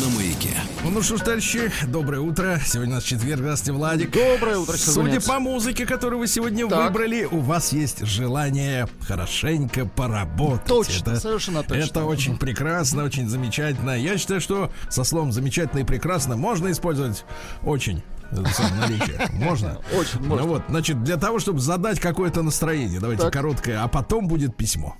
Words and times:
на 0.00 0.08
маяке. 0.16 0.54
Ну 0.84 1.02
что 1.02 1.16
ж, 1.16 1.20
товарищи, 1.20 1.70
доброе 1.86 2.20
утро. 2.20 2.60
Сегодня 2.64 2.92
у 2.92 2.94
нас 2.96 3.04
четверг, 3.04 3.40
здравствуйте, 3.40 3.72
Владик. 3.72 4.10
Доброе 4.12 4.58
утро, 4.58 4.74
Судя 4.76 4.92
Сергунец. 4.92 5.24
по 5.26 5.38
музыке, 5.40 5.86
которую 5.86 6.20
вы 6.20 6.26
сегодня 6.26 6.68
Так. 6.68 6.88
выбрали, 6.92 7.24
у 7.24 7.40
вас 7.40 7.72
есть 7.72 8.04
желание 8.06 8.86
хорошенько 9.06 9.86
поработать. 9.86 10.66
Точно, 10.66 11.10
Это- 11.12 11.20
совершенно 11.20 11.62
точно. 11.62 11.82
Это 11.84 12.04
очень 12.04 12.36
прекрасно, 12.36 13.04
очень 13.04 13.28
замечательно. 13.28 13.90
Я 13.98 14.18
считаю, 14.18 14.40
что 14.40 14.70
со 14.90 15.04
словом 15.04 15.32
замечательно 15.32 15.80
и 15.80 15.84
прекрасно 15.84 16.36
можно 16.36 16.70
использовать 16.70 17.24
очень 17.62 18.02
это 18.30 18.46
самое 18.50 18.74
наличие. 18.82 19.28
Можно? 19.32 19.78
Очень 19.98 20.20
можно. 20.20 20.44
Ну 20.44 20.52
вот, 20.52 20.62
значит, 20.68 21.02
для 21.02 21.16
того, 21.16 21.38
чтобы 21.38 21.60
задать 21.60 21.98
какое-то 21.98 22.42
настроение, 22.42 23.00
давайте 23.00 23.22
Так. 23.22 23.32
короткое, 23.32 23.82
а 23.82 23.88
потом 23.88 24.28
будет 24.28 24.54
письмо. 24.56 24.96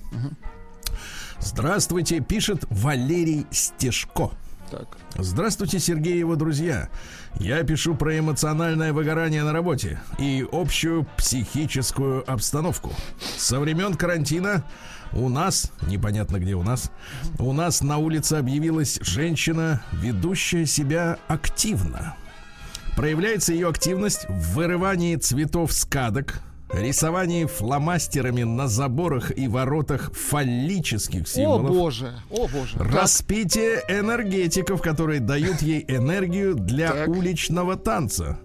Здравствуйте, 1.40 2.20
пишет 2.20 2.64
Валерий 2.70 3.46
Стешко. 3.52 4.30
Так. 4.70 4.98
Здравствуйте, 5.16 5.78
Сергей 5.78 6.14
и 6.14 6.18
его 6.18 6.36
друзья. 6.36 6.88
Я 7.38 7.62
пишу 7.62 7.94
про 7.94 8.18
эмоциональное 8.18 8.92
выгорание 8.92 9.42
на 9.42 9.52
работе 9.52 10.00
и 10.18 10.46
общую 10.50 11.06
психическую 11.16 12.30
обстановку. 12.30 12.92
Со 13.36 13.60
времен 13.60 13.94
карантина 13.94 14.64
у 15.12 15.28
нас, 15.28 15.72
непонятно 15.86 16.38
где 16.38 16.54
у 16.54 16.62
нас, 16.62 16.90
у 17.38 17.52
нас 17.52 17.80
на 17.82 17.98
улице 17.98 18.34
объявилась 18.34 18.98
женщина, 19.02 19.82
ведущая 19.92 20.66
себя 20.66 21.18
активно. 21.28 22.16
Проявляется 22.96 23.52
ее 23.52 23.68
активность 23.68 24.26
в 24.28 24.54
вырывании 24.54 25.16
цветов 25.16 25.72
с 25.72 25.84
кадок, 25.84 26.42
рисовании 26.72 27.44
фломастерами 27.46 28.42
на 28.42 28.68
заборах 28.68 29.36
и 29.36 29.48
воротах 29.48 30.12
фаллических 30.12 31.22
О 31.22 31.26
символов. 31.26 31.68
боже, 31.70 32.14
о 32.30 32.46
боже. 32.48 32.76
Распитие 32.78 33.82
энергетиков, 33.88 34.82
которые 34.82 35.20
дают 35.20 35.62
ей 35.62 35.84
энергию 35.88 36.54
для 36.54 36.90
Так. 36.92 37.08
уличного 37.08 37.76
танца. 37.76 38.38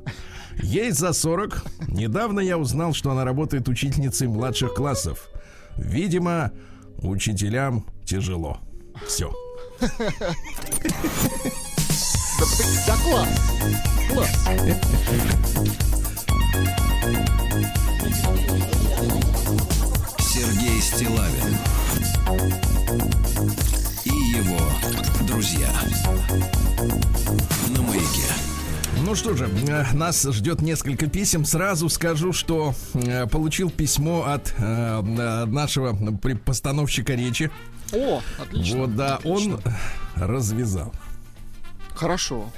Ей 0.61 0.91
за 0.91 1.13
40. 1.13 1.63
Недавно 1.87 2.39
я 2.39 2.57
узнал, 2.57 2.93
что 2.93 3.11
она 3.11 3.25
работает 3.25 3.67
учительницей 3.67 4.27
младших 4.27 4.73
классов. 4.75 5.29
Видимо, 5.77 6.51
учителям 6.99 7.85
тяжело. 8.05 8.59
Все. 9.07 9.33
Да 12.87 12.95
класс. 13.03 13.29
Класс. 14.13 14.47
Стилавин 20.95 21.57
и 24.05 24.09
его 24.09 24.59
друзья 25.27 25.67
на 27.69 27.81
маяке. 27.81 28.27
Ну 29.03 29.15
что 29.15 29.35
же, 29.35 29.49
э, 29.67 29.85
нас 29.93 30.21
ждет 30.21 30.61
несколько 30.61 31.07
писем. 31.07 31.45
Сразу 31.45 31.89
скажу, 31.89 32.31
что 32.31 32.75
э, 32.93 33.25
получил 33.25 33.71
письмо 33.71 34.25
от 34.27 34.53
э, 34.59 35.01
нашего 35.47 35.95
постановщика 36.45 37.15
речи. 37.15 37.49
О, 37.91 38.21
отлично. 38.39 38.77
Вот 38.77 38.95
да, 38.95 39.19
он 39.23 39.55
отлично. 39.55 39.77
развязал. 40.15 40.93
Хорошо. 41.95 42.51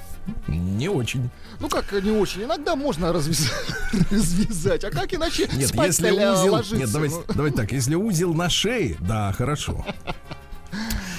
Не 0.48 0.90
очень. 0.90 1.30
Ну 1.60 1.70
как 1.70 1.92
не 1.92 2.12
очень. 2.12 2.44
Иногда 2.44 2.76
можно 2.76 3.14
развязать, 3.14 3.52
развязать. 4.12 4.84
А 4.84 4.92
как 4.92 5.14
иначе 5.14 5.48
Нет, 5.54 5.70
спать 5.70 5.88
если 5.88 6.12
узел... 6.12 6.52
ложиться? 6.52 6.76
Нет, 6.76 6.92
давайте, 6.92 7.16
Ну, 7.16 7.24
давайте 7.34 7.58
так. 7.58 7.72
Если 7.72 7.96
узел 7.96 8.34
на 8.34 8.50
шее, 8.50 8.98
да, 9.00 9.32
хорошо. 9.34 9.86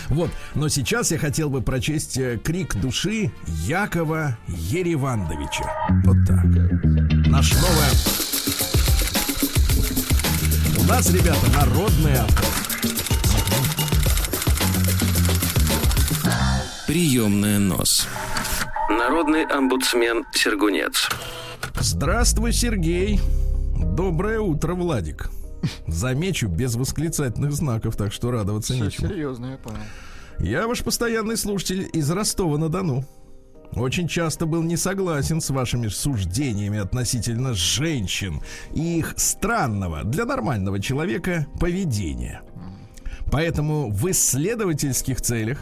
Вот, 0.09 0.31
но 0.55 0.69
сейчас 0.69 1.11
я 1.11 1.19
хотел 1.19 1.51
бы 1.51 1.63
прочесть 1.63 2.17
э, 2.17 2.39
крик 2.39 2.77
души 2.77 3.33
Якова 3.47 4.39
Еревандовича. 4.47 5.65
Вот 6.05 6.17
так. 6.27 6.45
Наш 7.27 7.53
новое... 7.55 7.91
У 10.79 10.85
нас, 10.85 11.11
ребята, 11.11 11.51
народный 11.53 12.15
автор. 12.15 12.45
Приемная 16.87 17.59
нос. 17.59 18.07
Народный 18.89 19.45
омбудсмен 19.45 20.25
Сергунец. 20.33 21.09
Здравствуй, 21.81 22.53
Сергей. 22.53 23.19
Доброе 23.77 24.39
утро, 24.39 24.75
Владик. 24.75 25.29
Замечу 25.89 26.47
без 26.47 26.77
восклицательных 26.77 27.53
знаков, 27.53 27.97
так 27.97 28.13
что 28.13 28.31
радоваться 28.31 28.75
всё 28.75 28.85
нечему. 28.85 29.09
серьезно, 29.09 29.47
я 29.47 29.57
понял. 29.57 29.79
Я 30.39 30.69
ваш 30.69 30.85
постоянный 30.85 31.37
слушатель 31.37 31.91
из 31.93 32.09
Ростова-на-Дону. 32.11 33.05
Очень 33.73 34.07
часто 34.07 34.47
был 34.47 34.63
не 34.63 34.77
согласен 34.77 35.41
с 35.41 35.51
вашими 35.51 35.89
суждениями 35.89 36.79
относительно 36.79 37.55
женщин 37.55 38.41
и 38.73 38.99
их 38.99 39.15
странного 39.17 40.05
для 40.05 40.25
нормального 40.25 40.81
человека 40.81 41.49
поведения. 41.59 42.43
Поэтому 43.33 43.91
в 43.91 44.09
исследовательских 44.09 45.21
целях 45.21 45.59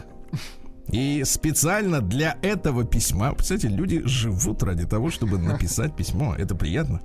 и 0.94 1.24
специально 1.24 2.00
для 2.00 2.38
этого 2.40 2.84
письма, 2.84 3.34
кстати, 3.34 3.66
люди 3.66 4.00
живут 4.04 4.62
ради 4.62 4.86
того, 4.86 5.10
чтобы 5.10 5.38
написать 5.38 5.96
письмо. 5.96 6.36
Это 6.38 6.54
приятно. 6.54 7.00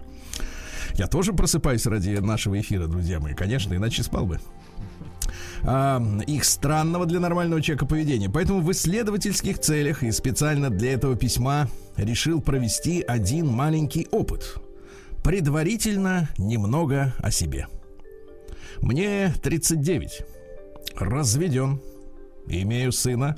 Я 0.94 1.08
тоже 1.08 1.34
просыпаюсь 1.34 1.88
ради 1.88 2.12
нашего 2.20 2.60
эфира, 2.60 2.86
друзья 2.86 3.20
мои, 3.20 3.34
конечно, 3.34 3.74
иначе 3.74 4.04
спал 4.04 4.28
бы 4.28 4.40
а, 5.64 6.00
их 6.28 6.44
странного 6.46 7.08
для 7.08 7.20
нормального 7.20 7.64
человека 7.64 7.88
поведения. 7.88 8.30
Поэтому 8.30 8.62
в 8.62 8.72
исследовательских 8.72 9.58
целях 9.58 10.04
и 10.04 10.12
специально 10.12 10.70
для 10.70 10.94
этого 10.94 11.16
письма 11.16 11.68
решил 11.98 12.42
провести 12.42 13.02
один 13.02 13.48
маленький 13.48 14.08
опыт. 14.12 14.58
Предварительно 15.24 16.30
немного 16.38 17.16
о 17.18 17.32
себе. 17.32 17.66
Мне 18.82 19.34
39. 19.42 20.22
Разведен. 20.96 21.82
Имею 22.46 22.92
сына. 22.92 23.36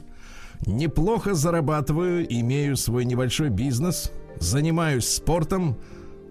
Неплохо 0.66 1.34
зарабатываю, 1.34 2.26
имею 2.32 2.78
свой 2.78 3.06
небольшой 3.06 3.50
бизнес. 3.50 4.12
Занимаюсь 4.40 5.08
спортом. 5.08 5.78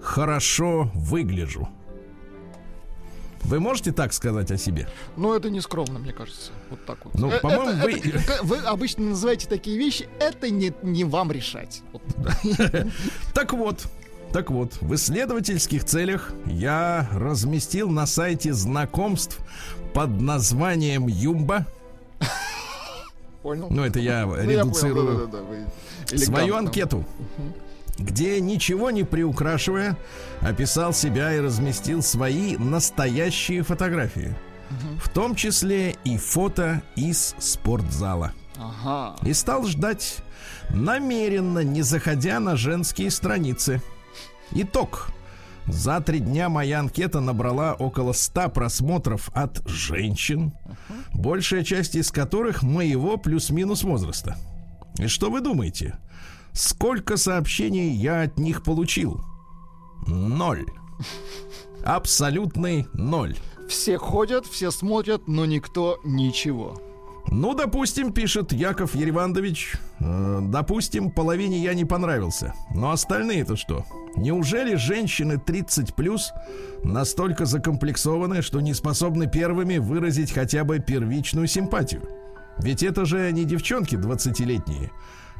Хорошо 0.00 0.90
выгляжу. 0.94 1.68
Вы 3.42 3.58
можете 3.58 3.90
так 3.92 4.12
сказать 4.12 4.50
о 4.50 4.58
себе? 4.58 4.86
Но 5.16 5.34
это 5.34 5.48
не 5.50 5.60
скромно, 5.60 5.98
мне 5.98 6.12
кажется. 6.12 6.52
Вот 6.68 6.84
так 6.84 6.98
вот. 7.04 7.14
Ну, 7.14 7.30
Э, 7.30 7.40
по-моему, 7.40 7.82
вы- 7.82 7.92
это- 7.98 8.44
вы 8.44 8.58
обычно 8.58 9.04
называете 9.10 9.48
такие 9.48 9.78
вещи, 9.78 10.08
это 10.20 10.50
не, 10.50 10.72
не 10.82 11.04
вам 11.04 11.32
решать. 11.32 11.82
Так 13.34 13.52
вот, 13.54 13.86
так 14.32 14.50
вот, 14.50 14.74
в 14.82 14.94
исследовательских 14.94 15.84
целях 15.84 16.32
я 16.46 17.08
разместил 17.12 17.88
на 17.90 18.06
сайте 18.06 18.52
знакомств 18.52 19.38
под 19.94 20.20
названием 20.20 21.06
Юмба. 21.08 21.66
Понял? 23.42 23.68
Ну, 23.70 23.84
это 23.84 23.98
я 23.98 24.26
Ну, 24.26 24.34
я 24.36 24.44
понял, 24.44 24.50
редуцирую 24.50 25.18
да-да-да, 25.18 25.42
вы 25.42 26.18
свою 26.18 26.56
анкету, 26.56 27.04
где 27.98 28.40
ничего 28.40 28.90
не 28.90 29.04
приукрашивая, 29.04 29.96
описал 30.40 30.92
себя 30.92 31.34
и 31.34 31.40
разместил 31.40 32.02
свои 32.02 32.56
настоящие 32.56 33.62
фотографии. 33.62 34.34
В 35.02 35.08
том 35.08 35.34
числе 35.34 35.96
и 36.04 36.16
фото 36.16 36.82
из 36.94 37.34
спортзала. 37.38 38.32
Ага. 38.56 39.16
И 39.26 39.32
стал 39.32 39.66
ждать, 39.66 40.18
намеренно 40.70 41.60
не 41.60 41.82
заходя 41.82 42.38
на 42.38 42.56
женские 42.56 43.10
страницы. 43.10 43.82
Итог. 44.52 45.08
За 45.70 46.00
три 46.00 46.18
дня 46.18 46.48
моя 46.48 46.80
анкета 46.80 47.20
набрала 47.20 47.74
около 47.74 48.12
100 48.12 48.50
просмотров 48.50 49.30
от 49.34 49.62
женщин, 49.66 50.52
большая 51.14 51.62
часть 51.62 51.94
из 51.94 52.10
которых 52.10 52.62
моего 52.62 53.16
плюс-минус 53.16 53.84
возраста. 53.84 54.36
И 54.98 55.06
что 55.06 55.30
вы 55.30 55.40
думаете? 55.40 55.96
Сколько 56.52 57.16
сообщений 57.16 57.90
я 57.90 58.22
от 58.22 58.38
них 58.38 58.64
получил? 58.64 59.24
Ноль. 60.06 60.66
Абсолютный 61.84 62.86
ноль. 62.92 63.36
Все 63.68 63.96
ходят, 63.96 64.46
все 64.46 64.72
смотрят, 64.72 65.28
но 65.28 65.46
никто 65.46 66.00
ничего. 66.04 66.80
Ну, 67.28 67.54
допустим, 67.54 68.12
пишет 68.12 68.52
Яков 68.52 68.96
Еревандович, 68.96 69.76
э, 70.00 70.38
допустим, 70.42 71.10
половине 71.10 71.62
я 71.62 71.74
не 71.74 71.84
понравился. 71.84 72.54
Но 72.74 72.90
остальные-то 72.90 73.56
что? 73.56 73.84
Неужели 74.16 74.74
женщины 74.74 75.38
30 75.38 75.94
плюс 75.94 76.32
настолько 76.82 77.46
закомплексованы, 77.46 78.42
что 78.42 78.60
не 78.60 78.74
способны 78.74 79.28
первыми 79.28 79.78
выразить 79.78 80.32
хотя 80.32 80.64
бы 80.64 80.78
первичную 80.78 81.46
симпатию? 81.46 82.02
Ведь 82.58 82.82
это 82.82 83.04
же 83.04 83.30
не 83.32 83.44
девчонки 83.44 83.94
20-летние. 83.94 84.90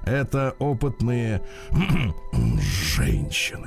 Это 0.04 0.54
опытные 0.58 1.42
женщины, 2.96 3.66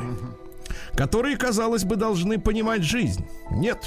которые, 0.96 1.38
казалось 1.38 1.84
бы, 1.84 1.96
должны 1.96 2.40
понимать 2.40 2.84
жизнь. 2.84 3.26
Нет. 3.52 3.86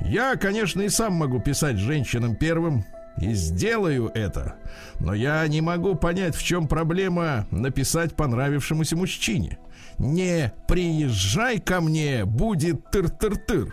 Я, 0.00 0.36
конечно, 0.36 0.82
и 0.82 0.88
сам 0.88 1.14
могу 1.14 1.40
писать 1.40 1.78
женщинам 1.78 2.36
первым, 2.36 2.84
и 3.20 3.32
сделаю 3.32 4.10
это. 4.14 4.56
Но 5.00 5.14
я 5.14 5.46
не 5.48 5.60
могу 5.60 5.94
понять, 5.94 6.36
в 6.36 6.42
чем 6.42 6.68
проблема 6.68 7.46
написать 7.50 8.14
понравившемуся 8.14 8.94
мужчине. 8.96 9.58
Не 9.98 10.52
приезжай 10.68 11.58
ко 11.58 11.80
мне, 11.80 12.24
будет 12.24 12.90
тыр-тыр-тыр. 12.90 13.72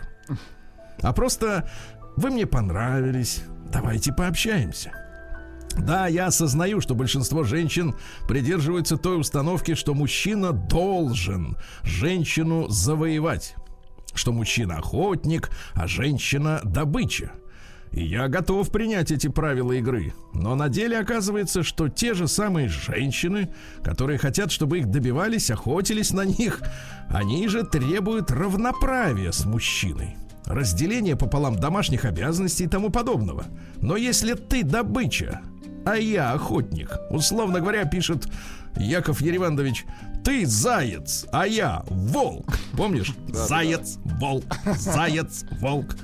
А 1.02 1.12
просто 1.12 1.68
вы 2.16 2.30
мне 2.30 2.46
понравились, 2.46 3.42
давайте 3.70 4.12
пообщаемся. 4.12 4.92
Да, 5.76 6.06
я 6.06 6.26
осознаю, 6.26 6.80
что 6.80 6.94
большинство 6.94 7.42
женщин 7.42 7.94
придерживаются 8.28 8.96
той 8.96 9.20
установки, 9.20 9.74
что 9.74 9.92
мужчина 9.92 10.52
должен 10.52 11.56
женщину 11.82 12.68
завоевать. 12.68 13.56
Что 14.14 14.32
мужчина 14.32 14.76
охотник, 14.76 15.50
а 15.74 15.88
женщина 15.88 16.60
добыча. 16.62 17.32
Я 17.96 18.26
готов 18.26 18.70
принять 18.70 19.12
эти 19.12 19.28
правила 19.28 19.70
игры. 19.70 20.14
Но 20.32 20.56
на 20.56 20.68
деле 20.68 20.98
оказывается, 20.98 21.62
что 21.62 21.88
те 21.88 22.14
же 22.14 22.26
самые 22.26 22.68
женщины, 22.68 23.50
которые 23.84 24.18
хотят, 24.18 24.50
чтобы 24.50 24.80
их 24.80 24.90
добивались, 24.90 25.50
охотились 25.50 26.12
на 26.12 26.24
них, 26.24 26.60
они 27.08 27.46
же 27.46 27.62
требуют 27.62 28.32
равноправия 28.32 29.30
с 29.30 29.44
мужчиной. 29.44 30.16
Разделение 30.44 31.14
пополам 31.14 31.56
домашних 31.56 32.04
обязанностей 32.04 32.64
и 32.64 32.68
тому 32.68 32.90
подобного. 32.90 33.44
Но 33.80 33.96
если 33.96 34.34
ты 34.34 34.64
добыча, 34.64 35.40
а 35.86 35.94
я 35.94 36.32
охотник, 36.32 36.98
условно 37.10 37.60
говоря, 37.60 37.84
пишет 37.84 38.26
Яков 38.76 39.20
Еревандович, 39.20 39.84
ты 40.24 40.46
заяц, 40.46 41.26
а 41.30 41.46
я 41.46 41.84
волк. 41.86 42.58
Помнишь? 42.76 43.14
Заяц, 43.28 43.98
волк, 44.04 44.44
заяц, 44.78 45.44
волк 45.60 45.94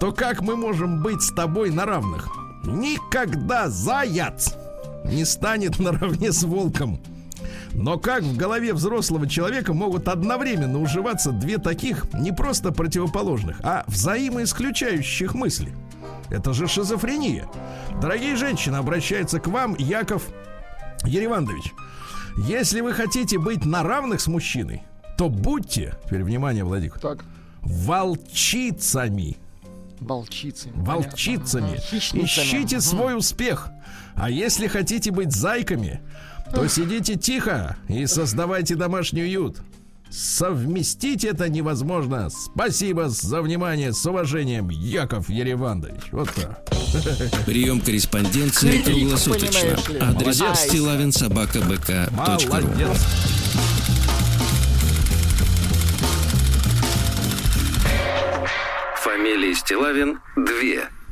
то 0.00 0.12
как 0.12 0.42
мы 0.42 0.56
можем 0.56 1.02
быть 1.02 1.22
с 1.22 1.32
тобой 1.32 1.70
на 1.70 1.86
равных? 1.86 2.28
Никогда 2.64 3.68
заяц 3.68 4.54
не 5.04 5.24
станет 5.24 5.78
наравне 5.80 6.32
с 6.32 6.42
волком. 6.42 7.00
Но 7.72 7.98
как 7.98 8.22
в 8.22 8.36
голове 8.36 8.72
взрослого 8.72 9.28
человека 9.28 9.74
могут 9.74 10.08
одновременно 10.08 10.80
уживаться 10.80 11.30
две 11.30 11.58
таких 11.58 12.06
не 12.14 12.32
просто 12.32 12.72
противоположных, 12.72 13.60
а 13.62 13.84
взаимоисключающих 13.86 15.34
мысли? 15.34 15.72
Это 16.30 16.52
же 16.54 16.66
шизофрения. 16.66 17.46
Дорогие 18.00 18.34
женщины, 18.36 18.76
обращается 18.76 19.40
к 19.40 19.46
вам 19.46 19.76
Яков 19.78 20.26
Еревандович. 21.04 21.72
Если 22.38 22.80
вы 22.80 22.92
хотите 22.92 23.38
быть 23.38 23.64
на 23.64 23.82
равных 23.82 24.20
с 24.20 24.26
мужчиной, 24.26 24.82
то 25.16 25.28
будьте, 25.28 25.96
теперь 26.04 26.22
внимание, 26.22 26.64
Владик, 26.64 26.98
так. 26.98 27.24
волчицами. 27.62 29.36
Волчицами. 30.00 30.72
Волчицами. 30.76 31.76
Ищите 31.92 32.80
свой 32.80 33.16
успех. 33.16 33.70
А 34.14 34.30
если 34.30 34.66
хотите 34.66 35.10
быть 35.10 35.32
зайками, 35.32 36.00
то 36.52 36.66
сидите 36.68 37.16
тихо 37.16 37.76
и 37.88 38.06
создавайте 38.06 38.76
домашний 38.76 39.22
уют. 39.22 39.58
Совместить 40.10 41.24
это 41.24 41.48
невозможно. 41.48 42.28
Спасибо 42.30 43.08
за 43.08 43.42
внимание. 43.42 43.92
С 43.92 44.06
уважением, 44.06 44.70
Яков 44.70 45.28
Еревандович. 45.28 46.12
Вот 46.12 46.30
так. 46.32 46.64
Прием 47.44 47.80
корреспонденции 47.80 48.82
круглосуточно. 48.82 49.76
Адрес 50.00 50.38
стилавинсобакабк.ру 50.38 52.16
Молодец. 52.16 53.75
Фамилия 59.26 59.54
Стилавин 59.56 60.20
2 60.36 60.44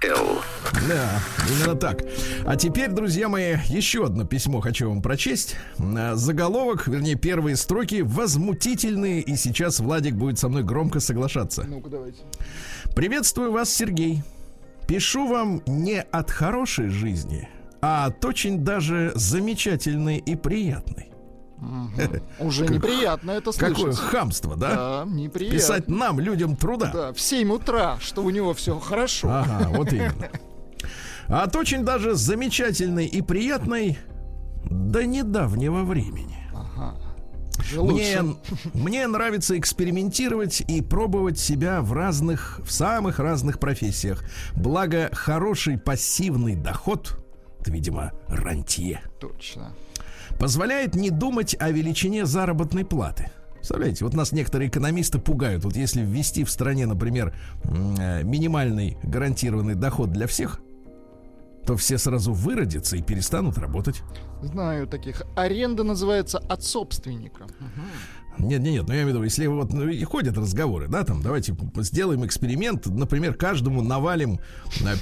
Л. 0.08 0.40
Да, 0.88 1.20
именно 1.50 1.74
так. 1.74 2.04
А 2.46 2.54
теперь, 2.54 2.90
друзья 2.90 3.28
мои, 3.28 3.56
еще 3.66 4.06
одно 4.06 4.24
письмо 4.24 4.60
хочу 4.60 4.88
вам 4.88 5.02
прочесть. 5.02 5.56
А, 5.80 6.14
заголовок, 6.14 6.86
вернее, 6.86 7.16
первые 7.16 7.56
строки 7.56 8.02
возмутительные, 8.02 9.20
и 9.20 9.34
сейчас 9.34 9.80
Владик 9.80 10.14
будет 10.14 10.38
со 10.38 10.48
мной 10.48 10.62
громко 10.62 11.00
соглашаться. 11.00 11.64
Ну-ка, 11.68 11.90
давайте. 11.90 12.18
Приветствую 12.94 13.50
вас, 13.50 13.74
Сергей. 13.74 14.22
Пишу 14.86 15.26
вам 15.26 15.60
не 15.66 16.00
от 16.00 16.30
хорошей 16.30 16.90
жизни, 16.90 17.48
а 17.82 18.06
от 18.06 18.24
очень 18.24 18.58
даже 18.60 19.10
замечательной 19.16 20.18
и 20.18 20.36
приятной. 20.36 21.13
Угу. 21.64 22.46
Уже 22.46 22.66
неприятно 22.66 23.32
это 23.32 23.52
слышать. 23.52 23.76
Какое 23.76 23.92
хамство, 23.92 24.56
да? 24.56 25.04
Да, 25.04 25.10
неприятно. 25.10 25.58
Писать 25.58 25.88
нам, 25.88 26.20
людям 26.20 26.56
труда. 26.56 26.90
Да, 26.92 27.12
в 27.12 27.20
7 27.20 27.50
утра, 27.52 27.98
что 28.00 28.22
у 28.22 28.30
него 28.30 28.54
все 28.54 28.78
хорошо. 28.78 29.28
Ага, 29.30 29.68
вот 29.70 29.92
именно. 29.92 30.28
От 31.28 31.56
очень 31.56 31.84
даже 31.84 32.14
замечательной 32.14 33.06
и 33.06 33.22
приятной 33.22 33.98
до 34.70 35.04
недавнего 35.04 35.82
времени. 35.84 36.36
Ага. 36.54 36.96
Мне, 37.72 38.20
мне 38.74 39.06
нравится 39.06 39.58
экспериментировать 39.58 40.60
и 40.60 40.82
пробовать 40.82 41.38
себя 41.38 41.80
в 41.80 41.92
разных, 41.92 42.60
в 42.62 42.70
самых 42.70 43.18
разных 43.18 43.58
профессиях. 43.58 44.22
Благо, 44.54 45.08
хороший 45.12 45.78
пассивный 45.78 46.56
доход, 46.56 47.16
это, 47.60 47.70
видимо, 47.70 48.12
рантье. 48.28 49.00
Точно 49.18 49.72
позволяет 50.38 50.94
не 50.94 51.10
думать 51.10 51.56
о 51.58 51.70
величине 51.70 52.26
заработной 52.26 52.84
платы. 52.84 53.30
Представляете, 53.54 54.04
вот 54.04 54.12
нас 54.12 54.32
некоторые 54.32 54.68
экономисты 54.68 55.18
пугают. 55.18 55.64
Вот 55.64 55.74
если 55.74 56.02
ввести 56.02 56.44
в 56.44 56.50
стране, 56.50 56.86
например, 56.86 57.34
э, 57.64 58.22
минимальный 58.22 58.98
гарантированный 59.02 59.74
доход 59.74 60.12
для 60.12 60.26
всех, 60.26 60.60
то 61.64 61.74
все 61.76 61.96
сразу 61.96 62.34
выродятся 62.34 62.96
и 62.96 63.02
перестанут 63.02 63.56
работать. 63.56 64.02
Знаю 64.42 64.86
таких. 64.86 65.22
Аренда 65.34 65.82
называется 65.82 66.38
от 66.38 66.62
собственника. 66.62 67.46
Нет, 68.36 68.60
нет, 68.60 68.72
нет, 68.72 68.88
ну 68.88 68.92
я 68.92 69.02
имею 69.02 69.06
в 69.06 69.08
виду, 69.10 69.22
если 69.24 69.46
вот 69.46 69.72
ну, 69.72 69.88
и 69.88 70.04
ходят 70.04 70.36
разговоры, 70.36 70.88
да, 70.88 71.04
там, 71.04 71.22
давайте 71.22 71.56
сделаем 71.76 72.26
эксперимент, 72.26 72.84
например, 72.86 73.34
каждому 73.34 73.80
навалим 73.80 74.40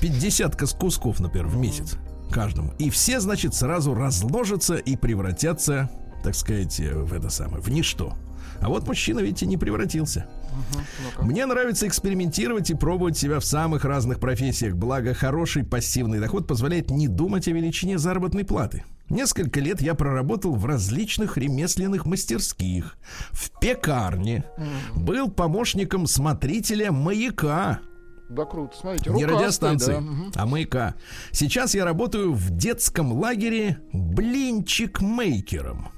50 0.00 0.62
э, 0.62 0.66
кусков, 0.78 1.18
например, 1.18 1.48
в 1.48 1.56
месяц 1.56 1.96
каждому. 2.32 2.72
И 2.78 2.90
все, 2.90 3.20
значит, 3.20 3.54
сразу 3.54 3.94
разложатся 3.94 4.76
и 4.76 4.96
превратятся, 4.96 5.90
так 6.24 6.34
сказать, 6.34 6.80
в 6.80 7.12
это 7.12 7.30
самое, 7.30 7.62
в 7.62 7.68
ничто. 7.68 8.16
А 8.60 8.68
вот 8.68 8.86
мужчина, 8.86 9.20
видите, 9.20 9.46
не 9.46 9.56
превратился. 9.56 10.26
Uh-huh. 10.52 11.24
Мне 11.24 11.46
нравится 11.46 11.88
экспериментировать 11.88 12.70
и 12.70 12.74
пробовать 12.74 13.18
себя 13.18 13.40
в 13.40 13.44
самых 13.44 13.84
разных 13.84 14.20
профессиях. 14.20 14.74
Благо, 14.74 15.14
хороший 15.14 15.64
пассивный 15.64 16.20
доход 16.20 16.46
позволяет 16.46 16.90
не 16.90 17.08
думать 17.08 17.48
о 17.48 17.52
величине 17.52 17.98
заработной 17.98 18.44
платы. 18.44 18.84
Несколько 19.08 19.60
лет 19.60 19.82
я 19.82 19.94
проработал 19.94 20.54
в 20.54 20.64
различных 20.64 21.36
ремесленных 21.36 22.06
мастерских, 22.06 22.96
в 23.32 23.50
пекарне, 23.60 24.44
был 24.94 25.30
помощником 25.30 26.06
смотрителя 26.06 26.92
маяка 26.92 27.80
да, 28.34 28.44
круто. 28.44 28.76
Смотрите, 28.76 29.10
Не 29.10 29.24
радиостанции, 29.26 29.94
да. 30.34 30.42
а 30.42 30.46
маяка. 30.46 30.94
Сейчас 31.30 31.74
я 31.74 31.84
работаю 31.84 32.32
в 32.32 32.50
детском 32.50 33.12
лагере 33.12 33.78
блинчик-мейкером. 33.92 35.88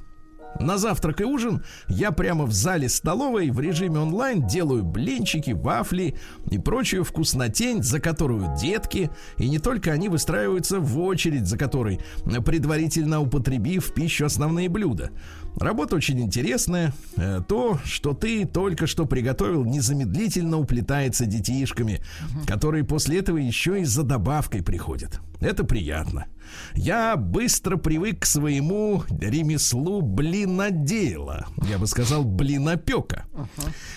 На 0.61 0.79
завтрак 0.79 1.21
и 1.21 1.25
ужин 1.25 1.65
я 1.89 2.13
прямо 2.13 2.45
в 2.45 2.53
зале 2.53 2.89
столовой 2.89 3.51
в 3.51 3.61
режиме 3.61 3.99
онлайн 3.99 4.47
делаю 4.47 4.85
блинчики, 4.85 5.51
вафли 5.51 6.15
и 6.51 6.59
прочую 6.59 7.05
вкуснотень, 7.05 7.83
за 7.83 8.01
которую 8.01 8.55
детки, 8.57 9.11
и 9.39 9.49
не 9.49 9.59
только 9.59 9.93
они 9.93 10.09
выстраиваются 10.09 10.81
в 10.81 10.99
очередь, 11.01 11.47
за 11.47 11.59
которой, 11.59 12.01
предварительно 12.45 13.21
употребив 13.21 13.87
в 13.87 13.95
пищу 13.95 14.27
основные 14.27 14.69
блюда. 14.69 15.11
Работа 15.57 15.97
очень 15.97 16.21
интересная. 16.21 16.93
Э, 17.17 17.41
то, 17.47 17.79
что 17.85 18.13
ты 18.13 18.45
только 18.45 18.87
что 18.87 19.07
приготовил, 19.07 19.65
незамедлительно 19.65 20.59
уплетается 20.59 21.27
детишками, 21.27 22.01
которые 22.47 22.85
после 22.85 23.21
этого 23.21 23.37
еще 23.37 23.81
и 23.81 23.85
за 23.85 24.03
добавкой 24.03 24.63
приходят. 24.63 25.21
Это 25.41 25.65
приятно. 25.65 26.27
Я 26.75 27.17
быстро 27.17 27.77
привык 27.77 28.21
к 28.21 28.27
своему 28.27 29.05
ремеслу 29.21 30.03
блинодела. 30.03 31.47
Я 31.69 31.79
бы 31.79 31.87
сказал, 31.87 32.25
блинопека. 32.25 33.27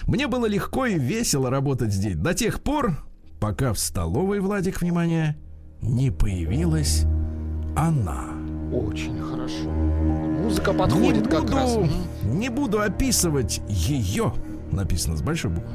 Мне 0.06 0.28
было 0.28 0.46
легко 0.46 0.86
и 0.86 0.98
весело 0.98 1.50
работать 1.50 1.94
здесь 1.94 2.16
до 2.16 2.34
тех 2.34 2.62
пор, 2.62 2.98
пока 3.40 3.74
в 3.74 3.80
столовой, 3.80 4.40
Владик, 4.40 4.82
внимание, 4.82 5.38
не 5.82 6.12
появилась 6.12 7.06
она. 7.76 8.26
Очень 8.72 9.22
хорошо. 9.22 9.70
Музыка 9.70 10.74
подходит 10.74 11.26
не 11.26 11.32
как 11.32 11.44
буду, 11.44 11.56
раз. 11.56 11.78
Не 12.24 12.50
буду 12.50 12.82
описывать 12.82 13.62
ее, 13.70 14.34
написано 14.72 15.16
с 15.16 15.22
большой 15.22 15.52
буквы, 15.52 15.74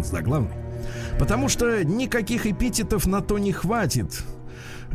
заглавной, 0.00 0.52
потому 1.18 1.48
что 1.48 1.82
никаких 1.84 2.46
эпитетов 2.46 3.06
на 3.06 3.22
то 3.22 3.38
не 3.38 3.52
хватит. 3.52 4.22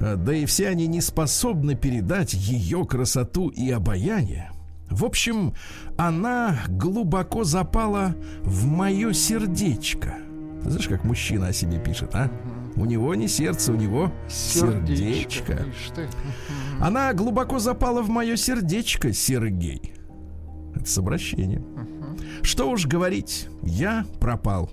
Э, 0.01 0.15
да 0.15 0.33
и 0.33 0.45
все 0.45 0.69
они 0.69 0.87
не 0.87 1.01
способны 1.01 1.75
передать 1.75 2.33
ее 2.33 2.85
красоту 2.85 3.49
и 3.49 3.69
обаяние. 3.69 4.51
В 4.89 5.05
общем, 5.05 5.53
она 5.97 6.57
глубоко 6.67 7.43
запала 7.43 8.15
в 8.41 8.65
мое 8.65 9.13
сердечко. 9.13 10.15
знаешь, 10.63 10.87
как 10.87 11.03
мужчина 11.03 11.47
о 11.47 11.53
себе 11.53 11.79
пишет, 11.79 12.15
а? 12.15 12.31
У 12.75 12.85
него 12.85 13.13
не 13.13 13.27
сердце, 13.27 13.73
у 13.73 13.75
него 13.75 14.11
сердечко. 14.29 15.57
сердечко. 15.57 16.09
Она 16.79 17.13
глубоко 17.13 17.59
запала 17.59 18.01
в 18.01 18.09
мое 18.09 18.35
сердечко, 18.35 19.11
Сергей. 19.11 19.93
Это 20.75 20.89
с 20.89 20.97
обращением. 20.97 21.65
Что 22.41 22.69
уж 22.69 22.85
говорить, 22.85 23.47
я 23.63 24.05
пропал. 24.19 24.71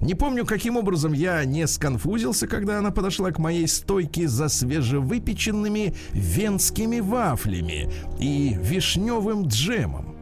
Не 0.00 0.14
помню, 0.14 0.46
каким 0.46 0.76
образом 0.76 1.12
я 1.12 1.44
не 1.44 1.66
сконфузился, 1.66 2.46
когда 2.46 2.78
она 2.78 2.90
подошла 2.90 3.30
к 3.30 3.38
моей 3.38 3.66
стойке 3.68 4.28
за 4.28 4.48
свежевыпеченными 4.48 5.94
венскими 6.12 7.00
вафлями 7.00 7.90
и 8.18 8.56
вишневым 8.60 9.46
джемом. 9.46 10.18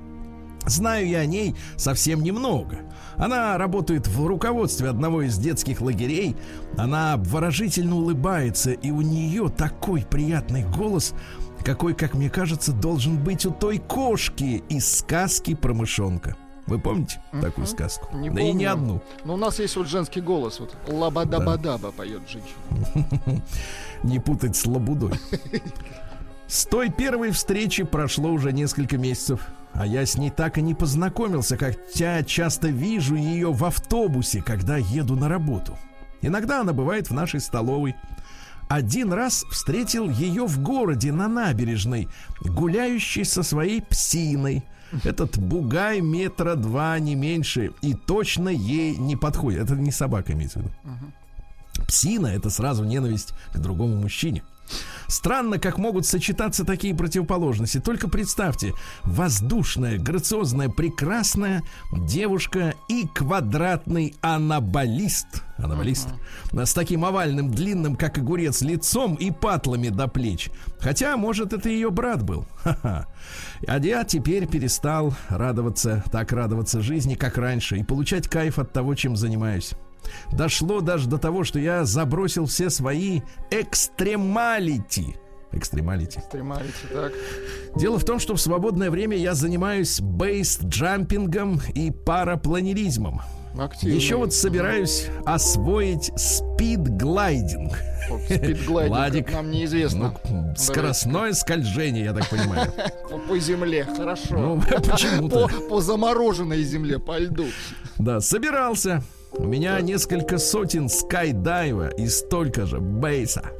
Знаю 0.66 1.08
я 1.08 1.20
о 1.20 1.26
ней 1.26 1.54
совсем 1.76 2.22
немного. 2.22 2.80
Она 3.16 3.56
работает 3.56 4.08
в 4.08 4.26
руководстве 4.26 4.88
одного 4.88 5.22
из 5.22 5.38
детских 5.38 5.80
лагерей. 5.80 6.36
Она 6.76 7.12
обворожительно 7.14 7.96
улыбается, 7.96 8.72
и 8.72 8.90
у 8.90 9.00
нее 9.00 9.48
такой 9.48 10.04
приятный 10.08 10.64
голос, 10.64 11.14
какой, 11.64 11.94
как 11.94 12.14
мне 12.14 12.28
кажется, 12.28 12.72
должен 12.72 13.22
быть 13.22 13.46
у 13.46 13.52
той 13.52 13.78
кошки 13.78 14.64
из 14.68 14.98
сказки 14.98 15.54
про 15.54 15.72
мышонка. 15.72 16.36
Вы 16.66 16.80
помните 16.80 17.20
uh-huh. 17.32 17.42
такую 17.42 17.66
сказку? 17.66 18.16
Не 18.16 18.28
да 18.28 18.36
помню. 18.36 18.50
и 18.50 18.52
не 18.52 18.64
одну. 18.64 19.00
Но 19.24 19.34
у 19.34 19.36
нас 19.36 19.58
есть 19.60 19.76
вот 19.76 19.86
женский 19.86 20.20
голос. 20.20 20.58
Вот 20.58 20.76
лабадаба-даба 20.88 21.92
поет 21.92 22.22
женщина. 22.28 23.42
Не 24.02 24.18
путать 24.18 24.56
с 24.56 24.66
лабудой. 24.66 25.12
С 26.48 26.64
той 26.66 26.90
первой 26.90 27.32
встречи 27.32 27.82
прошло 27.82 28.30
уже 28.30 28.52
несколько 28.52 28.98
месяцев, 28.98 29.40
а 29.72 29.84
я 29.84 30.06
с 30.06 30.16
ней 30.16 30.30
так 30.30 30.58
и 30.58 30.62
не 30.62 30.74
познакомился, 30.76 31.56
хотя 31.56 32.22
часто 32.22 32.68
вижу 32.68 33.16
ее 33.16 33.52
в 33.52 33.64
автобусе, 33.64 34.42
когда 34.42 34.76
еду 34.76 35.16
на 35.16 35.28
работу. 35.28 35.76
Иногда 36.22 36.60
она 36.60 36.72
бывает 36.72 37.10
в 37.10 37.14
нашей 37.14 37.40
столовой. 37.40 37.96
Один 38.68 39.12
раз 39.12 39.44
встретил 39.50 40.08
ее 40.08 40.46
в 40.46 40.60
городе 40.60 41.10
на 41.10 41.26
набережной, 41.26 42.08
гуляющей 42.40 43.24
со 43.24 43.42
своей 43.42 43.82
псиной– 43.82 44.64
этот 45.04 45.38
бугай 45.38 46.00
метра 46.00 46.54
два, 46.54 46.98
не 46.98 47.14
меньше, 47.14 47.72
и 47.82 47.94
точно 47.94 48.48
ей 48.48 48.96
не 48.96 49.16
подходит. 49.16 49.62
Это 49.62 49.74
не 49.74 49.90
собака 49.90 50.32
имеется 50.32 50.60
в 50.60 50.62
виду. 50.62 50.74
Псина 51.86 52.28
это 52.28 52.50
сразу 52.50 52.84
ненависть 52.84 53.34
к 53.52 53.58
другому 53.58 53.96
мужчине. 53.96 54.42
Странно, 55.08 55.58
как 55.58 55.78
могут 55.78 56.06
сочетаться 56.06 56.64
такие 56.64 56.94
противоположности. 56.94 57.78
Только 57.78 58.08
представьте, 58.08 58.72
воздушная, 59.04 59.98
грациозная, 59.98 60.68
прекрасная 60.68 61.62
девушка 61.92 62.74
и 62.88 63.06
квадратный 63.06 64.14
анаболист. 64.20 65.42
Анаболист. 65.58 66.08
Uh-huh. 66.52 66.66
С 66.66 66.74
таким 66.74 67.04
овальным, 67.04 67.50
длинным, 67.50 67.96
как 67.96 68.18
огурец, 68.18 68.60
лицом 68.62 69.14
и 69.14 69.30
патлами 69.30 69.88
до 69.88 70.06
плеч. 70.08 70.50
Хотя, 70.80 71.16
может, 71.16 71.52
это 71.52 71.68
ее 71.68 71.90
брат 71.90 72.22
был. 72.22 72.46
Ха-ха. 72.62 73.06
А 73.66 73.78
я 73.78 74.04
теперь 74.04 74.46
перестал 74.46 75.14
радоваться, 75.28 76.04
так 76.12 76.32
радоваться 76.32 76.80
жизни, 76.80 77.14
как 77.14 77.38
раньше, 77.38 77.78
и 77.78 77.84
получать 77.84 78.28
кайф 78.28 78.58
от 78.58 78.72
того, 78.72 78.94
чем 78.94 79.16
занимаюсь. 79.16 79.72
Дошло 80.32 80.80
даже 80.80 81.08
до 81.08 81.18
того, 81.18 81.44
что 81.44 81.58
я 81.58 81.84
забросил 81.84 82.46
все 82.46 82.70
свои 82.70 83.20
экстремалити. 83.50 85.16
Экстремалити. 85.52 86.18
Экстремалити, 86.18 86.86
так. 86.92 87.12
Дело 87.76 87.98
в 87.98 88.04
том, 88.04 88.18
что 88.18 88.34
в 88.34 88.40
свободное 88.40 88.90
время 88.90 89.16
я 89.16 89.34
занимаюсь 89.34 90.00
бейст-джампингом 90.00 91.60
и 91.74 91.90
парапланеризмом. 91.90 93.22
Активно. 93.58 93.94
Еще 93.94 94.16
вот 94.16 94.34
собираюсь 94.34 95.06
освоить 95.24 96.10
спид-глайдинг. 96.16 97.72
Спид-глайдинг 98.28 99.32
нам 99.32 99.50
неизвестно. 99.50 100.14
Ну, 100.28 100.54
скоростное 100.56 101.32
скольжение, 101.32 102.04
я 102.04 102.12
так 102.12 102.28
понимаю. 102.28 102.70
По 103.28 103.38
земле, 103.38 103.84
хорошо. 103.84 104.36
Ну, 104.36 104.62
почему-то. 104.90 105.48
По 105.70 105.80
замороженной 105.80 106.62
земле, 106.64 106.98
по 106.98 107.18
льду. 107.18 107.46
Да, 107.98 108.20
собирался. 108.20 109.02
У 109.38 109.44
меня 109.44 109.80
несколько 109.80 110.38
сотен 110.38 110.88
скайдайва 110.88 111.88
и 111.88 112.08
столько 112.08 112.66
же 112.66 112.80
бейса. 112.80 113.50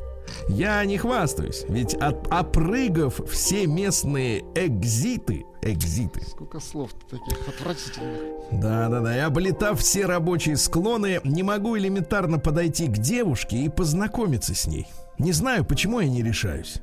Я 0.49 0.85
не 0.85 0.99
хвастаюсь, 0.99 1.65
ведь 1.69 1.95
от, 1.95 2.27
опрыгав 2.33 3.21
все 3.31 3.67
местные 3.67 4.45
экзиты, 4.55 5.45
экзиты. 5.63 6.23
Сколько 6.27 6.61
слов 6.61 6.91
таких 7.11 7.49
отвратительных. 7.49 8.21
Да-да-да, 8.53 9.17
и 9.17 9.21
облетав 9.21 9.81
все 9.81 10.07
рабочие 10.07 10.57
склоны, 10.57 11.21
не 11.25 11.43
могу 11.43 11.77
элементарно 11.77 12.39
подойти 12.39 12.87
к 12.87 12.99
девушке 12.99 13.59
и 13.59 13.69
познакомиться 13.69 14.55
с 14.55 14.67
ней. 14.67 14.87
Не 15.19 15.33
знаю, 15.33 15.65
почему 15.65 16.01
я 16.01 16.09
не 16.09 16.23
решаюсь. 16.23 16.81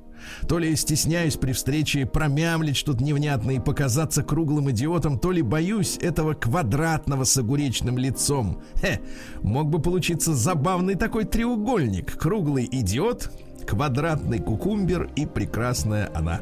То 0.48 0.60
ли 0.60 0.75
стесняюсь 0.75 1.36
при 1.36 1.53
встрече 1.53 2.06
промямлить 2.06 2.77
что-то 2.77 3.03
невнятное 3.03 3.56
и 3.56 3.60
показаться 3.60 4.24
круглым 4.24 4.72
идиотом, 4.72 5.20
то 5.20 5.32
ли 5.32 5.42
боюсь 5.42 5.98
этого 6.01 6.34
квадратного 6.34 7.24
с 7.24 7.38
огуречным 7.38 7.98
лицом. 7.98 8.62
Хе, 8.82 9.01
мог 9.42 9.70
бы 9.70 9.82
получиться 9.82 10.34
забавный 10.34 10.96
такой 10.96 11.25
треугольник. 11.25 12.18
Круглый 12.18 12.68
идиот, 12.72 13.32
квадратный 13.65 14.39
кукумбер 14.39 15.10
и 15.15 15.25
прекрасная 15.25 16.10
она. 16.13 16.41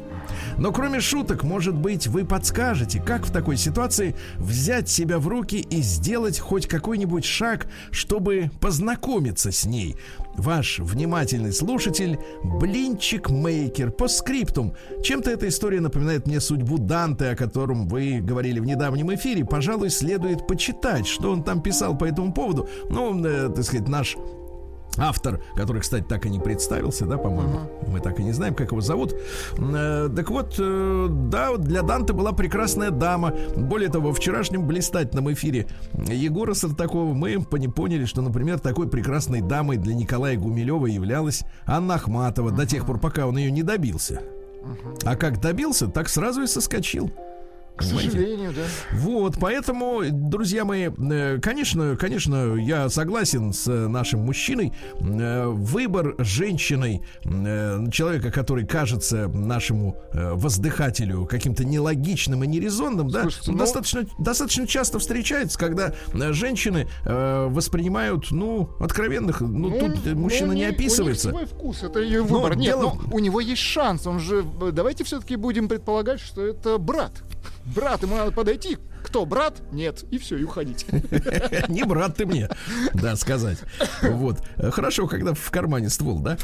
Но 0.58 0.72
кроме 0.72 1.00
шуток, 1.00 1.42
может 1.42 1.74
быть, 1.74 2.06
вы 2.06 2.24
подскажете, 2.24 3.00
как 3.00 3.26
в 3.26 3.32
такой 3.32 3.56
ситуации 3.56 4.14
взять 4.36 4.88
себя 4.88 5.18
в 5.18 5.28
руки 5.28 5.56
и 5.56 5.82
сделать 5.82 6.38
хоть 6.38 6.66
какой-нибудь 6.66 7.24
шаг, 7.24 7.66
чтобы 7.90 8.50
познакомиться 8.60 9.52
с 9.52 9.64
ней. 9.64 9.96
Ваш 10.34 10.78
внимательный 10.78 11.52
слушатель 11.52 12.18
Блинчик 12.42 13.28
Мейкер 13.30 13.90
по 13.90 14.08
скриптум. 14.08 14.74
Чем-то 15.02 15.30
эта 15.30 15.48
история 15.48 15.80
напоминает 15.80 16.26
мне 16.26 16.40
судьбу 16.40 16.78
Данте, 16.78 17.28
о 17.28 17.36
котором 17.36 17.86
вы 17.86 18.20
говорили 18.20 18.58
в 18.58 18.64
недавнем 18.64 19.14
эфире. 19.14 19.44
Пожалуй, 19.44 19.90
следует 19.90 20.46
почитать, 20.46 21.06
что 21.06 21.30
он 21.30 21.42
там 21.44 21.62
писал 21.62 21.96
по 21.96 22.04
этому 22.04 22.32
поводу. 22.32 22.68
Ну, 22.88 23.22
э, 23.24 23.50
так 23.54 23.64
сказать, 23.64 23.88
наш 23.88 24.16
Автор, 24.98 25.40
который, 25.56 25.80
кстати, 25.80 26.04
так 26.04 26.26
и 26.26 26.30
не 26.30 26.38
представился, 26.38 27.06
да, 27.06 27.16
по-моему. 27.16 27.60
Uh-huh. 27.60 27.90
Мы 27.90 28.00
так 28.00 28.20
и 28.20 28.22
не 28.22 28.32
знаем, 28.32 28.54
как 28.54 28.72
его 28.72 28.80
зовут. 28.80 29.14
Э, 29.56 30.10
так 30.14 30.30
вот, 30.30 30.56
э, 30.58 31.06
да, 31.30 31.56
для 31.56 31.82
Данте 31.82 32.12
была 32.12 32.32
прекрасная 32.32 32.90
дама. 32.90 33.32
Более 33.56 33.88
того, 33.88 34.08
во 34.08 34.14
вчерашнем 34.14 34.66
блистательном 34.66 35.32
эфире 35.32 35.66
Егора 35.94 36.52
Сартакова 36.52 37.14
мы 37.14 37.42
поняли, 37.42 38.04
что, 38.04 38.20
например, 38.20 38.58
такой 38.58 38.88
прекрасной 38.88 39.40
дамой 39.40 39.78
для 39.78 39.94
Николая 39.94 40.36
Гумилева 40.36 40.86
являлась 40.86 41.42
Анна 41.64 41.94
Ахматова 41.94 42.50
uh-huh. 42.50 42.56
до 42.56 42.66
тех 42.66 42.84
пор, 42.84 42.98
пока 42.98 43.26
он 43.26 43.38
ее 43.38 43.50
не 43.50 43.62
добился. 43.62 44.20
Uh-huh. 44.62 45.02
А 45.04 45.16
как 45.16 45.40
добился, 45.40 45.88
так 45.88 46.08
сразу 46.08 46.42
и 46.42 46.46
соскочил. 46.46 47.10
К 47.76 47.82
сожалению, 47.82 48.52
да. 48.52 48.62
Вот, 48.92 49.36
поэтому, 49.40 50.02
друзья 50.10 50.64
мои, 50.64 50.90
э, 50.90 51.38
конечно, 51.40 51.96
конечно, 51.96 52.54
я 52.56 52.90
согласен 52.90 53.52
с 53.52 53.66
нашим 53.66 54.20
мужчиной. 54.20 54.72
Э, 55.00 55.46
выбор 55.46 56.14
женщиной, 56.18 57.02
э, 57.24 57.84
человека, 57.90 58.30
который 58.30 58.66
кажется 58.66 59.28
нашему 59.28 59.96
воздыхателю 60.12 61.26
каким-то 61.26 61.64
нелогичным 61.64 62.44
и 62.44 62.46
нерезонным, 62.46 63.10
Слушайте, 63.10 63.46
да, 63.46 63.52
ну... 63.52 63.58
достаточно, 63.58 64.04
достаточно 64.18 64.66
часто 64.66 64.98
встречается, 64.98 65.58
когда 65.58 65.94
женщины 66.12 66.88
воспринимают, 67.04 68.30
ну, 68.30 68.70
откровенных, 68.80 69.40
ну, 69.40 69.48
ну 69.48 69.70
тут 69.78 70.04
ну, 70.04 70.16
мужчина 70.16 70.52
не 70.52 70.64
описывается. 70.64 71.30
У 71.30 71.32
них 71.32 71.48
свой 71.48 71.58
вкус, 71.58 71.82
это 71.82 72.00
ее 72.00 72.22
выбор. 72.22 72.54
Но 72.54 72.60
Нет, 72.60 72.66
дело... 72.76 72.82
но 72.82 73.16
у 73.16 73.18
него 73.18 73.40
есть 73.40 73.62
шанс, 73.62 74.06
он 74.06 74.18
же, 74.20 74.44
давайте 74.72 75.04
все-таки 75.04 75.36
будем 75.36 75.68
предполагать, 75.68 76.20
что 76.20 76.46
это 76.46 76.78
брат. 76.78 77.22
Брат, 77.64 78.02
ему 78.02 78.16
надо 78.16 78.32
подойти. 78.32 78.76
Кто, 79.02 79.24
брат? 79.26 79.60
Нет. 79.72 80.04
И 80.10 80.18
все, 80.18 80.36
и 80.36 80.44
уходить. 80.44 80.84
Не 81.68 81.84
брат 81.84 82.16
ты 82.16 82.26
мне, 82.26 82.48
да, 82.94 83.16
сказать. 83.16 83.58
Вот. 84.02 84.38
Хорошо, 84.72 85.06
когда 85.06 85.32
в 85.34 85.50
кармане 85.50 85.90
ствол, 85.90 86.20
да? 86.20 86.38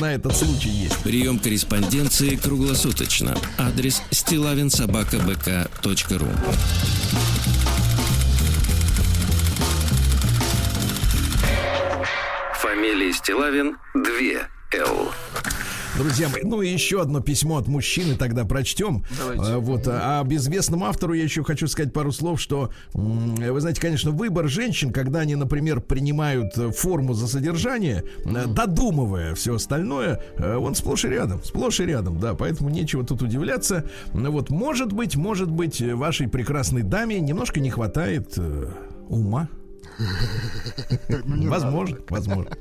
На 0.00 0.14
этот 0.14 0.36
случай 0.36 0.70
есть. 0.70 0.98
Прием 0.98 1.38
корреспонденции 1.38 2.36
круглосуточно. 2.36 3.36
Адрес 3.58 4.02
стилавинсобакабк.ру 4.10 6.28
Фамилия 12.54 13.12
Стилавин 13.12 13.76
2 13.94 14.48
Л. 14.74 15.12
Друзья 15.98 16.28
мои, 16.28 16.42
ну 16.44 16.62
и 16.62 16.68
еще 16.68 17.02
одно 17.02 17.20
письмо 17.20 17.56
от 17.56 17.66
мужчины 17.66 18.14
тогда 18.14 18.44
прочтем. 18.44 19.04
Давайте. 19.18 19.52
А, 19.52 19.58
вот, 19.58 19.82
а 19.86 20.22
безвестному 20.22 20.86
автору 20.86 21.12
я 21.12 21.24
еще 21.24 21.42
хочу 21.42 21.66
сказать 21.66 21.92
пару 21.92 22.12
слов, 22.12 22.40
что, 22.40 22.70
вы 22.94 23.60
знаете, 23.60 23.80
конечно, 23.80 24.12
выбор 24.12 24.46
женщин, 24.48 24.92
когда 24.92 25.20
они, 25.20 25.34
например, 25.34 25.80
принимают 25.80 26.56
э, 26.56 26.70
форму 26.70 27.14
за 27.14 27.26
содержание, 27.26 28.04
mm-hmm. 28.24 28.54
додумывая 28.54 29.34
все 29.34 29.56
остальное, 29.56 30.22
э, 30.36 30.54
он 30.56 30.76
сплошь 30.76 31.04
и 31.04 31.08
рядом, 31.08 31.42
сплошь 31.42 31.80
и 31.80 31.84
рядом, 31.84 32.20
да, 32.20 32.34
поэтому 32.34 32.70
нечего 32.70 33.04
тут 33.04 33.22
удивляться. 33.22 33.90
Вот, 34.12 34.50
может 34.50 34.92
быть, 34.92 35.16
может 35.16 35.50
быть, 35.50 35.80
вашей 35.82 36.28
прекрасной 36.28 36.82
даме 36.82 37.18
немножко 37.18 37.58
не 37.58 37.70
хватает 37.70 38.34
э, 38.36 38.68
ума. 39.08 39.48
Ну, 41.24 41.50
возможно, 41.50 41.98
возможно. 42.08 42.56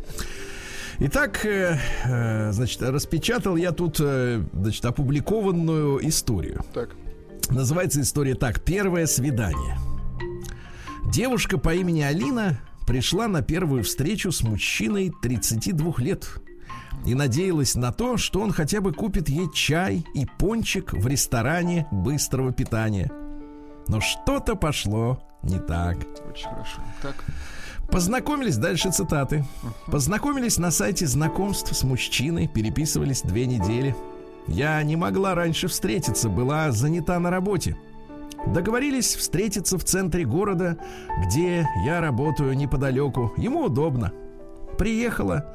Итак, 0.99 1.45
э, 1.45 1.77
э, 2.05 2.51
значит, 2.51 2.81
распечатал 2.81 3.55
я 3.55 3.71
тут, 3.71 3.97
э, 3.99 4.43
значит, 4.53 4.83
опубликованную 4.83 6.07
историю. 6.07 6.63
Так. 6.73 6.95
Называется 7.49 8.01
история 8.01 8.33
так. 8.33 8.61
Первое 8.61 9.05
свидание. 9.05 9.77
Девушка 11.11 11.59
по 11.59 11.73
имени 11.75 12.01
Алина 12.01 12.59
пришла 12.87 13.27
на 13.27 13.43
первую 13.43 13.83
встречу 13.83 14.31
с 14.31 14.41
мужчиной 14.41 15.13
32 15.21 15.93
лет 15.99 16.27
и 17.05 17.13
надеялась 17.13 17.75
на 17.75 17.91
то, 17.91 18.17
что 18.17 18.41
он 18.41 18.51
хотя 18.51 18.81
бы 18.81 18.91
купит 18.91 19.29
ей 19.29 19.51
чай 19.53 20.03
и 20.15 20.25
пончик 20.39 20.93
в 20.93 21.07
ресторане 21.07 21.87
быстрого 21.91 22.51
питания. 22.51 23.11
Но 23.87 24.01
что-то 24.01 24.55
пошло 24.55 25.23
не 25.43 25.59
так. 25.59 25.97
Очень 26.27 26.49
хорошо. 26.49 26.81
Так. 27.03 27.23
Познакомились, 27.89 28.57
дальше 28.57 28.91
цитаты. 28.91 29.45
Познакомились 29.87 30.57
на 30.57 30.71
сайте 30.71 31.07
знакомств 31.07 31.75
с 31.75 31.83
мужчиной, 31.83 32.47
переписывались 32.47 33.21
две 33.21 33.45
недели. 33.45 33.95
Я 34.47 34.81
не 34.83 34.95
могла 34.95 35.35
раньше 35.35 35.67
встретиться, 35.67 36.29
была 36.29 36.71
занята 36.71 37.19
на 37.19 37.29
работе. 37.29 37.77
Договорились 38.47 39.15
встретиться 39.15 39.77
в 39.77 39.83
центре 39.83 40.25
города, 40.25 40.77
где 41.25 41.67
я 41.85 42.01
работаю 42.01 42.55
неподалеку. 42.55 43.33
Ему 43.37 43.63
удобно. 43.63 44.11
Приехала, 44.77 45.45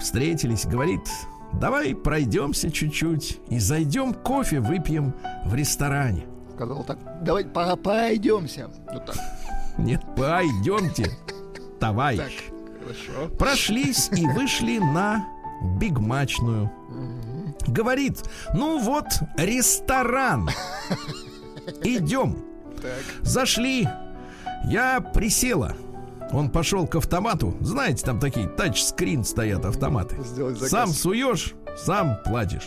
встретились, 0.00 0.66
говорит, 0.66 1.00
давай 1.54 1.94
пройдемся 1.94 2.70
чуть-чуть 2.70 3.40
и 3.48 3.58
зайдем 3.58 4.12
кофе 4.12 4.60
выпьем 4.60 5.14
в 5.44 5.54
ресторане. 5.54 6.26
Сказал 6.54 6.84
так, 6.84 6.98
давай 7.22 7.44
пойдемся. 7.44 8.70
Вот 8.92 9.06
так. 9.06 9.16
Нет, 9.78 10.02
пойдемте 10.16 11.10
товарищ. 11.78 12.18
Так, 12.18 12.32
хорошо. 12.80 13.28
Прошлись 13.36 14.10
и 14.16 14.26
вышли 14.34 14.78
на 14.78 15.26
бигмачную. 15.78 16.70
Говорит, 17.66 18.22
ну 18.54 18.78
вот 18.78 19.06
ресторан. 19.36 20.48
Идем. 21.82 22.38
Зашли. 23.22 23.88
Я 24.68 25.00
присела. 25.00 25.74
Он 26.32 26.50
пошел 26.50 26.86
к 26.86 26.96
автомату. 26.96 27.56
Знаете, 27.60 28.04
там 28.04 28.18
такие 28.18 28.48
тачскрин 28.48 29.24
стоят 29.24 29.64
автоматы. 29.64 30.16
Сам 30.60 30.88
суешь, 30.88 31.54
сам 31.76 32.18
платишь. 32.24 32.64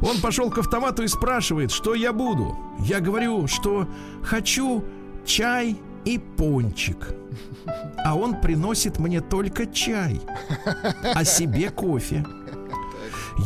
Он 0.00 0.20
пошел 0.20 0.50
к 0.50 0.58
автомату 0.58 1.02
и 1.02 1.08
спрашивает, 1.08 1.70
что 1.70 1.94
я 1.94 2.12
буду. 2.12 2.56
Я 2.80 3.00
говорю, 3.00 3.46
что 3.46 3.86
хочу 4.22 4.84
чай 5.26 5.76
и 6.04 6.18
пончик. 6.18 7.14
А 8.04 8.16
он 8.16 8.40
приносит 8.40 8.98
мне 8.98 9.20
только 9.20 9.66
чай, 9.66 10.20
а 11.02 11.24
себе 11.24 11.70
кофе. 11.70 12.24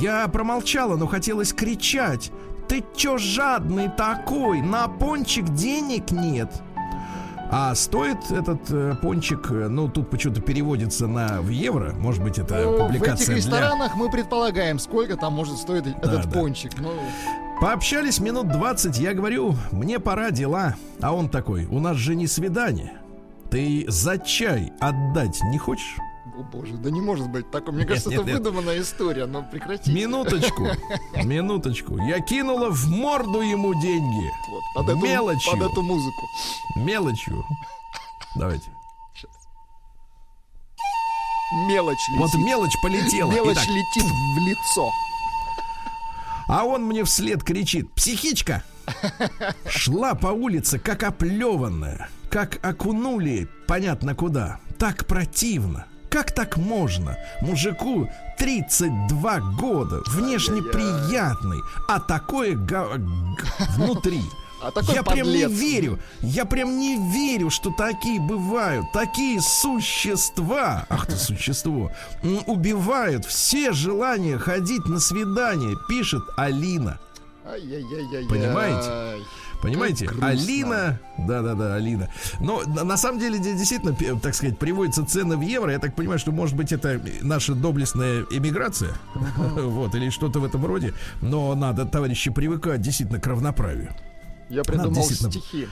Я 0.00 0.26
промолчала, 0.28 0.96
но 0.96 1.06
хотелось 1.06 1.52
кричать. 1.52 2.30
Ты 2.68 2.84
чё 2.96 3.18
жадный 3.18 3.90
такой? 3.90 4.62
На 4.62 4.88
пончик 4.88 5.48
денег 5.50 6.10
нет. 6.12 6.50
А 7.50 7.74
стоит 7.74 8.30
этот 8.30 8.70
э, 8.70 8.94
пончик, 9.00 9.50
э, 9.50 9.68
ну 9.68 9.88
тут 9.88 10.10
почему-то 10.10 10.40
переводится 10.40 11.06
на 11.06 11.40
в 11.40 11.50
евро, 11.50 11.92
может 11.92 12.22
быть 12.22 12.38
это 12.38 12.56
ну, 12.64 12.78
публикация. 12.78 13.26
В 13.26 13.28
этих 13.28 13.36
ресторанах 13.36 13.94
для... 13.94 14.02
мы 14.02 14.10
предполагаем, 14.10 14.78
сколько 14.78 15.16
там 15.16 15.34
может 15.34 15.58
стоить 15.58 15.84
да, 15.84 15.90
этот 16.02 16.26
да. 16.26 16.30
пончик. 16.30 16.72
Ну... 16.78 16.90
Пообщались 17.60 18.18
минут 18.18 18.48
20, 18.48 18.98
я 18.98 19.14
говорю, 19.14 19.54
мне 19.70 20.00
пора 20.00 20.32
дела. 20.32 20.74
А 21.00 21.14
он 21.14 21.28
такой, 21.28 21.66
у 21.66 21.78
нас 21.78 21.96
же 21.96 22.16
не 22.16 22.26
свидание. 22.26 22.92
Ты 23.54 23.84
за 23.86 24.18
чай 24.18 24.72
отдать 24.80 25.40
не 25.44 25.58
хочешь? 25.58 25.96
О 26.36 26.42
боже, 26.42 26.72
да 26.72 26.90
не 26.90 27.00
может 27.00 27.30
быть 27.30 27.52
такое. 27.52 27.72
Мне 27.72 27.84
кажется, 27.84 28.10
нет, 28.10 28.22
это 28.22 28.28
нет. 28.28 28.38
выдуманная 28.38 28.80
история, 28.80 29.26
но 29.26 29.44
прекратите. 29.44 29.92
Минуточку, 29.92 30.66
минуточку. 31.22 31.96
Я 31.98 32.18
кинула 32.18 32.70
в 32.70 32.88
морду 32.88 33.42
ему 33.42 33.72
деньги. 33.80 34.28
Вот, 34.50 34.62
под 34.74 34.88
эту, 34.88 35.06
Мелочью. 35.06 35.52
Под 35.52 35.70
эту 35.70 35.82
музыку. 35.82 36.26
Мелочью. 36.74 37.44
Давайте. 38.34 38.68
Сейчас. 39.14 39.30
Мелочь 41.68 42.08
летит. 42.08 42.20
Вот 42.20 42.34
мелочь 42.44 42.74
полетела. 42.82 43.30
Мелочь 43.30 43.56
Итак. 43.58 43.68
летит 43.68 44.10
в 44.10 44.48
лицо. 44.48 44.90
А 46.48 46.64
он 46.64 46.82
мне 46.82 47.04
вслед 47.04 47.44
кричит, 47.44 47.92
психичка! 47.92 48.64
Шла 49.68 50.14
по 50.14 50.26
улице, 50.26 50.80
как 50.80 51.04
оплеванная, 51.04 52.08
как 52.34 52.58
окунули, 52.66 53.48
понятно 53.68 54.16
куда. 54.16 54.58
Так 54.76 55.06
противно. 55.06 55.86
Как 56.10 56.32
так 56.32 56.56
можно? 56.56 57.16
Мужику 57.40 58.10
32 58.38 59.38
года, 59.56 60.02
внешне 60.08 60.60
приятный, 60.60 61.60
а 61.88 62.00
такое 62.00 62.56
га- 62.56 62.88
га- 62.96 63.66
внутри. 63.76 64.20
А 64.60 64.72
такой 64.72 64.96
я 64.96 65.04
подлец. 65.04 65.24
прям 65.26 65.28
не 65.28 65.46
верю, 65.46 66.00
я 66.22 66.44
прям 66.44 66.76
не 66.76 66.96
верю, 67.12 67.50
что 67.50 67.70
такие 67.70 68.20
бывают, 68.20 68.86
такие 68.92 69.40
существа, 69.40 70.86
ах 70.88 71.06
ты 71.06 71.14
существо, 71.16 71.92
убивают 72.46 73.24
все 73.26 73.70
желания 73.72 74.38
ходить 74.38 74.86
на 74.86 74.98
свидание, 74.98 75.76
пишет 75.88 76.22
Алина. 76.36 76.98
Понимаете? 78.28 79.24
Понимаете? 79.64 80.10
Алина, 80.20 81.00
да-да-да, 81.16 81.76
Алина. 81.76 82.10
Но 82.38 82.62
на 82.66 82.98
самом 82.98 83.18
деле 83.18 83.38
действительно, 83.38 83.96
так 84.20 84.34
сказать, 84.34 84.58
приводятся 84.58 85.06
цены 85.06 85.38
в 85.38 85.40
евро. 85.40 85.72
Я 85.72 85.78
так 85.78 85.96
понимаю, 85.96 86.18
что 86.18 86.32
может 86.32 86.54
быть 86.54 86.70
это 86.70 87.00
наша 87.22 87.54
доблестная 87.54 88.26
эмиграция, 88.30 88.92
вот 89.56 89.94
или 89.94 90.10
что-то 90.10 90.40
в 90.40 90.44
этом 90.44 90.66
роде. 90.66 90.92
Но 91.22 91.54
надо, 91.54 91.86
товарищи, 91.86 92.30
привыкать 92.30 92.82
действительно 92.82 93.18
к 93.18 93.26
равноправию. 93.26 93.88
Я 94.50 94.64
придумал 94.64 94.92
действительно... 94.92 95.30
стихи. 95.30 95.68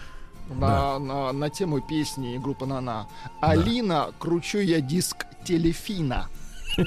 На, 0.49 0.59
да. 0.59 0.99
на, 0.99 1.33
на 1.33 1.51
тему 1.51 1.83
песни 1.83 2.39
группы 2.39 2.65
Нана. 2.65 3.09
Алина, 3.43 4.07
да. 4.07 4.13
кручу 4.19 4.59
я 4.59 4.81
диск 4.81 5.27
телефина. 5.45 6.29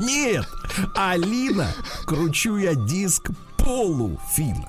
Нет, 0.00 0.46
Алина, 0.96 1.68
кручу 2.06 2.56
я 2.56 2.74
диск 2.74 3.30
полуфина. 3.64 4.68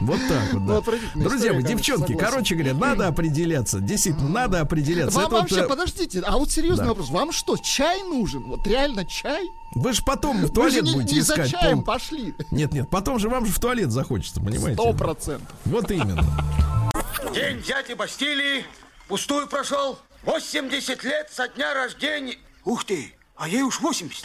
Вот 0.00 0.20
так 0.28 0.52
вот, 0.52 0.66
да. 0.84 0.92
Ну, 1.14 1.22
Друзья 1.22 1.52
мои, 1.52 1.62
девчонки, 1.62 2.12
согласен. 2.12 2.18
короче 2.18 2.54
говоря, 2.54 2.74
надо 2.74 3.08
определяться. 3.08 3.80
Действительно, 3.80 4.28
надо 4.28 4.60
определяться. 4.60 5.16
Вам 5.16 5.26
Это 5.26 5.34
вообще, 5.36 5.54
вот, 5.56 5.64
э, 5.64 5.68
подождите, 5.68 6.20
а 6.20 6.36
вот 6.36 6.50
серьезный 6.50 6.84
да. 6.84 6.90
вопрос. 6.90 7.10
Вам 7.10 7.32
что, 7.32 7.56
чай 7.56 8.02
нужен? 8.02 8.42
Вот 8.42 8.66
реально 8.66 9.04
чай? 9.04 9.48
Вы 9.74 9.92
же 9.92 10.02
потом 10.04 10.44
в 10.44 10.52
туалет 10.52 10.82
Вы 10.82 10.88
же 10.88 10.94
будете 10.94 11.14
не 11.14 11.20
искать. 11.20 11.50
за 11.50 11.58
чаем 11.58 11.76
пол... 11.78 11.94
пошли. 11.94 12.34
Нет, 12.50 12.72
нет, 12.72 12.90
потом 12.90 13.18
же 13.18 13.28
вам 13.28 13.46
же 13.46 13.52
в 13.52 13.58
туалет 13.58 13.90
захочется, 13.90 14.40
понимаете? 14.40 14.74
Сто 14.74 14.92
процентов. 14.92 15.56
Вот 15.64 15.90
именно. 15.90 16.22
День 17.34 17.62
дяди 17.62 17.94
Бастилии 17.94 18.64
пустую 19.08 19.46
прошел. 19.48 19.98
80 20.24 21.02
лет 21.04 21.30
со 21.32 21.48
дня 21.48 21.74
рождения. 21.74 22.36
Ух 22.64 22.84
ты, 22.84 23.14
а 23.36 23.48
ей 23.48 23.62
уж 23.62 23.80
80. 23.80 24.24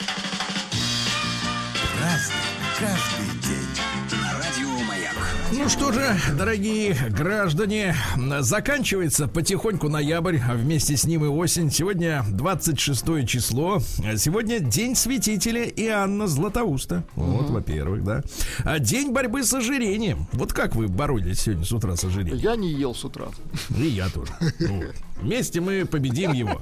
Ну 5.59 5.67
что 5.67 5.91
же, 5.91 6.15
дорогие 6.37 6.95
граждане, 7.09 7.93
заканчивается 8.39 9.27
потихоньку 9.27 9.89
ноябрь, 9.89 10.37
а 10.37 10.53
вместе 10.53 10.95
с 10.95 11.03
ним 11.03 11.25
и 11.25 11.27
осень. 11.27 11.69
Сегодня 11.69 12.23
26 12.29 13.27
число. 13.27 13.79
Сегодня 14.15 14.61
день 14.61 14.95
святителя 14.95 15.65
Иоанна 15.65 16.27
Златоуста. 16.27 17.03
Вот, 17.15 17.45
угу. 17.45 17.53
во-первых, 17.53 18.05
да. 18.05 18.23
А 18.63 18.79
день 18.79 19.11
борьбы 19.11 19.43
с 19.43 19.53
ожирением. 19.53 20.27
Вот 20.31 20.53
как 20.53 20.75
вы 20.75 20.87
боролись 20.87 21.41
сегодня 21.41 21.65
с 21.65 21.71
утра 21.73 21.97
с 21.97 22.05
ожирением? 22.05 22.37
Я 22.37 22.55
не 22.55 22.71
ел 22.71 22.95
с 22.95 23.03
утра. 23.03 23.27
И 23.75 23.83
я 23.83 24.07
тоже. 24.09 24.31
Вот. 24.61 24.95
Вместе 25.21 25.61
мы 25.61 25.85
победим 25.85 26.33
его. 26.33 26.61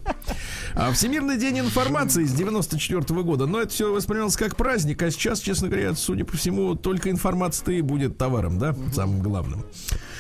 А 0.74 0.92
Всемирный 0.92 1.38
день 1.38 1.60
информации 1.60 2.24
с 2.26 2.34
94 2.34 3.00
-го 3.02 3.24
года. 3.24 3.46
Но 3.46 3.62
это 3.62 3.70
все 3.70 3.92
воспринималось 3.92 4.36
как 4.36 4.56
праздник, 4.56 5.02
а 5.02 5.12
сейчас, 5.12 5.40
честно 5.40 5.68
говоря, 5.68 5.96
судя 5.96 6.26
по 6.26 6.38
всему, 6.38 6.76
только 6.76 7.10
информация-то 7.10 7.72
и 7.72 7.82
будет 7.82 8.18
товаром, 8.18 8.60
да, 8.60 8.76
самым 8.94 9.22
главным. 9.22 9.66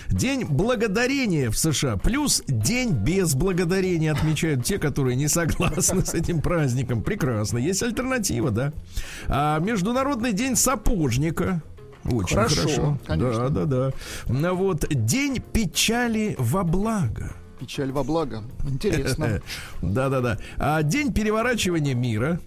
День 0.10 0.46
благодарения 0.46 1.50
в 1.50 1.58
США. 1.58 1.98
Плюс 1.98 2.42
день 2.48 2.92
без 2.92 3.36
благодарения 3.36 4.12
отмечают 4.12 4.64
те, 4.64 4.78
которые 4.78 5.16
не 5.16 5.28
согласны 5.28 6.06
с 6.06 6.14
этим 6.14 6.42
праздником. 6.42 7.04
Прекрасно. 7.04 7.58
Есть 7.58 7.84
альтернатива, 7.84 8.52
да. 8.52 8.74
А, 9.28 9.60
Международный 9.60 10.32
день 10.32 10.56
сапожника. 10.56 11.62
Очень 12.06 12.36
хорошо. 12.36 12.62
хорошо. 12.62 12.98
Конечно. 13.06 13.50
Да, 13.50 13.66
да, 13.66 13.92
да. 14.28 14.54
Вот 14.54 14.88
день 14.90 15.42
печали 15.42 16.36
во 16.40 16.64
благо. 16.64 17.34
Печаль 17.60 17.92
во 17.92 18.04
благо. 18.04 18.44
Интересно. 18.64 19.42
Да-да-да. 19.82 20.38
А 20.58 20.84
день 20.84 21.14
переворачивания 21.14 21.96
мира. 21.96 22.40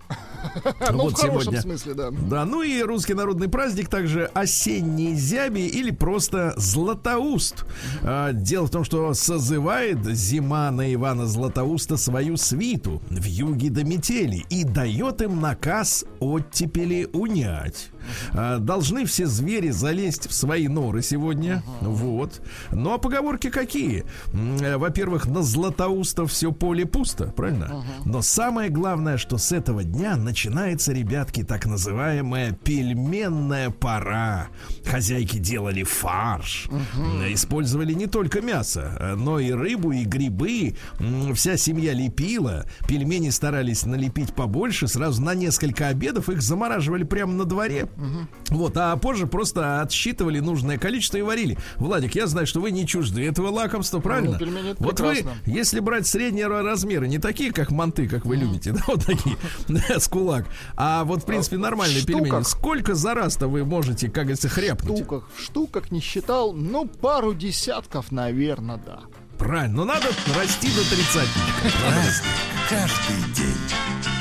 Ну, 0.93 1.09
в 1.09 1.15
хорошем 1.15 1.57
смысле, 1.57 1.95
да. 1.95 2.11
Да, 2.11 2.45
ну 2.45 2.63
и 2.63 2.83
русский 2.83 3.15
народный 3.15 3.49
праздник 3.49 3.89
также 3.89 4.25
осенние 4.35 5.15
зяби 5.15 5.67
или 5.67 5.91
просто 5.91 6.55
Златоуст. 6.57 7.65
А, 8.03 8.33
дело 8.33 8.67
в 8.67 8.71
том, 8.71 8.85
что 8.85 9.15
созывает 9.15 10.05
зима 10.05 10.71
на 10.71 10.93
Ивана 10.93 11.27
Златоуста 11.27 11.97
свою 11.97 12.37
свиту 12.37 13.03
в 13.09 13.25
юге 13.25 13.71
до 13.71 13.85
метели 13.85 14.45
и 14.49 14.65
дает 14.65 15.23
им 15.23 15.41
наказ 15.41 16.05
оттепели 16.19 17.09
унять. 17.13 17.91
А, 18.33 18.59
должны 18.59 19.05
все 19.05 19.27
звери 19.27 19.71
залезть 19.71 20.29
в 20.29 20.33
свои 20.33 20.69
норы 20.69 21.03
сегодня. 21.03 21.63
Вот. 21.81 22.41
Ну 22.73 22.93
а 22.93 22.99
поговорки 22.99 23.51
какие? 23.51 24.05
Э, 24.61 24.77
во-первых, 24.77 25.27
на 25.27 25.43
Златоуста 25.43 26.27
все 26.27 26.53
поле 26.53 26.87
пусто, 26.87 27.27
правильно? 27.27 27.85
Но 28.05 28.23
самое 28.23 28.71
главное, 28.71 29.17
что 29.19 29.39
с 29.39 29.53
этого 29.53 29.85
дня 29.85 30.17
начинается, 30.31 30.93
ребятки, 30.93 31.43
так 31.43 31.67
называемая 31.67 32.53
пельменная 32.53 33.71
пора. 33.71 34.47
Хозяйки 34.87 35.39
делали 35.39 35.83
фарш, 35.83 36.69
использовали 37.31 37.95
не 37.95 38.07
только 38.07 38.41
мясо, 38.41 39.17
но 39.17 39.41
и 39.41 39.51
рыбу, 39.51 39.91
и 39.91 40.05
грибы. 40.05 40.77
Вся 41.35 41.57
семья 41.57 41.93
лепила. 41.95 42.65
Пельмени 42.87 43.31
старались 43.31 43.85
налепить 43.85 44.33
побольше, 44.33 44.87
сразу 44.87 45.21
на 45.21 45.35
несколько 45.35 45.89
обедов 45.89 46.29
их 46.29 46.43
замораживали 46.43 47.03
прямо 47.03 47.33
на 47.33 47.45
дворе. 47.45 47.89
Угу. 47.97 48.57
Вот, 48.57 48.77
а 48.77 48.97
позже 48.99 49.27
просто 49.27 49.81
отсчитывали 49.81 50.39
нужное 50.39 50.79
количество 50.79 51.17
и 51.17 51.23
варили. 51.23 51.59
Владик, 51.77 52.15
я 52.15 52.29
знаю, 52.29 52.47
что 52.47 52.61
вы 52.61 52.71
не 52.71 52.87
чужды 52.87 53.27
этого 53.27 53.49
лакомства, 53.49 53.99
правильно? 53.99 54.39
Ну, 54.41 54.75
вот 54.79 54.97
прекрасно. 54.97 55.33
вы, 55.45 55.53
если 55.53 55.81
брать 55.81 56.07
среднего 56.07 56.63
размера, 56.63 57.07
не 57.07 57.19
такие, 57.19 57.51
как 57.53 57.73
манты, 57.73 58.07
как 58.07 58.25
вы 58.25 58.37
любите, 58.37 58.71
да, 58.75 58.85
вот 58.87 59.05
такие, 59.05 59.37
с 59.99 60.07
кулак, 60.21 60.45
а 60.77 61.05
вот, 61.05 61.23
в 61.23 61.27
принципе, 61.27 61.57
нормальные 61.57 62.05
пельмени. 62.05 62.43
Сколько 62.45 62.95
за 62.95 63.15
раз-то 63.15 63.49
вы 63.49 63.65
можете, 63.65 64.07
как 64.07 64.25
говорится, 64.25 64.49
хряпнуть? 64.49 64.93
В 64.93 64.97
штуках, 64.97 65.25
в 65.35 65.41
штуках 65.41 65.91
не 65.91 66.01
считал, 66.01 66.53
ну, 66.53 66.87
пару 66.87 67.35
десятков, 67.35 68.13
наверное, 68.13 68.77
да. 68.77 69.01
Правильно, 69.39 69.77
но 69.77 69.85
надо 69.87 70.09
расти 70.37 70.69
до 70.69 70.85
тридцатника. 70.91 71.73
Каждый 72.69 73.35
день. 73.35 74.20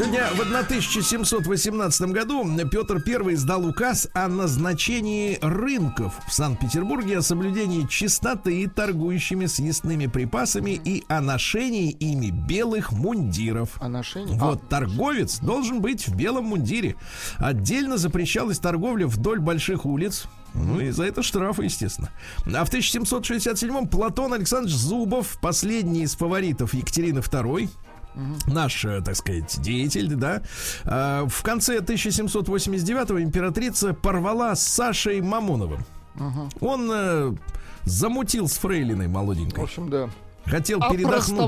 Сегодня 0.00 0.28
в 0.28 0.40
1718 0.40 2.00
году 2.08 2.42
Петр 2.70 3.02
I 3.06 3.34
издал 3.34 3.66
указ 3.66 4.08
о 4.14 4.28
назначении 4.28 5.38
рынков 5.42 6.14
в 6.26 6.32
Санкт-Петербурге, 6.32 7.18
о 7.18 7.22
соблюдении 7.22 7.86
чистоты 7.86 8.66
торгующими 8.66 9.44
съестными 9.44 10.06
припасами 10.06 10.80
и 10.82 11.04
о 11.08 11.20
ношении 11.20 11.90
ими 11.90 12.30
белых 12.30 12.92
мундиров. 12.92 13.76
О 13.78 13.90
ношении? 13.90 14.38
Вот, 14.38 14.62
а. 14.62 14.66
торговец 14.70 15.38
должен 15.40 15.82
быть 15.82 16.08
в 16.08 16.16
белом 16.16 16.46
мундире. 16.46 16.96
Отдельно 17.36 17.98
запрещалась 17.98 18.58
торговля 18.58 19.06
вдоль 19.06 19.40
больших 19.40 19.84
улиц, 19.84 20.28
ну 20.54 20.80
и 20.80 20.92
за 20.92 21.04
это 21.04 21.22
штрафы, 21.22 21.64
естественно. 21.64 22.08
А 22.46 22.64
в 22.64 22.72
1767-м 22.72 23.86
Платон 23.86 24.32
Александрович 24.32 24.74
Зубов, 24.74 25.38
последний 25.42 26.04
из 26.04 26.16
фаворитов 26.16 26.72
Екатерины 26.72 27.18
II, 27.18 27.68
Угу. 28.14 28.52
Наш, 28.52 28.84
э, 28.84 29.00
так 29.02 29.16
сказать, 29.16 29.60
деятель, 29.60 30.14
да. 30.14 30.42
А, 30.84 31.26
в 31.26 31.42
конце 31.42 31.78
1789-го 31.78 33.20
императрица 33.20 33.94
порвала 33.94 34.54
с 34.54 34.62
Сашей 34.66 35.20
Мамоновым. 35.20 35.84
Угу. 36.16 36.48
Он 36.60 36.90
э, 36.92 37.34
замутил 37.84 38.48
с 38.48 38.58
фрейлиной 38.58 39.08
молоденькой. 39.08 39.60
В 39.60 39.64
общем, 39.64 39.90
да. 39.90 40.10
Хотел 40.46 40.80
а 40.82 40.90
передохнуть. 40.90 41.38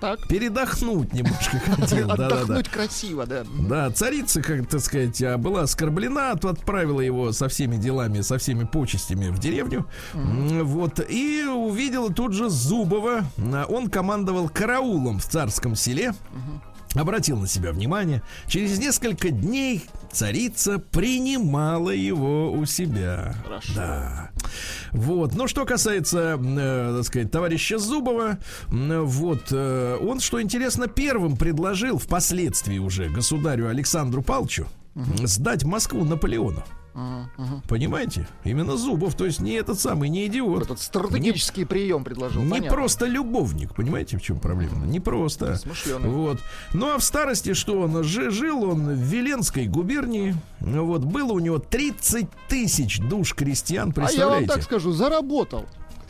так? 0.00 0.26
Передохнуть 0.28 1.12
немножко 1.12 1.58
хотел. 1.58 2.10
Отдохнуть 2.16 2.68
красиво, 2.68 3.26
да. 3.26 3.44
Да, 3.68 3.90
царица, 3.90 4.42
как 4.42 4.66
так 4.68 4.80
сказать, 4.80 5.22
а, 5.22 5.38
была 5.38 5.62
оскорблена, 5.62 6.32
отправила 6.32 7.00
его 7.00 7.32
со 7.32 7.48
всеми 7.48 7.76
делами, 7.76 8.20
со 8.20 8.38
всеми 8.38 8.64
почестями 8.64 9.28
в 9.28 9.38
деревню. 9.38 9.86
Вот. 10.12 11.00
И 11.08 11.44
увидела 11.44 12.12
тут 12.12 12.32
же 12.32 12.48
Зубова. 12.48 13.24
Он 13.68 13.88
командовал 13.88 14.48
караулом 14.48 15.18
в 15.18 15.26
царском 15.26 15.74
селе 15.74 16.12
обратил 16.96 17.38
на 17.38 17.46
себя 17.46 17.72
внимание. 17.72 18.22
Через 18.46 18.78
несколько 18.78 19.30
дней 19.30 19.84
царица 20.12 20.78
принимала 20.78 21.90
его 21.90 22.52
у 22.52 22.64
себя. 22.64 23.34
Хорошо. 23.44 23.72
Да. 23.74 24.30
Вот. 24.92 25.34
Но 25.34 25.46
что 25.46 25.64
касается, 25.64 26.38
э, 26.40 26.94
так 26.96 27.04
сказать, 27.04 27.30
товарища 27.30 27.78
Зубова, 27.78 28.38
э, 28.68 29.00
вот 29.00 29.44
э, 29.50 29.98
он, 30.00 30.20
что 30.20 30.40
интересно, 30.40 30.86
первым 30.86 31.36
предложил 31.36 31.98
впоследствии 31.98 32.78
уже 32.78 33.08
государю 33.08 33.68
Александру 33.68 34.22
Палчу 34.22 34.66
угу. 34.94 35.26
сдать 35.26 35.64
Москву 35.64 36.04
Наполеону. 36.04 36.64
Угу. 36.96 37.62
Понимаете? 37.68 38.26
Именно 38.44 38.76
Зубов, 38.76 39.14
то 39.14 39.26
есть 39.26 39.40
не 39.40 39.52
этот 39.52 39.78
самый, 39.78 40.08
не 40.08 40.26
идиот. 40.26 40.62
Этот 40.62 40.80
стратегический 40.80 41.60
не, 41.60 41.66
прием 41.66 42.04
предложил. 42.04 42.42
Не 42.42 42.50
понятно. 42.50 42.70
просто 42.70 43.06
любовник, 43.06 43.74
понимаете, 43.74 44.16
в 44.16 44.22
чем 44.22 44.38
проблема? 44.38 44.86
Не 44.86 44.98
просто. 44.98 45.56
Смышленый. 45.56 46.08
Вот. 46.08 46.40
Ну 46.72 46.94
а 46.94 46.98
в 46.98 47.04
старости 47.04 47.52
что 47.52 47.80
он? 47.80 48.02
Жил 48.02 48.64
он 48.64 48.88
в 48.88 48.98
Веленской 48.98 49.66
губернии. 49.66 50.34
Вот. 50.60 51.04
Было 51.04 51.32
у 51.32 51.38
него 51.38 51.58
30 51.58 52.28
тысяч 52.48 52.98
душ 53.00 53.34
крестьян, 53.34 53.92
представляете? 53.92 54.22
А 54.22 54.40
я 54.40 54.46
вам 54.46 54.48
так 54.48 54.62
скажу, 54.62 54.92
заработал. 54.92 55.66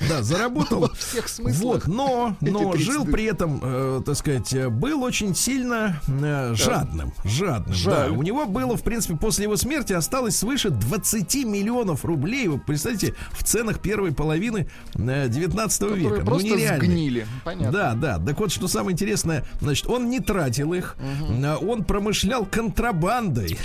Да, 0.09 0.23
заработал. 0.23 0.81
Во 0.81 0.95
всех 0.95 1.29
смыслах. 1.29 1.87
Вот, 1.87 1.87
но, 1.87 2.37
но 2.41 2.77
жил 2.77 3.05
при 3.05 3.25
этом, 3.25 3.61
э, 3.63 4.03
так 4.05 4.17
сказать, 4.17 4.69
был 4.69 5.03
очень 5.03 5.35
сильно 5.35 6.01
э, 6.07 6.55
жадным. 6.55 7.13
Жадным, 7.25 7.75
Жаль. 7.75 8.11
да. 8.11 8.17
У 8.17 8.23
него 8.23 8.47
было, 8.47 8.77
в 8.77 8.83
принципе, 8.83 9.17
после 9.17 9.45
его 9.45 9.57
смерти 9.57 9.93
осталось 9.93 10.37
свыше 10.37 10.71
20 10.71 11.45
миллионов 11.47 12.05
рублей. 12.05 12.49
Вы 12.49 12.59
представляете, 12.59 13.15
в 13.33 13.45
ценах 13.45 13.81
первой 13.81 14.13
половины 14.13 14.69
э, 14.95 15.29
19 15.29 15.79
Которые 15.79 16.03
века. 16.03 16.21
Ну, 16.21 16.27
просто 16.27 16.49
ну, 16.49 16.57
нереально. 16.57 16.85
сгнили. 16.85 17.27
Понятно. 17.45 17.73
Да, 17.73 17.95
да. 17.95 18.19
Так 18.19 18.39
вот, 18.39 18.53
что 18.53 18.69
самое 18.69 18.93
интересное, 18.93 19.45
значит, 19.61 19.87
он 19.87 20.11
не 20.11 20.21
тратил 20.21 20.73
их, 20.75 20.97
угу. 20.99 21.71
он 21.71 21.85
промышлял 21.85 22.45
контрабандой. 22.45 23.59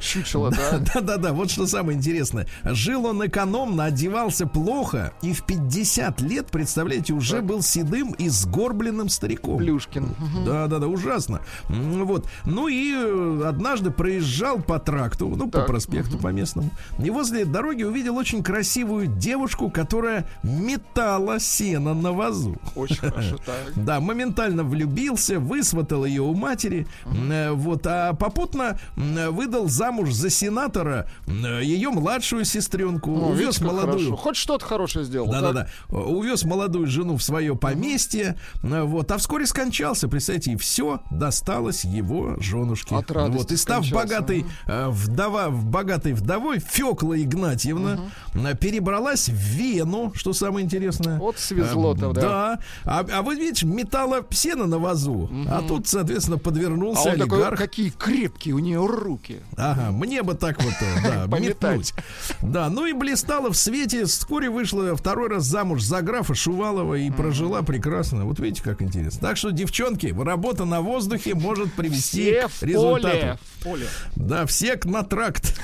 Чучело, 0.00 0.50
да? 0.56 0.78
Да, 0.78 1.00
да, 1.00 1.16
да. 1.16 1.32
Вот 1.32 1.50
что 1.50 1.66
самое 1.66 1.96
интересное. 1.96 2.46
Жил 2.64 3.06
он 3.06 3.24
экономно, 3.26 3.84
одевался 3.84 4.46
плохо 4.46 5.12
и 5.22 5.32
в 5.32 5.45
50 5.46 6.20
лет, 6.22 6.46
представляете, 6.50 7.12
уже 7.12 7.40
был 7.40 7.62
седым 7.62 8.12
и 8.12 8.28
сгорбленным 8.28 9.08
стариком. 9.08 9.58
Плюшкин. 9.58 10.14
Да, 10.44 10.66
да, 10.66 10.78
да, 10.78 10.88
ужасно. 10.88 11.40
Вот. 11.68 12.26
Ну 12.44 12.68
и 12.68 12.92
э, 12.94 13.42
однажды 13.46 13.90
проезжал 13.90 14.58
по 14.60 14.78
тракту, 14.78 15.28
ну, 15.28 15.48
так. 15.50 15.62
по 15.62 15.72
проспекту, 15.72 16.18
по 16.18 16.28
местному. 16.28 16.70
И 17.02 17.10
возле 17.10 17.44
дороги 17.44 17.84
увидел 17.84 18.16
очень 18.16 18.42
красивую 18.42 19.06
девушку, 19.06 19.70
которая 19.70 20.26
метала 20.42 21.38
сено 21.38 21.94
на 21.94 22.12
вазу. 22.12 22.56
Очень 22.74 22.96
хорошо, 23.10 23.36
так. 23.44 23.72
Да, 23.76 24.00
моментально 24.00 24.64
влюбился, 24.64 25.38
высватал 25.38 26.04
ее 26.04 26.22
у 26.22 26.34
матери. 26.34 26.86
Э, 27.04 27.52
вот, 27.52 27.86
а 27.86 28.14
попутно 28.14 28.78
выдал 28.96 29.68
замуж 29.68 30.12
за 30.12 30.30
сенатора 30.30 31.08
э, 31.26 31.62
ее 31.62 31.90
младшую 31.90 32.44
сестренку. 32.44 33.10
Ну, 33.10 33.28
увез 33.28 33.60
молодую. 33.60 33.98
Хорошо. 33.98 34.16
Хоть 34.16 34.36
что-то 34.36 34.64
хорошее 34.64 35.04
сделал. 35.04 35.35
Да-да-да. 35.40 35.68
Увез 35.96 36.44
молодую 36.44 36.86
жену 36.86 37.16
в 37.16 37.22
свое 37.22 37.56
поместье. 37.56 38.38
Вот. 38.62 39.10
А 39.10 39.18
вскоре 39.18 39.46
скончался. 39.46 40.08
Представьте, 40.08 40.52
и 40.52 40.56
все 40.56 41.00
досталось 41.10 41.84
его 41.84 42.36
женушке. 42.40 42.94
От 42.94 43.10
вот. 43.10 43.52
И 43.52 43.56
став 43.56 43.88
богатой 43.90 44.44
э, 44.66 44.88
вдова, 44.88 45.50
богатой 45.50 46.12
вдовой, 46.12 46.58
Фекла 46.58 47.16
Игнатьевна 47.18 47.98
угу. 48.34 48.56
перебралась 48.60 49.28
в 49.28 49.34
Вену, 49.34 50.12
что 50.14 50.32
самое 50.32 50.64
интересное. 50.64 51.18
Вот 51.18 51.38
свезло-то, 51.38 52.10
э, 52.10 52.14
да. 52.14 52.20
Да. 52.20 52.58
А, 52.84 53.04
а 53.10 53.22
вы 53.22 53.36
видите, 53.36 53.66
металла 53.66 54.22
псена 54.22 54.66
на 54.66 54.78
вазу. 54.78 55.12
Угу. 55.12 55.46
А 55.48 55.62
тут, 55.62 55.88
соответственно, 55.88 56.38
подвернулся 56.38 57.10
а 57.10 57.12
он 57.12 57.20
олигарх. 57.20 57.50
Такой, 57.50 57.56
какие 57.56 57.90
крепкие 57.90 58.54
у 58.54 58.58
нее 58.58 58.84
руки. 58.84 59.40
Ага, 59.56 59.90
мне 59.90 60.22
бы 60.22 60.34
так 60.34 60.62
вот, 60.62 60.74
э, 60.80 61.26
да, 61.26 61.38
метнуть. 61.38 61.94
Да, 62.42 62.68
ну 62.68 62.86
и 62.86 62.92
блистала 62.92 63.50
в 63.50 63.56
свете. 63.56 64.04
Вскоре 64.04 64.50
вышла 64.50 64.94
второй 64.96 65.25
второй 65.26 65.38
раз 65.38 65.46
замуж 65.46 65.82
за 65.82 66.02
графа 66.02 66.34
Шувалова 66.34 66.94
и 66.94 67.10
прожила 67.10 67.62
прекрасно. 67.62 68.24
Вот 68.24 68.38
видите, 68.38 68.62
как 68.62 68.80
интересно. 68.80 69.20
Так 69.20 69.36
что, 69.36 69.50
девчонки, 69.50 70.14
работа 70.16 70.64
на 70.64 70.80
воздухе 70.80 71.34
может 71.34 71.72
привести 71.72 72.32
все 72.32 72.48
к 72.48 72.62
результату. 72.62 73.38
Поле. 73.62 73.86
Да, 74.14 74.46
все 74.46 74.78
на 74.84 75.02
тракт. 75.02 75.58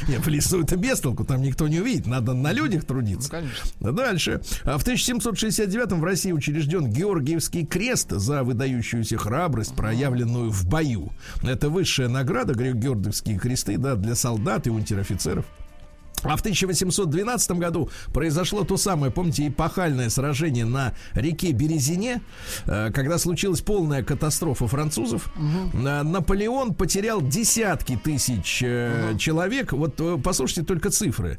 Не, 0.08 0.18
в 0.18 0.28
лесу 0.28 0.62
это 0.62 0.76
без 0.76 1.00
толку, 1.00 1.24
там 1.24 1.42
никто 1.42 1.68
не 1.68 1.80
увидит, 1.80 2.06
надо 2.06 2.34
на 2.34 2.52
людях 2.52 2.84
трудиться. 2.84 3.30
Ну, 3.32 3.40
конечно. 3.40 3.92
Дальше. 3.92 4.40
А 4.64 4.78
В 4.78 4.82
1769 4.82 5.92
в 5.92 6.04
России 6.04 6.32
учрежден 6.32 6.90
Георгиевский 6.90 7.66
крест 7.66 8.10
за 8.10 8.44
выдающуюся 8.44 9.18
храбрость, 9.18 9.74
проявленную 9.74 10.50
в 10.50 10.66
бою. 10.66 11.12
Это 11.42 11.68
высшая 11.68 12.08
награда, 12.08 12.54
Георгиевские 12.54 13.38
кресты, 13.38 13.76
да, 13.76 13.94
для 13.94 14.14
солдат 14.14 14.66
и 14.66 14.70
унтер-офицеров. 14.70 15.44
А 16.22 16.36
в 16.36 16.40
1812 16.40 17.52
году 17.52 17.90
произошло 18.12 18.64
то 18.64 18.76
самое, 18.76 19.12
помните, 19.12 19.48
эпохальное 19.48 20.08
сражение 20.10 20.64
на 20.64 20.94
реке 21.14 21.52
Березине, 21.52 22.22
э, 22.66 22.90
когда 22.92 23.18
случилась 23.18 23.60
полная 23.60 24.02
катастрофа 24.02 24.66
французов. 24.66 25.32
Э, 25.74 26.02
Наполеон 26.02 26.74
потерял 26.74 27.20
десятки 27.20 27.96
тысяч 27.96 28.62
э, 28.64 29.14
человек. 29.18 29.72
Вот 29.72 30.00
послушайте 30.22 30.62
только 30.62 30.90
цифры. 30.90 31.38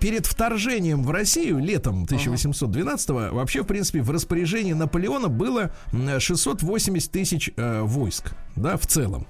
Перед 0.00 0.26
вторжением 0.26 1.02
в 1.02 1.10
Россию 1.10 1.58
летом 1.58 2.04
1812 2.04 3.10
вообще, 3.32 3.62
в 3.62 3.66
принципе, 3.66 4.02
в 4.02 4.10
распоряжении 4.10 4.72
Наполеона 4.72 5.28
было 5.28 5.72
м, 5.92 6.20
680 6.20 7.10
тысяч 7.10 7.50
э, 7.56 7.82
войск, 7.82 8.32
да, 8.56 8.76
в 8.76 8.86
целом. 8.86 9.26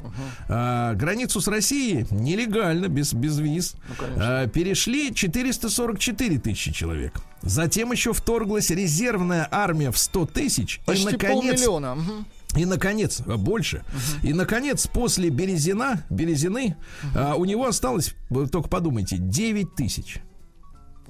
А, 0.49 0.95
границу 0.95 1.41
с 1.41 1.49
Россией 1.49 2.07
нелегально, 2.11 2.89
без, 2.89 3.13
без 3.13 3.39
виз, 3.39 3.75
а, 4.17 4.47
перешли 4.49 4.89
444 5.14 6.38
тысячи 6.38 6.72
человек. 6.72 7.20
Затем 7.42 7.92
еще 7.92 8.12
вторглась 8.12 8.70
резервная 8.70 9.48
армия 9.50 9.90
в 9.90 9.98
100 9.98 10.26
тысяч. 10.26 10.81
Почти 10.85 11.09
и, 11.09 11.12
наконец, 11.12 11.62
полмиллиона. 11.62 11.98
И, 12.57 12.64
наконец, 12.64 13.22
а, 13.26 13.37
больше. 13.37 13.85
И, 14.22 14.33
наконец, 14.33 14.87
после 14.87 15.31
Березина, 15.31 16.05
Березины, 16.11 16.76
а, 17.14 17.37
у 17.37 17.44
него 17.44 17.66
осталось, 17.66 18.14
вы 18.29 18.48
только 18.48 18.68
подумайте, 18.68 19.16
9 19.18 19.74
тысяч. 19.74 20.20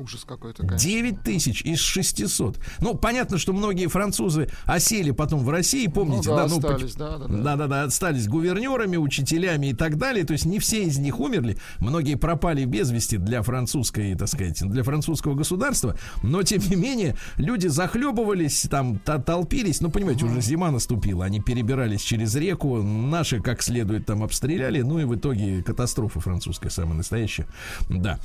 Ужас 0.00 0.24
какой-то, 0.24 0.62
конечно. 0.66 0.78
9 0.78 1.22
тысяч 1.22 1.62
из 1.62 1.78
600. 1.80 2.58
Ну, 2.80 2.94
понятно, 2.94 3.36
что 3.36 3.52
многие 3.52 3.86
французы 3.86 4.48
осели 4.64 5.10
потом 5.10 5.40
в 5.44 5.50
России, 5.50 5.86
помните, 5.88 6.30
Ну 6.30 6.36
да, 6.36 6.42
да, 6.46 6.48
ну, 6.48 6.58
остались, 6.58 6.94
да, 6.94 7.18
да, 7.18 7.26
да. 7.26 7.36
да-да-да, 7.36 7.82
остались 7.84 8.26
гувернерами, 8.26 8.96
учителями 8.96 9.68
и 9.68 9.74
так 9.74 9.98
далее. 9.98 10.24
То 10.24 10.32
есть 10.32 10.46
не 10.46 10.58
все 10.58 10.84
из 10.84 10.96
них 10.98 11.20
умерли. 11.20 11.58
Многие 11.80 12.14
пропали 12.14 12.64
без 12.64 12.90
вести 12.90 13.18
для 13.18 13.42
французской, 13.42 14.14
так 14.14 14.28
сказать, 14.28 14.58
для 14.66 14.82
французского 14.82 15.34
государства. 15.34 15.96
Но, 16.22 16.42
тем 16.42 16.62
не 16.70 16.76
менее, 16.76 17.16
люди 17.36 17.66
захлебывались, 17.66 18.62
там, 18.70 18.98
то- 18.98 19.18
толпились. 19.18 19.82
Ну, 19.82 19.90
понимаете, 19.90 20.24
уже 20.24 20.40
зима 20.40 20.70
наступила. 20.70 21.26
Они 21.26 21.40
перебирались 21.40 22.00
через 22.00 22.34
реку. 22.36 22.82
Наши 22.82 23.40
как 23.42 23.62
следует 23.62 24.06
там 24.06 24.22
обстреляли. 24.22 24.80
Ну, 24.80 24.98
и 24.98 25.04
в 25.04 25.14
итоге 25.14 25.62
катастрофа 25.62 26.20
французская 26.20 26.70
самая 26.70 26.94
настоящая. 26.94 27.46
Да. 27.90 28.18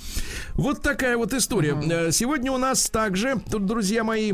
Вот 0.54 0.82
такая 0.82 1.18
вот 1.18 1.34
история. 1.34 1.65
Э, 1.74 2.12
Сегодня 2.12 2.52
у 2.52 2.58
нас 2.58 2.90
также, 2.90 3.40
тут, 3.50 3.66
друзья 3.66 4.04
мои, 4.04 4.34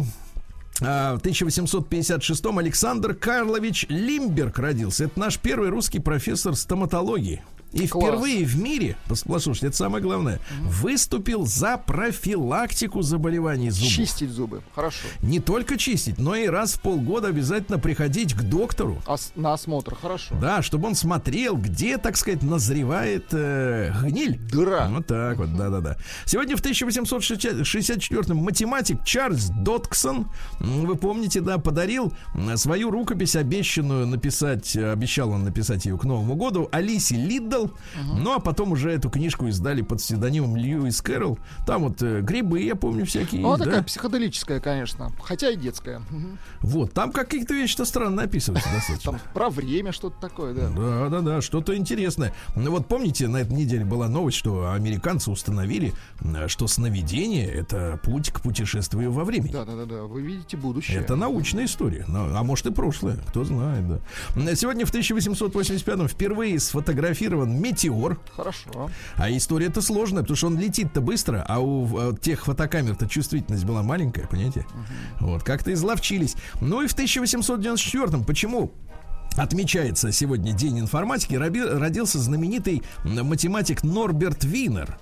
а, 0.82 1.15
В 1.15 1.22
1856-м 1.22 2.58
Александр 2.58 3.13
Карлович 3.13 3.86
Лимберг 3.89 4.58
родился. 4.58 5.06
Это 5.06 5.20
наш 5.20 5.38
первый 5.38 5.70
русский 5.70 6.00
профессор 6.00 6.56
стоматологии. 6.56 7.44
И 7.73 7.88
Класс. 7.88 8.03
впервые 8.05 8.43
в 8.45 8.57
мире, 8.62 8.97
пос- 9.07 9.23
послушайте, 9.25 9.67
это 9.67 9.77
самое 9.77 10.03
главное, 10.03 10.39
выступил 10.62 11.45
за 11.45 11.77
профилактику 11.77 13.01
заболеваний 13.01 13.69
зубов. 13.69 13.91
Чистить 13.91 14.29
зубы. 14.29 14.62
Хорошо. 14.75 15.07
Не 15.21 15.39
только 15.39 15.77
чистить, 15.77 16.17
но 16.17 16.36
и 16.36 16.47
раз 16.47 16.73
в 16.73 16.81
полгода 16.81 17.29
обязательно 17.29 17.79
приходить 17.79 18.34
к 18.34 18.41
доктору. 18.41 19.01
Ос- 19.07 19.31
на 19.36 19.53
осмотр. 19.53 19.95
Хорошо. 19.95 20.36
Да, 20.41 20.62
чтобы 20.62 20.88
он 20.89 20.95
смотрел, 20.95 21.55
где, 21.55 21.97
так 21.97 22.17
сказать, 22.17 22.43
назревает 22.43 23.27
э, 23.31 23.93
гниль. 24.03 24.38
Дыра. 24.38 24.89
Вот 24.89 25.07
так 25.07 25.38
вот, 25.38 25.55
да-да-да. 25.55 25.95
Сегодня 26.25 26.57
в 26.57 26.62
1864-м 26.62 28.38
математик 28.38 29.03
Чарльз 29.05 29.47
Дотксон, 29.49 30.29
вы 30.60 30.95
помните, 30.95 31.41
да, 31.41 31.57
подарил 31.57 32.13
свою 32.55 32.91
рукопись, 32.91 33.36
обещанную 33.36 34.07
написать, 34.07 34.75
э, 34.75 34.91
обещал 34.91 35.29
он 35.31 35.43
написать 35.45 35.86
ее 35.86 35.97
к 35.97 36.03
Новому 36.03 36.36
году, 36.36 36.67
Алисе 36.71 37.15
Лиддл. 37.15 37.61
Ну, 38.17 38.34
а 38.34 38.39
потом 38.39 38.71
уже 38.71 38.91
эту 38.91 39.10
книжку 39.10 39.47
издали 39.47 39.82
под 39.82 40.00
псевдонимом 40.00 40.56
Льюис 40.56 41.02
Кэрролл. 41.02 41.39
Там 41.65 41.84
вот 41.84 42.02
э, 42.02 42.21
грибы, 42.21 42.62
я 42.62 42.76
помню, 42.76 43.06
всякие. 43.06 43.41
Ну, 43.41 43.58
такая 43.58 43.84
психоделическая, 43.84 44.60
конечно. 44.60 45.12
Хотя 45.24 45.50
и 45.50 45.56
детская. 45.56 46.02
Вот, 46.62 46.93
там 46.93 47.12
какие-то 47.12 47.54
вещи-то 47.54 47.86
странно 47.86 48.24
описываются 48.24 48.69
достаточно. 48.74 49.12
Там 49.13 49.21
про 49.34 49.50
время 49.50 49.91
что-то 49.91 50.19
такое, 50.19 50.54
да. 50.54 50.69
Да, 50.69 51.10
да, 51.10 51.21
да, 51.21 51.41
что-то 51.41 51.76
интересное. 51.76 52.34
Ну 52.56 52.71
вот 52.71 52.88
помните, 52.88 53.28
на 53.28 53.38
этой 53.38 53.54
неделе 53.54 53.86
была 53.86 54.08
новость, 54.08 54.38
что 54.38 54.71
американцы 54.71 55.32
установили, 55.32 55.93
что 56.47 56.67
сновидение 56.67 57.47
это 57.47 58.00
путь 58.04 58.32
к 58.32 58.41
путешествию 58.41 59.12
во 59.12 59.24
времени. 59.24 59.52
Да, 59.52 59.65
да, 59.65 59.76
да, 59.76 59.86
да. 59.86 60.04
Вы 60.04 60.21
видите 60.21 60.58
будущее. 60.58 61.00
Это 61.00 61.15
научная 61.15 61.65
история, 61.65 62.06
Ну, 62.08 62.36
а 62.36 62.43
может 62.43 62.65
и 62.67 62.71
прошлое, 62.71 63.17
кто 63.28 63.43
знает, 63.43 63.88
да. 63.88 64.56
Сегодня 64.56 64.86
в 64.86 64.89
1885 64.89 66.10
впервые 66.12 66.60
сфотографирован 66.60 67.51
метеор. 67.60 68.20
Хорошо. 68.36 68.90
А 69.16 69.30
история-то 69.32 69.82
сложная, 69.82 70.22
потому 70.22 70.38
что 70.38 70.48
он 70.48 70.60
летит-то 70.60 71.02
быстро, 71.02 71.46
а 71.48 71.60
у 71.60 72.12
э, 72.12 72.16
тех 72.22 72.46
фотокамер-то 72.46 73.08
чувствительность 73.08 73.66
была 73.66 73.84
маленькая, 73.84 74.28
понимаете? 74.28 74.66
Вот, 75.20 75.44
как-то 75.44 75.74
изловчились. 75.74 76.36
Ну 76.60 76.82
и 76.82 76.88
в 76.88 76.96
1894-м, 76.96 78.24
почему 78.24 78.72
отмечается 79.38 80.12
сегодня 80.12 80.54
День 80.54 80.80
информатики, 80.80 81.36
родился 81.36 82.20
знаменитый 82.20 82.84
математик 83.04 83.84
Норберт 83.84 84.44
Винер 84.44 84.98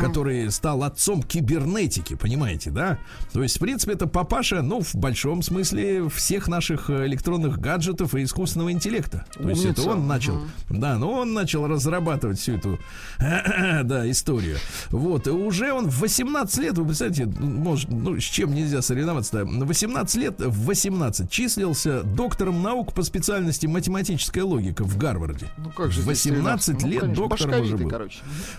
который 0.00 0.50
стал 0.50 0.82
отцом 0.82 1.22
кибернетики, 1.22 2.14
понимаете, 2.14 2.70
да? 2.70 2.98
То 3.32 3.42
есть, 3.42 3.56
в 3.56 3.60
принципе, 3.60 3.92
это 3.92 4.06
папаша, 4.06 4.62
ну, 4.62 4.80
в 4.80 4.94
большом 4.94 5.42
смысле 5.42 6.08
всех 6.08 6.48
наших 6.48 6.90
э, 6.90 7.06
электронных 7.06 7.58
гаджетов 7.60 8.14
и 8.14 8.22
искусственного 8.22 8.72
интеллекта. 8.72 9.26
То 9.34 9.48
есть, 9.48 9.64
это 9.64 9.82
Умница. 9.82 9.90
он 9.90 10.06
начал, 10.06 10.40
да, 10.70 10.98
но 10.98 11.12
он 11.12 11.32
начал 11.32 11.66
разрабатывать 11.66 12.38
всю 12.38 12.56
эту, 12.56 12.78
да, 13.18 14.10
историю. 14.10 14.58
Вот, 14.90 15.26
и 15.26 15.30
уже 15.30 15.72
он 15.72 15.88
в 15.88 16.00
18 16.00 16.58
лет, 16.58 16.78
вы 16.78 16.86
представляете, 16.86 17.26
может, 17.26 17.90
ну, 17.90 18.18
с 18.18 18.24
чем 18.24 18.54
нельзя 18.54 18.82
соревноваться-то, 18.82 19.44
в 19.44 19.66
18 19.66 20.16
лет, 20.16 20.40
в 20.40 20.66
18 20.66 21.30
числился 21.30 22.02
доктором 22.02 22.62
наук 22.62 22.92
по 22.92 23.02
специальности 23.02 23.66
математическая 23.66 24.44
логика 24.44 24.84
в 24.84 24.96
Гарварде. 24.96 25.48
Ну 25.58 25.70
как 25.70 25.92
же 25.92 26.00
В 26.00 26.04
здесь 26.04 26.26
18 26.26 26.64
соревноваться? 26.64 26.72
лет 26.86 27.02
ну, 27.02 27.28
конечно, 27.28 27.28
доктором 27.28 27.62
уже 27.62 27.76
был. 27.76 27.92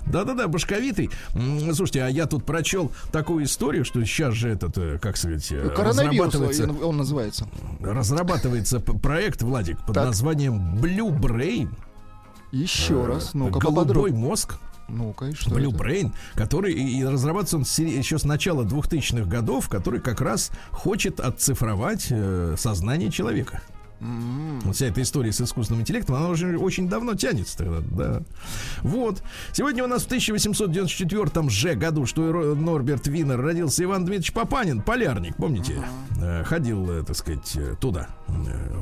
Да-да-да, 0.06 0.48
башковитый. 0.48 1.09
Слушайте, 1.74 2.04
а 2.04 2.08
я 2.10 2.26
тут 2.26 2.46
прочел 2.46 2.92
такую 3.12 3.46
историю, 3.46 3.86
что 3.86 4.04
сейчас 4.04 4.34
же 4.34 4.50
этот, 4.50 4.78
э, 4.78 4.98
как 5.02 5.18
сказать, 5.18 5.48
э, 5.52 5.70
Коронавирус 5.76 6.34
разрабатывается, 6.34 6.86
он 6.86 6.98
называется. 6.98 7.48
разрабатывается 7.80 8.80
проект, 8.80 9.42
Владик, 9.42 9.78
под 9.86 9.96
Так. 9.96 10.06
названием 10.06 10.76
Blue 10.78 11.18
Brain. 11.18 11.70
Еще 12.52 13.06
раз. 13.06 13.34
Ну-ка, 13.34 13.60
Голубой 13.60 14.12
мозг. 14.12 14.56
Ну-ка, 14.88 15.26
и 15.28 15.34
что 15.36 15.52
Blue 15.52 15.70
это? 15.74 15.84
Brain, 15.84 16.12
который 16.34 16.74
и, 16.74 17.00
и 17.00 17.06
разрабатывается 17.06 17.58
он 17.58 17.66
с- 17.66 17.78
еще 17.80 18.18
с 18.18 18.24
начала 18.24 18.64
2000-х 18.64 19.30
годов, 19.30 19.70
который 19.70 20.00
как 20.00 20.20
раз 20.20 20.50
хочет 20.72 21.20
отцифровать 21.20 22.08
э, 22.10 22.56
сознание 22.58 23.12
человека. 23.12 23.62
Вот 24.00 24.76
вся 24.76 24.88
эта 24.88 25.02
история 25.02 25.32
с 25.32 25.42
искусственным 25.42 25.82
интеллектом, 25.82 26.16
она 26.16 26.30
уже 26.30 26.58
очень 26.58 26.88
давно 26.88 27.16
тянется 27.16 27.58
тогда, 27.58 27.82
да. 27.92 28.22
Вот. 28.82 29.22
Сегодня 29.52 29.84
у 29.84 29.88
нас 29.88 30.04
в 30.04 30.06
1894 30.06 31.50
же 31.50 31.76
году, 31.76 32.06
что 32.06 32.22
Норберт 32.56 33.08
Винер 33.08 33.42
родился 33.42 33.84
Иван 33.84 34.06
Дмитриевич 34.06 34.34
Папанин, 34.34 34.82
полярник, 34.82 35.36
помните? 35.36 35.84
Э, 36.22 36.44
Ходил, 36.44 36.90
э, 36.90 37.04
так 37.04 37.16
сказать, 37.16 37.56
э, 37.56 37.76
туда, 37.80 38.08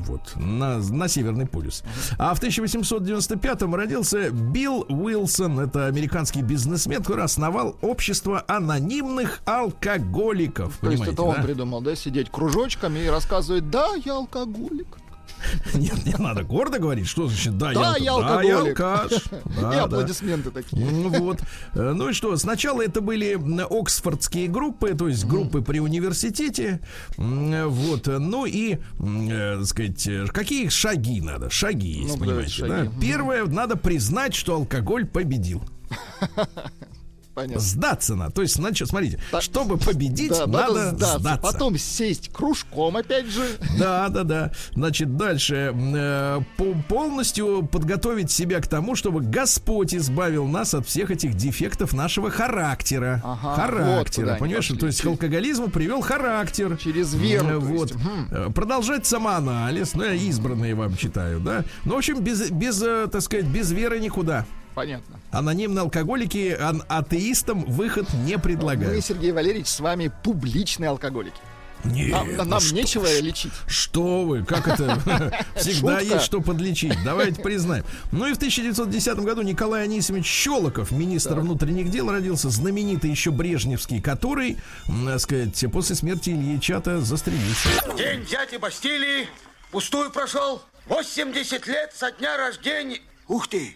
вот, 0.06 0.36
на, 0.36 0.80
на 0.80 1.08
Северный 1.08 1.48
полюс. 1.48 1.84
А 2.18 2.34
в 2.34 2.38
1895 2.38 3.62
родился 3.74 4.30
Билл 4.30 4.86
Уилсон, 4.88 5.60
это 5.60 5.88
американский 5.88 6.42
бизнесмен, 6.42 7.02
который 7.02 7.26
основал 7.26 7.76
общество 7.82 8.44
анонимных 8.48 9.42
алкоголиков. 9.46 10.78
То 10.78 10.92
есть 10.92 11.08
это 11.08 11.24
он 11.24 11.36
да? 11.38 11.42
придумал, 11.42 11.82
да, 11.82 11.96
сидеть 11.96 12.30
кружочками 12.30 13.00
и 13.00 13.08
рассказывать, 13.08 13.70
да, 13.70 13.90
я 14.04 14.14
алкоголик. 14.14 14.98
Нет, 15.74 16.06
не 16.06 16.14
надо 16.18 16.44
гордо 16.44 16.80
говорить, 16.80 17.08
что 17.08 17.28
значит 17.28 17.58
да, 17.58 17.74
Да, 17.74 17.96
я, 17.98 18.04
я 18.06 18.12
алко- 18.12 18.28
да, 18.28 18.42
я 18.42 18.58
алкоголик. 18.60 18.80
алкаш. 18.82 19.12
И 19.58 19.62
Да, 19.62 19.72
да. 19.72 19.84
аплодисменты 19.84 20.52
такие. 20.52 20.86
Ну 20.86 21.10
вот. 21.10 21.40
Э, 21.74 21.94
Ну 21.94 22.10
и 22.10 22.14
что, 22.14 22.36
сначала 22.38 22.82
это 22.82 23.02
были 23.02 23.38
оксфордские 23.64 24.48
группы, 24.48 24.94
то 24.94 25.08
есть 25.08 25.26
группы 25.26 25.62
при 25.62 25.80
университете. 25.80 26.80
Э, 27.18 27.66
Вот. 27.66 28.08
Ну 28.08 28.46
и, 28.46 28.78
м, 29.00 29.30
э, 29.30 29.58
так 29.58 29.66
сказать, 29.68 30.10
какие 30.34 30.70
шаги 30.70 31.22
надо? 31.22 31.50
Шаги 31.50 31.88
есть, 32.02 32.14
Ну, 32.16 32.20
понимаете, 32.20 32.62
да? 32.64 32.68
шаги. 32.78 32.90
Мгм. 32.90 33.00
Первое, 33.00 33.46
надо 33.46 33.76
признать, 33.78 34.34
что 34.36 34.56
алкоголь 34.56 35.06
победил. 35.06 35.62
Понятно. 37.38 37.60
Сдаться 37.60 38.16
надо. 38.16 38.32
То 38.32 38.42
есть, 38.42 38.56
значит, 38.56 38.88
смотрите, 38.88 39.20
так, 39.30 39.44
чтобы 39.44 39.78
победить, 39.78 40.32
да, 40.32 40.48
надо, 40.48 40.74
надо 40.74 40.96
сдаться. 40.98 41.20
сдаться. 41.20 41.52
Потом 41.52 41.78
сесть 41.78 42.32
кружком, 42.34 42.98
опять 42.98 43.28
же. 43.28 43.46
Да, 43.78 44.10
да, 44.10 44.24
да. 44.24 44.52
Значит, 44.74 45.18
дальше. 45.18 45.72
Э, 45.76 46.42
полностью 46.90 47.70
подготовить 47.72 48.32
себя 48.32 48.60
к 48.60 48.68
тому, 48.68 48.96
чтобы 48.96 49.22
Господь 49.22 49.94
избавил 49.94 50.48
нас 50.48 50.74
от 50.74 50.88
всех 50.88 51.12
этих 51.12 51.36
дефектов 51.36 51.94
нашего 51.94 52.32
характера. 52.32 53.22
Ага, 53.24 53.54
характера. 53.54 54.30
Вот 54.32 54.40
понимаешь? 54.40 54.68
То 54.70 54.88
есть 54.88 55.02
к 55.02 55.06
алкоголизму 55.06 55.68
привел 55.68 56.02
характер. 56.02 56.76
Через 56.84 57.14
веру. 57.14 57.60
Вот. 57.60 57.92
Угу. 57.92 58.52
Продолжать 58.54 59.06
самоанализ. 59.06 59.94
Ну, 59.94 60.04
я 60.04 60.14
избранные 60.14 60.74
вам 60.74 60.98
читаю, 60.98 61.40
да. 61.40 61.66
Ну, 61.86 61.94
в 61.94 61.98
общем, 62.00 62.20
без, 62.20 62.50
без, 62.50 62.82
э, 62.82 63.06
так 63.12 63.22
сказать, 63.22 63.46
без 63.46 63.72
веры 63.72 64.00
никуда. 64.00 64.48
Понятно. 64.78 65.20
Анонимные 65.32 65.82
алкоголики 65.82 66.56
а- 66.56 66.80
атеистам 66.88 67.66
выход 67.66 68.08
не 68.14 68.38
предлагают. 68.38 68.94
Мы, 68.94 69.02
Сергей 69.02 69.32
Валерьевич, 69.32 69.70
с 69.70 69.80
вами 69.80 70.12
публичные 70.24 70.92
алкоголики. 70.92 71.40
Нет, 71.84 72.12
нам, 72.12 72.28
ну 72.36 72.44
нам 72.44 72.60
что, 72.60 72.76
нечего 72.76 73.20
лечить. 73.20 73.52
Что 73.66 74.22
вы, 74.22 74.46
как 74.46 74.68
это? 74.68 75.34
Всегда 75.56 76.00
есть 76.00 76.22
что 76.22 76.42
подлечить. 76.42 76.94
Давайте 77.04 77.42
признаем. 77.42 77.86
Ну 78.12 78.28
и 78.28 78.34
в 78.34 78.36
1910 78.36 79.18
году 79.22 79.42
Николай 79.42 79.86
Анисимович 79.86 80.28
Щелоков, 80.28 80.92
министр 80.92 81.40
внутренних 81.40 81.90
дел, 81.90 82.12
родился 82.12 82.52
знаменитый 82.52 83.10
еще 83.10 83.32
Брежневский, 83.32 84.00
который, 84.00 84.58
так 84.86 85.20
сказать, 85.20 85.66
после 85.74 85.96
смерти 85.96 86.30
Ильича-то 86.30 87.02
застрелился. 87.02 87.70
День 87.98 88.28
дяди 88.30 88.58
Бастилии 88.58 89.28
пустую 89.72 90.12
прошел. 90.12 90.62
80 90.86 91.66
лет 91.66 91.94
со 91.96 92.12
дня 92.12 92.38
рождения. 92.38 93.00
Ух 93.28 93.48
ты! 93.48 93.76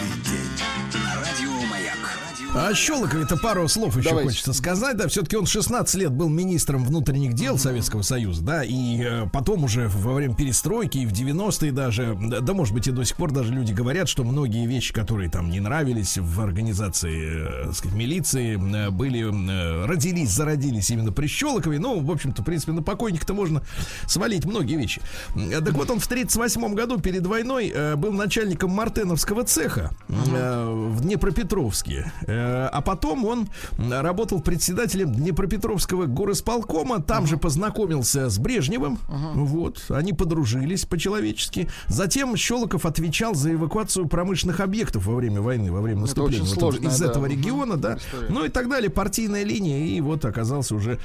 а 2.53 2.73
Щелокове-то 2.73 3.37
пару 3.37 3.67
слов 3.69 3.95
еще 3.95 4.09
Давайте. 4.09 4.29
хочется 4.29 4.53
сказать. 4.53 4.97
Да, 4.97 5.07
все-таки 5.07 5.37
он 5.37 5.45
16 5.45 5.95
лет 5.95 6.11
был 6.11 6.27
министром 6.27 6.83
внутренних 6.83 7.33
дел 7.33 7.57
Советского 7.57 8.01
Союза, 8.01 8.43
да, 8.43 8.63
и 8.63 9.01
э, 9.01 9.25
потом 9.31 9.63
уже 9.63 9.87
во 9.87 10.13
время 10.13 10.35
перестройки 10.35 10.97
и 10.97 11.05
в 11.05 11.13
90-е 11.13 11.71
даже, 11.71 12.17
да, 12.21 12.41
да, 12.41 12.53
может 12.53 12.73
быть, 12.73 12.87
и 12.87 12.91
до 12.91 13.05
сих 13.05 13.15
пор 13.15 13.31
даже 13.31 13.53
люди 13.53 13.71
говорят, 13.71 14.09
что 14.09 14.25
многие 14.25 14.67
вещи, 14.67 14.93
которые 14.93 15.29
там 15.29 15.49
не 15.49 15.61
нравились 15.61 16.17
в 16.17 16.41
организации, 16.41 17.69
э, 17.69 17.73
сказать, 17.73 17.97
милиции, 17.97 18.55
э, 18.55 18.89
были, 18.89 19.21
э, 19.21 19.85
родились, 19.85 20.31
зародились 20.31 20.89
именно 20.89 21.13
при 21.13 21.27
Щелокове. 21.27 21.79
Ну, 21.79 22.01
в 22.01 22.11
общем-то, 22.11 22.41
в 22.41 22.45
принципе, 22.45 22.73
на 22.73 22.83
покойника-то 22.83 23.33
можно 23.33 23.61
свалить 24.07 24.45
многие 24.45 24.75
вещи. 24.75 25.01
Так 25.33 25.73
вот, 25.73 25.89
он 25.89 25.99
в 25.99 26.07
38 26.07 26.73
году 26.73 26.99
перед 26.99 27.25
войной 27.25 27.71
э, 27.73 27.95
был 27.95 28.11
начальником 28.11 28.71
Мартеновского 28.71 29.45
цеха 29.45 29.91
э, 30.09 30.89
в 30.89 31.01
Днепропетровске. 31.01 32.11
Э, 32.41 32.69
а 32.71 32.81
потом 32.81 33.25
он 33.25 33.49
работал 33.77 34.41
председателем 34.41 35.13
Днепропетровского 35.13 36.05
горосполкома. 36.05 37.01
Там 37.01 37.23
uh-huh. 37.23 37.27
же 37.27 37.37
познакомился 37.37 38.29
с 38.29 38.37
Брежневым. 38.37 38.99
Uh-huh. 39.07 39.45
Вот. 39.45 39.85
Они 39.89 40.13
подружились 40.13 40.85
по-человечески. 40.85 41.69
Затем 41.87 42.35
Щелоков 42.35 42.85
отвечал 42.85 43.35
за 43.35 43.53
эвакуацию 43.53 44.07
промышленных 44.07 44.59
объектов 44.59 45.05
во 45.05 45.15
время 45.15 45.41
войны, 45.41 45.71
во 45.71 45.81
время 45.81 46.01
наступления 46.01 46.55
вот 46.55 46.75
из 46.75 46.99
да. 46.99 47.07
этого 47.07 47.25
региона, 47.25 47.77
да. 47.77 47.97
История. 47.97 48.29
Ну 48.29 48.45
и 48.45 48.49
так 48.49 48.69
далее. 48.69 48.89
Партийная 48.89 49.43
линия. 49.43 49.85
И 49.85 50.01
вот 50.01 50.25
оказался 50.25 50.75
уже 50.75 50.99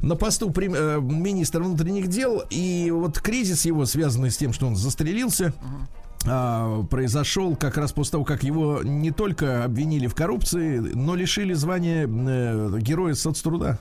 на 0.00 0.16
посту 0.16 0.50
при, 0.50 0.70
э, 0.72 1.00
министра 1.00 1.62
внутренних 1.62 2.08
дел. 2.08 2.42
И 2.50 2.90
вот 2.90 3.18
кризис 3.20 3.64
его, 3.64 3.84
связанный 3.84 4.30
с 4.30 4.36
тем, 4.36 4.52
что 4.52 4.66
он 4.66 4.76
застрелился. 4.76 5.52
А, 5.60 5.97
произошел 6.90 7.56
как 7.56 7.76
раз 7.76 7.92
после 7.92 8.12
того, 8.12 8.24
как 8.24 8.42
его 8.42 8.82
не 8.82 9.10
только 9.10 9.64
обвинили 9.64 10.06
в 10.06 10.14
коррупции, 10.14 10.78
но 10.78 11.14
лишили 11.14 11.54
звания 11.54 12.06
э, 12.06 12.78
героя 12.80 13.14
соцтруда. 13.14 13.78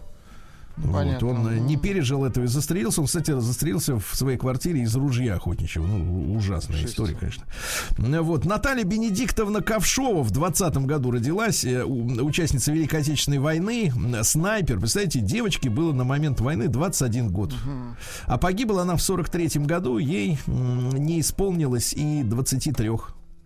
Вот, 0.78 1.24
он 1.24 1.48
э, 1.48 1.60
не 1.60 1.76
пережил 1.76 2.24
этого 2.24 2.46
и 2.46 2.48
застрелился. 2.48 3.02
Он, 3.02 3.08
кстати, 3.08 3.32
застрелился 3.40 4.00
в 4.00 4.16
своей 4.16 4.38
квартире 4.38 4.82
из 4.82 4.96
ружья 4.96 5.36
охотничьего. 5.36 5.86
Ну, 5.86 6.36
ужасная 6.36 6.78
Шесть. 6.78 6.94
история, 6.94 7.16
конечно. 7.16 7.44
Вот. 7.98 8.46
Наталья 8.46 8.84
Бенедиктовна 8.84 9.62
Ковшова 9.62 10.24
в 10.24 10.32
20 10.32 10.78
году 10.86 11.12
родилась, 11.12 11.66
э, 11.66 11.84
участница 11.84 12.72
Великой 12.72 13.02
Отечественной 13.02 13.40
войны, 13.40 13.92
снайпер. 14.22 14.80
Представляете, 14.80 15.20
девочке 15.20 15.70
было 15.70 15.94
на 15.94 16.04
момент 16.04 16.40
войны 16.40 16.68
21 16.68 17.30
год. 17.30 17.54
Угу. 17.54 17.72
А 18.28 18.38
погибла 18.38 18.84
она 18.84 18.96
в 18.96 19.02
43 19.02 19.66
году, 19.66 19.98
ей 19.98 20.38
не 20.48 21.20
исполнилось 21.22 21.94
и 21.94 22.24
23 22.24 22.92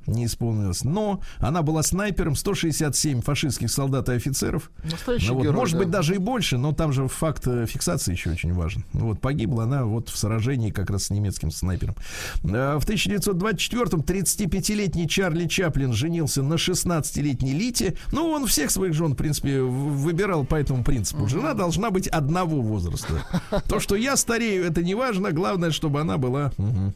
не 0.07 0.25
исполнилось. 0.25 0.83
Но 0.83 1.21
она 1.39 1.61
была 1.61 1.83
снайпером 1.83 2.35
167 2.35 3.21
фашистских 3.21 3.71
солдат 3.71 4.09
и 4.09 4.13
офицеров. 4.13 4.71
Настоящий 4.83 5.27
ну, 5.27 5.35
вот, 5.35 5.43
герой, 5.43 5.55
может 5.55 5.73
да. 5.73 5.79
быть, 5.79 5.89
даже 5.89 6.15
и 6.15 6.17
больше, 6.17 6.57
но 6.57 6.73
там 6.73 6.93
же 6.93 7.07
факт 7.07 7.47
э, 7.47 7.65
фиксации 7.65 8.11
еще 8.11 8.31
очень 8.31 8.53
важен. 8.53 8.85
Вот 8.93 9.19
погибла 9.19 9.63
она 9.63 9.85
вот 9.85 10.09
в 10.09 10.17
сражении 10.17 10.71
как 10.71 10.89
раз 10.89 11.05
с 11.05 11.09
немецким 11.09 11.51
снайпером. 11.51 11.95
Э, 12.43 12.77
в 12.79 12.87
1924-м 12.87 14.01
35-летний 14.01 15.07
Чарли 15.07 15.47
Чаплин 15.47 15.93
женился 15.93 16.43
на 16.43 16.55
16-летней 16.55 17.53
Лите. 17.53 17.95
Ну, 18.11 18.29
он 18.29 18.45
всех 18.47 18.71
своих 18.71 18.93
жен, 18.93 19.13
в 19.13 19.15
принципе, 19.15 19.61
выбирал 19.61 20.45
по 20.45 20.55
этому 20.55 20.83
принципу. 20.83 21.27
Жена 21.27 21.53
должна 21.53 21.91
быть 21.91 22.07
одного 22.07 22.61
возраста. 22.61 23.23
То, 23.67 23.79
что 23.79 23.95
я 23.95 24.15
старею, 24.15 24.65
это 24.65 24.83
не 24.83 24.95
важно. 24.95 25.31
Главное, 25.31 25.71
чтобы 25.71 26.01
она 26.01 26.17
была... 26.17 26.51
Угу 26.57 26.93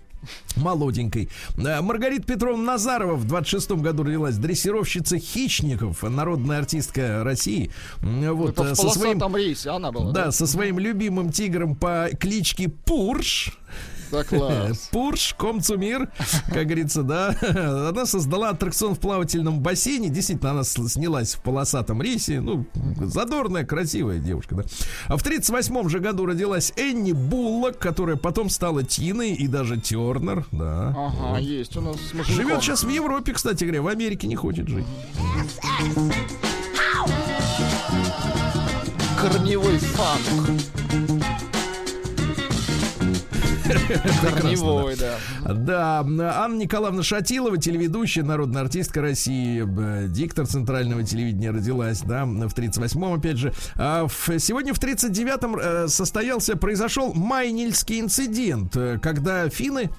молоденькой. 0.56 1.30
Э, 1.58 1.82
Маргарита 1.82 2.26
Петровна 2.26 2.64
Назарова 2.64 3.16
в 3.16 3.26
26-м 3.26 3.82
году 3.82 4.04
родилась. 4.04 4.38
Дрессировщица 4.38 5.18
хищников, 5.20 6.04
народная 6.04 6.60
артистка 6.60 7.24
России. 7.24 7.72
Вот, 8.02 8.52
Это 8.52 8.72
э, 8.72 8.76
со 8.76 8.90
своим, 8.90 9.36
рейсе 9.36 9.70
она 9.70 9.92
была. 9.92 10.12
Да, 10.12 10.26
да, 10.26 10.32
со 10.32 10.48
своим 10.48 10.80
любимым 10.80 11.32
тигром 11.32 11.76
по 11.76 12.10
кличке 12.20 12.70
Пурш. 12.70 13.58
Да, 14.16 14.24
класс. 14.24 14.88
Пурш, 14.92 15.36
Комцумир, 15.38 16.10
как 16.48 16.66
говорится, 16.66 17.04
да. 17.04 17.36
Она 17.90 18.06
создала 18.06 18.50
аттракцион 18.50 18.96
в 18.96 19.00
плавательном 19.00 19.60
бассейне. 19.60 20.10
Действительно, 20.10 20.52
она 20.52 20.64
снялась 20.64 21.36
в 21.36 21.42
полосатом 21.42 22.02
рейсе. 22.02 22.40
Ну, 22.40 22.66
задорная, 23.02 23.66
красивая 23.66 24.20
девушка, 24.20 24.56
да. 24.56 24.64
А 25.08 25.18
в 25.18 25.26
38-м 25.26 25.90
же 25.90 26.00
году 26.00 26.26
родилась 26.26 26.72
Энни 26.78 27.12
Буллок, 27.12 27.78
которая 27.78 28.16
потом 28.16 28.50
стала 28.50 28.84
Тиной 28.84 29.34
и 29.34 29.48
даже 29.48 29.78
Тернер, 29.78 30.46
да. 30.52 30.90
Ага, 30.90 31.32
вот. 31.32 31.40
есть 31.40 31.76
у 31.76 31.82
нас 31.82 31.98
Живет 32.28 32.62
сейчас 32.62 32.84
в 32.84 32.90
Европе, 32.90 33.34
кстати 33.34 33.64
говоря, 33.66 33.82
в 33.82 33.88
Америке 33.88 34.28
не 34.28 34.36
хочет 34.36 34.68
жить. 34.68 34.86
Корневой 39.20 39.78
фанк. 39.78 40.85
Корневой, 43.66 44.96
да. 44.96 45.18
Да, 45.54 46.00
Анна 46.00 46.58
Николаевна 46.58 47.04
Шатилова, 47.04 47.58
телеведущая, 47.58 48.24
народная 48.24 48.64
артистка 48.64 49.02
России, 49.02 49.64
диктор 50.08 50.48
центрального 50.48 51.04
телевидения 51.04 51.52
родилась, 51.52 52.02
да, 52.02 52.26
в 52.26 52.54
38-м, 52.54 53.14
опять 53.14 53.38
же. 53.38 53.54
А 53.76 54.08
в, 54.08 54.40
сегодня 54.40 54.74
в 54.74 54.80
39-м 54.80 55.58
э, 55.58 55.88
состоялся, 55.88 56.56
произошел 56.58 57.14
Майнильский 57.14 58.00
инцидент, 58.00 58.76
э, 58.76 59.00
когда 59.02 59.50
финны 59.50 59.90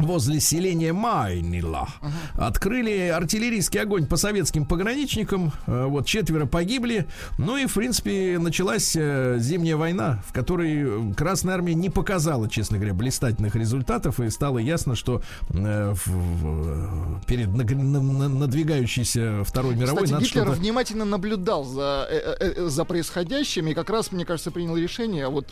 возле 0.00 0.40
селения 0.40 0.92
Майнила. 0.92 1.88
Uh-huh. 2.00 2.46
Открыли 2.46 3.08
артиллерийский 3.08 3.80
огонь 3.80 4.06
по 4.06 4.16
советским 4.16 4.66
пограничникам. 4.66 5.52
Э, 5.66 5.86
вот 5.86 6.06
четверо 6.06 6.46
погибли. 6.46 7.06
Ну 7.38 7.56
и, 7.56 7.66
в 7.66 7.74
принципе, 7.74 8.38
началась 8.38 8.94
э, 8.96 9.36
зимняя 9.38 9.76
война, 9.76 10.22
в 10.26 10.32
которой 10.32 11.14
Красная 11.14 11.54
Армия 11.54 11.74
не 11.74 11.90
показала, 11.90 12.48
честно 12.48 12.78
говоря, 12.78 12.94
блистательных 12.94 13.54
результатов. 13.56 14.20
И 14.20 14.30
стало 14.30 14.58
ясно, 14.58 14.94
что 14.94 15.22
э, 15.50 15.94
в, 16.04 17.24
перед 17.26 17.48
надвигающейся 17.48 19.44
Второй 19.44 19.76
мировой... 19.76 20.04
Кстати, 20.04 20.22
Гитлер 20.22 20.50
внимательно 20.50 21.04
наблюдал 21.04 21.64
за, 21.64 22.08
за 22.56 22.84
происходящим 22.84 23.68
и 23.68 23.74
как 23.74 23.90
раз, 23.90 24.12
мне 24.12 24.24
кажется, 24.24 24.50
принял 24.50 24.76
решение 24.76 25.28
вот 25.28 25.48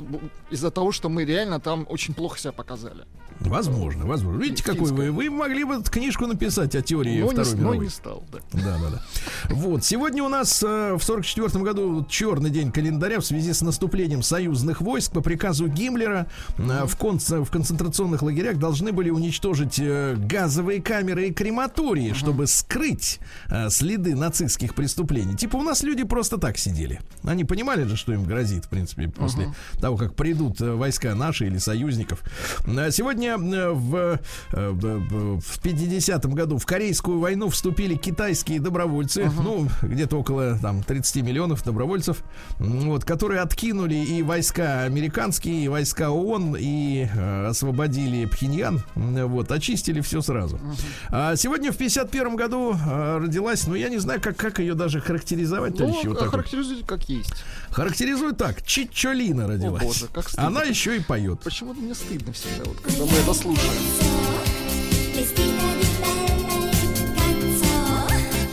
из-за 0.50 0.70
того, 0.70 0.92
что 0.92 1.08
мы 1.08 1.24
реально 1.24 1.60
там 1.60 1.86
очень 1.88 2.14
плохо 2.14 2.38
себя 2.38 2.52
показали. 2.52 3.04
Возможно, 3.40 4.06
возможно. 4.06 4.37
Видите, 4.38 4.62
какой 4.62 4.92
вы. 4.92 5.10
Вы 5.10 5.30
могли 5.30 5.64
бы 5.64 5.82
книжку 5.82 6.26
написать 6.26 6.74
о 6.74 6.82
теории 6.82 7.20
но 7.20 7.28
Второй 7.28 7.52
не, 7.52 7.58
мировой. 7.58 7.76
Но 7.76 7.82
не 7.82 7.88
стал, 7.88 8.24
да. 8.32 8.38
Да, 8.52 8.78
да, 8.78 8.90
да. 8.90 9.54
Вот. 9.54 9.84
Сегодня 9.84 10.22
у 10.22 10.28
нас 10.28 10.62
э, 10.62 10.94
в 10.94 11.02
44 11.02 11.64
году 11.64 12.06
черный 12.08 12.50
день 12.50 12.72
календаря 12.72 13.20
в 13.20 13.26
связи 13.26 13.52
с 13.52 13.62
наступлением 13.62 14.22
союзных 14.22 14.80
войск 14.80 15.12
по 15.12 15.20
приказу 15.20 15.68
Гиммлера 15.68 16.26
э, 16.56 16.86
в, 16.86 16.96
кон 16.96 17.18
в 17.18 17.50
концентрационных 17.50 18.22
лагерях 18.22 18.58
должны 18.58 18.92
были 18.92 19.10
уничтожить 19.10 19.78
э, 19.78 20.14
газовые 20.16 20.80
камеры 20.82 21.28
и 21.28 21.32
крематории, 21.32 22.10
uh-huh. 22.10 22.14
чтобы 22.14 22.46
скрыть 22.46 23.20
э, 23.48 23.68
следы 23.70 24.14
нацистских 24.14 24.74
преступлений. 24.74 25.36
Типа 25.36 25.56
у 25.56 25.62
нас 25.62 25.82
люди 25.82 26.04
просто 26.04 26.38
так 26.38 26.58
сидели. 26.58 27.00
Они 27.24 27.44
понимали 27.44 27.84
же, 27.84 27.96
что 27.96 28.12
им 28.12 28.24
грозит, 28.24 28.66
в 28.66 28.68
принципе, 28.68 29.08
после 29.08 29.46
uh-huh. 29.46 29.80
того, 29.80 29.96
как 29.96 30.14
придут 30.14 30.60
э, 30.60 30.72
войска 30.72 31.14
наши 31.14 31.46
или 31.46 31.58
союзников. 31.58 32.22
Э, 32.66 32.90
сегодня 32.90 33.36
э, 33.36 33.70
в 33.70 34.17
в 34.50 35.60
50-м 35.62 36.32
году 36.34 36.58
в 36.58 36.66
Корейскую 36.66 37.18
войну 37.18 37.48
вступили 37.48 37.94
китайские 37.94 38.60
добровольцы, 38.60 39.22
uh-huh. 39.22 39.42
ну, 39.42 39.68
где-то 39.82 40.16
около 40.18 40.58
там 40.60 40.82
30 40.82 41.22
миллионов 41.22 41.64
добровольцев, 41.64 42.22
вот, 42.58 43.04
которые 43.04 43.40
откинули 43.40 43.94
и 43.94 44.22
войска 44.22 44.82
американские, 44.82 45.64
и 45.64 45.68
войска 45.68 46.10
ООН, 46.10 46.56
и 46.58 47.08
э, 47.12 47.46
освободили 47.46 48.26
Пхеньян, 48.26 48.82
вот, 48.94 49.50
очистили 49.52 50.00
все 50.00 50.20
сразу. 50.20 50.56
Uh-huh. 50.56 50.80
А 51.10 51.36
сегодня 51.36 51.72
в 51.72 51.76
51 51.76 52.36
году 52.36 52.74
э, 52.74 53.18
родилась, 53.18 53.66
ну, 53.66 53.74
я 53.74 53.88
не 53.88 53.98
знаю, 53.98 54.20
как, 54.20 54.36
как 54.36 54.58
ее 54.58 54.74
даже 54.74 55.00
характеризовать, 55.00 55.72
ну, 55.72 55.78
товарищи, 55.78 56.06
вот 56.06 56.18
характеризует 56.18 56.86
как 56.86 57.08
есть. 57.08 57.44
Характеризует 57.70 58.36
так, 58.38 58.62
Чичолина 58.62 59.46
родилась. 59.48 59.82
О, 59.82 59.86
боже, 59.86 60.06
как 60.12 60.28
стыдно. 60.28 60.46
Она 60.46 60.62
еще 60.62 60.96
и 60.96 61.00
поет. 61.00 61.40
Почему-то 61.40 61.80
мне 61.80 61.94
стыдно 61.94 62.32
всегда, 62.32 62.64
вот, 62.64 62.80
когда 62.80 63.04
мы 63.04 63.12
это 63.12 63.34
слушаем. 63.34 64.07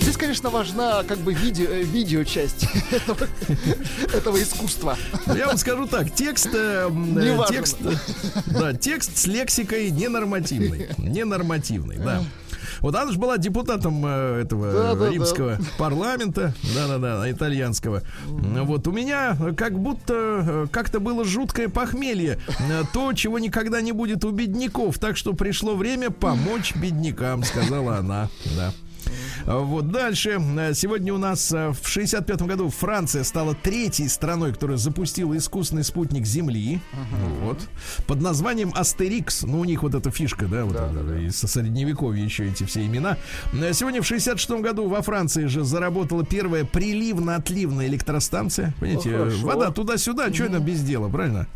Здесь, 0.01 0.17
конечно, 0.17 0.49
важна 0.49 1.03
как 1.03 1.19
бы 1.19 1.33
видео, 1.33 1.65
э, 1.69 1.83
видео 1.83 2.23
часть 2.23 2.65
этого, 2.91 3.27
этого 4.13 4.41
искусства. 4.41 4.97
Я 5.27 5.47
вам 5.47 5.57
скажу 5.57 5.85
так, 5.87 6.13
текст, 6.13 6.49
э, 6.53 6.89
э 6.89 7.39
текст, 7.49 7.77
да, 8.47 8.73
текст 8.73 9.17
с 9.17 9.27
лексикой 9.27 9.91
ненормативный, 9.91 10.89
ненормативный, 10.97 11.97
да. 11.97 12.23
Вот 12.81 12.95
она 12.95 13.11
же 13.11 13.17
была 13.17 13.37
депутатом 13.37 14.03
э, 14.05 14.41
этого 14.41 14.71
да, 14.71 14.95
да, 14.95 15.09
римского 15.09 15.57
да. 15.57 15.63
парламента, 15.77 16.53
да-да-да, 16.75 17.29
итальянского. 17.29 18.01
Вот 18.25 18.87
у 18.87 18.91
меня 18.91 19.37
как 19.57 19.77
будто 19.79 20.13
э, 20.13 20.67
как-то 20.71 20.99
было 20.99 21.23
жуткое 21.23 21.69
похмелье, 21.69 22.39
э, 22.47 22.83
то, 22.93 23.13
чего 23.13 23.39
никогда 23.39 23.81
не 23.81 23.91
будет 23.91 24.23
у 24.25 24.31
бедняков, 24.31 24.99
так 24.99 25.17
что 25.17 25.33
пришло 25.33 25.75
время 25.75 26.09
помочь 26.09 26.75
беднякам, 26.75 27.43
сказала 27.43 27.97
она, 27.97 28.29
да. 28.55 28.71
Вот 29.45 29.91
дальше. 29.91 30.41
Сегодня 30.73 31.13
у 31.13 31.17
нас 31.17 31.51
э, 31.51 31.71
в 31.71 31.87
65 31.87 32.41
году 32.43 32.69
Франция 32.69 33.23
стала 33.23 33.53
третьей 33.53 34.07
страной, 34.07 34.53
которая 34.53 34.77
запустила 34.77 35.37
искусственный 35.37 35.83
спутник 35.83 36.25
Земли. 36.25 36.79
Uh-huh. 36.93 37.45
Вот. 37.45 37.59
Под 38.07 38.21
названием 38.21 38.71
Астерикс. 38.75 39.43
Ну, 39.43 39.59
у 39.59 39.65
них 39.65 39.83
вот 39.83 39.93
эта 39.93 40.09
фишка, 40.11 40.47
да, 40.47 40.65
вот 40.65 40.73
да, 40.73 40.87
это, 40.89 41.03
да. 41.03 41.19
из 41.19 41.37
средневековья 41.37 42.23
еще 42.23 42.47
эти 42.47 42.63
все 42.63 42.85
имена. 42.85 43.17
Сегодня 43.73 44.01
в 44.01 44.07
66 44.07 44.49
году 44.61 44.87
во 44.87 45.01
Франции 45.01 45.45
же 45.45 45.63
заработала 45.63 46.25
первая 46.25 46.65
приливно-отливная 46.65 47.87
электростанция. 47.87 48.73
Понимаете, 48.79 49.09
oh, 49.11 49.41
вода 49.43 49.71
туда-сюда, 49.71 50.27
uh-huh. 50.27 50.33
что 50.33 50.43
это 50.45 50.59
без 50.59 50.81
дела, 50.81 51.09
правильно? 51.09 51.47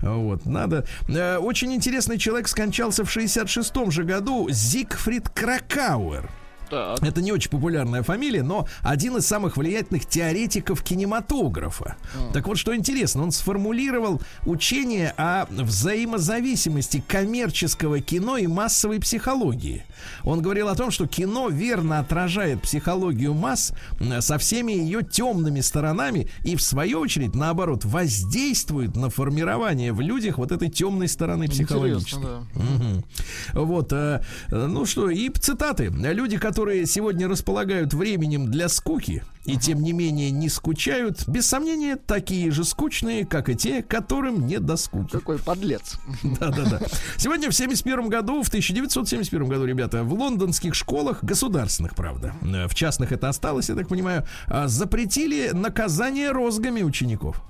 Вот, 0.00 0.46
надо. 0.46 0.86
Э, 1.08 1.38
очень 1.38 1.72
интересный 1.74 2.18
человек 2.18 2.48
скончался 2.48 3.04
в 3.04 3.10
66 3.10 3.90
же 3.90 4.04
году. 4.04 4.48
Зигфрид 4.50 5.28
Кракауэр. 5.28 6.30
Так. 6.70 7.02
Это 7.02 7.22
не 7.22 7.32
очень 7.32 7.50
популярная 7.50 8.02
фамилия, 8.02 8.42
но 8.42 8.66
один 8.82 9.16
из 9.16 9.26
самых 9.26 9.56
влиятельных 9.56 10.06
теоретиков 10.06 10.82
кинематографа. 10.82 11.96
Mm. 12.14 12.32
Так 12.32 12.46
вот, 12.46 12.58
что 12.58 12.74
интересно, 12.74 13.22
он 13.22 13.32
сформулировал 13.32 14.20
учение 14.44 15.14
о 15.16 15.46
взаимозависимости 15.48 17.02
коммерческого 17.06 18.00
кино 18.00 18.36
и 18.36 18.46
массовой 18.46 19.00
психологии. 19.00 19.84
Он 20.24 20.42
говорил 20.42 20.68
о 20.68 20.74
том, 20.74 20.90
что 20.90 21.06
кино 21.06 21.48
верно 21.48 21.98
отражает 21.98 22.62
психологию 22.62 23.34
масс 23.34 23.72
со 24.20 24.38
всеми 24.38 24.72
ее 24.72 25.02
темными 25.02 25.60
сторонами 25.60 26.28
и, 26.44 26.56
в 26.56 26.62
свою 26.62 27.00
очередь, 27.00 27.34
наоборот, 27.34 27.84
воздействует 27.84 28.96
на 28.96 29.10
формирование 29.10 29.92
в 29.92 30.00
людях 30.00 30.38
вот 30.38 30.52
этой 30.52 30.68
темной 30.68 31.08
стороны 31.08 31.48
психологической. 31.48 32.22
Да. 32.22 32.38
Угу. 32.54 33.64
Вот, 33.64 33.92
э, 33.92 34.22
ну 34.50 34.86
что, 34.86 35.10
и 35.10 35.28
цитаты. 35.30 35.86
Люди, 35.88 36.36
которые 36.36 36.57
которые 36.58 36.86
сегодня 36.86 37.28
располагают 37.28 37.94
временем 37.94 38.50
для 38.50 38.68
скуки 38.68 39.22
и 39.44 39.56
тем 39.56 39.80
не 39.80 39.92
менее 39.92 40.32
не 40.32 40.48
скучают, 40.48 41.22
без 41.28 41.46
сомнения, 41.46 41.94
такие 41.94 42.50
же 42.50 42.64
скучные, 42.64 43.24
как 43.24 43.48
и 43.48 43.54
те, 43.54 43.80
которым 43.80 44.44
не 44.44 44.58
до 44.58 44.76
скуки. 44.76 45.12
Какой 45.12 45.38
подлец. 45.38 46.00
Да-да-да. 46.24 46.80
Сегодня 47.16 47.48
в 47.48 47.54
71 47.54 48.08
году, 48.08 48.42
в 48.42 48.48
1971 48.48 49.46
году, 49.46 49.66
ребята, 49.66 50.02
в 50.02 50.12
лондонских 50.12 50.74
школах, 50.74 51.22
государственных, 51.22 51.94
правда, 51.94 52.34
в 52.42 52.74
частных 52.74 53.12
это 53.12 53.28
осталось, 53.28 53.68
я 53.68 53.76
так 53.76 53.86
понимаю, 53.86 54.26
а, 54.48 54.66
запретили 54.66 55.50
наказание 55.52 56.32
розгами 56.32 56.82
учеников 56.82 57.40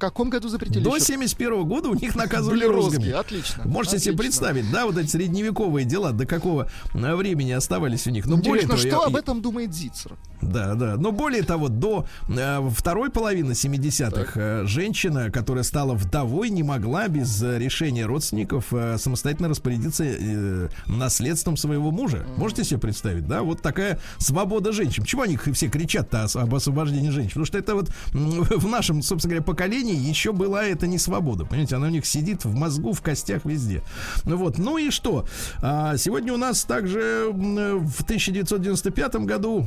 каком 0.00 0.30
году 0.30 0.48
запретили? 0.48 0.82
До 0.82 0.98
71 0.98 1.64
года 1.64 1.88
у 1.88 1.94
них 1.94 2.16
наказывали 2.16 2.64
розгами. 2.64 3.10
Отлично. 3.10 3.62
Можете 3.64 3.96
отлично. 3.96 4.12
себе 4.12 4.18
представить, 4.18 4.70
да, 4.70 4.86
вот 4.86 4.98
эти 4.98 5.08
средневековые 5.08 5.84
дела, 5.86 6.12
до 6.12 6.26
какого 6.26 6.68
времени 6.92 7.52
оставались 7.52 8.06
у 8.06 8.10
них. 8.10 8.26
Но 8.26 8.36
Интересно, 8.36 8.68
более 8.68 8.80
что 8.80 8.90
того, 8.90 9.04
об 9.04 9.16
этом 9.16 9.42
думает 9.42 9.72
Зицер? 9.74 10.16
Да, 10.40 10.74
да. 10.74 10.96
Но 10.96 11.12
более 11.12 11.42
того, 11.42 11.68
до 11.68 12.06
э, 12.28 12.70
второй 12.74 13.10
половины 13.10 13.52
70-х 13.52 14.32
э, 14.34 14.64
женщина, 14.66 15.30
которая 15.30 15.64
стала 15.64 15.94
вдовой, 15.94 16.50
не 16.50 16.62
могла 16.62 17.08
без 17.08 17.42
э, 17.42 17.58
решения 17.58 18.06
родственников 18.06 18.72
э, 18.72 18.96
самостоятельно 18.98 19.48
распорядиться 19.48 20.04
э, 20.04 20.68
наследством 20.86 21.56
своего 21.56 21.90
мужа. 21.90 22.26
Можете 22.36 22.64
себе 22.64 22.80
представить, 22.80 23.26
да? 23.26 23.42
Вот 23.42 23.60
такая 23.60 24.00
свобода 24.16 24.72
женщин. 24.72 25.02
Почему 25.02 25.22
они 25.22 25.36
все 25.36 25.68
кричат-то 25.68 26.26
об 26.34 26.54
освобождении 26.54 27.10
женщин? 27.10 27.30
Потому 27.30 27.46
что 27.46 27.58
это 27.58 27.74
вот 27.74 27.90
в 28.12 28.66
нашем, 28.66 29.02
собственно 29.02 29.34
говоря, 29.34 29.44
поколении 29.44 29.89
еще 29.94 30.32
была 30.32 30.64
это 30.64 30.86
не 30.86 30.98
свобода. 30.98 31.44
Понимаете, 31.44 31.76
она 31.76 31.86
у 31.86 31.90
них 31.90 32.06
сидит 32.06 32.44
в 32.44 32.54
мозгу, 32.54 32.92
в 32.92 33.02
костях, 33.02 33.44
везде. 33.44 33.82
Ну 34.24 34.36
вот. 34.36 34.58
Ну 34.58 34.78
и 34.78 34.90
что? 34.90 35.26
А, 35.62 35.96
сегодня 35.96 36.32
у 36.32 36.36
нас 36.36 36.64
также 36.64 37.28
в 37.30 38.02
1995 38.02 39.14
году 39.26 39.66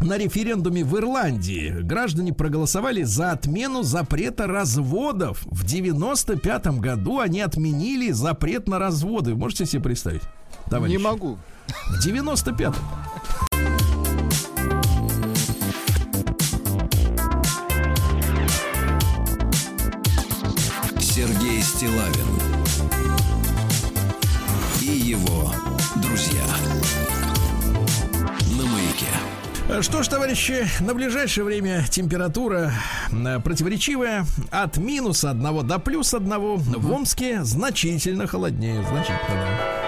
на 0.00 0.18
референдуме 0.18 0.84
в 0.84 0.96
Ирландии 0.96 1.70
граждане 1.82 2.32
проголосовали 2.32 3.02
за 3.04 3.32
отмену 3.32 3.82
запрета 3.82 4.46
разводов. 4.46 5.42
В 5.44 5.64
95 5.64 6.66
году 6.78 7.20
они 7.20 7.40
отменили 7.40 8.10
запрет 8.10 8.68
на 8.68 8.78
разводы. 8.78 9.34
Можете 9.34 9.66
себе 9.66 9.82
представить? 9.82 10.22
Товарищи? 10.68 10.96
Не 10.96 11.02
могу. 11.02 11.38
В 11.88 12.06
95-м. 12.06 12.74
Стилавин 21.84 22.26
и 24.80 24.86
его 24.86 25.52
друзья. 25.96 26.42
Что 29.82 30.02
ж, 30.02 30.08
товарищи, 30.08 30.66
на 30.80 30.94
ближайшее 30.94 31.44
время 31.44 31.84
температура 31.90 32.72
э, 33.12 33.38
противоречивая. 33.40 34.24
От 34.50 34.78
минус 34.78 35.24
одного 35.24 35.62
до 35.62 35.78
плюс 35.78 36.14
одного. 36.14 36.56
В 36.56 36.90
Омске 36.90 37.44
значительно 37.44 38.26
холоднее. 38.26 38.82
Значительно, 38.88 39.83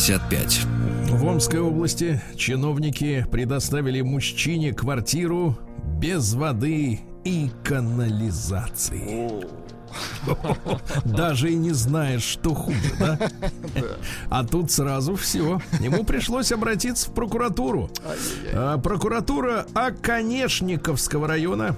55. 0.00 0.64
В 1.10 1.26
Омской 1.26 1.60
области 1.60 2.22
чиновники 2.34 3.26
предоставили 3.30 4.00
мужчине 4.00 4.72
квартиру 4.72 5.58
без 5.98 6.32
воды 6.32 7.00
и 7.22 7.50
канализации. 7.62 9.30
Даже 11.04 11.52
и 11.52 11.54
не 11.54 11.72
знаешь, 11.72 12.22
что 12.22 12.54
хуже, 12.54 12.94
да? 12.98 13.18
А 14.30 14.42
тут 14.42 14.70
сразу 14.70 15.16
все. 15.16 15.60
Ему 15.80 16.02
пришлось 16.04 16.50
обратиться 16.50 17.10
в 17.10 17.12
прокуратуру. 17.12 17.90
А, 18.54 18.78
прокуратура 18.78 19.66
Оконешниковского 19.74 21.28
района 21.28 21.76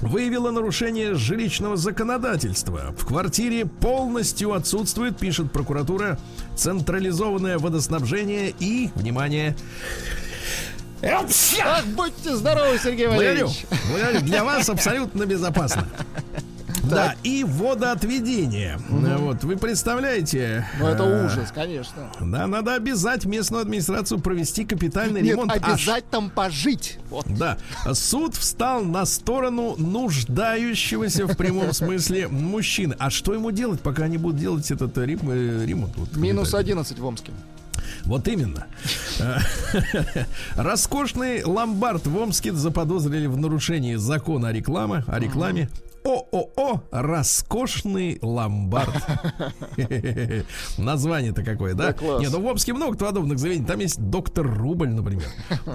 выявила 0.00 0.50
нарушение 0.50 1.14
жилищного 1.14 1.76
законодательства. 1.76 2.94
В 2.98 3.06
квартире 3.06 3.66
полностью 3.66 4.52
отсутствует, 4.52 5.18
пишет 5.18 5.52
прокуратура, 5.52 6.18
централизованное 6.56 7.58
водоснабжение 7.58 8.54
и, 8.58 8.90
внимание, 8.94 9.56
Ах, 11.02 11.86
будьте 11.86 12.36
здоровы, 12.36 12.78
Сергей 12.78 13.06
Валерьевич. 13.06 13.64
Благодарю. 13.70 13.92
Благодарю. 13.92 14.26
Для 14.26 14.44
вас 14.44 14.68
абсолютно 14.68 15.24
безопасно. 15.24 15.88
Да, 16.82 17.14
и 17.22 17.44
водоотведение. 17.44 18.78
Вот, 18.88 19.44
вы 19.44 19.56
представляете? 19.56 20.66
Ну, 20.78 20.86
это 20.86 21.02
э, 21.04 21.26
ужас, 21.26 21.52
конечно. 21.54 22.10
Да, 22.20 22.46
надо 22.46 22.74
обязать 22.74 23.24
местную 23.24 23.62
администрацию 23.62 24.20
провести 24.20 24.64
капитальный 24.64 25.22
ремонт. 25.22 25.52
обязать 25.52 26.08
там 26.10 26.30
пожить. 26.30 26.98
Да, 27.26 27.58
суд 27.92 28.34
встал 28.34 28.82
на 28.84 29.04
сторону 29.04 29.76
нуждающегося 29.76 31.26
в 31.26 31.36
прямом 31.36 31.72
смысле 31.72 32.28
мужчины. 32.28 32.96
А 32.98 33.10
что 33.10 33.34
ему 33.34 33.50
делать, 33.50 33.80
пока 33.80 34.04
они 34.04 34.18
будут 34.18 34.38
делать 34.38 34.70
этот 34.70 34.96
э, 34.98 35.02
э, 35.02 35.64
ремонт? 35.66 35.96
Минус 36.16 36.50
капитальный? 36.50 36.58
11 36.58 36.98
в 36.98 37.04
Омске. 37.04 37.32
Вот 38.04 38.28
именно. 38.28 38.66
Роскошный 40.56 41.44
ломбард 41.44 42.06
в 42.06 42.16
Омске 42.16 42.52
заподозрили 42.52 43.26
в 43.26 43.36
нарушении 43.36 43.96
закона 43.96 44.48
о 44.48 44.52
рекламе, 44.52 45.04
о 45.06 45.18
рекламе. 45.18 45.68
ООО 46.04 46.82
«Роскошный 46.90 48.18
ломбард». 48.22 48.94
Название-то 50.78 51.42
какое, 51.44 51.74
да? 51.74 51.94
Нет, 52.18 52.30
ну 52.32 52.40
в 52.40 52.46
Омске 52.46 52.72
много 52.72 52.96
подобных 52.96 53.38
заведений. 53.38 53.66
Там 53.66 53.80
есть 53.80 53.98
доктор 54.00 54.46
Рубль, 54.46 54.88
например. 54.90 55.26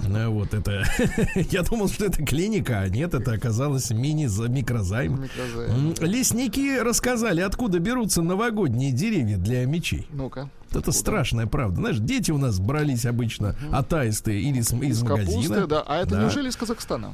Ну, 0.06 0.30
Вот 0.36 0.54
это. 0.54 0.84
Я 1.50 1.62
думал, 1.62 1.88
что 1.88 2.04
это 2.06 2.24
клиника, 2.24 2.80
а 2.80 2.88
нет, 2.88 3.14
это 3.14 3.32
оказалось 3.32 3.90
мини-микрозайм. 3.90 5.22
Микрозайм. 5.22 5.94
Лесники 6.00 6.78
рассказали, 6.78 7.40
откуда 7.40 7.78
берутся 7.78 8.22
новогодние 8.22 8.92
деревья 8.92 9.36
для 9.36 9.64
мечей. 9.66 10.06
Ну-ка. 10.10 10.50
Это 10.72 10.92
страшная 10.92 11.46
правда. 11.46 11.76
Знаешь, 11.76 11.98
дети 11.98 12.30
у 12.32 12.38
нас 12.38 12.58
брались 12.58 13.06
обычно 13.06 13.56
атаистые 13.72 14.40
или 14.42 14.58
из, 14.58 14.72
из 14.72 15.02
магазина. 15.02 15.42
Капуста, 15.42 15.66
да. 15.66 15.82
А 15.86 15.98
это 15.98 16.10
Да. 16.16 16.22
неужели 16.22 16.48
из 16.48 16.56
Казахстана? 16.56 17.12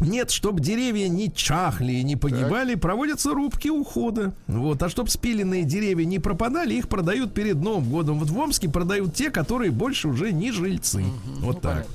Нет, 0.00 0.30
чтобы 0.30 0.60
деревья 0.60 1.08
не 1.08 1.32
чахли 1.32 1.94
и 1.94 2.02
не 2.02 2.16
погибали, 2.16 2.74
проводятся 2.74 3.32
рубки 3.32 3.68
ухода. 3.68 4.34
Вот. 4.46 4.82
А 4.82 4.88
чтобы 4.88 5.10
спиленные 5.10 5.64
деревья 5.64 6.04
не 6.04 6.18
пропадали, 6.18 6.74
их 6.74 6.88
продают 6.88 7.34
перед 7.34 7.56
Новым 7.56 7.90
годом. 7.90 8.18
Вот 8.18 8.30
в 8.30 8.38
Омске 8.38 8.68
продают 8.68 9.14
те, 9.14 9.30
которые 9.30 9.70
больше 9.70 10.08
уже 10.08 10.32
не 10.32 10.52
жильцы. 10.52 11.04
Вот 11.40 11.60
так. 11.60 11.86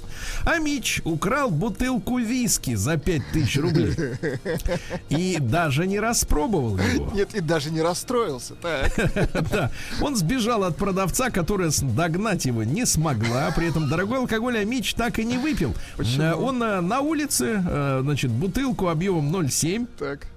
А 0.46 0.58
Мич 0.60 1.02
украл 1.06 1.50
бутылку 1.52 2.18
виски 2.20 2.76
за 2.76 2.98
5000 2.98 3.58
рублей. 3.58 3.94
И 5.10 5.38
даже 5.40 5.88
не 5.88 6.00
распробовал 6.00 6.78
его. 6.78 7.12
Нет, 7.14 7.34
и 7.36 7.42
даже 7.42 7.72
не 7.72 7.82
расстроился. 7.82 8.56
Да. 9.52 9.72
Он 10.02 10.16
сбежал 10.16 10.64
от 10.64 10.78
продавца, 10.78 11.30
которая 11.30 11.72
догнать 11.82 12.46
его 12.46 12.64
не 12.64 12.86
смогла. 12.86 13.52
При 13.56 13.68
этом 13.70 13.90
дорогой 13.90 14.20
алкоголь 14.20 14.58
Амич 14.60 14.94
так 14.94 15.20
и 15.20 15.26
не 15.26 15.38
выпил. 15.38 15.76
Э, 15.98 16.34
Он 16.34 16.62
э, 16.64 16.82
на 16.82 17.00
улице, 17.02 17.62
э, 17.66 18.00
значит, 18.04 18.32
бутылку 18.32 18.88
объемом 18.88 19.36
0,7 19.36 19.88
Так. 19.98 20.28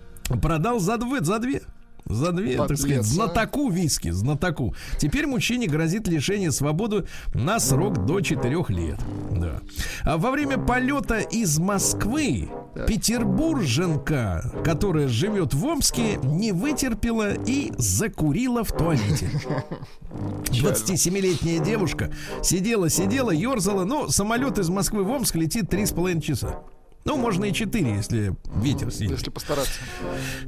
продал 0.40 0.80
за 0.80 0.96
две, 0.98 1.22
за 1.22 1.38
две. 1.38 1.62
За 2.06 2.32
две, 2.32 2.56
так 2.56 2.68
Подлец, 2.68 2.80
сказать, 2.80 2.98
а. 2.98 3.02
знатоку 3.02 3.70
виски, 3.70 4.10
знатоку. 4.10 4.74
Теперь 4.98 5.26
мужчине 5.26 5.66
грозит 5.66 6.06
лишение 6.06 6.52
свободы 6.52 7.06
на 7.32 7.58
срок 7.58 8.04
до 8.04 8.20
4 8.20 8.64
лет. 8.68 9.00
Да. 9.32 9.60
А 10.04 10.18
во 10.18 10.30
время 10.30 10.58
полета 10.58 11.18
из 11.20 11.58
Москвы 11.58 12.50
петербурженка, 12.86 14.52
которая 14.64 15.08
живет 15.08 15.54
в 15.54 15.64
Омске, 15.64 16.18
не 16.22 16.52
вытерпела 16.52 17.32
и 17.32 17.72
закурила 17.78 18.64
в 18.64 18.72
туалете. 18.72 19.30
27-летняя 20.50 21.58
девушка 21.58 22.10
сидела, 22.42 22.90
сидела, 22.90 23.30
ерзала. 23.30 23.84
Но 23.84 24.08
самолет 24.08 24.58
из 24.58 24.68
Москвы 24.68 25.04
в 25.04 25.10
Омск 25.10 25.36
летит 25.36 25.72
3,5 25.72 26.20
часа. 26.20 26.60
Ну, 27.04 27.16
можно 27.18 27.44
и 27.44 27.52
4, 27.52 27.90
если 27.96 28.34
ветер 28.56 28.90
сильный. 28.90 29.12
Если 29.16 29.28
постараться. 29.28 29.72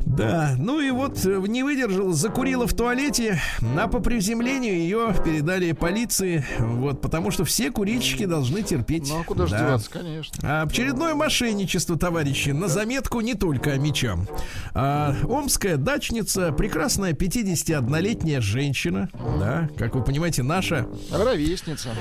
Да, 0.07 0.55
ну 0.59 0.81
и 0.81 0.91
вот 0.91 1.23
э, 1.27 1.43
не 1.49 1.63
выдержала, 1.63 2.15
закурила 2.15 2.67
в 2.67 2.73
туалете. 2.75 3.39
На 3.61 3.89
по 3.89 4.01
приземлению 4.01 4.75
ее 4.75 5.15
передали 5.23 5.73
полиции. 5.73 6.47
Вот, 6.59 7.03
потому 7.03 7.31
что 7.31 7.45
все 7.45 7.71
курильщики 7.71 8.25
должны 8.25 8.63
терпеть. 8.63 9.07
Ну 9.09 9.21
а 9.21 9.25
куда 9.25 9.47
же 9.47 9.53
Да. 9.53 9.59
деваться, 9.61 9.91
конечно. 9.91 10.39
А 10.43 10.63
Очередное 10.63 11.15
мошенничество, 11.15 11.99
товарищи, 11.99 12.51
на 12.51 12.69
заметку 12.69 13.21
не 13.21 13.35
только 13.35 13.73
о 13.73 13.77
мечам. 13.77 14.27
А, 14.73 15.15
омская 15.25 15.77
дачница, 15.77 16.53
прекрасная 16.53 17.13
51-летняя 17.13 18.41
женщина, 18.41 19.11
да, 19.39 19.69
как 19.77 19.95
вы 19.95 20.03
понимаете, 20.03 20.43
наша. 20.43 20.87
Ровесница. 21.13 21.91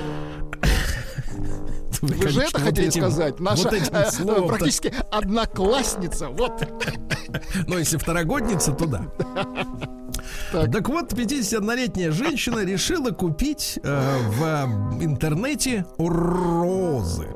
Вы 2.02 2.10
же 2.10 2.20
конечно, 2.20 2.42
это 2.42 2.58
вот 2.60 2.62
хотели 2.68 2.88
этим- 2.90 3.02
сказать? 3.02 3.40
Наша 3.40 3.64
вот 3.64 3.74
этим 3.74 3.96
э, 3.96 4.12
практически 4.48 4.94
одноклассница. 5.12 6.30
Вот. 6.30 6.68
Но 7.68 7.78
если 7.78 7.98
второгодница, 7.98 8.72
то 8.74 8.86
да. 8.86 9.06
Так. 10.56 10.72
Так 10.72 10.88
вот, 10.88 11.12
51-летняя 11.12 12.12
женщина 12.12 12.64
решила 12.64 13.12
купить 13.12 13.78
э, 13.84 14.18
в 14.30 15.04
интернете 15.04 15.86
розы. 15.98 17.28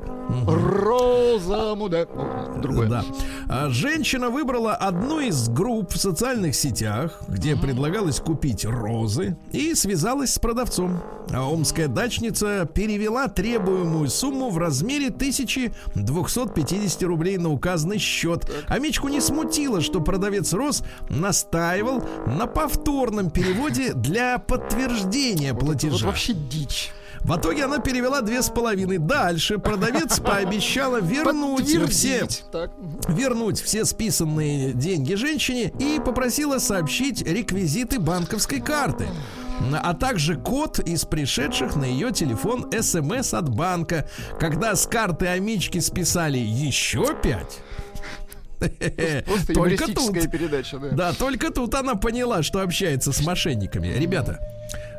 Роза 0.46 1.74
муда. 1.74 2.02
О, 2.02 2.58
Другое. 2.60 2.88
Да. 2.88 3.04
А 3.48 3.68
Женщина 3.68 4.30
выбрала 4.30 4.74
одну 4.74 5.20
из 5.20 5.48
групп 5.48 5.92
в 5.92 5.98
социальных 5.98 6.54
сетях, 6.54 7.20
где 7.28 7.56
предлагалось 7.56 8.20
купить 8.20 8.64
розы, 8.64 9.36
и 9.52 9.74
связалась 9.74 10.34
с 10.34 10.38
продавцом. 10.38 11.02
А 11.32 11.48
омская 11.48 11.88
дачница 11.88 12.68
перевела 12.72 13.28
требуемую 13.28 14.08
сумму 14.08 14.50
в 14.50 14.58
размере 14.58 15.08
1250 15.08 17.02
рублей 17.02 17.36
на 17.38 17.50
указанный 17.50 17.98
счет. 17.98 18.50
А 18.68 18.78
Мичку 18.78 19.08
не 19.08 19.20
смутило, 19.20 19.80
что 19.80 20.00
продавец 20.00 20.52
роз 20.52 20.82
настаивал 21.08 22.04
на 22.26 22.46
повторном 23.10 23.30
переводе 23.30 23.92
для 23.92 24.38
подтверждения 24.38 25.52
Вот 25.52 25.64
платежа. 25.64 26.06
вообще 26.06 26.32
дичь. 26.32 26.92
В 27.20 27.36
итоге 27.36 27.64
она 27.64 27.80
перевела 27.80 28.22
две 28.22 28.40
с 28.40 28.48
половиной. 28.48 28.96
Дальше 28.96 29.58
продавец 29.58 30.20
пообещала 30.20 31.00
вернуть 31.00 31.68
все. 31.90 32.26
Так. 32.50 32.70
вернуть 33.08 33.60
все 33.60 33.84
списанные 33.84 34.72
деньги 34.72 35.14
женщине 35.14 35.70
и 35.78 36.00
попросила 36.02 36.58
сообщить 36.58 37.22
реквизиты 37.22 37.98
банковской 37.98 38.60
карты. 38.60 39.08
А 39.82 39.92
также 39.92 40.36
код 40.36 40.78
из 40.78 41.04
пришедших 41.04 41.76
на 41.76 41.84
ее 41.84 42.10
телефон 42.12 42.70
СМС 42.72 43.34
от 43.34 43.50
банка. 43.50 44.08
Когда 44.38 44.74
с 44.74 44.86
карты 44.86 45.26
Амички 45.26 45.78
списали 45.80 46.38
еще 46.38 47.14
пять. 47.22 47.58
Просто 49.26 49.54
Только 49.54 49.86
тут. 49.86 50.30
передача, 50.30 50.78
да. 50.78 50.90
Да, 50.90 51.12
только 51.12 51.50
тут 51.50 51.74
она 51.74 51.94
поняла, 51.94 52.42
что 52.42 52.60
общается 52.60 53.12
с 53.12 53.24
мошенниками. 53.24 53.88
Ребята, 53.88 54.40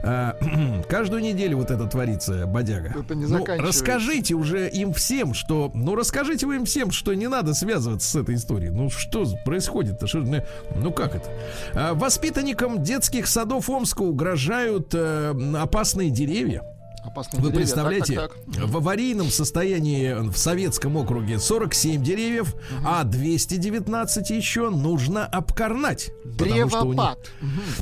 а, 0.03 0.35
каждую 0.89 1.21
неделю 1.21 1.57
вот 1.57 1.71
это 1.71 1.85
творится, 1.85 2.47
бодяга. 2.47 2.95
Это 2.99 3.15
не 3.15 3.25
ну, 3.25 3.45
расскажите 3.45 4.33
уже 4.33 4.67
им 4.67 4.93
всем, 4.93 5.33
что... 5.33 5.71
Ну, 5.73 5.95
расскажите 5.95 6.47
вы 6.47 6.55
им 6.55 6.65
всем, 6.65 6.91
что 6.91 7.13
не 7.13 7.27
надо 7.27 7.53
связываться 7.53 8.09
с 8.09 8.15
этой 8.15 8.35
историей. 8.35 8.71
Ну, 8.71 8.89
что 8.89 9.25
происходит-то? 9.45 10.07
Что, 10.07 10.19
ну, 10.19 10.43
ну, 10.75 10.91
как 10.91 11.15
это? 11.15 11.29
А, 11.73 11.93
воспитанникам 11.93 12.83
детских 12.83 13.27
садов 13.27 13.69
Омска 13.69 14.01
угрожают 14.01 14.93
э, 14.93 15.33
опасные 15.55 16.09
деревья. 16.09 16.63
Опасные 17.03 17.41
Вы 17.41 17.47
деревья. 17.47 17.57
представляете, 17.65 18.15
Так, 18.15 18.33
так, 18.35 18.55
так. 18.55 18.65
в 18.65 18.77
аварийном 18.77 19.29
состоянии 19.29 20.13
в 20.29 20.37
Советском 20.37 20.95
округе 20.97 21.39
47 21.39 22.03
деревьев, 22.03 22.55
а 22.85 23.03
219 23.03 24.29
еще 24.29 24.69
нужно 24.69 25.25
обкорнать. 25.25 26.11
что 26.35 26.45
у 26.45 26.47
них- 26.47 26.69
Древопад. 26.69 27.31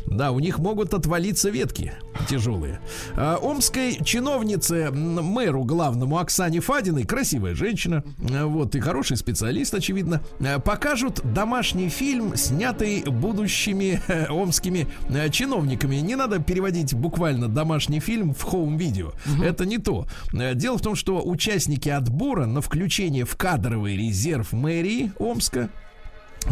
да, 0.07 0.31
у 0.31 0.39
них 0.39 0.57
могут 0.59 0.93
отвалиться 0.93 1.49
ветки 1.49 1.93
тяжелые. 2.29 2.79
А, 3.15 3.37
Омской 3.37 3.99
чиновнице, 4.03 4.89
мэру 4.91 5.63
главному 5.63 6.17
Оксане 6.17 6.59
Фадиной, 6.59 7.03
красивая 7.03 7.55
женщина, 7.55 8.03
а, 8.31 8.45
вот, 8.45 8.75
и 8.75 8.79
хороший 8.79 9.17
специалист, 9.17 9.73
очевидно, 9.73 10.21
а, 10.39 10.59
покажут 10.59 11.21
домашний 11.33 11.89
фильм, 11.89 12.35
снятый 12.35 13.03
будущими 13.03 14.01
э, 14.07 14.27
омскими 14.29 14.87
э, 15.09 15.29
чиновниками. 15.29 15.97
Не 15.97 16.15
надо 16.15 16.39
переводить 16.39 16.93
буквально 16.93 17.47
домашний 17.47 17.99
фильм 17.99 18.33
в 18.33 18.41
хоум-видео. 18.43 19.08
Это 19.43 19.65
не 19.65 19.77
то. 19.77 20.07
Э, 20.33 20.53
Дело 20.55 20.77
в 20.77 20.81
том, 20.81 20.95
что 20.95 21.21
участники 21.23 21.89
отбора 21.89 22.45
на 22.45 22.61
включение 22.61 23.25
в 23.25 23.35
кадровый 23.35 23.95
резерв 23.97 24.51
мэрии 24.53 25.11
Омска 25.19 25.69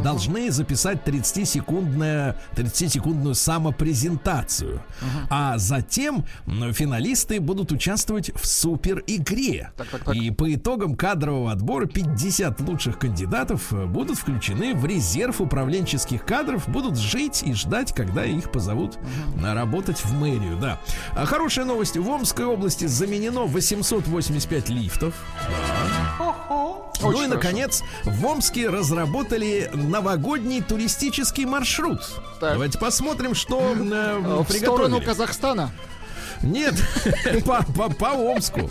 должны 0.03 0.51
записать 0.51 0.99
30-секундную 1.05 2.35
30-секундную 2.55 3.33
самопрезентацию. 3.33 4.81
А 5.29 5.57
затем 5.57 6.25
финалисты 6.45 7.39
будут 7.39 7.71
участвовать 7.71 8.31
в 8.35 8.45
супер 8.45 9.03
игре. 9.07 9.71
Так, 9.77 9.88
так, 9.88 10.03
так. 10.03 10.15
И 10.15 10.31
по 10.31 10.53
итогам 10.53 10.95
кадрового 10.95 11.51
отбора 11.51 11.85
50 11.85 12.59
лучших 12.61 12.99
кандидатов 12.99 13.71
э, 13.71 13.85
будут 13.85 14.17
включены 14.17 14.75
в 14.75 14.85
резерв 14.85 15.41
управленческих 15.41 16.25
кадров, 16.25 16.67
будут 16.67 16.97
жить 16.97 17.43
и 17.43 17.53
ждать, 17.53 17.93
когда 17.93 18.25
их 18.25 18.51
позовут 18.51 18.97
на 19.35 19.53
работать 19.53 20.03
в 20.03 20.13
мэрию. 20.13 20.57
Да. 20.57 20.79
А 21.13 21.25
хорошая 21.25 21.65
новость. 21.65 21.97
В 21.97 22.09
Омской 22.09 22.45
области 22.45 22.85
заменено 22.85 23.41
885 23.41 24.69
лифтов. 24.69 25.13
ну 26.19 27.11
и, 27.11 27.15
хорошо. 27.15 27.27
наконец, 27.27 27.83
в 28.03 28.25
Омске 28.25 28.69
разработали 28.69 29.69
новогодний 29.78 30.61
туристический 30.61 31.45
маршрут. 31.45 31.99
Так. 32.39 32.53
Давайте 32.53 32.78
посмотрим, 32.78 33.36
что 33.36 33.59
э, 33.59 33.73
В 33.73 34.45
приготовили. 34.45 34.57
сторону 34.59 35.01
Казахстана. 35.01 35.71
Нет, 36.41 36.75
по, 37.45 37.63
по, 37.75 37.89
по 37.89 38.05
Омску. 38.15 38.69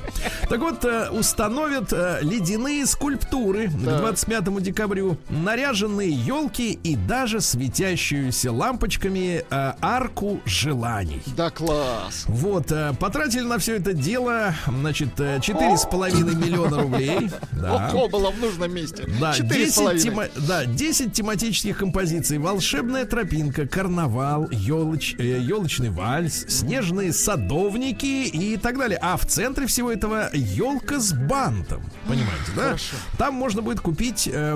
Так 0.49 0.61
вот, 0.61 0.85
э, 0.85 1.11
установят 1.11 1.93
э, 1.93 2.19
ледяные 2.23 2.87
скульптуры 2.87 3.69
к 3.69 3.85
Так. 3.85 3.99
25 4.01 4.63
декабрю, 4.63 5.17
наряженные 5.29 6.11
елки 6.11 6.73
и 6.83 6.97
даже 6.97 7.41
светящуюся 7.41 8.53
лампочками 8.53 9.45
э, 9.49 9.73
арку 9.81 10.41
желаний. 10.45 11.23
Да 11.37 11.51
класс. 11.51 12.25
Вот, 12.29 12.73
потратили 12.99 13.43
на 13.43 13.59
все 13.59 13.77
это 13.77 13.93
дело, 13.93 14.55
значит, 14.67 15.19
э, 15.19 15.41
четыре 15.41 15.77
с 15.77 15.85
половиной 15.87 16.35
миллиона 16.35 16.83
рублей. 16.83 17.31
Да. 17.53 17.91
Ого, 17.93 18.09
было 18.09 18.31
в 18.31 18.39
нужном 18.39 18.73
месте. 18.75 19.09
Да, 19.21 19.33
Четыре 19.33 19.65
с 19.67 19.69
10, 19.71 19.77
половиной. 19.79 20.03
тема- 20.03 20.29
да, 20.47 20.67
10 20.67 21.13
тематических 21.13 21.79
композиций. 21.79 22.39
Волшебная 22.39 23.07
тропинка, 23.07 23.67
карнавал, 23.67 24.49
елоч, 24.51 25.15
э, 25.19 25.39
елочный 25.41 25.89
вальс, 25.91 26.45
снежные 26.49 27.13
садовники 27.57 28.27
и 28.27 28.57
так 28.57 28.79
далее. 28.79 28.99
А 29.01 29.17
в 29.17 29.25
центре 29.27 29.67
всего 29.67 29.91
этого 29.91 30.31
елка 30.35 31.01
с 31.01 31.13
бантом. 31.13 31.83
Понимаете, 32.07 32.53
да? 32.55 32.63
Хорошо. 32.63 32.97
Там 33.19 33.35
можно 33.35 33.63
будет 33.63 33.81
купить 33.81 34.29
э, 34.31 34.55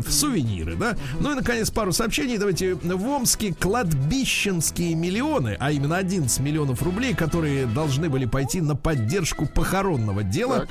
в 0.00 0.10
сувениры, 0.10 0.74
да? 0.76 0.96
Ну 1.20 1.32
и, 1.32 1.34
наконец, 1.34 1.70
пару 1.70 1.92
сообщений. 1.92 2.38
Давайте. 2.38 2.74
В 2.74 3.06
Омске 3.08 3.54
кладбищенские 3.54 4.94
миллионы, 4.94 5.56
а 5.60 5.70
именно 5.70 5.96
11 5.96 6.40
миллионов 6.40 6.82
рублей, 6.82 7.14
которые 7.14 7.66
должны 7.66 8.08
были 8.08 8.26
пойти 8.26 8.60
на 8.60 8.74
поддержку 8.74 9.46
похоронного 9.46 10.22
дела, 10.22 10.60
Так. 10.60 10.68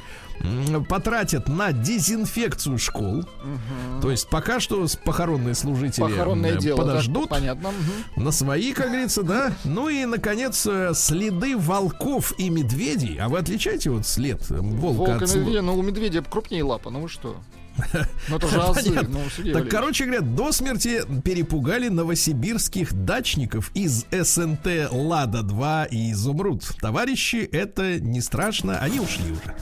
Потратят 0.87 1.47
на 1.47 1.71
дезинфекцию 1.71 2.77
школ. 2.77 3.23
То 4.01 4.11
есть 4.11 4.29
пока 4.29 4.59
что 4.59 4.85
похоронные 5.03 5.55
служители 5.55 6.01
Похоронное 6.03 6.55
дело. 6.57 6.77
да, 6.77 6.83
подождут 6.83 7.29
понятно. 7.29 7.69
мгм. 7.71 8.23
на 8.23 8.31
свои, 8.31 8.73
как 8.73 8.87
говорится, 8.87 9.23
да. 9.23 9.53
Ну 9.63 9.89
и, 9.89 10.05
наконец, 10.05 10.65
э, 10.65 10.91
следы 10.93 11.57
волков 11.57 12.33
и 12.37 12.49
медведей. 12.49 13.17
А 13.19 13.29
вы 13.29 13.39
отличаете 13.39 13.89
вот 13.89 14.05
след 14.05 14.49
волка 14.49 14.97
Волк 14.97 15.09
и 15.09 15.11
от 15.23 15.29
слона? 15.29 15.45
медведь, 15.45 15.61
ну 15.63 15.77
у 15.77 15.81
медведя 15.81 16.21
крупнее 16.23 16.63
лапа, 16.63 16.89
ну 16.89 17.01
вы 17.01 17.09
что? 17.09 17.35
Ну 18.27 18.37
это 18.37 18.47
же 18.47 18.61
азы, 18.61 18.99
ну 19.07 19.53
Так, 19.53 19.69
короче 19.69 20.05
говоря, 20.05 20.21
до 20.21 20.51
смерти 20.51 21.01
перепугали 21.23 21.87
новосибирских 21.87 22.93
дачников 22.93 23.71
из 23.73 24.05
СНТ 24.11 24.89
«Лада-2» 24.91 25.89
и 25.89 26.11
«Изумруд». 26.11 26.63
Товарищи, 26.81 27.47
это 27.51 27.99
не 27.99 28.21
страшно, 28.21 28.79
они 28.79 28.99
ушли 28.99 29.31
уже. 29.31 29.55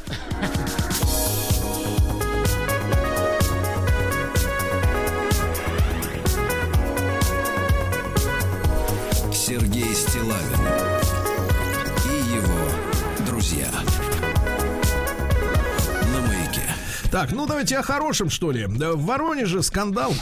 Сергей 9.33 9.95
Стилавин 9.95 10.88
Так, 17.11 17.31
ну 17.31 17.47
давайте 17.47 17.77
о 17.77 17.81
хорошем, 17.81 18.29
что 18.29 18.51
ли. 18.51 18.65
В 18.67 19.05
Воронеже 19.05 19.63
скандал. 19.63 20.13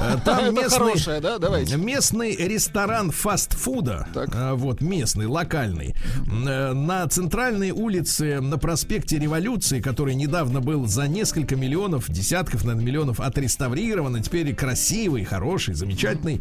Э, 0.00 0.16
Там 0.24 0.54
местный, 0.54 0.78
хорошее, 0.78 1.20
да? 1.20 1.38
Давайте. 1.38 1.76
местный 1.76 2.34
ресторан 2.36 3.10
фастфуда, 3.10 4.06
Так. 4.14 4.28
э, 4.34 4.52
вот 4.54 4.80
местный, 4.80 5.26
локальный, 5.26 5.94
э, 6.26 6.72
на 6.72 7.06
центральной 7.08 7.70
улице 7.70 8.40
на 8.40 8.58
проспекте 8.58 9.18
Революции, 9.18 9.80
который 9.80 10.14
недавно 10.14 10.60
был 10.60 10.86
за 10.86 11.08
несколько 11.08 11.56
миллионов, 11.56 12.10
десятков, 12.10 12.64
наверное, 12.64 12.84
миллионов 12.86 13.20
отреставрирован, 13.20 14.16
и 14.16 14.22
теперь 14.22 14.54
красивый, 14.54 15.24
хороший, 15.24 15.74
замечательный. 15.74 16.40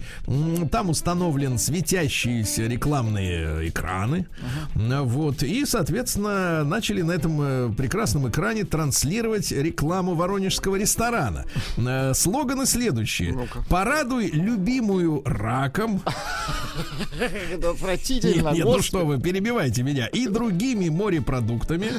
Там 0.72 0.90
установлен 0.90 1.58
светящиеся 1.58 2.64
рекламные 2.68 3.70
экраны, 3.70 4.28
Э, 4.76 5.02
вот, 5.02 5.44
и, 5.44 5.66
соответственно, 5.66 6.64
начали 6.64 7.02
на 7.02 7.12
этом 7.12 7.42
э, 7.42 7.70
прекрасном 7.76 8.30
экране 8.30 8.64
транслировать 8.64 9.52
рекламу 9.52 10.16
воронежского 10.16 10.76
ресторана. 10.76 11.46
Слоганы 12.14 12.66
следующие. 12.66 13.15
Ну-ка. 13.24 13.64
Порадуй 13.70 14.30
любимую 14.32 15.22
раком. 15.26 16.02
Это 17.52 17.72
отвратительно. 17.72 18.50
Нет, 18.50 18.66
ну 18.66 18.82
что 18.82 19.06
вы, 19.06 19.20
перебивайте 19.20 19.84
меня. 19.84 20.08
И 20.08 20.28
другими 20.28 20.90
морепродуктами. 20.90 21.90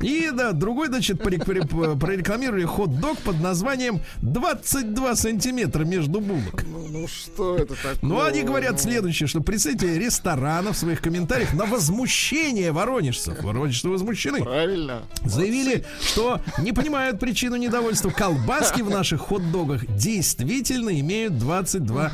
И, 0.00 0.30
да, 0.32 0.52
другой, 0.52 0.88
значит, 0.88 1.22
прорекламировали 1.22 2.64
хот-дог 2.64 3.18
под 3.18 3.40
названием 3.40 4.00
22 4.22 5.16
сантиметра 5.16 5.84
между 5.84 6.20
булок. 6.20 6.64
Ну, 6.66 6.86
ну 6.88 7.08
что 7.08 7.56
это 7.56 7.74
такое? 7.74 7.98
Ну, 8.02 8.22
они 8.22 8.42
говорят 8.42 8.72
Ну, 8.72 8.78
следующее, 8.78 9.26
что 9.26 9.40
представители 9.40 9.94
ресторана 9.94 10.72
в 10.72 10.76
своих 10.76 11.00
комментариях 11.00 11.52
на 11.54 11.64
возмущение 11.66 12.72
воронежцев. 12.72 13.42
Воронежцы 13.42 13.88
возмущены. 13.88 14.42
Правильно. 14.42 15.02
Заявили, 15.24 15.84
что 16.00 16.40
не 16.58 16.72
понимают 16.72 17.18
причину 17.18 17.56
недовольства. 17.56 18.10
Колбаски 18.10 18.82
в 18.82 18.90
наших 18.90 19.20
хот-догах 19.20 19.86
действительно 19.86 20.65
имеют 21.00 21.38
22 21.38 22.10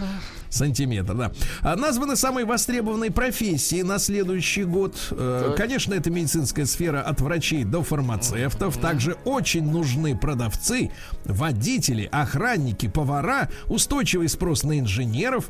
сантиметра, 0.52 1.14
да. 1.14 1.32
А 1.62 1.76
названы 1.76 2.16
самые 2.16 2.44
востребованные 2.46 3.10
профессии 3.10 3.82
на 3.82 3.98
следующий 3.98 4.64
год. 4.64 4.96
Э, 5.10 5.46
Так. 5.48 5.56
Конечно, 5.56 5.94
это 5.94 6.10
медицинская 6.10 6.66
сфера 6.66 7.00
от 7.00 7.20
врачей 7.20 7.64
до 7.64 7.82
фармацевтов. 7.82 8.76
Также 8.78 9.16
очень 9.24 9.64
нужны 9.64 10.16
продавцы, 10.16 10.90
водители, 11.24 12.08
охранники, 12.12 12.88
повара, 12.88 13.48
устойчивый 13.68 14.28
спрос 14.28 14.62
на 14.64 14.78
инженеров 14.78 15.48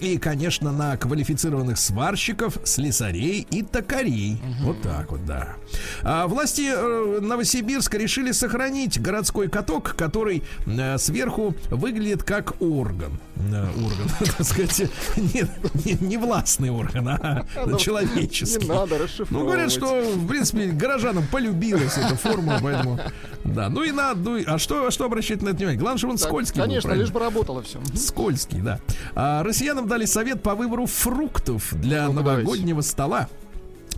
и, 0.00 0.18
конечно, 0.18 0.72
на 0.72 0.96
квалифицированных 0.96 1.78
сварщиков, 1.78 2.58
слесарей 2.64 3.46
и 3.50 3.62
токарей. 3.62 4.40
Вот 4.62 4.82
так 4.82 5.10
вот, 5.12 5.24
да. 5.24 5.54
А 6.02 6.26
власти 6.26 6.68
э, 6.74 7.20
Новосибирска 7.20 7.96
решили 7.98 8.32
сохранить 8.32 9.00
городской 9.00 9.48
каток, 9.48 9.94
который 9.96 10.42
э, 10.66 10.98
сверху 10.98 11.54
выглядит 11.70 12.22
как 12.22 12.60
орган. 12.60 13.18
Орган, 13.36 14.08
сказать, 14.44 14.82
не, 15.16 15.44
не, 15.84 15.96
не 16.00 16.16
властный 16.16 16.70
орган, 16.70 17.08
а 17.08 17.46
Ну, 17.66 17.76
человеческий. 17.78 18.64
Не 18.66 18.74
надо 18.74 18.98
расшифровывать. 18.98 19.30
Ну, 19.32 19.44
говорят, 19.44 19.72
что, 19.72 20.02
в 20.16 20.26
принципе, 20.26 20.66
горожанам 20.66 21.24
полюбилась 21.30 21.96
эта 21.96 22.16
форма, 22.16 22.58
поэтому... 22.62 22.98
Да, 23.44 23.68
ну 23.68 23.82
и 23.82 23.90
на... 23.90 24.14
Ну, 24.14 24.36
и- 24.36 24.44
а 24.44 24.58
что, 24.58 24.86
а 24.86 24.90
что 24.90 25.04
обращать 25.04 25.42
на 25.42 25.48
это 25.48 25.56
внимание? 25.58 25.78
Главное, 25.80 25.98
что 25.98 26.08
он 26.08 26.16
Так, 26.16 26.28
скользкий 26.28 26.58
был, 26.60 26.64
Конечно, 26.66 26.88
правильно? 26.88 27.02
лишь 27.04 27.12
бы 27.12 27.20
работало 27.20 27.62
все. 27.62 27.80
Скользкий, 27.96 28.60
да. 28.60 28.78
А, 29.14 29.42
россиянам 29.42 29.88
дали 29.88 30.04
совет 30.04 30.42
по 30.42 30.54
выбору 30.54 30.86
фруктов 30.86 31.74
для 31.74 32.06
Ну-ка, 32.06 32.16
новогоднего 32.22 32.80
стола. 32.82 33.28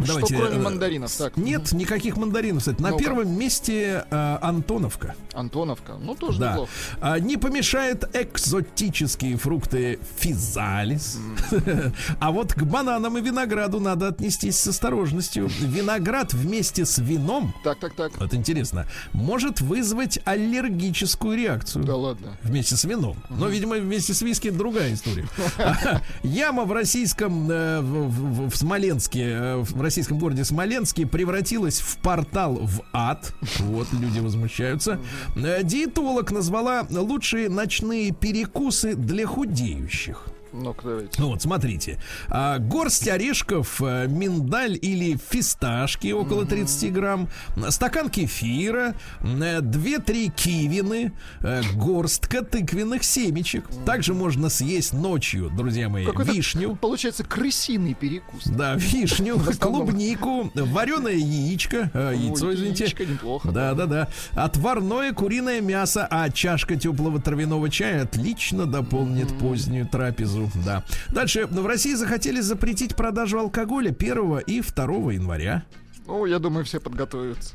Что 0.02 0.20
кроме 0.26 0.56
э, 0.56 0.58
мандаринов? 0.60 1.12
Так, 1.16 1.36
Нет, 1.36 1.72
никаких 1.72 2.16
мандаринов. 2.16 2.60
кстати. 2.60 2.80
На 2.80 2.90
Ну-ка. 2.90 3.02
первом 3.04 3.38
месте 3.38 4.04
э, 4.10 4.38
Антоновка. 4.42 5.14
Антоновка. 5.32 5.94
Ну, 6.00 6.14
тоже 6.14 6.40
Да. 6.40 6.50
неплохо. 6.52 6.70
А, 7.00 7.18
не 7.18 7.36
помешают 7.36 8.04
экзотические 8.14 9.36
фрукты 9.36 9.98
физалис. 10.18 11.18
А 12.20 12.30
вот 12.30 12.54
к 12.54 12.62
бананам 12.64 13.18
и 13.18 13.20
винограду 13.20 13.80
надо 13.80 14.08
отнестись 14.08 14.56
с 14.58 14.66
осторожностью. 14.68 15.48
Виноград 15.60 16.32
вместе 16.32 16.84
с 16.84 16.98
вином, 16.98 17.54
Так, 17.64 17.78
так, 17.78 17.94
так. 17.94 18.12
вот 18.18 18.32
интересно, 18.34 18.86
может 19.12 19.60
вызвать 19.60 20.18
аллергическую 20.24 21.36
реакцию. 21.36 21.84
Да 21.84 21.96
ладно. 21.96 22.36
Вместе 22.42 22.76
с 22.76 22.84
вином. 22.84 23.16
Но, 23.30 23.48
видимо, 23.48 23.76
вместе 23.76 24.14
с 24.14 24.22
виски 24.22 24.50
другая 24.50 24.94
история. 24.94 25.26
Яма 26.22 26.64
в 26.64 26.72
российском, 26.72 27.50
э, 27.50 27.80
в, 27.80 28.08
в- 28.08 28.50
в 28.50 28.56
Смоленске, 28.56 29.22
э, 29.22 29.56
в 29.56 29.80
российском 29.84 30.18
городе 30.18 30.44
Смоленске 30.44 31.06
превратилась 31.06 31.80
в 31.80 31.98
портал 31.98 32.54
в 32.54 32.82
ад. 32.92 33.32
Вот, 33.60 33.86
люди 33.92 34.18
возмущаются. 34.18 34.98
Э, 35.36 35.62
Диетолог 35.62 36.32
назвала 36.32 36.86
лучшие 36.90 37.48
ночные 37.48 38.12
перекусы 38.12 38.94
для 38.96 39.26
худеющих. 39.26 40.26
Давайте. 40.54 41.20
Ну 41.20 41.28
вот, 41.28 41.42
смотрите. 41.42 41.98
А, 42.28 42.58
горсть 42.58 43.08
орешков, 43.08 43.80
э, 43.82 44.06
миндаль 44.08 44.78
или 44.80 45.18
фисташки 45.30 46.12
около 46.12 46.44
30 46.46 46.92
грамм, 46.92 47.28
стакан 47.70 48.08
кефира, 48.08 48.94
э, 49.20 49.60
2-3 49.60 50.30
кивины, 50.30 51.12
э, 51.40 51.62
горстка 51.74 52.42
тыквенных 52.44 53.02
семечек. 53.02 53.64
Также 53.84 54.14
можно 54.14 54.48
съесть 54.48 54.92
ночью, 54.92 55.50
друзья 55.50 55.88
мои, 55.88 56.04
Какой-то, 56.04 56.32
вишню. 56.32 56.76
Получается 56.76 57.24
крысиный 57.24 57.94
перекус. 57.94 58.44
Да, 58.44 58.74
вишню, 58.76 59.38
клубнику, 59.60 60.50
вареное 60.54 61.14
яичко, 61.14 61.90
э, 61.92 62.14
яйцо, 62.16 62.46
Ой, 62.46 62.54
извините. 62.54 62.84
яичко 62.84 63.04
неплохо, 63.04 63.50
Да, 63.50 63.74
да, 63.74 63.86
да. 63.86 64.08
Отварное 64.32 65.12
куриное 65.12 65.60
мясо, 65.60 66.06
а 66.10 66.30
чашка 66.30 66.76
теплого 66.76 67.20
травяного 67.20 67.68
чая 67.70 68.02
отлично 68.02 68.66
дополнит 68.66 69.36
позднюю 69.38 69.86
трапезу. 69.86 70.43
Да. 70.64 70.84
Дальше. 71.10 71.46
В 71.46 71.66
России 71.66 71.94
захотели 71.94 72.40
запретить 72.40 72.96
продажу 72.96 73.38
алкоголя 73.38 73.90
1 73.90 74.38
и 74.46 74.60
2 74.60 75.12
января. 75.12 75.64
Ну, 76.06 76.26
я 76.26 76.38
думаю, 76.38 76.64
все 76.64 76.80
подготовятся. 76.80 77.54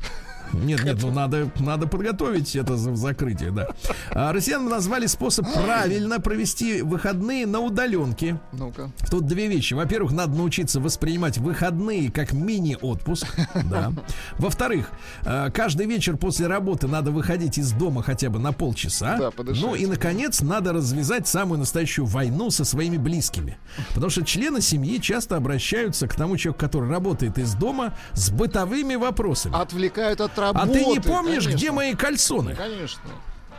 Нет, 0.52 0.84
нет, 0.84 0.98
ну 1.02 1.10
надо, 1.10 1.50
надо 1.58 1.86
подготовить 1.86 2.56
это 2.56 2.76
закрытие, 2.76 3.50
да. 3.50 3.68
А, 4.10 4.32
россиян 4.32 4.68
назвали 4.68 5.06
способ 5.06 5.46
правильно 5.52 6.20
провести 6.20 6.82
выходные 6.82 7.46
на 7.46 7.60
удаленке. 7.60 8.40
Ну-ка. 8.52 8.90
Тут 9.10 9.26
две 9.26 9.46
вещи. 9.46 9.74
Во-первых, 9.74 10.12
надо 10.12 10.36
научиться 10.36 10.80
воспринимать 10.80 11.38
выходные 11.38 12.10
как 12.10 12.32
мини-отпуск. 12.32 13.26
Да. 13.70 13.92
Во-вторых, 14.38 14.90
а, 15.24 15.50
каждый 15.50 15.86
вечер 15.86 16.16
после 16.16 16.46
работы 16.46 16.88
надо 16.88 17.10
выходить 17.10 17.58
из 17.58 17.72
дома 17.72 18.02
хотя 18.02 18.30
бы 18.30 18.38
на 18.38 18.52
полчаса. 18.52 19.16
Да, 19.16 19.30
подышать. 19.30 19.62
ну 19.62 19.74
и, 19.74 19.86
наконец, 19.86 20.40
надо 20.40 20.72
развязать 20.72 21.28
самую 21.28 21.58
настоящую 21.58 22.06
войну 22.06 22.50
со 22.50 22.64
своими 22.64 22.96
близкими. 22.96 23.58
Потому 23.94 24.10
что 24.10 24.24
члены 24.24 24.60
семьи 24.60 24.98
часто 24.98 25.36
обращаются 25.36 26.08
к 26.08 26.14
тому 26.14 26.36
человеку, 26.36 26.60
который 26.60 26.90
работает 26.90 27.38
из 27.38 27.54
дома, 27.54 27.94
с 28.12 28.30
бытовыми 28.30 28.96
вопросами. 28.96 29.54
Отвлекают 29.60 30.20
от 30.20 30.32
А 30.40 30.52
работы. 30.52 30.78
ты 30.78 30.84
не 30.86 31.00
помнишь, 31.00 31.44
конечно. 31.44 31.56
где 31.56 31.70
мои 31.72 31.94
кальсоны? 31.94 32.54
Конечно. 32.54 33.02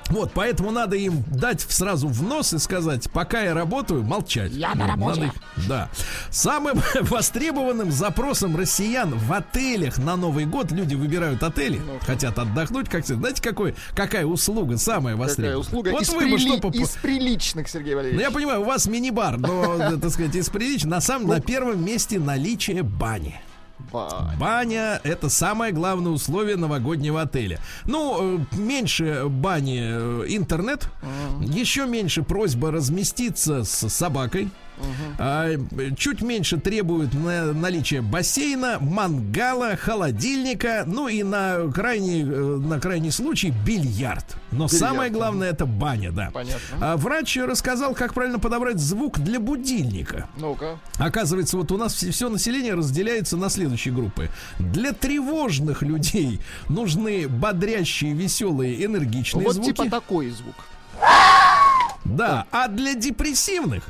Вот, 0.09 0.31
поэтому 0.33 0.71
надо 0.71 0.97
им 0.97 1.23
дать 1.27 1.61
сразу 1.61 2.09
в 2.09 2.21
нос 2.21 2.51
и 2.51 2.59
сказать, 2.59 3.09
пока 3.11 3.43
я 3.43 3.53
работаю, 3.53 4.03
молчать. 4.03 4.51
Я 4.51 4.75
на 4.75 4.85
работе. 4.87 5.21
Надо 5.21 5.33
их- 5.33 5.67
да. 5.69 5.89
Самым 6.29 6.81
востребованным 7.01 7.91
запросом 7.91 8.57
россиян 8.57 9.17
в 9.17 9.31
отелях 9.31 9.99
на 9.99 10.17
Новый 10.17 10.43
год 10.45 10.69
люди 10.73 10.95
выбирают 10.95 11.41
отели, 11.43 11.77
Ну. 11.77 11.97
хотят 12.05 12.37
отдохнуть, 12.39 12.89
как 12.89 13.05
сказать, 13.05 13.19
знаете, 13.21 13.41
какой, 13.41 13.73
какая 13.95 14.25
услуга 14.25 14.77
самая 14.77 15.13
Какая 15.13 15.27
востребованная? 15.27 15.57
услуга 15.59 15.89
Вот 15.91 16.01
из, 16.01 16.09
вы 16.09 16.23
прили- 16.25 16.37
что 16.39 16.57
поп- 16.57 16.75
из 16.75 16.89
приличных, 16.89 17.69
Сергей 17.69 17.91
Ну, 17.93 17.97
Валерьевич. 17.99 18.21
я 18.21 18.31
понимаю, 18.31 18.61
у 18.61 18.65
вас 18.65 18.87
мини-бар, 18.87 19.37
но, 19.37 19.75
э, 19.81 19.97
так 19.97 20.11
сказать, 20.11 20.35
из 20.35 20.49
приличия. 20.49 20.87
На 20.89 20.99
самом 20.99 21.29
на 21.29 21.39
первом 21.39 21.85
месте 21.85 22.19
наличие 22.19 22.83
бани. 22.83 23.39
Ба- 23.91 24.33
Баня 24.39 24.99
это 25.03 25.29
самое 25.29 25.73
главное 25.73 26.11
условие 26.11 26.55
новогоднего 26.55 27.21
отеля. 27.21 27.59
Ну, 27.85 28.37
э, 28.37 28.55
меньше 28.57 29.25
бани 29.27 29.79
э, 29.81 30.25
интернет, 30.29 30.87
еще 31.41 31.85
меньше 31.85 32.23
просьба 32.23 32.71
разместиться 32.71 33.63
с 33.63 33.89
собакой. 33.89 34.49
Э, 35.17 35.57
чуть 35.97 36.21
меньше 36.21 36.57
требует 36.57 37.13
на- 37.13 37.53
наличие 37.53 38.01
бассейна, 38.01 38.77
мангала, 38.79 39.75
холодильника, 39.75 40.83
ну 40.85 41.07
и 41.07 41.23
на 41.23 41.71
крайний, 41.73 42.23
э, 42.23 42.25
на 42.25 42.79
крайний 42.79 43.11
случай 43.11 43.51
бильярд. 43.65 44.35
Но 44.51 44.67
самое 44.67 45.09
главное 45.11 45.49
это 45.51 45.65
баня, 45.65 46.11
да. 46.11 46.29
Понятно. 46.33 46.59
А 46.79 46.97
врач 46.97 47.37
рассказал, 47.37 47.93
как 47.93 48.13
правильно 48.13 48.39
подобрать 48.39 48.79
звук 48.79 49.19
для 49.19 49.39
будильника. 49.39 50.27
Ну-ка. 50.37 50.79
Оказывается, 50.97 51.57
вот 51.57 51.71
у 51.71 51.77
нас 51.77 51.93
все, 51.93 52.29
население 52.29 52.73
разделяется 52.73 53.37
на 53.37 53.49
следующие 53.49 53.93
группы. 53.93 54.29
Для 54.59 54.91
тревожных 54.93 55.81
людей 55.81 56.39
нужны 56.69 57.27
бодрящие, 57.27 58.13
веселые, 58.13 58.83
энергичные 58.85 59.45
вот 59.45 59.55
звуки. 59.55 59.69
типа 59.69 59.89
такой 59.89 60.29
звук. 60.31 60.55
Да, 62.03 62.45
а 62.51 62.67
для 62.67 62.93
депрессивных 62.95 63.83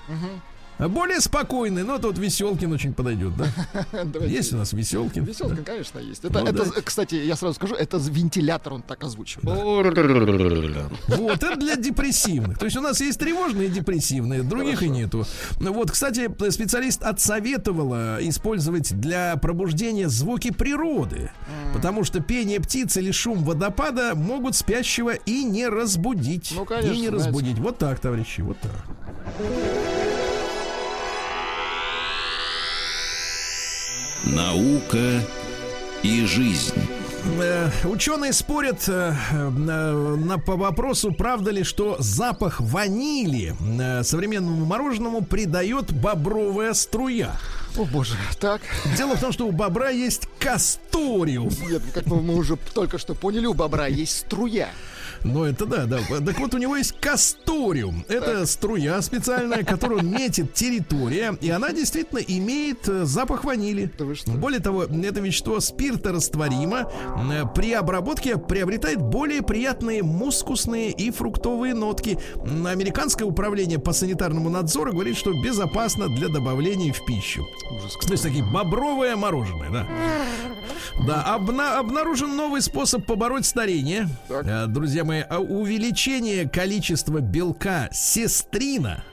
более 0.88 1.20
спокойные. 1.20 1.84
Ну, 1.84 2.00
тут 2.00 2.18
Веселкин 2.18 2.72
очень 2.72 2.94
подойдет, 2.94 3.34
да? 3.38 3.48
Есть 4.26 4.54
у 4.54 4.58
нас 4.58 4.74
Веселкин. 4.74 5.24
Веселка, 5.24 5.64
конечно, 5.64 6.00
есть. 6.00 6.26
Это, 6.26 6.40
Ну 6.40 6.48
это, 6.48 6.82
кстати, 6.82 7.16
я 7.16 7.36
сразу 7.36 7.56
скажу, 7.56 7.76
это 7.76 7.98
вентилятор 7.98 8.74
он 8.74 8.82
так 8.82 9.04
озвучивает. 9.04 9.46
Вот, 11.08 11.44
это 11.44 11.56
для 11.56 11.76
депрессивных. 11.76 12.58
То 12.58 12.66
есть 12.66 12.78
у 12.78 12.82
нас 12.82 13.00
есть 13.02 13.20
тревожные 13.20 13.68
и 13.68 13.72
депрессивные, 13.72 14.44
других 14.44 14.84
и 14.84 14.90
нету. 14.90 15.26
Ну 15.60 15.74
Вот, 15.74 15.92
кстати, 15.92 16.30
специалист 16.50 17.04
отсоветовала 17.04 18.18
использовать 18.22 19.00
для 19.00 19.36
пробуждения 19.38 20.10
звуки 20.10 20.52
природы. 20.52 21.32
Потому 21.74 22.04
что 22.04 22.20
пение 22.20 22.60
птиц 22.60 22.98
или 22.98 23.12
шум 23.12 23.44
водопада 23.44 24.16
могут 24.16 24.56
спящего 24.56 25.12
и 25.12 25.44
не 25.44 25.68
разбудить. 25.68 26.54
Ну, 26.56 26.66
конечно, 26.66 26.94
и 26.94 27.02
не 27.02 27.10
разбудить. 27.10 27.60
Вот 27.60 27.78
так, 27.78 28.00
товарищи, 28.00 28.42
вот 28.42 28.58
так. 28.60 28.72
Наука 34.24 35.22
и 36.04 36.26
жизнь. 36.26 36.76
Э, 37.40 37.70
Ученые 37.86 38.34
спорят 38.34 38.88
э, 38.88 39.14
э, 39.32 39.50
на, 39.50 40.38
по 40.38 40.56
вопросу, 40.56 41.12
правда 41.12 41.52
ли, 41.52 41.64
что 41.64 41.96
запах 42.00 42.60
ванили 42.60 43.56
современному 44.04 44.66
мороженому 44.66 45.22
придает 45.22 45.92
бобровая 45.92 46.74
струя. 46.74 47.36
О 47.78 47.86
боже, 47.86 48.16
так. 48.40 48.62
Дело 48.98 49.16
в 49.16 49.22
том, 49.22 49.32
что 49.32 49.48
у 49.48 49.52
бобра 49.52 49.90
есть 49.90 50.28
касториум. 50.40 51.50
Нет, 51.70 51.82
как 51.94 52.06
мы 52.06 52.36
уже 52.36 52.58
только 52.74 52.98
что 52.98 53.16
поняли, 53.16 53.46
у 53.46 53.54
бобра 53.54 53.88
есть 53.88 54.20
струя. 54.20 54.70
Ну, 55.24 55.44
это 55.44 55.66
да, 55.66 55.86
да. 55.86 56.00
Так 56.26 56.40
вот, 56.40 56.54
у 56.54 56.58
него 56.58 56.76
есть 56.76 56.94
касториум. 57.00 58.04
Это 58.08 58.46
струя 58.46 59.02
специальная, 59.02 59.64
которую 59.64 60.04
метит 60.04 60.54
территория, 60.54 61.38
и 61.42 61.50
она 61.50 61.72
действительно 61.72 62.20
имеет 62.20 62.88
э, 62.88 63.06
запах 63.06 63.44
ванили. 63.44 63.90
Да? 64.34 64.40
Более 64.40 64.60
того, 64.60 64.84
это 64.84 65.20
вещество 65.20 65.60
спирторастворимо. 65.60 66.90
Э, 67.32 67.44
При 67.56 67.74
обработке 67.74 68.38
приобретает 68.38 69.00
более 69.02 69.42
приятные 69.42 70.04
мускусные 70.04 70.92
и 70.92 71.12
фруктовые 71.12 71.74
нотки. 71.74 72.18
Американское 72.66 73.28
управление 73.28 73.80
по 73.80 73.94
санитарному 73.94 74.50
надзору 74.50 74.92
говорит, 74.92 75.18
что 75.18 75.34
безопасно 75.42 76.08
для 76.08 76.28
добавления 76.30 76.94
в 76.94 77.06
пищу. 77.06 77.46
То 78.06 78.12
есть 78.12 78.24
такие 78.24 78.44
бобровое 78.44 79.16
мороженое, 79.16 79.70
да. 79.70 79.88
Да, 81.08 81.24
обна- 81.36 81.78
обнаружен 81.80 82.36
новый 82.36 82.62
способ 82.62 83.06
побороть 83.06 83.46
старение. 83.46 84.08
Так. 84.28 84.46
Э, 84.46 84.66
Друзья 84.68 85.04
мои, 85.04 85.22
а 85.28 85.40
увеличение 85.40 86.48
количества 86.50 87.20
белка 87.20 87.90
сестрина. 87.92 89.04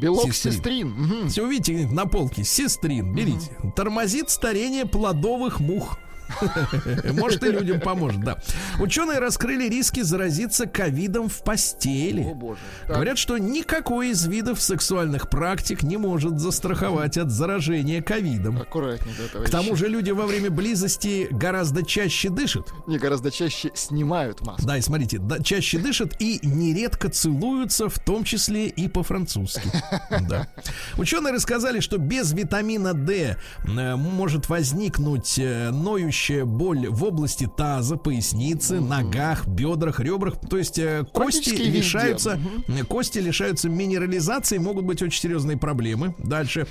Белок 0.00 0.26
Сестрин. 0.32 0.52
сестрин. 0.52 0.88
Мгм. 0.88 1.28
Все 1.28 1.42
увидите 1.42 1.86
на 1.86 2.06
полке, 2.06 2.44
сестрин, 2.44 3.14
берите. 3.14 3.50
Тормозит 3.76 4.28
старение 4.30 4.84
плодовых 4.84 5.58
мух. 5.60 5.98
Может, 7.12 7.42
и 7.44 7.50
людям 7.50 7.80
поможет, 7.80 8.20
да. 8.20 8.38
Ученые 8.78 9.18
раскрыли 9.18 9.68
риски 9.68 10.02
заразиться 10.02 10.66
ковидом 10.66 11.28
в 11.28 11.42
постели. 11.42 12.22
О 12.22 12.34
боже. 12.34 12.60
Говорят, 12.88 13.18
что 13.18 13.38
никакой 13.38 14.10
из 14.10 14.26
видов 14.26 14.60
сексуальных 14.60 15.28
практик 15.30 15.82
не 15.82 15.96
может 15.96 16.38
застраховать 16.38 17.16
от 17.18 17.30
заражения 17.30 18.02
ковидом. 18.02 18.60
Аккуратнее, 18.60 19.14
да, 19.18 19.24
К 19.28 19.32
товарищи. 19.32 19.52
тому 19.52 19.76
же 19.76 19.88
люди 19.88 20.10
во 20.10 20.26
время 20.26 20.50
близости 20.50 21.28
гораздо 21.30 21.84
чаще 21.84 22.28
дышат. 22.30 22.72
Не, 22.86 22.98
гораздо 22.98 23.30
чаще 23.30 23.70
снимают 23.74 24.40
маску. 24.42 24.66
Да, 24.66 24.76
и 24.76 24.80
смотрите, 24.80 25.18
да, 25.18 25.38
чаще 25.42 25.78
дышат 25.78 26.20
и 26.20 26.40
нередко 26.42 27.08
целуются, 27.08 27.88
в 27.88 27.98
том 27.98 28.24
числе 28.24 28.66
и 28.66 28.88
по-французски. 28.88 29.70
Да. 30.28 30.48
Ученые 30.96 31.32
рассказали, 31.32 31.80
что 31.80 31.98
без 31.98 32.32
витамина 32.32 32.94
D 32.94 33.36
э, 33.66 33.96
может 33.96 34.48
возникнуть 34.48 35.38
э, 35.38 35.70
ноющая 36.16 36.46
боль 36.46 36.88
в 36.88 37.04
области 37.04 37.46
таза, 37.46 37.96
поясницы, 37.96 38.80
ногах, 38.80 39.46
бедрах, 39.46 40.00
ребрах. 40.00 40.36
То 40.48 40.56
есть 40.56 40.78
э, 40.78 41.04
кости 41.12 41.50
везде. 41.50 41.70
лишаются, 41.70 42.40
э, 42.68 42.84
кости 42.84 43.18
лишаются 43.18 43.68
минерализации, 43.68 44.56
могут 44.56 44.86
быть 44.86 45.02
очень 45.02 45.20
серьезные 45.20 45.58
проблемы. 45.58 46.14
Дальше. 46.18 46.66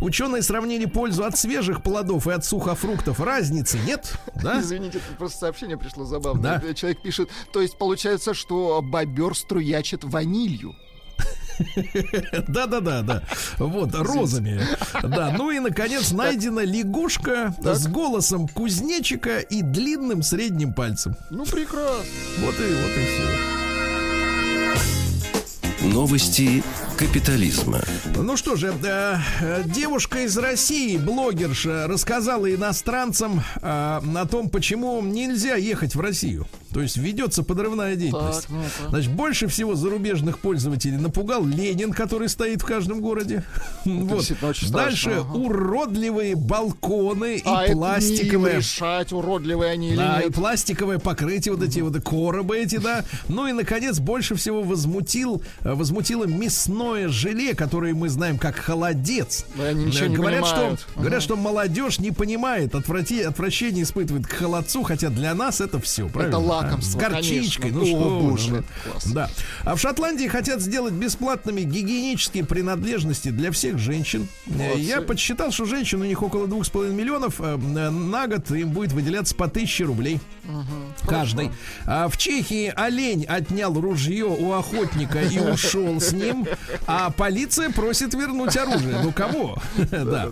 Ученые 0.00 0.42
сравнили 0.42 0.86
пользу 0.86 1.24
от 1.24 1.36
свежих 1.36 1.82
плодов 1.82 2.26
и 2.26 2.30
от 2.30 2.46
сухофруктов. 2.46 3.20
Разницы 3.20 3.78
нет, 3.86 4.18
да? 4.42 4.60
Извините, 4.60 5.00
просто 5.18 5.38
сообщение 5.38 5.76
пришло 5.76 6.04
забавно. 6.06 6.62
Да. 6.62 6.74
Человек 6.74 7.02
пишет, 7.02 7.28
то 7.52 7.60
есть 7.60 7.76
получается, 7.76 8.32
что 8.32 8.80
бобер 8.82 9.34
струячит 9.34 10.02
ванилью. 10.04 10.74
Да-да-да, 12.48 13.02
да. 13.02 13.22
Вот, 13.58 13.94
розами. 13.94 14.60
Да, 15.02 15.34
ну 15.36 15.50
и, 15.50 15.58
наконец, 15.58 16.12
найдена 16.12 16.64
лягушка 16.64 17.54
с 17.62 17.86
голосом 17.86 18.48
кузнечика 18.48 19.38
и 19.38 19.62
длинным 19.62 20.22
средним 20.22 20.72
пальцем. 20.72 21.16
Ну, 21.30 21.44
прекрасно. 21.44 22.04
Вот 22.40 22.54
и 22.54 22.74
вот 22.74 22.90
и 22.96 23.04
все. 25.80 25.88
Новости 25.88 26.62
капитализма. 26.98 27.80
Ну 28.16 28.36
что 28.36 28.56
же, 28.56 28.74
э, 28.82 29.16
э, 29.40 29.62
девушка 29.66 30.24
из 30.24 30.36
России, 30.36 30.96
блогерша, 30.96 31.86
рассказала 31.86 32.52
иностранцам 32.52 33.44
э, 33.62 33.62
о 33.62 34.26
том, 34.28 34.50
почему 34.50 35.00
нельзя 35.00 35.54
ехать 35.54 35.94
в 35.94 36.00
Россию. 36.00 36.48
То 36.74 36.82
есть 36.82 36.96
ведется 36.96 37.44
подрывная 37.44 37.94
деятельность. 37.94 38.42
Так, 38.42 38.50
ну 38.50 38.88
Значит, 38.88 39.12
больше 39.12 39.46
всего 39.46 39.76
зарубежных 39.76 40.40
пользователей 40.40 40.96
напугал 40.96 41.46
Ленин, 41.46 41.92
который 41.92 42.28
стоит 42.28 42.62
в 42.62 42.64
каждом 42.64 43.00
городе. 43.00 43.44
Вот. 43.84 44.24
Дальше 44.70 45.10
ага. 45.10 45.32
уродливые 45.32 46.34
балконы 46.34 47.40
а 47.44 47.66
и 47.66 47.72
пластиковые. 47.72 48.56
решать, 48.56 49.12
уродливые 49.12 49.72
они 49.72 49.94
да, 49.94 50.16
или 50.16 50.24
нет. 50.24 50.30
и 50.30 50.32
пластиковое 50.32 50.98
покрытие, 50.98 51.54
вот 51.54 51.62
эти 51.62 51.80
вот 51.80 52.00
коробы 52.02 52.58
эти, 52.58 52.76
да. 52.76 53.04
Ну 53.28 53.46
и, 53.46 53.52
наконец, 53.52 53.98
больше 53.98 54.34
всего 54.34 54.62
возмутил, 54.62 55.42
э, 55.60 55.72
возмутило 55.72 56.24
мясное 56.24 56.87
желе, 57.08 57.54
которое 57.54 57.94
мы 57.94 58.08
знаем 58.08 58.38
как 58.38 58.56
холодец. 58.56 59.44
Ничего 59.56 60.06
не 60.06 60.16
говорят, 60.16 60.42
понимают. 60.42 60.80
что, 60.80 61.00
говорят, 61.00 61.22
что 61.22 61.36
молодежь 61.36 61.98
не 61.98 62.10
понимает, 62.10 62.74
отврати, 62.74 63.22
отвращение 63.22 63.84
испытывает 63.84 64.26
к 64.26 64.32
холодцу, 64.32 64.82
хотя 64.82 65.10
для 65.10 65.34
нас 65.34 65.60
это 65.60 65.78
все, 65.80 66.08
правильно? 66.08 66.36
Это 66.36 66.38
лакомство, 66.38 66.98
С 66.98 67.02
горчичкой, 67.02 67.70
конечно. 67.72 67.98
ну 67.98 68.32
О, 68.34 68.36
что 68.36 68.50
боже. 68.50 68.64
Да. 69.06 69.30
А 69.64 69.74
в 69.74 69.80
Шотландии 69.80 70.26
хотят 70.26 70.60
сделать 70.60 70.94
бесплатными 70.94 71.62
гигиенические 71.62 72.44
принадлежности 72.44 73.28
для 73.30 73.50
всех 73.52 73.78
женщин. 73.78 74.28
Молодцы. 74.46 74.80
Я 74.80 75.00
подсчитал, 75.02 75.50
что 75.52 75.64
женщин 75.64 76.00
у 76.00 76.04
них 76.04 76.22
около 76.22 76.46
двух 76.46 76.64
с 76.64 76.70
половиной 76.70 76.96
миллионов. 76.96 77.40
Э, 77.40 77.56
на 77.56 78.26
год 78.26 78.50
им 78.50 78.70
будет 78.70 78.92
выделяться 78.92 79.34
по 79.34 79.48
тысяче 79.48 79.84
рублей. 79.84 80.20
Угу, 80.44 81.08
каждый. 81.08 81.50
А 81.86 82.08
в 82.08 82.16
Чехии 82.16 82.72
олень 82.74 83.24
отнял 83.24 83.72
ружье 83.78 84.24
у 84.24 84.52
охотника 84.52 85.20
и 85.20 85.38
ушел 85.52 86.00
с 86.00 86.12
ним, 86.12 86.46
а 86.86 87.10
полиция 87.10 87.70
просит 87.70 88.14
вернуть 88.14 88.56
оружие. 88.56 89.00
Ну 89.02 89.12
кого? 89.12 89.58
Да. 90.08 90.30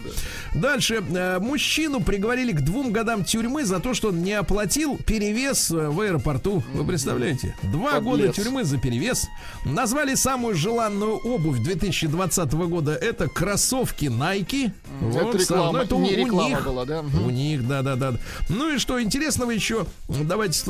Дальше. 0.55 1.03
Э, 1.11 1.38
мужчину 1.38 2.01
приговорили 2.01 2.53
к 2.53 2.61
двум 2.62 2.92
годам 2.92 3.24
тюрьмы 3.24 3.64
за 3.64 3.80
то, 3.80 3.94
что 3.94 4.09
он 4.09 4.22
не 4.22 4.32
оплатил 4.32 4.97
перевес 4.97 5.70
э, 5.70 5.88
в 5.88 6.01
аэропорту. 6.01 6.62
Вы 6.72 6.84
представляете? 6.84 7.55
Два 7.62 8.01
года 8.01 8.28
тюрьмы 8.28 8.64
за 8.64 8.78
перевес. 8.78 9.28
Назвали 9.64 10.14
самую 10.14 10.55
желанную 10.55 11.16
обувь 11.16 11.59
2020 11.59 12.53
года. 12.53 12.92
Это 12.92 13.28
кроссовки 13.28 14.07
Nike. 14.07 14.70
Это 15.14 15.36
реклама. 15.38 15.80
Это 15.80 15.97
не. 15.97 16.16
Была, 16.26 16.84
да? 16.84 17.01
У 17.01 17.30
них, 17.30 17.66
да, 17.66 17.82
да, 17.82 17.97
да. 17.97 18.14
Ну 18.49 18.74
и 18.74 18.78
что 18.78 19.01
интересного 19.03 19.51
еще? 19.51 19.86
Давайте 20.09 20.62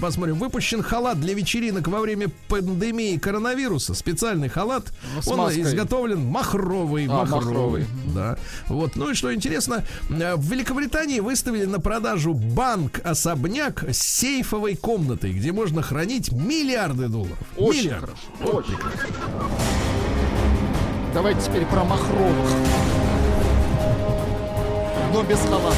посмотрим. 0.00 0.36
Выпущен 0.36 0.82
халат 0.82 1.20
для 1.20 1.34
вечеринок 1.34 1.88
во 1.88 2.00
время 2.00 2.28
пандемии 2.48 3.16
коронавируса. 3.16 3.94
Специальный 3.94 4.48
халат. 4.48 4.89
Ну, 5.26 5.32
Он 5.32 5.38
маской. 5.38 5.62
изготовлен 5.62 6.20
махровый. 6.24 7.06
А, 7.06 7.08
махровый. 7.24 7.46
махровый. 7.46 7.86
Да. 8.14 8.36
Вот. 8.68 8.96
Ну 8.96 9.10
и 9.10 9.14
что 9.14 9.34
интересно, 9.34 9.84
э, 10.08 10.34
в 10.36 10.44
Великобритании 10.50 11.20
выставили 11.20 11.64
на 11.64 11.80
продажу 11.80 12.34
банк-особняк 12.34 13.84
с 13.90 13.98
сейфовой 13.98 14.76
комнатой, 14.76 15.32
где 15.32 15.52
можно 15.52 15.82
хранить 15.82 16.32
миллиарды 16.32 17.08
долларов. 17.08 17.38
Очень 17.56 17.84
Миллиард. 17.84 18.10
хорошо. 18.40 18.58
Очень. 18.58 18.76
Давайте 21.14 21.40
теперь 21.42 21.64
про 21.66 21.84
махровых. 21.84 22.50
Но 25.12 25.22
без 25.24 25.38
халата. 25.40 25.76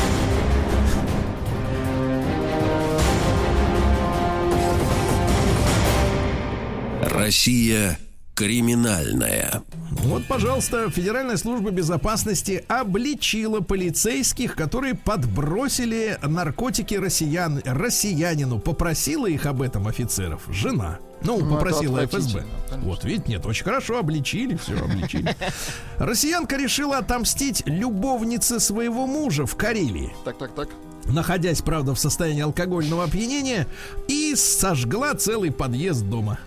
Россия 7.03 7.99
криминальная. 8.35 9.63
Вот, 9.91 10.27
пожалуйста, 10.27 10.91
Федеральная 10.91 11.37
служба 11.37 11.71
безопасности 11.71 12.65
обличила 12.69 13.61
полицейских, 13.61 14.55
которые 14.55 14.95
подбросили 14.95 16.19
наркотики 16.23 16.95
россиян, 16.95 17.61
россиянину. 17.65 18.59
Попросила 18.59 19.27
их 19.27 19.47
об 19.47 19.63
этом 19.63 19.87
офицеров 19.87 20.43
жена. 20.49 20.99
Ну, 21.23 21.39
ну 21.39 21.55
попросила 21.55 22.05
ФСБ. 22.05 22.41
Конечно. 22.69 22.89
Вот, 22.89 23.05
видите, 23.05 23.33
нет, 23.33 23.47
очень 23.47 23.65
хорошо, 23.65 23.99
обличили, 23.99 24.57
все, 24.57 24.77
обличили. 24.79 25.37
Россиянка 25.99 26.57
решила 26.57 26.99
отомстить 26.99 27.63
любовнице 27.67 28.59
своего 28.59 29.07
мужа 29.07 29.47
в 29.47 29.57
Карелии. 29.57 30.13
Так, 30.25 30.39
так, 30.39 30.55
так 30.55 30.69
находясь, 31.05 31.63
правда, 31.63 31.95
в 31.95 31.99
состоянии 31.99 32.43
алкогольного 32.43 33.05
опьянения, 33.05 33.67
и 34.07 34.35
сожгла 34.37 35.15
целый 35.15 35.51
подъезд 35.51 36.05
дома 36.05 36.39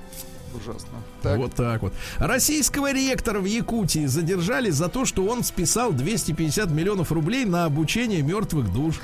ужасно. 0.55 0.94
Так. 1.25 1.37
Вот 1.37 1.53
так 1.55 1.81
вот. 1.81 1.93
Российского 2.17 2.93
ректора 2.93 3.39
в 3.39 3.45
Якутии 3.45 4.05
задержали 4.05 4.69
за 4.69 4.87
то, 4.89 5.05
что 5.05 5.25
он 5.25 5.43
списал 5.43 5.91
250 5.91 6.69
миллионов 6.71 7.11
рублей 7.11 7.45
на 7.45 7.65
обучение 7.65 8.21
мертвых 8.21 8.71
душ. 8.71 8.99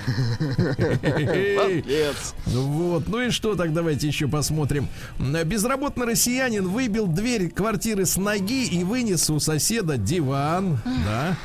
Вот. 2.46 3.08
Ну 3.08 3.22
и 3.22 3.30
что 3.32 3.56
так 3.56 3.74
давайте 3.74 4.08
еще 4.08 4.28
посмотрим. 4.28 4.88
Безработный 5.20 6.06
россиянин 6.06 6.68
выбил 6.68 7.08
дверь 7.08 7.50
квартиры 7.50 8.06
с 8.06 8.18
ноги 8.18 8.66
и 8.66 8.84
вынес 8.84 9.30
у 9.30 9.40
соседа 9.40 9.98
диван. 9.98 10.80
Да. 10.86 11.36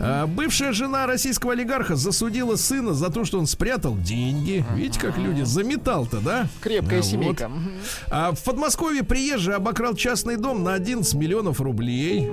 А, 0.00 0.26
бывшая 0.26 0.72
жена 0.72 1.06
российского 1.06 1.52
олигарха 1.52 1.96
засудила 1.96 2.56
сына 2.56 2.94
за 2.94 3.10
то, 3.10 3.24
что 3.24 3.38
он 3.38 3.46
спрятал 3.46 3.96
деньги. 3.96 4.64
Видите, 4.74 5.00
как 5.00 5.18
люди 5.18 5.42
заметал-то, 5.42 6.20
да? 6.20 6.48
Крепкая 6.60 7.00
а, 7.00 7.02
семейка. 7.02 7.48
Вот. 7.48 7.60
А 8.10 8.32
в 8.32 8.42
Подмосковье 8.42 9.02
приезжий 9.02 9.54
обокрал 9.54 9.94
частный 9.94 10.36
дом 10.36 10.62
на 10.62 10.74
11 10.74 11.14
миллионов 11.14 11.60
рублей. 11.60 12.28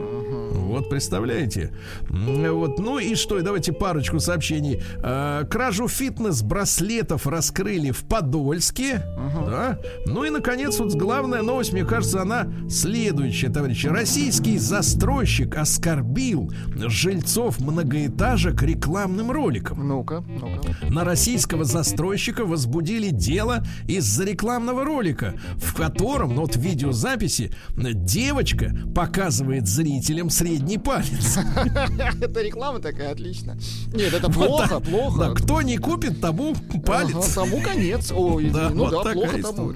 Вот, 0.74 0.89
представляете? 0.89 1.72
Вот, 2.10 2.80
ну 2.80 2.98
и 2.98 3.14
что? 3.14 3.39
Давайте 3.41 3.74
парочку 3.74 4.20
сообщений. 4.20 4.82
А, 5.04 5.44
кражу 5.46 5.88
фитнес-браслетов 5.88 7.28
раскрыли 7.28 7.91
в 7.91 8.04
Подольске. 8.06 9.06
Uh-huh. 9.16 9.50
Да? 9.50 9.80
Ну 10.08 10.24
и, 10.24 10.32
наконец, 10.32 10.80
вот 10.80 10.94
главная 10.94 11.44
новость, 11.44 11.74
мне 11.74 11.86
кажется, 11.86 12.22
она 12.22 12.48
следующая, 12.70 13.50
товарищи. 13.50 13.86
Российский 13.88 14.58
застройщик 14.58 15.58
оскорбил 15.58 16.52
жильцов 16.76 17.33
многоэтажек 17.60 18.62
рекламным 18.62 19.32
роликом. 19.32 19.88
Ну-ка, 19.88 20.24
ну-ка. 20.28 20.86
На 20.90 21.04
российского 21.04 21.64
застройщика 21.64 22.46
возбудили 22.46 23.10
дело 23.10 23.64
из-за 23.88 24.24
рекламного 24.26 24.84
ролика, 24.84 25.34
в 25.58 25.74
котором, 25.74 26.36
ну 26.36 26.42
вот 26.42 26.56
в 26.56 26.60
видеозаписи, 26.60 27.52
девочка 27.76 28.76
показывает 28.96 29.68
зрителям 29.68 30.30
средний 30.30 30.78
палец. 30.78 31.38
Это 32.22 32.42
реклама 32.42 32.80
такая, 32.80 33.12
отлично. 33.12 33.58
Нет, 33.94 34.14
это 34.14 34.30
плохо, 34.30 34.80
плохо. 34.80 35.34
Кто 35.36 35.62
не 35.62 35.78
купит, 35.78 36.22
тому 36.22 36.56
палец. 36.86 37.34
Тому 37.34 37.62
конец. 37.62 38.12
Ой, 38.12 38.52
ну 38.52 38.90
да, 38.90 39.12
плохо 39.12 39.42
тому. 39.42 39.74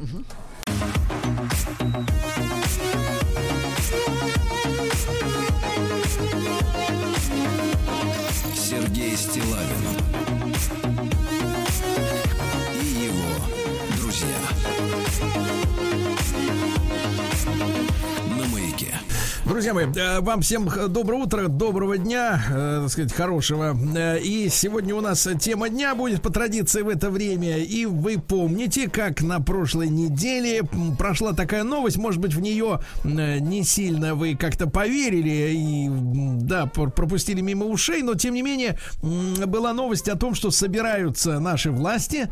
Стилавин 9.17 9.86
Друзья 19.47 19.73
мои, 19.73 19.85
э, 19.85 20.19
вам 20.19 20.41
всем 20.41 20.67
доброе 20.89 21.23
утро, 21.23 21.47
доброго 21.47 21.97
дня, 21.97 22.43
э, 22.49 22.79
так 22.81 22.91
сказать, 22.91 23.13
хорошего. 23.13 23.77
Э, 23.95 24.19
и 24.19 24.49
сегодня 24.49 24.93
у 24.93 24.99
нас 24.99 25.25
тема 25.39 25.69
дня 25.69 25.95
будет 25.95 26.21
по 26.21 26.29
традиции 26.29 26.81
в 26.81 26.89
это 26.89 27.09
время. 27.09 27.59
И 27.59 27.85
вы 27.85 28.19
помните, 28.19 28.89
как 28.89 29.21
на 29.21 29.39
прошлой 29.39 29.87
неделе 29.87 30.63
прошла 30.97 31.31
такая 31.31 31.63
новость, 31.63 31.95
может 31.95 32.19
быть, 32.19 32.33
в 32.33 32.41
нее 32.41 32.81
не 33.05 33.63
сильно 33.63 34.15
вы 34.15 34.35
как-то 34.35 34.67
поверили 34.67 35.53
и, 35.53 35.87
да, 36.41 36.65
пропустили 36.65 37.39
мимо 37.39 37.67
ушей, 37.67 38.03
но, 38.03 38.15
тем 38.15 38.33
не 38.33 38.41
менее, 38.41 38.77
была 39.01 39.71
новость 39.71 40.09
о 40.09 40.17
том, 40.17 40.35
что 40.35 40.51
собираются 40.51 41.39
наши 41.39 41.71
власти 41.71 42.27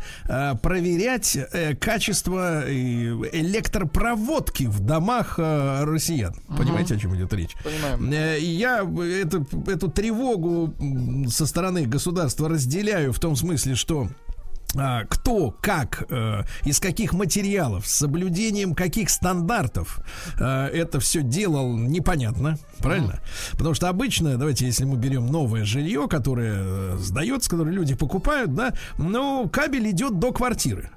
проверять 0.60 1.38
качество 1.80 2.62
электропроводки 2.70 4.64
в 4.64 4.80
домах 4.80 5.38
россиян. 5.38 6.34
Понимаете, 6.56 6.96
о 6.96 6.98
чем 6.98 7.05
идет 7.14 7.32
речь. 7.32 7.54
Понимаем. 7.62 8.12
Э, 8.12 8.38
я 8.40 8.80
эту, 8.80 9.46
эту 9.66 9.90
тревогу 9.90 10.74
со 11.28 11.46
стороны 11.46 11.86
государства 11.86 12.48
разделяю 12.48 13.12
в 13.12 13.20
том 13.20 13.36
смысле, 13.36 13.74
что 13.74 14.08
а, 14.74 15.04
кто, 15.04 15.56
как, 15.60 16.04
э, 16.10 16.42
из 16.64 16.80
каких 16.80 17.12
материалов, 17.14 17.86
с 17.86 17.92
соблюдением 17.92 18.74
каких 18.74 19.10
стандартов 19.10 20.00
э, 20.38 20.44
это 20.44 21.00
все 21.00 21.22
делал, 21.22 21.76
непонятно, 21.76 22.58
правильно? 22.78 23.12
Mm-hmm. 23.12 23.52
Потому 23.52 23.74
что 23.74 23.88
обычно, 23.88 24.36
давайте, 24.36 24.66
если 24.66 24.84
мы 24.84 24.96
берем 24.96 25.28
новое 25.28 25.64
жилье, 25.64 26.08
которое 26.08 26.56
э, 26.56 26.96
сдается, 26.98 27.48
которое 27.48 27.72
люди 27.72 27.94
покупают, 27.94 28.54
да, 28.54 28.74
ну, 28.98 29.48
кабель 29.50 29.90
идет 29.90 30.18
до 30.18 30.32
квартиры. 30.32 30.90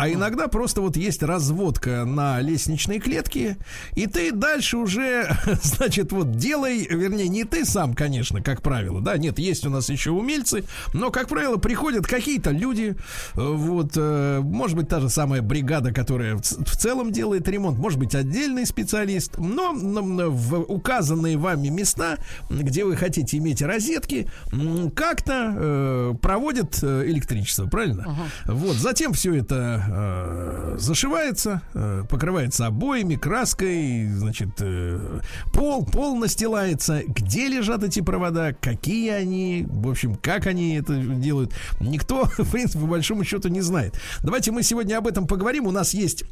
А 0.00 0.08
иногда 0.08 0.48
просто 0.48 0.80
вот 0.80 0.96
есть 0.96 1.22
разводка 1.22 2.06
на 2.06 2.40
лестничной 2.40 3.00
клетке, 3.00 3.58
и 3.94 4.06
ты 4.06 4.32
дальше 4.32 4.78
уже, 4.78 5.36
значит, 5.62 6.10
вот 6.12 6.38
делай, 6.38 6.86
вернее, 6.86 7.28
не 7.28 7.44
ты 7.44 7.66
сам, 7.66 7.92
конечно, 7.92 8.40
как 8.42 8.62
правило, 8.62 9.02
да, 9.02 9.18
нет, 9.18 9.38
есть 9.38 9.66
у 9.66 9.70
нас 9.70 9.90
еще 9.90 10.12
умельцы, 10.12 10.64
но, 10.94 11.10
как 11.10 11.28
правило, 11.28 11.58
приходят 11.58 12.06
какие-то 12.06 12.50
люди, 12.50 12.96
вот, 13.34 13.92
э, 13.96 14.40
может 14.42 14.74
быть, 14.74 14.88
та 14.88 15.00
же 15.00 15.10
самая 15.10 15.42
бригада, 15.42 15.92
которая 15.92 16.36
в 16.36 16.42
целом 16.42 17.12
делает 17.12 17.46
ремонт, 17.46 17.78
может 17.78 17.98
быть, 17.98 18.14
отдельный 18.14 18.64
специалист, 18.64 19.36
но 19.36 19.74
в 19.74 20.60
указанные 20.60 21.36
вами 21.36 21.68
места, 21.68 22.16
где 22.48 22.86
вы 22.86 22.96
хотите 22.96 23.36
иметь 23.36 23.60
розетки, 23.60 24.30
как-то 24.94 25.54
э, 25.54 26.14
проводят 26.22 26.78
э, 26.82 27.04
электричество, 27.06 27.66
правильно? 27.66 28.06
Uh-huh. 28.46 28.54
Вот, 28.54 28.76
затем 28.76 29.12
все 29.12 29.34
это 29.34 29.89
э, 29.90 30.76
зашивается, 30.78 31.62
э, 31.74 32.04
покрывается 32.08 32.66
обоями, 32.66 33.16
краской, 33.16 34.08
значит, 34.08 34.50
э, 34.60 35.20
пол, 35.52 35.84
пол 35.84 36.16
настилается. 36.16 37.02
Где 37.06 37.48
лежат 37.48 37.82
эти 37.82 38.00
провода, 38.00 38.52
какие 38.52 39.10
они, 39.10 39.66
в 39.68 39.88
общем, 39.88 40.14
как 40.14 40.46
они 40.46 40.76
это 40.76 40.96
делают, 40.96 41.52
никто, 41.80 42.24
в 42.38 42.50
принципе, 42.50 42.80
по 42.80 42.86
большому 42.86 43.24
счету 43.24 43.48
не 43.48 43.60
знает. 43.60 43.94
Давайте 44.22 44.52
мы 44.52 44.62
сегодня 44.62 44.96
об 44.96 45.06
этом 45.06 45.26
поговорим. 45.26 45.66
У 45.66 45.70
нас 45.70 45.94
есть 45.94 46.24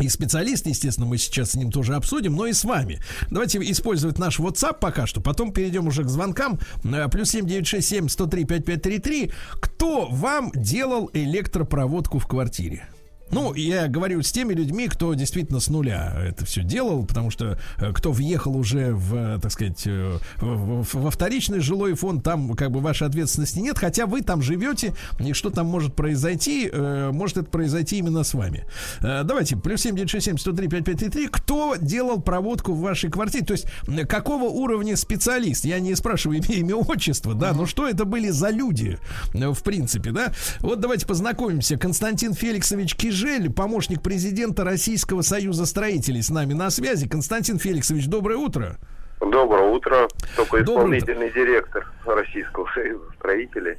и 0.00 0.08
специалист, 0.08 0.66
естественно, 0.66 1.06
мы 1.06 1.18
сейчас 1.18 1.50
с 1.50 1.54
ним 1.54 1.70
тоже 1.70 1.94
обсудим, 1.94 2.34
но 2.34 2.46
и 2.46 2.52
с 2.52 2.64
вами. 2.64 3.00
Давайте 3.30 3.58
использовать 3.70 4.18
наш 4.18 4.40
WhatsApp 4.40 4.78
пока 4.80 5.06
что, 5.06 5.20
потом 5.20 5.52
перейдем 5.52 5.86
уже 5.86 6.04
к 6.04 6.08
звонкам. 6.08 6.58
Э, 6.84 7.08
плюс 7.08 7.30
7967 7.30 8.08
103 8.08 8.44
5533. 8.44 9.32
Кто 9.60 10.08
вам 10.10 10.50
делал 10.54 11.10
электропроводку 11.12 12.18
в 12.18 12.26
квартире? 12.26 12.88
Ну, 13.32 13.54
я 13.54 13.88
говорю 13.88 14.22
с 14.22 14.30
теми 14.30 14.52
людьми, 14.52 14.88
кто 14.88 15.14
действительно 15.14 15.58
с 15.58 15.68
нуля 15.68 16.14
это 16.22 16.44
все 16.44 16.62
делал, 16.62 17.06
потому 17.06 17.30
что 17.30 17.58
э, 17.78 17.92
кто 17.94 18.12
въехал 18.12 18.54
уже 18.54 18.92
в, 18.92 19.40
так 19.40 19.50
сказать, 19.50 19.82
э, 19.86 20.18
во 20.38 21.10
вторичный 21.10 21.60
жилой 21.60 21.94
фонд, 21.94 22.22
там 22.22 22.54
как 22.54 22.70
бы 22.70 22.80
вашей 22.80 23.06
ответственности 23.06 23.58
нет, 23.58 23.78
хотя 23.78 24.04
вы 24.04 24.20
там 24.20 24.42
живете, 24.42 24.94
и 25.18 25.32
что 25.32 25.48
там 25.48 25.66
может 25.66 25.94
произойти, 25.94 26.68
э, 26.70 27.10
может 27.10 27.38
это 27.38 27.48
произойти 27.48 27.96
именно 27.98 28.22
с 28.22 28.34
вами. 28.34 28.66
Давайте, 29.00 29.56
плюс 29.56 29.80
7967 29.80 30.36
103 30.36 30.68
5533. 30.68 31.28
Кто 31.28 31.76
делал 31.80 32.20
проводку 32.20 32.74
в 32.74 32.80
вашей 32.80 33.10
квартире? 33.10 33.46
То 33.46 33.52
есть, 33.52 33.66
какого 34.08 34.44
уровня 34.44 34.94
специалист? 34.94 35.64
Я 35.64 35.80
не 35.80 35.94
спрашиваю 35.94 36.42
имя, 36.42 36.56
имя 36.58 36.76
отчество, 36.76 37.34
да, 37.34 37.54
но 37.54 37.64
что 37.64 37.88
это 37.88 38.04
были 38.04 38.28
за 38.28 38.50
люди, 38.50 38.98
в 39.32 39.62
принципе, 39.62 40.10
да? 40.10 40.32
Вот 40.60 40.80
давайте 40.80 41.06
познакомимся. 41.06 41.78
Константин 41.78 42.34
Феликсович 42.34 42.94
Кижи 42.94 43.21
Жель, 43.22 43.50
помощник 43.50 44.02
президента 44.02 44.64
Российского 44.64 45.22
союза 45.22 45.64
строителей, 45.64 46.22
с 46.22 46.30
нами 46.30 46.54
на 46.54 46.70
связи. 46.70 47.06
Константин 47.06 47.60
Феликсович, 47.60 48.08
доброе 48.08 48.36
утро. 48.36 48.78
Доброе 49.20 49.70
утро. 49.70 50.08
Только 50.34 50.60
исполнительный 50.60 51.28
утро. 51.28 51.40
директор 51.40 51.92
Российского 52.04 52.66
союза 52.74 53.04
строителей. 53.16 53.76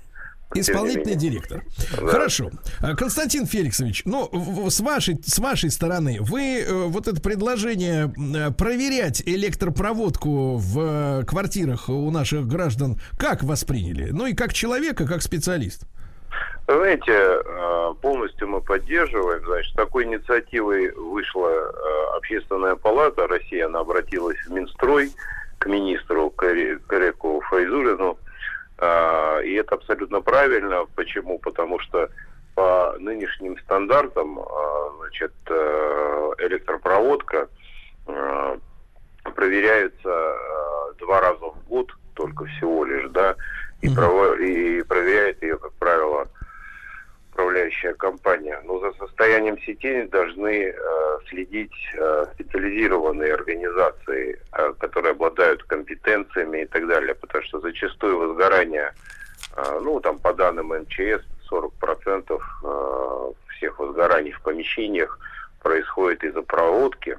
Исполнительный 0.55 1.15
директор. 1.15 1.61
Да. 1.99 2.07
Хорошо. 2.07 2.51
А, 2.79 2.95
Константин 2.95 3.45
Феликсович, 3.45 4.03
ну, 4.05 4.29
с 4.69 4.79
вашей, 4.79 5.19
с 5.21 5.37
вашей 5.39 5.71
стороны, 5.71 6.19
вы 6.21 6.59
э, 6.61 6.71
вот 6.85 7.09
это 7.09 7.19
предложение 7.19 8.13
э, 8.15 8.51
проверять 8.51 9.23
электропроводку 9.25 10.55
в 10.55 10.79
э, 10.79 11.25
квартирах 11.25 11.89
у 11.89 12.09
наших 12.11 12.47
граждан 12.47 12.97
как 13.17 13.43
восприняли? 13.43 14.11
Ну 14.11 14.25
и 14.25 14.33
как 14.33 14.53
человека, 14.53 15.05
как 15.05 15.21
специалист? 15.21 15.85
Знаете, 16.67 17.11
э, 17.11 17.93
полностью 18.01 18.47
мы 18.47 18.61
поддерживаем. 18.61 19.43
Значит, 19.45 19.75
такой 19.75 20.05
инициативой 20.05 20.91
вышла 20.91 21.49
э, 21.49 22.15
Общественная 22.15 22.75
палата 22.75 23.27
России. 23.27 23.59
Она 23.59 23.79
обратилась 23.79 24.37
в 24.45 24.51
Минстрой 24.51 25.11
к 25.59 25.65
министру 25.65 26.29
Кареку 26.29 27.41
Файзулину. 27.49 28.17
Э, 28.77 29.43
и 29.43 29.53
это 29.55 29.75
абсолютно 29.75 30.21
правильно. 30.21 30.85
Почему? 30.95 31.37
Потому 31.39 31.79
что 31.79 32.09
по 32.55 32.95
нынешним 32.99 33.57
стандартам 33.59 34.39
значит, 34.99 35.33
электропроводка 36.37 37.49
проверяется 39.35 40.37
два 40.99 41.19
раза 41.19 41.45
в 41.45 41.67
год 41.67 41.91
только 42.13 42.45
всего 42.45 42.85
лишь, 42.85 43.09
да, 43.09 43.35
и, 43.83 43.87
mm 43.87 44.39
и 44.39 44.81
проверяет 44.83 45.43
ее, 45.43 45.57
как 45.57 45.73
правило, 45.73 46.27
управляющая 47.31 47.93
компания. 47.93 48.61
Но 48.65 48.79
за 48.79 48.93
состоянием 48.93 49.57
сетей 49.59 50.07
должны 50.07 50.73
э, 50.73 50.73
следить 51.29 51.73
э, 51.95 52.25
специализированные 52.33 53.33
организации, 53.33 54.39
э, 54.53 54.73
которые 54.79 55.11
обладают 55.11 55.63
компетенциями 55.63 56.61
и 56.61 56.65
так 56.65 56.87
далее. 56.87 57.13
Потому 57.15 57.43
что 57.43 57.59
зачастую 57.59 58.19
возгорание, 58.19 58.93
э, 59.57 59.79
ну 59.81 59.99
там 59.99 60.19
по 60.19 60.33
данным 60.33 60.67
МЧС, 60.67 61.23
40% 61.51 62.39
э, 62.63 63.31
всех 63.57 63.79
возгораний 63.79 64.31
в 64.31 64.41
помещениях 64.41 65.19
происходит 65.61 66.23
из-за 66.23 66.41
проводки. 66.41 67.17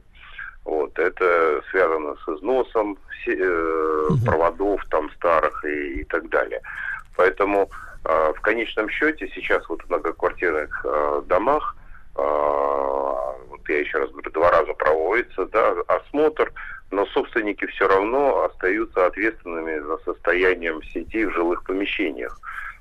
Вот, 0.65 0.99
это 0.99 1.63
связано 1.71 2.17
с 2.25 2.29
износом 2.29 2.97
э, 3.27 4.09
проводов 4.25 4.85
там 4.91 5.11
старых 5.11 5.65
и, 5.65 6.01
и 6.01 6.05
так 6.05 6.29
далее. 6.31 6.61
Поэтому 7.17 7.71
э, 8.05 8.33
в 8.37 8.41
конечном 8.41 8.84
счете 8.95 9.31
сейчас 9.35 9.69
вот 9.69 9.83
в 9.83 9.89
многоквартирных 9.89 10.85
э, 10.85 11.23
домах, 11.27 11.77
э, 12.17 12.21
вот 12.21 13.69
я 13.69 13.81
еще 13.81 13.99
раз 13.99 14.11
говорю, 14.11 14.31
два 14.31 14.51
раза 14.51 14.73
проводится 14.75 15.47
да, 15.47 15.75
осмотр, 15.89 16.53
но 16.91 17.07
собственники 17.07 17.67
все 17.67 17.89
равно 17.89 18.45
остаются 18.45 19.07
ответственными 19.07 19.79
за 19.81 19.99
состоянием 19.99 20.83
сети 20.83 21.25
в 21.27 21.33
жилых 21.33 21.65
помещениях 21.65 22.39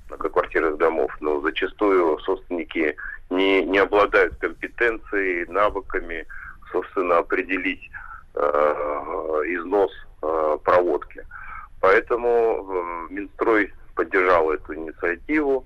многоквартирных 0.10 0.78
домов. 0.78 1.12
Но 1.20 1.42
зачастую 1.42 2.20
собственники 2.20 2.96
не, 3.30 3.64
не 3.64 3.80
обладают 3.80 4.36
компетенцией, 4.36 5.46
навыками, 5.48 6.28
собственно, 6.72 7.18
определить 7.18 7.90
э, 8.36 8.40
износ 9.48 9.92
э, 10.22 10.58
проводки. 10.64 11.26
Поэтому 11.82 13.08
э, 13.10 13.14
Минстрой 13.14 13.74
поддержал 13.96 14.52
эту 14.52 14.76
инициативу. 14.76 15.66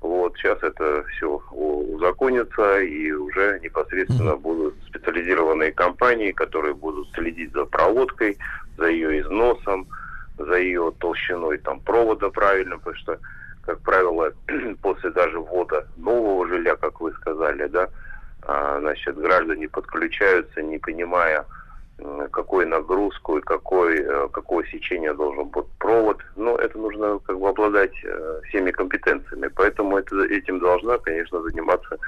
Вот 0.00 0.36
сейчас 0.36 0.62
это 0.62 1.04
все 1.04 1.42
узаконится, 1.50 2.80
и 2.80 3.10
уже 3.10 3.58
непосредственно 3.62 4.30
mm-hmm. 4.32 4.40
будут 4.40 4.74
специализированные 4.86 5.72
компании, 5.72 6.32
которые 6.32 6.74
будут 6.74 7.10
следить 7.12 7.52
за 7.52 7.64
проводкой, 7.64 8.38
за 8.76 8.88
ее 8.88 9.20
износом, 9.20 9.88
за 10.38 10.58
ее 10.58 10.92
толщиной 10.98 11.58
там 11.58 11.80
провода 11.80 12.28
правильно, 12.28 12.78
потому 12.78 12.96
что, 12.96 13.18
как 13.64 13.80
правило, 13.80 14.32
после 14.82 15.10
даже 15.10 15.40
ввода 15.40 15.88
нового 15.96 16.46
жилья, 16.46 16.76
как 16.76 17.00
вы 17.00 17.12
сказали, 17.14 17.66
да, 17.66 17.88
а, 18.42 18.78
значит, 18.80 19.16
граждане 19.16 19.68
подключаются, 19.68 20.62
не 20.62 20.78
понимая, 20.78 21.46
какую 22.30 22.68
нагрузку 22.68 23.38
и 23.38 23.42
какой, 23.42 24.00
э, 24.00 24.28
какое 24.32 24.64
сечение 24.66 25.14
должен 25.14 25.46
быть 25.46 25.66
провод. 25.78 26.20
Но 26.36 26.56
это 26.56 26.78
нужно 26.78 27.18
как 27.20 27.38
бы 27.38 27.48
обладать 27.48 27.94
э, 28.04 28.40
всеми 28.48 28.70
компетенциями. 28.70 29.48
Поэтому 29.54 29.96
это, 29.96 30.24
этим 30.24 30.58
должна, 30.58 30.98
конечно, 30.98 31.40
заниматься 31.42 31.98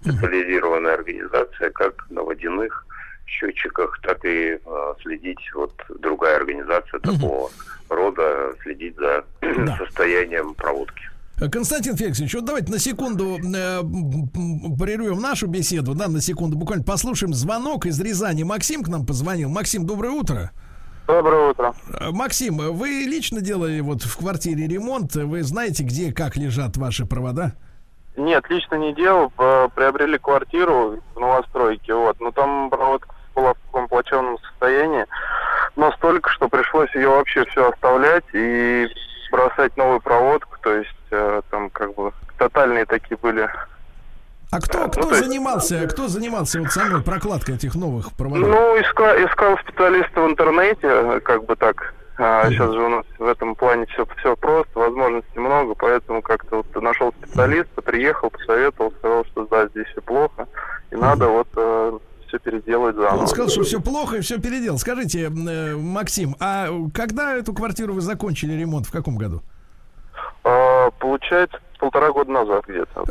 специализированная 0.00 0.94
организация, 0.94 1.70
как 1.70 2.06
на 2.10 2.22
водяных 2.22 2.86
счетчиках, 3.26 3.98
так 4.02 4.24
и 4.24 4.58
э, 4.64 4.94
следить 5.02 5.40
вот 5.54 5.72
другая 5.88 6.36
организация 6.36 7.00
такого 7.00 7.50
рода, 7.88 8.54
следить 8.62 8.96
за 8.96 9.24
состоянием 9.78 10.54
проводки. 10.54 11.08
Константин 11.60 11.94
Феликсович, 11.94 12.36
вот 12.36 12.46
давайте 12.46 12.72
на 12.72 12.78
секунду 12.78 13.36
э, 13.36 13.82
прервем 14.78 15.20
нашу 15.20 15.46
беседу, 15.46 15.94
да, 15.94 16.08
на 16.08 16.22
секунду 16.22 16.56
буквально 16.56 16.84
послушаем 16.84 17.34
звонок 17.34 17.84
из 17.84 18.00
Рязани. 18.00 18.44
Максим 18.44 18.82
к 18.82 18.88
нам 18.88 19.04
позвонил. 19.04 19.50
Максим, 19.50 19.84
доброе 19.86 20.12
утро. 20.12 20.52
Доброе 21.06 21.50
утро. 21.50 21.74
Э, 22.00 22.12
Максим, 22.12 22.56
вы 22.56 22.88
лично 23.06 23.42
делали 23.42 23.80
вот 23.80 24.00
в 24.00 24.16
квартире 24.16 24.68
ремонт? 24.68 25.14
Вы 25.16 25.42
знаете, 25.42 25.82
где, 25.82 26.14
как 26.14 26.38
лежат 26.38 26.78
ваши 26.78 27.04
провода? 27.04 27.52
Нет, 28.16 28.42
лично 28.48 28.76
не 28.76 28.94
делал. 28.94 29.28
Приобрели 29.28 30.16
квартиру 30.16 30.98
в 31.14 31.20
новостройке, 31.20 31.92
вот. 31.92 32.18
Но 32.20 32.30
там 32.30 32.70
проводка 32.70 33.14
была 33.34 33.52
в 33.52 33.58
таком 33.66 33.86
плачевном 33.86 34.38
состоянии. 34.38 35.04
Настолько, 35.76 36.30
что 36.30 36.48
пришлось 36.48 36.94
ее 36.94 37.10
вообще 37.10 37.44
все 37.44 37.70
оставлять 37.70 38.24
и 38.32 38.88
бросать 39.30 39.76
новую 39.76 40.00
проводку. 40.00 40.56
То 40.62 40.74
есть 40.74 40.90
э, 41.10 41.42
там 41.50 41.70
как 41.70 41.94
бы 41.94 42.12
тотальные 42.38 42.86
такие 42.86 43.16
были. 43.16 43.48
А 44.50 44.60
кто, 44.60 44.88
кто 44.88 45.02
ну, 45.02 45.10
занимался, 45.60 45.94
кто 45.94 46.08
занимался 46.08 46.60
вот 46.60 46.70
самой 46.70 47.02
прокладкой 47.02 47.56
этих 47.56 47.74
новых 47.74 48.12
проводов? 48.12 48.48
Ну, 48.48 48.80
искал, 48.80 49.14
искал 49.16 49.58
специалиста 49.58 50.22
в 50.22 50.30
интернете, 50.30 51.20
как 51.20 51.44
бы 51.44 51.56
так, 51.56 51.94
А 52.16 52.50
сейчас 52.50 52.72
же 52.72 52.80
у 52.80 52.88
нас 52.88 53.04
в 53.18 53.26
этом 53.26 53.54
плане 53.54 53.86
все, 53.86 54.06
все 54.18 54.36
просто, 54.36 54.78
возможностей 54.78 55.38
много, 55.38 55.74
поэтому 55.74 56.22
как-то 56.22 56.56
вот 56.56 56.82
нашел 56.82 57.12
специалиста, 57.22 57.82
приехал, 57.82 58.30
посоветовал, 58.30 58.92
сказал, 58.98 59.24
что 59.26 59.46
да, 59.46 59.68
здесь 59.68 59.86
все 59.92 60.02
плохо, 60.02 60.46
и 60.90 60.96
надо 60.96 61.28
вот 61.28 61.48
э, 61.56 61.98
все 62.28 62.38
переделать 62.38 62.96
заново. 62.96 63.20
Он 63.20 63.26
сказал, 63.26 63.48
что 63.48 63.62
все 63.62 63.80
плохо 63.80 64.16
и 64.16 64.20
все 64.20 64.38
переделал. 64.38 64.78
Скажите, 64.78 65.30
э, 65.30 65.76
Максим, 65.76 66.36
а 66.40 66.68
когда 66.94 67.36
эту 67.36 67.52
квартиру 67.54 67.94
вы 67.94 68.00
закончили 68.00 68.52
ремонт? 68.52 68.86
В 68.86 68.92
каком 68.92 69.16
году? 69.16 69.42
А, 70.44 70.90
получается, 70.92 71.58
полтора 71.78 72.12
года 72.12 72.30
назад 72.30 72.64
где-то. 72.66 73.04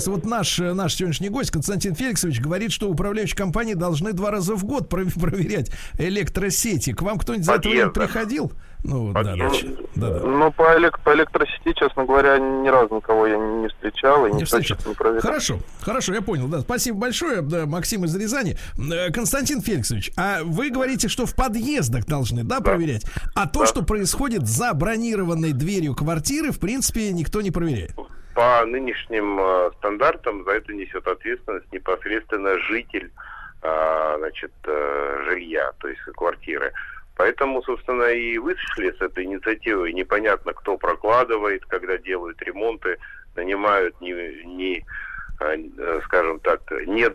Пожалуйста, 0.00 0.10
вот 0.10 0.24
наш, 0.24 0.58
наш 0.58 0.94
сегодняшний 0.94 1.28
гость, 1.28 1.50
Константин 1.50 1.94
Феликсович, 1.94 2.40
говорит, 2.40 2.72
что 2.72 2.88
управляющие 2.88 3.36
компании 3.36 3.74
должны 3.74 4.14
два 4.14 4.30
раза 4.30 4.54
в 4.54 4.64
год 4.64 4.88
проверять 4.88 5.70
электросети. 5.98 6.92
К 6.94 7.02
вам 7.02 7.18
кто-нибудь 7.18 7.44
за 7.44 7.54
это 7.54 7.68
время 7.68 7.90
приходил? 7.90 8.50
Ну, 8.82 9.12
да, 9.12 9.22
да, 9.22 9.36
да, 9.36 9.46
да. 9.94 10.20
Ну, 10.20 10.50
по, 10.52 10.62
элек- 10.78 10.98
по 11.04 11.12
электросети, 11.12 11.74
честно 11.78 12.06
говоря, 12.06 12.38
ни 12.38 12.68
разу 12.68 12.94
никого 12.94 13.26
я 13.26 13.36
не, 13.36 13.62
не 13.62 13.68
встречал 13.68 14.24
и 14.24 14.32
не, 14.32 14.44
встречал. 14.44 14.78
не 14.86 14.94
проверял. 14.94 15.20
Хорошо, 15.20 15.58
хорошо, 15.82 16.14
я 16.14 16.22
понял, 16.22 16.48
да. 16.48 16.60
Спасибо 16.60 16.96
большое, 16.96 17.42
да, 17.42 17.66
Максим 17.66 18.06
из 18.06 18.16
Рязани. 18.16 18.56
Э, 18.78 19.12
Константин 19.12 19.60
Феликсович, 19.60 20.12
а 20.16 20.40
вы 20.44 20.70
говорите, 20.70 21.08
что 21.08 21.26
в 21.26 21.34
подъездах 21.34 22.06
должны, 22.06 22.42
да, 22.42 22.60
да. 22.60 22.64
проверять? 22.64 23.04
А 23.34 23.46
то, 23.46 23.60
да. 23.60 23.66
что 23.66 23.82
происходит 23.82 24.48
за 24.48 24.72
бронированной 24.72 25.52
дверью 25.52 25.94
квартиры, 25.94 26.50
в 26.50 26.58
принципе, 26.58 27.12
никто 27.12 27.42
не 27.42 27.50
проверяет? 27.50 27.94
По 28.34 28.64
нынешним 28.64 29.40
э, 29.40 29.70
стандартам 29.78 30.44
за 30.44 30.52
это 30.52 30.72
несет 30.72 31.06
ответственность 31.06 31.72
непосредственно 31.72 32.58
житель 32.60 33.10
э, 33.62 34.14
значит, 34.18 34.52
э, 34.64 35.22
жилья, 35.28 35.72
то 35.80 35.88
есть 35.88 36.00
квартиры. 36.14 36.72
Поэтому, 37.16 37.62
собственно, 37.62 38.04
и 38.04 38.38
вышли 38.38 38.92
с 38.92 39.00
этой 39.00 39.24
инициативой. 39.24 39.92
Непонятно, 39.92 40.52
кто 40.52 40.78
прокладывает, 40.78 41.66
когда 41.66 41.98
делают 41.98 42.40
ремонты, 42.42 42.98
нанимают 43.36 44.00
не, 44.00 44.12
не 44.44 44.84
скажем 46.04 46.38
так, 46.40 46.60
не 46.86 47.06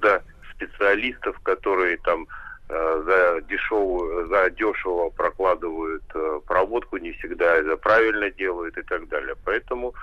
специалистов, 0.51 1.39
которые 1.41 1.97
там 1.97 2.27
за 2.67 3.41
дешевую, 3.49 4.27
за 4.27 4.49
дешево 4.51 5.09
прокладывают 5.09 6.03
проводку, 6.45 6.97
не 6.97 7.11
всегда 7.13 7.55
это 7.55 7.77
правильно 7.77 8.29
делают 8.31 8.77
и 8.77 8.81
так 8.83 9.07
далее. 9.07 9.35
Поэтому 9.43 9.93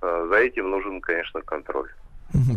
за 0.00 0.36
этим 0.36 0.70
нужен, 0.70 1.00
конечно, 1.00 1.40
контроль. 1.42 1.90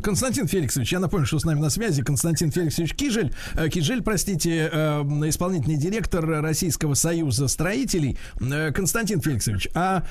Константин 0.03 0.47
Феликсович, 0.47 0.93
я 0.93 0.99
напомню, 0.99 1.25
что 1.25 1.39
с 1.39 1.45
нами 1.45 1.59
на 1.59 1.69
связи 1.69 2.03
Константин 2.03 2.51
Феликсович 2.51 2.93
Кижель, 2.93 3.33
э, 3.55 3.69
Кижель, 3.69 4.03
простите, 4.03 4.69
э, 4.71 5.01
исполнительный 5.27 5.77
директор 5.77 6.25
Российского 6.25 6.93
союза 6.93 7.47
строителей. 7.47 8.17
Э, 8.39 8.71
Константин 8.71 9.21
Феликсович, 9.21 9.69
а 9.73 10.03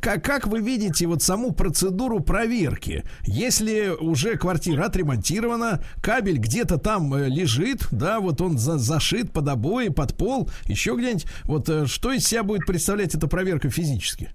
как, 0.00 0.24
как 0.24 0.46
вы 0.46 0.60
видите 0.60 1.06
вот 1.06 1.22
саму 1.22 1.52
процедуру 1.52 2.20
проверки? 2.20 3.04
Если 3.22 3.88
уже 3.88 4.36
квартира 4.36 4.84
отремонтирована, 4.84 5.82
кабель 6.02 6.38
где-то 6.38 6.78
там 6.78 7.16
лежит, 7.16 7.86
да, 7.90 8.20
вот 8.20 8.40
он 8.40 8.58
за, 8.58 8.78
зашит 8.78 9.32
под 9.32 9.48
обои, 9.48 9.88
под 9.88 10.16
пол, 10.16 10.50
еще 10.66 10.94
где-нибудь, 10.96 11.26
вот 11.44 11.90
что 11.90 12.12
из 12.12 12.26
себя 12.26 12.42
будет 12.42 12.66
представлять 12.66 13.14
эта 13.14 13.26
проверка 13.26 13.70
физически? 13.70 14.30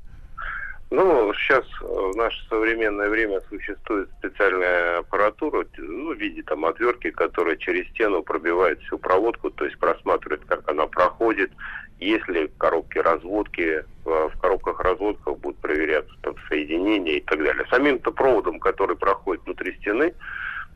Ну, 0.89 1.33
сейчас 1.33 1.65
э, 1.81 1.85
в 1.85 2.15
наше 2.15 2.37
современное 2.47 3.09
время 3.09 3.41
существует 3.49 4.09
специальная 4.19 4.99
аппаратура, 4.99 5.65
ну, 5.77 6.13
в 6.13 6.17
виде 6.17 6.43
там 6.43 6.63
отвертки, 6.63 7.11
которая 7.11 7.57
через 7.57 7.89
стену 7.89 8.23
пробивает 8.23 8.79
всю 8.81 8.97
проводку, 8.97 9.49
то 9.49 9.65
есть 9.65 9.77
просматривает, 9.79 10.45
как 10.45 10.69
она 10.69 10.87
проходит. 10.87 11.51
Если 11.99 12.49
коробки 12.57 12.99
разводки, 12.99 13.61
э, 13.61 13.83
в 14.05 14.39
коробках 14.39 14.79
разводках 14.79 15.37
будут 15.39 15.57
проверяться 15.57 16.13
там 16.21 16.35
соединения 16.47 17.17
и 17.17 17.21
так 17.21 17.43
далее. 17.43 17.65
Самим-то 17.69 18.11
проводом, 18.11 18.57
который 18.57 18.95
проходит 18.95 19.43
внутри 19.43 19.75
стены, 19.81 20.13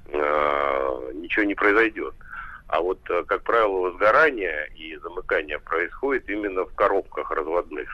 э, 0.07 1.11
ничего 1.13 1.45
не 1.45 1.55
произойдет. 1.55 2.15
А 2.67 2.81
вот, 2.81 2.99
как 3.27 3.43
правило, 3.43 3.89
возгорание 3.89 4.69
и 4.75 4.95
замыкание 4.97 5.59
происходит 5.59 6.29
именно 6.29 6.63
в 6.63 6.73
коробках 6.73 7.29
разводных 7.31 7.89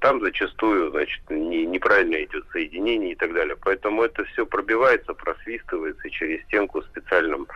там 0.00 0.20
зачастую, 0.20 0.90
значит, 0.90 1.20
не, 1.28 1.66
неправильно 1.66 2.22
идет 2.24 2.44
соединение 2.52 3.12
и 3.12 3.14
так 3.14 3.32
далее. 3.32 3.56
Поэтому 3.62 4.02
это 4.02 4.24
все 4.24 4.46
пробивается, 4.46 5.14
просвистывается 5.14 6.10
через 6.10 6.42
стенку 6.44 6.82
специальным 6.82 7.46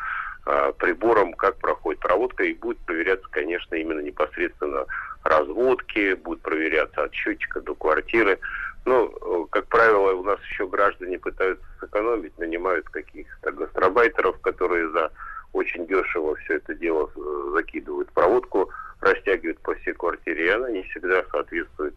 э, 0.46 0.72
прибором, 0.78 1.32
как 1.32 1.56
проходит 1.56 2.00
проводка, 2.00 2.44
и 2.44 2.54
будет 2.54 2.78
проверяться, 2.78 3.26
конечно, 3.30 3.74
именно 3.74 4.00
непосредственно 4.00 4.86
разводки, 5.24 6.14
будет 6.14 6.42
проверяться 6.42 7.04
от 7.04 7.14
счетчика 7.14 7.60
до 7.60 7.74
квартиры. 7.74 8.38
Ну, 8.84 9.48
как 9.50 9.66
правило, 9.66 10.12
у 10.12 10.22
нас 10.22 10.38
еще 10.42 10.68
граждане 10.68 11.18
пытаются 11.18 11.66
сэкономить, 11.80 12.38
нанимают 12.38 12.88
каких-то 12.88 13.50
гастробайтеров, 13.50 14.40
которые 14.40 14.88
за 14.90 15.10
очень 15.52 15.86
дешево 15.86 16.36
все 16.36 16.56
это 16.56 16.74
дело 16.74 17.10
э, 17.16 17.50
закидывают 17.54 18.10
проводку, 18.12 18.70
растягивают 19.00 19.58
по 19.60 19.74
всей 19.74 19.94
квартире, 19.94 20.46
и 20.46 20.50
она 20.50 20.70
не 20.70 20.82
всегда 20.84 21.24
соответствует 21.30 21.94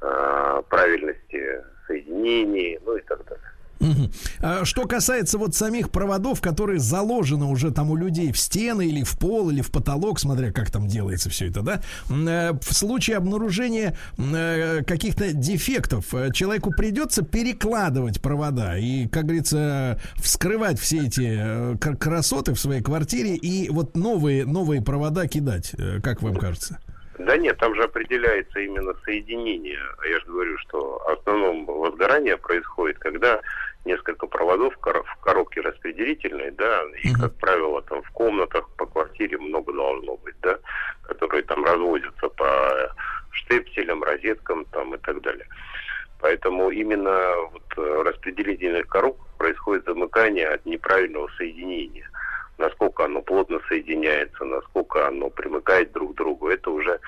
э, 0.00 0.62
правильности 0.68 1.62
соединений, 1.86 2.78
ну 2.84 2.96
и 2.96 3.00
так 3.02 3.24
далее. 3.24 3.50
Угу. 3.80 3.97
Что 4.64 4.86
касается 4.86 5.38
вот 5.38 5.54
самих 5.54 5.90
проводов, 5.90 6.40
которые 6.40 6.78
заложены 6.78 7.46
уже 7.46 7.70
там 7.70 7.90
у 7.90 7.96
людей 7.96 8.32
в 8.32 8.38
стены 8.38 8.86
или 8.86 9.02
в 9.02 9.18
пол 9.18 9.50
или 9.50 9.62
в 9.62 9.70
потолок, 9.70 10.18
смотря 10.18 10.52
как 10.52 10.70
там 10.70 10.86
делается 10.86 11.30
все 11.30 11.48
это, 11.48 11.62
да, 11.62 11.82
э, 12.10 12.52
в 12.52 12.74
случае 12.74 13.16
обнаружения 13.16 13.96
э, 14.18 14.82
каких-то 14.84 15.32
дефектов 15.32 16.14
э, 16.14 16.32
человеку 16.32 16.70
придется 16.70 17.22
перекладывать 17.22 18.20
провода 18.20 18.78
и, 18.78 19.06
как 19.08 19.24
говорится, 19.24 20.00
вскрывать 20.16 20.78
все 20.78 21.06
эти 21.06 21.76
красоты 21.96 22.54
в 22.54 22.60
своей 22.60 22.82
квартире 22.82 23.36
и 23.36 23.68
вот 23.70 23.96
новые 23.96 24.46
новые 24.46 24.82
провода 24.82 25.26
кидать, 25.26 25.72
как 26.02 26.22
вам 26.22 26.36
кажется? 26.36 26.78
Да 27.18 27.36
нет, 27.36 27.58
там 27.58 27.74
же 27.74 27.82
определяется 27.82 28.60
именно 28.60 28.94
соединение. 29.04 29.80
А 29.98 30.06
я 30.06 30.20
же 30.20 30.26
говорю, 30.26 30.56
что 30.58 30.98
в 30.98 31.18
основном 31.18 31.66
возгорание 31.66 32.36
происходит, 32.36 32.98
когда 32.98 33.40
несколько 33.84 34.26
проводов 34.26 34.74
в 34.74 35.20
коробке 35.20 35.60
распределительной, 35.60 36.50
да, 36.50 36.82
и, 37.02 37.12
как 37.14 37.34
правило, 37.36 37.82
там 37.82 38.02
в 38.02 38.10
комнатах 38.10 38.68
по 38.76 38.86
квартире 38.86 39.38
много 39.38 39.72
должно 39.72 40.16
быть, 40.16 40.38
да, 40.42 40.58
которые 41.02 41.42
там 41.44 41.64
разводятся 41.64 42.28
по 42.28 42.92
штепселям, 43.30 44.02
розеткам 44.02 44.64
там 44.66 44.94
и 44.94 44.98
так 44.98 45.20
далее. 45.22 45.46
Поэтому 46.20 46.70
именно 46.70 47.34
вот 47.52 47.76
в 47.76 48.02
распределительных 48.02 48.88
коробках 48.88 49.26
происходит 49.38 49.84
замыкание 49.84 50.48
от 50.48 50.66
неправильного 50.66 51.28
соединения 51.36 52.08
насколько 52.58 53.04
оно 53.04 53.22
плотно 53.22 53.60
соединяется, 53.68 54.44
насколько 54.44 55.06
оно 55.06 55.30
примыкает 55.30 55.92
друг 55.92 56.12
к 56.12 56.16
другу, 56.16 56.48
это 56.48 56.70
уже 56.70 57.00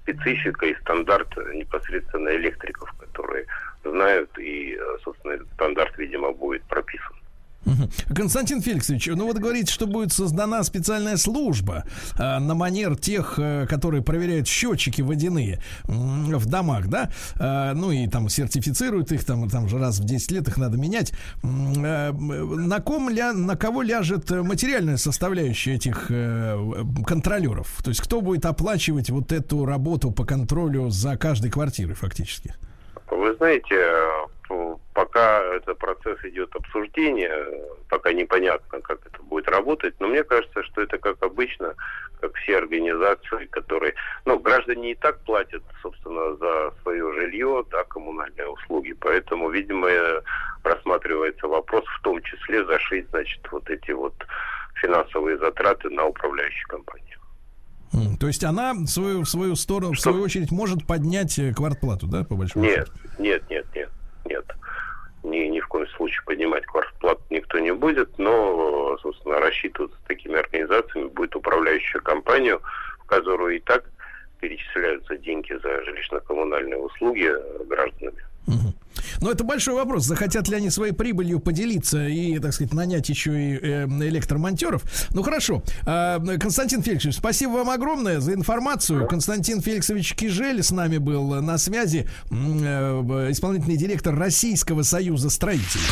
специфика 0.00 0.66
и 0.66 0.74
стандарт 0.80 1.28
непосредственно 1.52 2.30
электриков, 2.30 2.92
которые 2.98 3.46
знают, 3.84 4.30
и, 4.38 4.76
собственно, 5.02 5.32
этот 5.32 5.48
стандарт, 5.54 5.96
видимо, 5.98 6.32
будет 6.32 6.62
прописан. 6.64 7.14
Константин 8.14 8.60
Феликсович, 8.60 9.08
ну 9.14 9.26
вот 9.26 9.38
говорите, 9.38 9.72
что 9.72 9.86
будет 9.86 10.12
создана 10.12 10.62
специальная 10.64 11.16
служба 11.16 11.84
э, 12.18 12.38
на 12.38 12.54
манер 12.54 12.96
тех, 12.96 13.38
э, 13.38 13.66
которые 13.66 14.02
проверяют 14.02 14.46
счетчики 14.46 15.00
водяные 15.00 15.60
э, 15.84 15.92
в 15.92 16.46
домах, 16.46 16.88
да, 16.88 17.10
э, 17.38 17.72
ну 17.74 17.90
и 17.90 18.06
там 18.06 18.28
сертифицируют 18.28 19.12
их, 19.12 19.24
там, 19.24 19.48
там 19.48 19.68
же 19.68 19.78
раз 19.78 19.98
в 19.98 20.04
10 20.04 20.30
лет 20.32 20.48
их 20.48 20.56
надо 20.56 20.76
менять. 20.76 21.12
Э, 21.42 22.12
на, 22.12 22.80
ком 22.80 23.08
ля, 23.08 23.32
на 23.32 23.56
кого 23.56 23.82
ляжет 23.82 24.30
материальная 24.30 24.96
составляющая 24.96 25.74
этих 25.74 26.06
э, 26.10 26.58
контролеров? 27.06 27.68
То 27.82 27.90
есть 27.90 28.00
кто 28.00 28.20
будет 28.20 28.44
оплачивать 28.44 29.10
вот 29.10 29.32
эту 29.32 29.64
работу 29.64 30.10
по 30.10 30.24
контролю 30.24 30.90
за 30.90 31.16
каждой 31.16 31.50
квартирой 31.50 31.94
фактически? 31.94 32.54
Вы 32.58 32.64
знаете, 33.44 34.26
пока 34.94 35.42
этот 35.54 35.78
процесс 35.78 36.18
идет 36.24 36.54
обсуждения, 36.56 37.30
пока 37.90 38.12
непонятно, 38.12 38.80
как 38.80 39.04
это 39.04 39.22
будет 39.22 39.48
работать, 39.48 39.94
но 40.00 40.08
мне 40.08 40.24
кажется, 40.24 40.62
что 40.62 40.80
это 40.80 40.96
как 40.96 41.22
обычно, 41.22 41.74
как 42.22 42.34
все 42.36 42.56
организации, 42.56 43.44
которые... 43.50 43.94
Ну, 44.24 44.38
граждане 44.38 44.92
и 44.92 44.94
так 44.94 45.22
платят, 45.24 45.62
собственно, 45.82 46.36
за 46.36 46.72
свое 46.82 47.12
жилье, 47.12 47.64
да, 47.70 47.84
коммунальные 47.84 48.48
услуги, 48.48 48.94
поэтому, 48.94 49.50
видимо, 49.50 49.90
рассматривается 50.62 51.46
вопрос 51.46 51.84
в 51.84 52.00
том 52.02 52.22
числе 52.22 52.64
зашить, 52.64 53.06
значит, 53.10 53.40
вот 53.50 53.68
эти 53.68 53.90
вот 53.90 54.14
финансовые 54.80 55.36
затраты 55.36 55.90
на 55.90 56.06
управляющие 56.06 56.64
компании. 56.68 57.13
То 58.18 58.26
есть 58.26 58.44
она 58.44 58.74
в 58.74 58.86
свою, 58.86 59.22
в 59.22 59.28
свою 59.28 59.56
сторону, 59.56 59.94
Что? 59.94 60.10
в 60.10 60.12
свою 60.12 60.24
очередь, 60.24 60.50
может 60.50 60.86
поднять 60.86 61.38
э, 61.38 61.52
квартплату, 61.52 62.06
да, 62.06 62.24
по 62.24 62.34
большому 62.34 62.64
нет, 62.64 62.88
счету? 62.88 63.22
Нет, 63.22 63.42
нет, 63.50 63.66
нет, 63.74 63.88
нет 64.24 64.44
ни, 65.24 65.48
ни 65.48 65.60
в 65.60 65.66
коем 65.66 65.88
случае 65.88 66.22
поднимать 66.24 66.64
квартплату 66.66 67.22
никто 67.30 67.58
не 67.58 67.72
будет, 67.72 68.18
но, 68.18 68.96
собственно, 69.02 69.40
рассчитываться 69.40 69.96
с 69.96 70.06
такими 70.06 70.36
организациями 70.36 71.08
будет 71.08 71.34
управляющая 71.34 72.00
компания, 72.00 72.58
в 72.58 73.06
которую 73.06 73.56
и 73.56 73.60
так 73.60 73.84
перечисляются 74.40 75.16
деньги 75.16 75.52
за 75.54 75.82
жилищно-коммунальные 75.84 76.76
услуги 76.76 77.32
гражданами. 77.66 78.22
Угу. 78.46 78.74
Но 79.20 79.30
это 79.30 79.44
большой 79.44 79.74
вопрос. 79.74 80.04
Захотят 80.04 80.48
ли 80.48 80.56
они 80.56 80.70
своей 80.70 80.92
прибылью 80.92 81.40
поделиться 81.40 82.06
и, 82.06 82.38
так 82.38 82.52
сказать, 82.52 82.72
нанять 82.72 83.08
еще 83.08 83.32
и 83.32 83.58
э, 83.60 83.86
электромонтеров? 83.86 84.82
Ну 85.12 85.22
хорошо. 85.22 85.62
Э, 85.86 86.18
Константин 86.38 86.82
Феликсович, 86.82 87.16
спасибо 87.16 87.52
вам 87.52 87.70
огромное 87.70 88.20
за 88.20 88.34
информацию. 88.34 89.06
Константин 89.08 89.60
Феликсович 89.60 90.14
Кижель 90.14 90.62
с 90.62 90.70
нами 90.70 90.98
был 90.98 91.40
на 91.40 91.58
связи, 91.58 92.06
э, 92.30 92.34
исполнительный 93.30 93.76
директор 93.76 94.14
Российского 94.14 94.82
союза 94.82 95.30
строителей. 95.30 95.82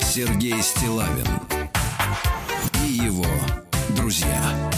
Сергей 0.00 0.62
Стилавин 0.62 1.26
и 2.82 2.88
его 2.88 3.26
друзья 3.94 4.70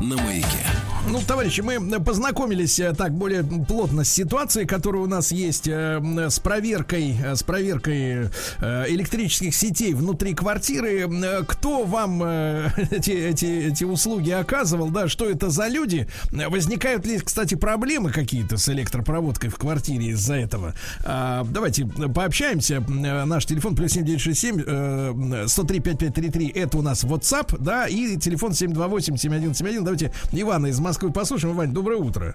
на 0.00 0.16
маяке. 0.16 0.79
Ну, 1.08 1.20
товарищи, 1.26 1.62
мы 1.62 1.80
познакомились 2.00 2.78
э, 2.78 2.92
так 2.92 3.12
более 3.12 3.42
плотно 3.42 4.04
с 4.04 4.12
ситуацией, 4.12 4.66
которая 4.66 5.02
у 5.02 5.06
нас 5.06 5.32
есть 5.32 5.66
э, 5.66 6.28
с 6.28 6.38
проверкой, 6.38 7.16
э, 7.22 7.34
с 7.34 7.42
проверкой 7.42 8.28
электрических 8.60 9.54
сетей 9.54 9.94
внутри 9.94 10.34
квартиры. 10.34 11.08
Кто 11.46 11.84
вам 11.84 12.22
эти, 12.90 13.10
эти, 13.12 13.68
эти 13.68 13.84
услуги 13.84 14.30
оказывал, 14.30 14.90
да, 14.90 15.08
что 15.08 15.28
это 15.28 15.48
за 15.50 15.68
люди? 15.68 16.06
Возникают 16.30 17.06
ли, 17.06 17.18
кстати, 17.18 17.54
проблемы 17.54 18.10
какие-то 18.12 18.58
с 18.58 18.68
электропроводкой 18.68 19.50
в 19.50 19.56
квартире 19.56 20.08
из-за 20.08 20.34
этого? 20.34 20.74
А, 21.04 21.44
давайте 21.44 21.86
пообщаемся. 21.86 22.80
Наш 22.80 23.46
телефон 23.46 23.74
плюс 23.74 23.92
7967 23.92 25.48
103 25.48 25.80
5533 25.80 26.48
это 26.48 26.78
у 26.78 26.82
нас 26.82 27.04
WhatsApp, 27.04 27.56
да, 27.58 27.86
и 27.88 28.16
телефон 28.16 28.52
728 28.52 29.16
7171. 29.16 29.84
Давайте 29.84 30.12
Ивана 30.32 30.66
из 30.66 30.78
Москвы 30.78 30.89
Москвы 30.90 31.12
послушаем. 31.12 31.54
Вань, 31.54 31.72
доброе 31.72 31.98
утро. 31.98 32.34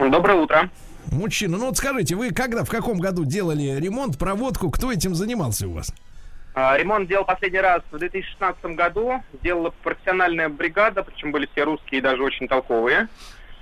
Доброе 0.00 0.34
утро. 0.34 0.68
Мужчина, 1.12 1.58
ну 1.58 1.66
вот 1.66 1.76
скажите, 1.76 2.16
вы 2.16 2.32
когда, 2.32 2.64
в 2.64 2.68
каком 2.68 2.98
году 2.98 3.24
делали 3.24 3.78
ремонт, 3.78 4.18
проводку, 4.18 4.68
кто 4.72 4.90
этим 4.90 5.14
занимался 5.14 5.68
у 5.68 5.74
вас? 5.74 5.94
А, 6.54 6.76
ремонт 6.76 7.08
делал 7.08 7.24
последний 7.24 7.60
раз 7.60 7.82
в 7.92 7.96
2016 7.96 8.64
году. 8.74 9.22
Делала 9.44 9.72
профессиональная 9.84 10.48
бригада, 10.48 11.04
причем 11.04 11.30
были 11.30 11.48
все 11.52 11.62
русские 11.62 12.00
и 12.00 12.02
даже 12.02 12.20
очень 12.24 12.48
толковые. 12.48 13.06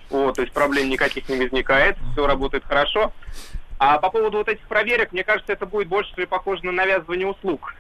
Вот, 0.08 0.36
то 0.36 0.40
есть 0.40 0.54
проблем 0.54 0.88
никаких 0.88 1.28
не 1.28 1.36
возникает, 1.36 1.98
все 2.12 2.26
работает 2.26 2.64
хорошо. 2.64 3.12
А 3.78 3.98
по 3.98 4.08
поводу 4.08 4.38
вот 4.38 4.48
этих 4.48 4.66
проверок, 4.66 5.12
мне 5.12 5.24
кажется, 5.24 5.52
это 5.52 5.66
будет 5.66 5.88
больше 5.88 6.26
похоже 6.26 6.64
на 6.64 6.72
навязывание 6.72 7.26
услуг. 7.26 7.74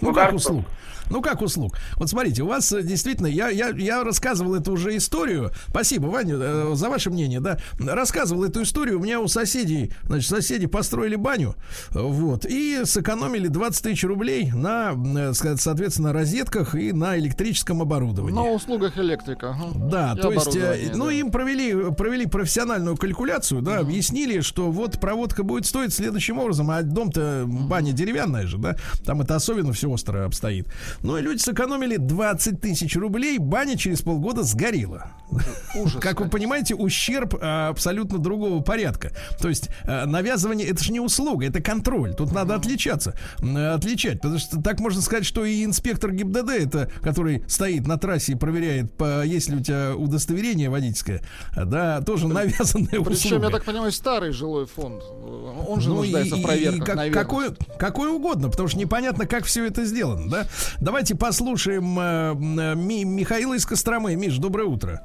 Ну 0.00 0.12
как 0.12 0.32
услуг? 0.32 0.64
Ну, 1.10 1.20
как 1.20 1.42
услуг? 1.42 1.76
Вот 1.96 2.08
смотрите, 2.08 2.42
у 2.42 2.46
вас 2.46 2.72
э, 2.72 2.82
действительно, 2.82 3.26
я, 3.26 3.48
я, 3.48 3.68
я 3.68 4.04
рассказывал 4.04 4.54
эту 4.54 4.72
уже 4.72 4.96
историю. 4.96 5.50
Спасибо, 5.68 6.06
Ваня, 6.06 6.36
э, 6.38 6.72
за 6.74 6.88
ваше 6.88 7.10
мнение, 7.10 7.40
да. 7.40 7.58
Рассказывал 7.78 8.44
эту 8.44 8.62
историю. 8.62 8.98
У 8.98 9.02
меня 9.02 9.20
у 9.20 9.28
соседей, 9.28 9.92
значит, 10.04 10.28
соседи 10.28 10.66
построили 10.66 11.16
баню, 11.16 11.56
вот, 11.90 12.46
и 12.46 12.82
сэкономили 12.84 13.48
20 13.48 13.82
тысяч 13.82 14.04
рублей 14.04 14.50
на, 14.52 14.94
э, 14.94 15.32
соответственно, 15.34 16.12
розетках 16.12 16.74
и 16.74 16.92
на 16.92 17.18
электрическом 17.18 17.82
оборудовании. 17.82 18.34
На 18.34 18.50
услугах 18.50 18.96
электрика. 18.96 19.56
Да, 19.74 20.14
и 20.16 20.20
то 20.20 20.32
есть, 20.32 20.94
ну, 20.94 21.06
да. 21.06 21.12
им 21.12 21.30
провели, 21.30 21.92
провели 21.92 22.26
профессиональную 22.26 22.96
калькуляцию, 22.96 23.60
да, 23.60 23.72
угу. 23.74 23.80
объяснили, 23.80 24.40
что 24.40 24.70
вот 24.70 24.98
проводка 24.98 25.42
будет 25.42 25.66
стоить 25.66 25.92
следующим 25.92 26.38
образом, 26.38 26.70
а 26.70 26.82
дом-то 26.82 27.44
баня 27.46 27.92
деревянная 27.92 28.46
же, 28.46 28.56
да, 28.56 28.76
там 29.04 29.20
это 29.20 29.36
особенно 29.36 29.73
все 29.74 29.88
остро 29.90 30.24
обстоит. 30.24 30.66
Ну 31.02 31.18
и 31.18 31.22
люди 31.22 31.40
сэкономили 31.40 31.96
20 31.96 32.60
тысяч 32.60 32.96
рублей, 32.96 33.38
баня 33.38 33.76
через 33.76 34.02
полгода 34.02 34.42
сгорела. 34.42 35.10
Ужас. 35.74 36.00
Как 36.00 36.20
вы 36.20 36.28
понимаете, 36.28 36.74
ущерб 36.74 37.34
а, 37.40 37.68
абсолютно 37.68 38.18
другого 38.18 38.62
порядка. 38.62 39.12
То 39.40 39.48
есть 39.48 39.68
а, 39.84 40.06
навязывание 40.06 40.68
это 40.68 40.82
же 40.82 40.92
не 40.92 41.00
услуга, 41.00 41.46
это 41.46 41.60
контроль. 41.60 42.14
Тут 42.14 42.32
надо 42.32 42.54
отличаться, 42.54 43.14
отличать, 43.38 44.20
потому 44.20 44.38
что 44.38 44.60
так 44.62 44.80
можно 44.80 45.00
сказать, 45.02 45.26
что 45.26 45.44
и 45.44 45.64
инспектор 45.64 46.12
ГИБДД, 46.12 46.50
это 46.50 46.90
который 47.02 47.44
стоит 47.48 47.86
на 47.86 47.98
трассе 47.98 48.32
и 48.32 48.34
проверяет, 48.34 48.92
по, 48.92 49.24
есть 49.24 49.48
ли 49.48 49.56
у 49.56 49.60
тебя 49.60 49.94
удостоверение 49.96 50.70
водительское, 50.70 51.22
да, 51.56 52.00
тоже 52.02 52.28
Причем, 52.28 53.12
услуга. 53.12 53.36
Причем, 53.36 53.42
я 53.42 53.50
так 53.50 53.64
понимаю, 53.64 53.92
старый 53.92 54.32
жилой 54.32 54.66
фонд. 54.66 55.02
Он 55.68 55.80
же 55.80 55.88
ну 55.88 55.96
нуждается 55.96 56.36
и, 56.36 56.40
в 56.40 56.42
проверках, 56.42 57.06
и 57.06 57.10
как, 57.10 57.12
какой, 57.12 57.54
какой 57.78 58.10
угодно, 58.10 58.48
потому 58.48 58.68
что 58.68 58.78
непонятно, 58.78 59.26
как 59.26 59.44
все 59.44 59.63
это 59.66 59.84
сделано, 59.84 60.30
да. 60.30 60.44
Давайте 60.80 61.16
послушаем 61.16 61.98
э, 61.98 62.34
э, 62.34 62.74
Михаила 62.74 63.54
из 63.54 63.66
Костромы. 63.66 64.14
Миш, 64.16 64.38
доброе 64.38 64.64
утро. 64.64 65.00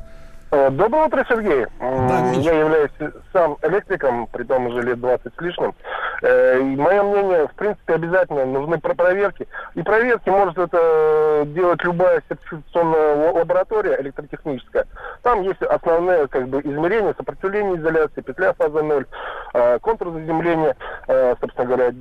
Э, 0.52 0.69
доброе 0.72 1.06
утро, 1.06 1.26
Сергей. 1.30 1.65
Да, 1.80 2.31
Я 2.31 2.53
являюсь 2.53 2.91
сам 3.31 3.57
электриком, 3.61 4.27
при 4.27 4.44
том 4.44 4.68
уже 4.68 4.81
лет 4.81 4.99
20 4.99 5.34
с 5.38 5.41
лишним. 5.41 5.73
Э, 6.22 6.60
мое 6.60 7.04
мнение, 7.04 7.48
в 7.48 7.54
принципе, 7.54 7.96
обязательно 7.96 8.46
нужны 8.46 8.80
проверки. 8.80 9.48
И 9.76 9.82
проверки 9.82 10.30
может 10.30 10.58
это 10.58 11.44
делать 11.48 11.84
любая 11.84 12.22
сертификационная 12.28 13.32
лаборатория 13.32 14.00
электротехническая. 14.02 14.86
Там 15.22 15.44
есть 15.44 15.62
основные 15.62 16.28
как 16.28 16.48
бы, 16.50 16.60
измерения, 16.62 17.14
сопротивление 17.16 17.78
изоляции, 17.78 18.22
петля 18.22 18.54
фаза 18.54 18.84
0, 18.84 19.06
э, 19.54 19.80
контур 19.80 20.12
заземления, 20.12 20.76
собственно 21.40 21.68
говоря, 21.68 21.94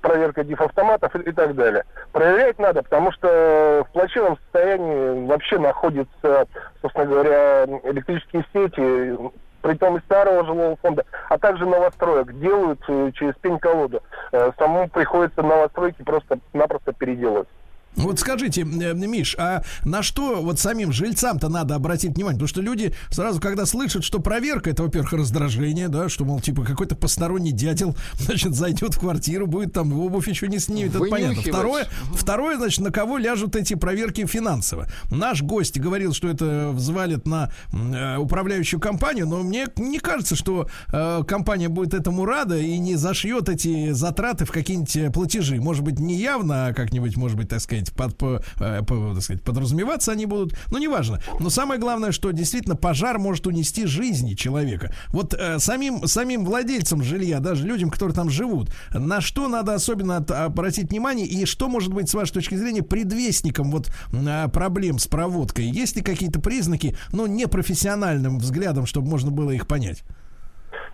проверка 0.00 0.44
диф-автоматов 0.44 1.14
и, 1.16 1.20
и 1.20 1.32
так 1.32 1.54
далее. 1.54 1.84
Проверять 2.12 2.58
надо, 2.58 2.82
потому 2.82 3.12
что 3.12 3.84
в 3.88 3.92
плачевном 3.92 4.38
состоянии 4.38 5.26
вообще 5.26 5.58
находится, 5.58 6.46
собственно 6.80 7.06
говоря, 7.06 7.64
электрические 7.84 8.44
сети, 8.52 9.16
при 9.64 9.74
том 9.76 9.96
и 9.96 10.00
старого 10.00 10.44
жилого 10.44 10.76
фонда, 10.76 11.06
а 11.30 11.38
также 11.38 11.64
новостроек 11.64 12.38
делают 12.38 12.80
э, 12.86 13.12
через 13.14 13.34
пень-колоду. 13.36 14.02
Э, 14.30 14.52
самому 14.58 14.90
приходится 14.90 15.40
новостройки 15.40 16.02
просто-напросто 16.02 16.92
переделывать. 16.92 17.48
Вот 17.96 18.18
скажите, 18.18 18.62
э, 18.62 18.94
Миш, 18.94 19.36
а 19.38 19.62
на 19.84 20.02
что 20.02 20.42
вот 20.42 20.58
самим 20.58 20.92
жильцам-то 20.92 21.48
надо 21.48 21.74
обратить 21.74 22.14
внимание? 22.16 22.38
Потому 22.38 22.48
что 22.48 22.60
люди 22.60 22.94
сразу, 23.10 23.40
когда 23.40 23.66
слышат, 23.66 24.04
что 24.04 24.18
проверка, 24.18 24.70
это, 24.70 24.82
во-первых, 24.82 25.12
раздражение, 25.12 25.88
да, 25.88 26.08
что, 26.08 26.24
мол, 26.24 26.40
типа, 26.40 26.64
какой-то 26.64 26.96
посторонний 26.96 27.52
дятел, 27.52 27.96
значит, 28.18 28.54
зайдет 28.54 28.94
в 28.94 28.98
квартиру, 28.98 29.46
будет 29.46 29.72
там 29.72 29.92
обувь 29.92 30.28
еще 30.28 30.48
не 30.48 30.58
снимет, 30.58 30.94
это 30.94 31.04
понятно. 31.04 31.42
Второе, 31.42 31.86
второе, 32.14 32.56
значит, 32.56 32.80
на 32.80 32.90
кого 32.90 33.18
ляжут 33.18 33.56
эти 33.56 33.74
проверки 33.74 34.26
финансово. 34.26 34.88
Наш 35.10 35.42
гость 35.42 35.78
говорил, 35.78 36.12
что 36.12 36.28
это 36.28 36.70
взвалит 36.72 37.26
на 37.26 37.50
э, 37.72 38.16
управляющую 38.16 38.80
компанию, 38.80 39.26
но 39.26 39.42
мне 39.42 39.66
не 39.76 39.98
кажется, 39.98 40.36
что 40.36 40.68
э, 40.92 41.22
компания 41.26 41.68
будет 41.68 41.94
этому 41.94 42.24
рада 42.24 42.58
и 42.58 42.78
не 42.78 42.96
зашьет 42.96 43.48
эти 43.48 43.92
затраты 43.92 44.44
в 44.44 44.50
какие-нибудь 44.50 45.12
платежи. 45.12 45.60
Может 45.60 45.84
быть, 45.84 45.98
не 45.98 46.16
явно, 46.16 46.66
а 46.66 46.74
как-нибудь, 46.74 47.16
может 47.16 47.36
быть, 47.36 47.48
так 47.48 47.60
сказать, 47.60 47.83
сказать, 47.88 48.16
под, 48.16 48.18
по, 48.18 48.42
э, 48.64 48.82
по, 48.82 49.14
так 49.14 49.22
сказать, 49.22 49.42
подразумеваться 49.42 50.12
они 50.12 50.26
будут. 50.26 50.56
Ну, 50.70 50.78
неважно. 50.78 51.20
Но 51.40 51.50
самое 51.50 51.80
главное, 51.80 52.12
что 52.12 52.30
действительно 52.30 52.76
пожар 52.76 53.18
может 53.18 53.46
унести 53.46 53.86
жизни 53.86 54.34
человека. 54.34 54.94
Вот 55.08 55.34
э, 55.34 55.58
самим, 55.58 56.06
самим 56.06 56.44
владельцам 56.44 57.02
жилья, 57.02 57.40
даже 57.40 57.66
людям, 57.66 57.90
которые 57.90 58.14
там 58.14 58.30
живут, 58.30 58.70
на 58.92 59.20
что 59.20 59.48
надо 59.48 59.74
особенно 59.74 60.18
от, 60.18 60.30
обратить 60.30 60.90
внимание 60.90 61.26
и 61.26 61.44
что 61.44 61.68
может 61.68 61.92
быть, 61.92 62.08
с 62.08 62.14
вашей 62.14 62.32
точки 62.32 62.54
зрения, 62.54 62.82
предвестником 62.82 63.70
вот 63.70 63.90
э, 64.12 64.48
проблем 64.48 64.98
с 64.98 65.06
проводкой? 65.06 65.66
Есть 65.66 65.96
ли 65.96 66.02
какие-то 66.02 66.40
признаки, 66.40 66.96
ну, 67.12 67.26
непрофессиональным 67.26 68.38
взглядом, 68.38 68.86
чтобы 68.86 69.08
можно 69.08 69.30
было 69.30 69.50
их 69.50 69.66
понять? 69.66 70.04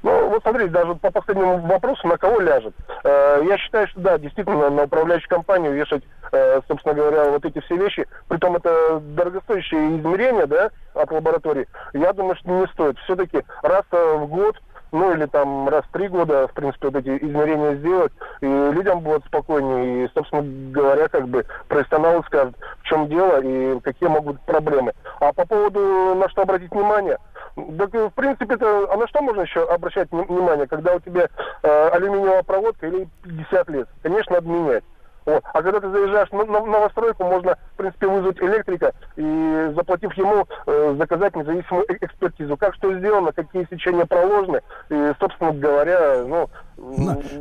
Ну, 0.02 0.28
вот 0.28 0.43
смотрите, 0.43 0.70
даже 0.70 0.94
по 0.94 1.10
последнему 1.10 1.59
вопросу, 1.59 2.09
на 2.09 2.16
кого 2.16 2.40
ляжет. 2.40 2.74
Э, 3.05 3.43
я 3.47 3.59
считаю, 3.59 3.86
что 3.89 4.01
да, 4.01 4.18
действительно, 4.18 4.70
на 4.70 4.85
управляющую 4.85 5.28
компанию 5.28 5.72
вешать, 5.72 6.02
э, 6.32 6.60
собственно 6.68 6.94
говоря, 6.94 7.31
вот 7.31 7.44
эти 7.44 7.60
все 7.60 7.77
вещи, 7.77 8.06
притом 8.28 8.56
это 8.56 9.01
дорогостоящие 9.01 9.98
измерения, 9.98 10.47
да, 10.47 10.70
от 10.94 11.10
лаборатории, 11.10 11.68
я 11.93 12.12
думаю, 12.12 12.36
что 12.36 12.51
не 12.51 12.66
стоит. 12.68 12.98
Все-таки 13.01 13.43
раз 13.62 13.85
в 13.90 14.27
год 14.27 14.56
ну 14.93 15.12
или 15.14 15.27
там 15.27 15.68
раз 15.68 15.85
в 15.85 15.93
три 15.93 16.09
года, 16.09 16.48
в 16.48 16.52
принципе, 16.52 16.89
вот 16.89 16.97
эти 16.97 17.16
измерения 17.24 17.77
сделать, 17.77 18.12
и 18.40 18.47
людям 18.47 19.01
будет 19.01 19.24
спокойнее, 19.24 20.05
и, 20.05 20.10
собственно 20.12 20.43
говоря, 20.72 21.06
как 21.06 21.28
бы 21.28 21.47
профессионалы 21.68 22.24
скажут, 22.27 22.56
в 22.81 22.82
чем 22.85 23.06
дело 23.06 23.40
и 23.40 23.78
какие 23.81 24.09
могут 24.09 24.36
быть 24.36 24.47
проблемы. 24.47 24.93
А 25.20 25.32
по 25.32 25.47
поводу 25.47 26.16
на 26.16 26.28
что 26.28 26.43
обратить 26.43 26.72
внимание– 26.72 27.18
так, 27.55 27.93
в 27.93 28.10
принципе, 28.10 28.55
это, 28.55 28.93
а 28.93 28.97
на 28.97 29.09
что 29.09 29.22
можно 29.22 29.43
еще 29.43 29.64
обращать 29.68 30.09
внимание, 30.10 30.66
когда 30.66 30.94
у 30.94 31.01
тебя 31.01 31.28
э, 31.62 31.89
алюминиевая 31.89 32.43
проводка 32.43 32.86
или 32.86 33.09
50 33.22 33.68
лет? 33.70 33.89
Конечно, 34.02 34.36
надо 34.36 34.48
менять. 34.48 34.85
Вот. 35.26 35.42
А 35.52 35.62
когда 35.62 35.80
ты 35.80 35.90
заезжаешь 35.90 36.30
на, 36.30 36.44
новостройку, 36.44 37.24
можно, 37.24 37.56
в 37.74 37.76
принципе, 37.76 38.06
вызвать 38.06 38.38
электрика 38.40 38.92
и, 39.16 39.72
заплатив 39.76 40.12
ему, 40.14 40.47
э, 40.66 40.97
заказать 40.98 41.36
независимую 41.36 41.84
э, 41.88 41.97
экспертизу. 42.01 42.56
Как 42.56 42.74
что 42.74 42.97
сделано, 42.98 43.32
какие 43.32 43.66
сечения 43.70 44.06
проложены, 44.06 44.60
и, 44.88 45.12
собственно 45.20 45.52
говоря, 45.52 46.24
ну... 46.26 46.48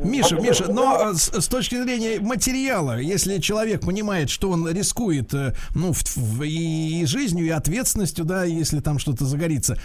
Миша, 0.03 0.35
а, 0.35 0.41
Миша, 0.41 0.69
но 0.69 1.13
с, 1.13 1.31
с 1.31 1.47
точки 1.47 1.81
зрения 1.81 2.19
материала, 2.19 2.97
если 2.97 3.37
человек 3.37 3.81
понимает, 3.81 4.29
что 4.29 4.49
он 4.49 4.69
рискует, 4.69 5.31
ну, 5.73 5.93
в, 5.93 6.03
в, 6.17 6.43
и 6.43 7.05
жизнью, 7.05 7.45
и 7.45 7.49
ответственностью, 7.49 8.25
да, 8.25 8.43
если 8.43 8.81
там 8.81 8.99
что-то 8.99 9.23
загорится, 9.23 9.77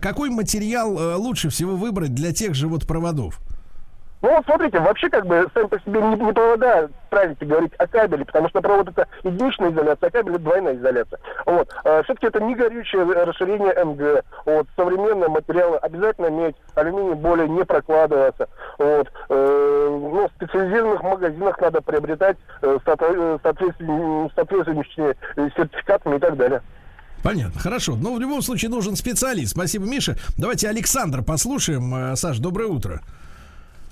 какой 0.00 0.30
материал 0.30 1.18
лучше 1.20 1.48
всего 1.48 1.74
выбрать 1.74 2.14
для 2.14 2.32
тех 2.32 2.54
же 2.54 2.68
вот 2.68 2.86
проводов? 2.86 3.40
Ну 4.22 4.36
вот 4.36 4.44
смотрите, 4.44 4.78
вообще 4.80 5.08
как 5.08 5.26
бы 5.26 5.46
сами 5.54 5.66
по 5.66 5.80
себе 5.80 6.00
не, 6.00 6.16
не 6.16 6.32
провода 6.32 6.90
правильно 7.08 7.36
говорить 7.40 7.72
о 7.78 7.86
кабеле, 7.86 8.24
потому 8.24 8.48
что 8.50 8.60
провод 8.60 8.88
это 8.88 9.08
единичная 9.24 9.72
изоляция, 9.72 10.08
а 10.08 10.10
кабель 10.10 10.34
это 10.34 10.42
двойная 10.42 10.76
изоляция. 10.76 11.18
Вот. 11.46 11.68
А, 11.84 12.02
все-таки 12.02 12.26
это 12.26 12.40
не 12.40 12.54
горючее 12.54 13.02
расширение 13.02 13.72
МГ. 13.82 14.24
Вот. 14.44 14.66
Современные 14.76 15.28
материалы 15.28 15.78
обязательно 15.78 16.28
медь, 16.30 16.56
алюминий 16.74 17.14
более 17.14 17.48
не 17.48 17.64
прокладываться. 17.64 18.48
Вот. 18.78 19.10
Э, 19.30 19.88
ну, 19.90 20.28
в 20.28 20.30
специализированных 20.36 21.02
магазинах 21.02 21.60
надо 21.60 21.80
приобретать 21.80 22.36
э, 22.62 22.78
э 22.86 23.38
соответствующими 23.42 25.14
сертификатами 25.56 26.16
и 26.16 26.18
так 26.18 26.36
далее. 26.36 26.62
Понятно, 27.22 27.60
хорошо. 27.60 27.96
Но 27.96 28.14
в 28.14 28.20
любом 28.20 28.42
случае 28.42 28.70
нужен 28.70 28.96
специалист. 28.96 29.52
Спасибо, 29.52 29.84
Миша. 29.84 30.16
Давайте 30.38 30.68
Александра 30.68 31.22
послушаем. 31.22 32.12
Э, 32.12 32.16
Саш, 32.16 32.38
доброе 32.38 32.68
утро. 32.68 33.00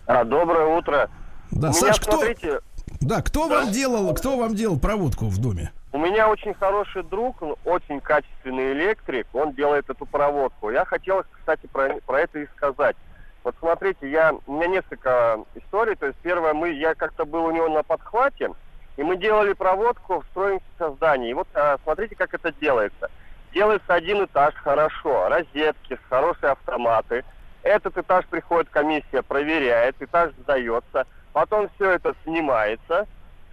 А, 0.08 0.24
доброе 0.24 0.64
утро. 0.64 1.10
Да, 1.50 1.68
У 1.68 1.72
Саш, 1.74 2.00
меня, 2.00 2.12
смотрите... 2.12 2.60
Да, 3.02 3.20
кто 3.20 3.46
да. 3.46 3.56
вам 3.56 3.72
делал, 3.72 4.14
кто 4.14 4.38
вам 4.38 4.54
делал 4.54 4.80
проводку 4.80 5.26
в 5.26 5.38
доме? 5.38 5.70
У 5.92 5.98
меня 5.98 6.30
очень 6.30 6.54
хороший 6.54 7.02
друг, 7.02 7.42
он 7.42 7.56
очень 7.66 8.00
качественный 8.00 8.72
электрик, 8.72 9.26
он 9.34 9.52
делает 9.52 9.88
эту 9.90 10.06
проводку. 10.06 10.70
Я 10.70 10.86
хотел, 10.86 11.24
кстати, 11.30 11.66
про, 11.66 11.96
про 12.06 12.20
это 12.20 12.38
и 12.38 12.46
сказать. 12.56 12.96
Вот 13.44 13.54
смотрите, 13.60 14.10
я, 14.10 14.34
у 14.46 14.52
меня 14.54 14.68
несколько 14.68 15.40
историй. 15.54 15.94
То 15.94 16.06
есть 16.06 16.18
первое, 16.22 16.54
мы, 16.54 16.70
я 16.70 16.94
как-то 16.94 17.26
был 17.26 17.44
у 17.44 17.50
него 17.50 17.68
на 17.68 17.82
подхвате, 17.82 18.50
и 18.96 19.02
мы 19.02 19.18
делали 19.18 19.52
проводку 19.52 20.20
в 20.20 20.26
строимся 20.30 20.90
здании. 20.96 21.30
И 21.30 21.34
вот 21.34 21.48
а, 21.52 21.76
смотрите, 21.84 22.16
как 22.16 22.32
это 22.32 22.50
делается. 22.58 23.10
Делается 23.52 23.92
один 23.92 24.24
этаж 24.24 24.54
хорошо, 24.54 25.28
розетки, 25.28 25.98
хорошие 26.08 26.52
автоматы– 26.52 27.24
этот 27.62 27.98
этаж 27.98 28.24
приходит 28.26 28.68
комиссия, 28.70 29.22
проверяет, 29.22 29.96
этаж 30.00 30.32
сдается, 30.42 31.06
потом 31.32 31.68
все 31.74 31.92
это 31.92 32.14
снимается, 32.24 33.06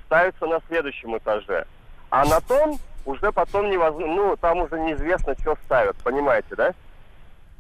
ставится 0.06 0.46
на 0.46 0.60
следующем 0.68 1.18
этаже. 1.18 1.66
А 2.10 2.26
на 2.26 2.40
том 2.42 2.80
уже 3.06 3.32
потом 3.32 3.70
невозможно, 3.70 4.14
ну, 4.14 4.36
там 4.38 4.60
уже 4.60 4.80
неизвестно, 4.80 5.36
что 5.40 5.58
ставят, 5.66 5.96
понимаете, 5.98 6.56
да? 6.56 6.74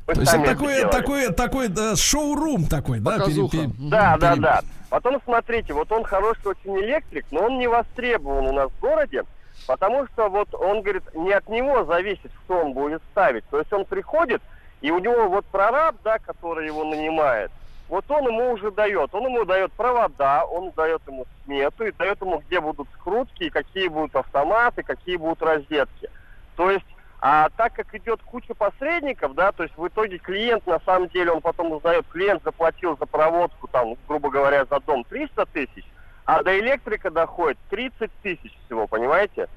Мы 0.07 0.13
То 0.13 0.21
есть 0.21 0.33
это 0.33 0.45
такой, 0.45 0.81
такой, 0.89 1.33
такой 1.33 1.67
да, 1.67 1.95
шоу-рум 1.95 2.65
такой, 2.67 2.99
да? 2.99 3.25
Пере, 3.25 3.49
пере, 3.49 3.69
да, 3.79 4.17
да, 4.17 4.35
да. 4.35 4.61
Потом 4.89 5.19
смотрите, 5.23 5.73
вот 5.73 5.91
он 5.91 6.03
хороший 6.03 6.47
очень 6.47 6.77
электрик, 6.79 7.25
но 7.31 7.45
он 7.45 7.57
не 7.57 7.67
востребован 7.67 8.45
у 8.47 8.53
нас 8.53 8.69
в 8.69 8.79
городе, 8.79 9.23
потому 9.65 10.05
что 10.07 10.29
вот 10.29 10.53
он 10.53 10.81
говорит, 10.81 11.03
не 11.15 11.31
от 11.31 11.49
него 11.49 11.85
зависит, 11.85 12.31
что 12.43 12.59
он 12.59 12.73
будет 12.73 13.01
ставить. 13.11 13.43
То 13.49 13.59
есть 13.59 13.73
он 13.73 13.85
приходит, 13.85 14.41
и 14.85 14.91
у 14.91 14.99
него 14.99 15.27
вот 15.27 15.45
прораб, 15.45 15.95
да, 16.03 16.19
который 16.19 16.67
его 16.67 16.83
нанимает, 16.83 17.49
вот 17.89 18.05
он 18.07 18.27
ему 18.27 18.51
уже 18.51 18.69
дает. 18.69 19.15
Он 19.15 19.23
ему 19.23 19.43
дает 19.43 19.71
провода, 19.71 20.45
он 20.45 20.71
дает 20.75 21.01
ему 21.07 21.25
смету 21.43 21.85
и 21.85 21.91
дает 21.91 22.21
ему, 22.21 22.43
где 22.45 22.61
будут 22.61 22.87
скрутки, 22.93 23.49
какие 23.49 23.87
будут 23.87 24.15
автоматы, 24.15 24.83
какие 24.83 25.15
будут 25.15 25.41
розетки. 25.41 26.07
То 26.55 26.69
есть, 26.69 26.85
а 27.19 27.49
так 27.57 27.73
как 27.73 27.95
идет 27.95 28.21
куча 28.21 28.53
посредников, 28.53 29.33
да, 29.33 29.51
то 29.51 29.63
есть 29.63 29.75
в 29.75 29.87
итоге 29.87 30.19
клиент, 30.19 30.67
на 30.67 30.79
самом 30.81 31.07
деле, 31.07 31.31
он 31.31 31.41
потом 31.41 31.71
узнает, 31.71 32.05
клиент 32.07 32.43
заплатил 32.43 32.95
за 32.99 33.07
проводку, 33.07 33.67
там, 33.67 33.95
грубо 34.07 34.29
говоря, 34.29 34.65
за 34.65 34.79
дом 34.81 35.03
300 35.03 35.47
тысяч, 35.47 35.85
а 36.25 36.43
до 36.43 36.59
электрика 36.59 37.09
доходит 37.09 37.57
30 37.71 38.11
тысяч 38.21 38.55
всего, 38.65 38.85
понимаете? 38.85 39.47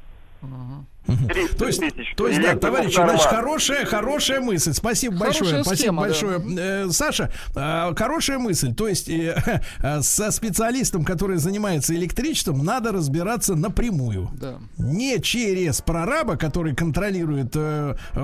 Uh-huh. 1.08 1.56
То 1.56 1.66
есть, 1.66 1.80
то 2.16 2.28
есть, 2.28 2.40
да, 2.42 2.54
товарищи, 2.54 2.96
значит, 2.96 3.26
хорошая, 3.26 3.86
хорошая 3.86 4.40
мысль. 4.40 4.74
Спасибо 4.74 5.16
хорошая 5.16 5.40
большое. 5.40 5.64
Спасибо 5.64 5.82
схема, 5.82 6.02
большое. 6.02 6.38
Да. 6.38 6.62
Э, 6.62 6.90
Саша, 6.90 7.32
э, 7.54 7.94
хорошая 7.96 8.38
мысль. 8.38 8.74
То 8.74 8.88
есть, 8.88 9.08
э, 9.08 9.60
со 10.02 10.30
специалистом, 10.30 11.06
который 11.06 11.38
занимается 11.38 11.94
электричеством, 11.94 12.62
надо 12.62 12.92
разбираться 12.92 13.54
напрямую. 13.54 14.30
Да. 14.38 14.58
Не 14.76 15.18
через 15.20 15.80
прораба, 15.80 16.36
который 16.36 16.74
контролирует 16.74 17.56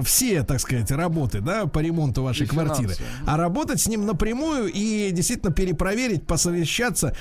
все, 0.03 0.43
так 0.43 0.61
сказать, 0.61 0.91
работы, 0.91 1.41
да, 1.41 1.65
по 1.67 1.79
ремонту 1.79 2.23
вашей 2.23 2.45
и 2.45 2.49
квартиры, 2.49 2.95
финансы. 2.95 3.03
а 3.27 3.37
работать 3.39 3.81
с 3.81 3.87
ним 3.89 4.05
напрямую 4.05 4.71
и 4.71 5.11
действительно 5.11 5.53
перепроверить, 5.53 6.27
посовещаться, 6.27 7.17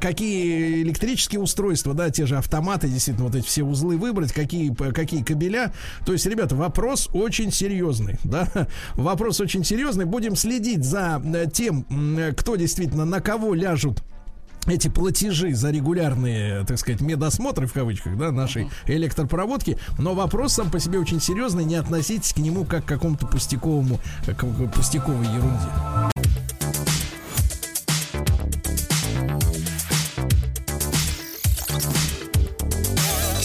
какие 0.00 0.82
электрические 0.82 1.40
устройства, 1.40 1.94
да, 1.94 2.10
те 2.10 2.26
же 2.26 2.36
автоматы, 2.36 2.88
действительно, 2.88 3.26
вот 3.26 3.34
эти 3.34 3.46
все 3.46 3.64
узлы 3.64 3.96
выбрать, 3.96 4.32
какие 4.32 4.70
какие 5.00 5.22
кабеля. 5.22 5.72
То 6.04 6.12
есть, 6.12 6.26
ребята, 6.26 6.54
вопрос 6.54 7.08
очень 7.12 7.52
серьезный, 7.52 8.18
да, 8.24 8.48
вопрос 8.94 9.40
очень 9.40 9.64
серьезный. 9.64 10.04
Будем 10.04 10.36
следить 10.36 10.84
за 10.84 11.22
э, 11.24 11.46
тем, 11.52 11.86
кто 12.36 12.56
действительно 12.56 13.04
на 13.04 13.20
кого 13.20 13.54
ляжут 13.54 14.02
эти 14.66 14.88
платежи 14.88 15.54
за 15.54 15.70
регулярные, 15.70 16.64
так 16.66 16.78
сказать, 16.78 17.00
медосмотры 17.00 17.66
в 17.66 17.72
кавычках, 17.72 18.16
да, 18.16 18.30
нашей 18.30 18.68
электропроводки, 18.86 19.78
но 19.98 20.14
вопрос 20.14 20.54
сам 20.54 20.70
по 20.70 20.78
себе 20.78 20.98
очень 20.98 21.20
серьезный, 21.20 21.64
не 21.64 21.76
относитесь 21.76 22.32
к 22.32 22.38
нему 22.38 22.64
как 22.64 22.84
к 22.84 22.88
какому-то 22.88 23.26
пустяковому, 23.26 23.98
как 24.26 24.38
к 24.38 24.72
пустяковой 24.72 25.26
ерунде. 25.26 25.66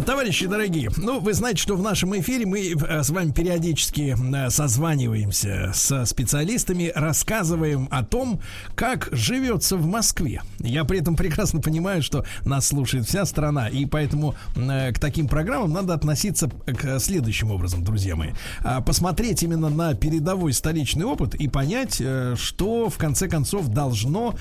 Товарищи 0.00 0.46
дорогие, 0.46 0.90
ну, 0.96 1.20
вы 1.20 1.34
знаете, 1.34 1.62
что 1.62 1.76
в 1.76 1.82
нашем 1.82 2.18
эфире 2.18 2.46
мы 2.46 2.72
э, 2.72 3.02
с 3.04 3.10
вами 3.10 3.30
периодически 3.30 4.16
э, 4.18 4.50
созваниваемся 4.50 5.70
со 5.72 6.04
специалистами, 6.04 6.90
рассказываем 6.96 7.86
о 7.92 8.02
том, 8.02 8.40
как 8.74 9.08
живется 9.12 9.76
в 9.76 9.86
Москве. 9.86 10.42
Я 10.58 10.84
при 10.84 10.98
этом 10.98 11.14
прекрасно 11.14 11.60
понимаю, 11.60 12.02
что 12.02 12.24
нас 12.44 12.66
слушает 12.66 13.06
вся 13.06 13.24
страна, 13.24 13.68
и 13.68 13.86
поэтому 13.86 14.34
э, 14.56 14.92
к 14.92 14.98
таким 14.98 15.28
программам 15.28 15.72
надо 15.72 15.94
относиться 15.94 16.50
к 16.66 16.98
следующим 16.98 17.52
образом, 17.52 17.84
друзья 17.84 18.16
мои. 18.16 18.30
А, 18.64 18.80
посмотреть 18.80 19.44
именно 19.44 19.68
на 19.68 19.94
передовой 19.94 20.54
столичный 20.54 21.04
опыт 21.04 21.36
и 21.36 21.46
понять, 21.46 22.02
что 22.34 22.90
в 22.90 22.98
конце 22.98 23.28
концов 23.28 23.68
должно 23.68 24.34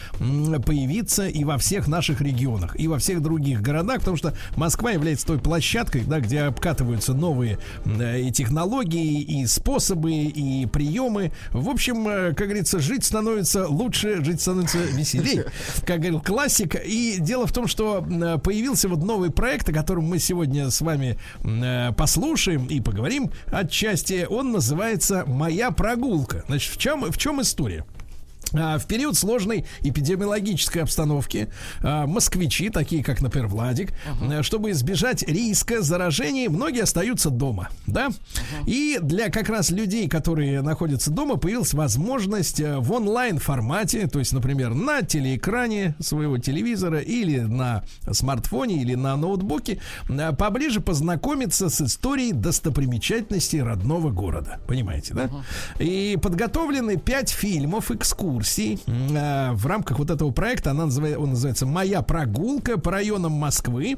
появиться 0.65 1.27
и 1.27 1.43
во 1.43 1.59
всех 1.59 1.87
наших 1.87 2.21
регионах, 2.21 2.79
и 2.79 2.87
во 2.87 2.97
всех 2.97 3.21
других 3.21 3.61
городах, 3.61 3.99
потому 3.99 4.17
что 4.17 4.33
Москва 4.55 4.91
является 4.91 5.27
той 5.27 5.42
площадкой, 5.43 6.03
да, 6.05 6.19
где 6.19 6.41
обкатываются 6.41 7.13
новые 7.13 7.59
э, 7.85 8.21
и 8.21 8.31
технологии, 8.31 9.21
и 9.21 9.45
способы, 9.45 10.11
и 10.11 10.65
приемы. 10.65 11.31
В 11.51 11.69
общем, 11.69 12.07
э, 12.07 12.33
как 12.33 12.47
говорится, 12.47 12.79
жить 12.79 13.05
становится 13.05 13.67
лучше, 13.67 14.23
жить 14.23 14.41
становится 14.41 14.79
веселей, 14.79 15.43
как 15.85 15.97
говорил 15.97 16.21
классик. 16.21 16.75
И 16.83 17.17
дело 17.19 17.45
в 17.45 17.53
том, 17.53 17.67
что 17.67 18.05
э, 18.09 18.37
появился 18.39 18.89
вот 18.89 19.03
новый 19.03 19.31
проект, 19.31 19.69
о 19.69 19.73
котором 19.73 20.05
мы 20.05 20.19
сегодня 20.19 20.69
с 20.69 20.81
вами 20.81 21.17
э, 21.43 21.91
послушаем 21.93 22.65
и 22.65 22.79
поговорим 22.81 23.31
отчасти. 23.47 24.25
Он 24.29 24.51
называется 24.51 25.25
«Моя 25.27 25.71
прогулка». 25.71 26.43
Значит, 26.47 26.73
в 26.73 26.77
чем, 26.77 27.11
в 27.11 27.17
чем 27.17 27.41
история? 27.41 27.85
А, 28.53 28.77
в 28.77 28.85
период 28.85 29.17
сложной 29.17 29.65
эпидемиологической 29.81 30.83
обстановки 30.83 31.49
а, 31.81 32.05
москвичи, 32.05 32.69
такие 32.69 33.03
как, 33.03 33.21
например, 33.21 33.47
Владик, 33.47 33.91
uh-huh. 33.91 34.43
чтобы 34.43 34.71
избежать 34.71 35.23
риска 35.23 35.81
заражения, 35.81 36.49
многие 36.49 36.83
остаются 36.83 37.29
дома, 37.29 37.69
да? 37.87 38.07
Uh-huh. 38.07 38.67
И 38.67 38.99
для 39.01 39.29
как 39.29 39.49
раз 39.49 39.71
людей, 39.71 40.07
которые 40.07 40.61
находятся 40.61 41.11
дома, 41.11 41.37
появилась 41.37 41.73
возможность 41.73 42.59
э, 42.59 42.77
в 42.77 42.91
онлайн 42.91 43.39
формате, 43.39 44.07
то 44.07 44.19
есть, 44.19 44.33
например, 44.33 44.73
на 44.73 45.01
телеэкране 45.01 45.95
своего 45.99 46.37
телевизора 46.37 46.99
или 46.99 47.39
на 47.39 47.83
смартфоне 48.11 48.81
или 48.81 48.95
на 48.95 49.15
ноутбуке, 49.15 49.79
поближе 50.37 50.79
познакомиться 50.79 51.69
с 51.69 51.81
историей 51.81 52.33
достопримечательностей 52.33 53.61
родного 53.61 54.11
города, 54.11 54.59
понимаете, 54.67 55.13
да? 55.13 55.25
Uh-huh. 55.25 55.43
И 55.79 56.17
подготовлены 56.21 56.97
пять 56.97 57.29
фильмов 57.29 57.89
экскурсий 57.89 58.42
экскурсий 58.43 58.79
э, 58.87 59.51
в 59.53 59.65
рамках 59.65 59.99
вот 59.99 60.09
этого 60.09 60.31
проекта. 60.31 60.71
Она 60.71 60.85
называется, 60.85 61.19
он 61.19 61.29
называется 61.31 61.65
«Моя 61.65 62.01
прогулка 62.01 62.77
по 62.77 62.91
районам 62.91 63.31
Москвы». 63.31 63.97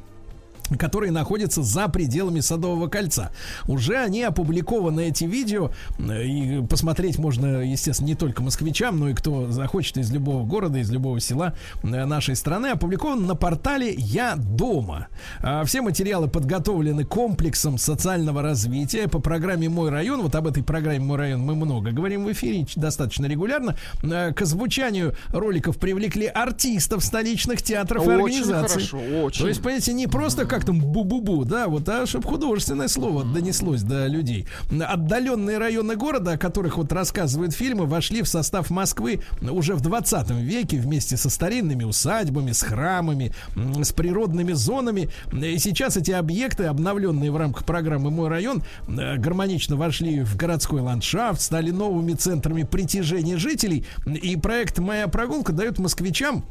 Которые 0.78 1.12
находятся 1.12 1.64
за 1.64 1.88
пределами 1.88 2.40
Садового 2.40 2.88
кольца. 2.88 3.32
Уже 3.68 3.98
они 3.98 4.24
опубликованы, 4.24 5.10
эти 5.10 5.26
видео, 5.26 5.72
и 6.00 6.64
посмотреть 6.70 7.18
можно, 7.18 7.64
естественно, 7.64 8.08
не 8.08 8.16
только 8.16 8.42
москвичам, 8.42 9.00
но 9.00 9.10
и 9.10 9.14
кто 9.14 9.52
захочет 9.52 9.98
из 9.98 10.12
любого 10.12 10.46
города, 10.46 10.80
из 10.80 10.90
любого 10.92 11.20
села 11.20 11.56
э, 11.84 12.06
нашей 12.06 12.36
страны, 12.36 12.68
опубликованы 12.68 13.26
на 13.26 13.36
портале 13.36 13.94
«Я 13.98 14.36
дома». 14.36 15.08
А 15.42 15.64
все 15.66 15.82
материалы 15.82 16.28
подготовлены 16.28 17.06
комплексом 17.06 17.78
социального 17.78 18.42
развития 18.42 19.08
по 19.08 19.20
программе 19.20 19.70
«Мой 19.70 19.90
район». 19.90 20.22
Вот 20.22 20.36
об 20.36 20.48
этой 20.48 20.64
программе 20.64 21.00
«Мой 21.00 21.18
район» 21.18 21.42
мы 21.42 21.56
много 21.56 21.92
говорим 21.92 22.26
в 22.26 22.32
эфире, 22.32 22.66
достаточно 22.76 23.26
регулярно. 23.26 23.76
Э, 24.04 24.34
к 24.34 24.42
озвучанию 24.42 25.16
роликов 25.30 25.78
привлекли 25.78 26.28
артистов 26.28 27.04
столичных 27.04 27.62
театров 27.62 28.08
и 28.08 28.12
организаций. 28.12 28.86
Хорошо, 28.86 28.98
очень. 29.24 29.42
То 29.42 29.48
есть, 29.48 29.62
понимаете, 29.62 29.94
не 29.94 30.08
просто 30.08 30.46
как 30.56 30.64
там 30.64 30.80
бу-бу-бу, 30.80 31.44
да, 31.44 31.68
вот, 31.68 31.90
а 31.90 32.06
чтобы 32.06 32.30
художественное 32.30 32.88
слово 32.88 33.26
донеслось 33.26 33.82
до 33.82 34.08
людей. 34.08 34.48
Отдаленные 34.72 35.58
районы 35.58 35.98
города, 35.98 36.32
о 36.32 36.38
которых 36.38 36.78
вот 36.78 36.94
рассказывают 36.94 37.54
фильмы, 37.54 37.88
вошли 37.88 38.22
в 38.22 38.28
состав 38.30 38.70
Москвы 38.70 39.20
уже 39.42 39.76
в 39.76 39.82
20 39.82 40.32
веке 40.32 40.78
вместе 40.78 41.18
со 41.18 41.30
старинными 41.30 41.84
усадьбами, 41.84 42.54
с 42.54 42.62
храмами, 42.62 43.34
с 43.56 43.92
природными 43.92 44.54
зонами. 44.54 45.10
И 45.34 45.60
сейчас 45.60 45.98
эти 45.98 46.12
объекты, 46.12 46.64
обновленные 46.66 47.32
в 47.32 47.36
рамках 47.36 47.66
программы 47.66 48.10
«Мой 48.10 48.30
район», 48.30 48.64
э, 48.88 49.18
гармонично 49.18 49.76
вошли 49.76 50.24
в 50.24 50.38
городской 50.38 50.80
ландшафт, 50.80 51.42
стали 51.42 51.72
новыми 51.72 52.14
центрами 52.14 52.64
притяжения 52.64 53.36
жителей. 53.36 53.86
И 54.06 54.38
проект 54.38 54.80
«Моя 54.80 55.10
прогулка» 55.10 55.52
дает 55.52 55.80
москвичам 55.80 56.46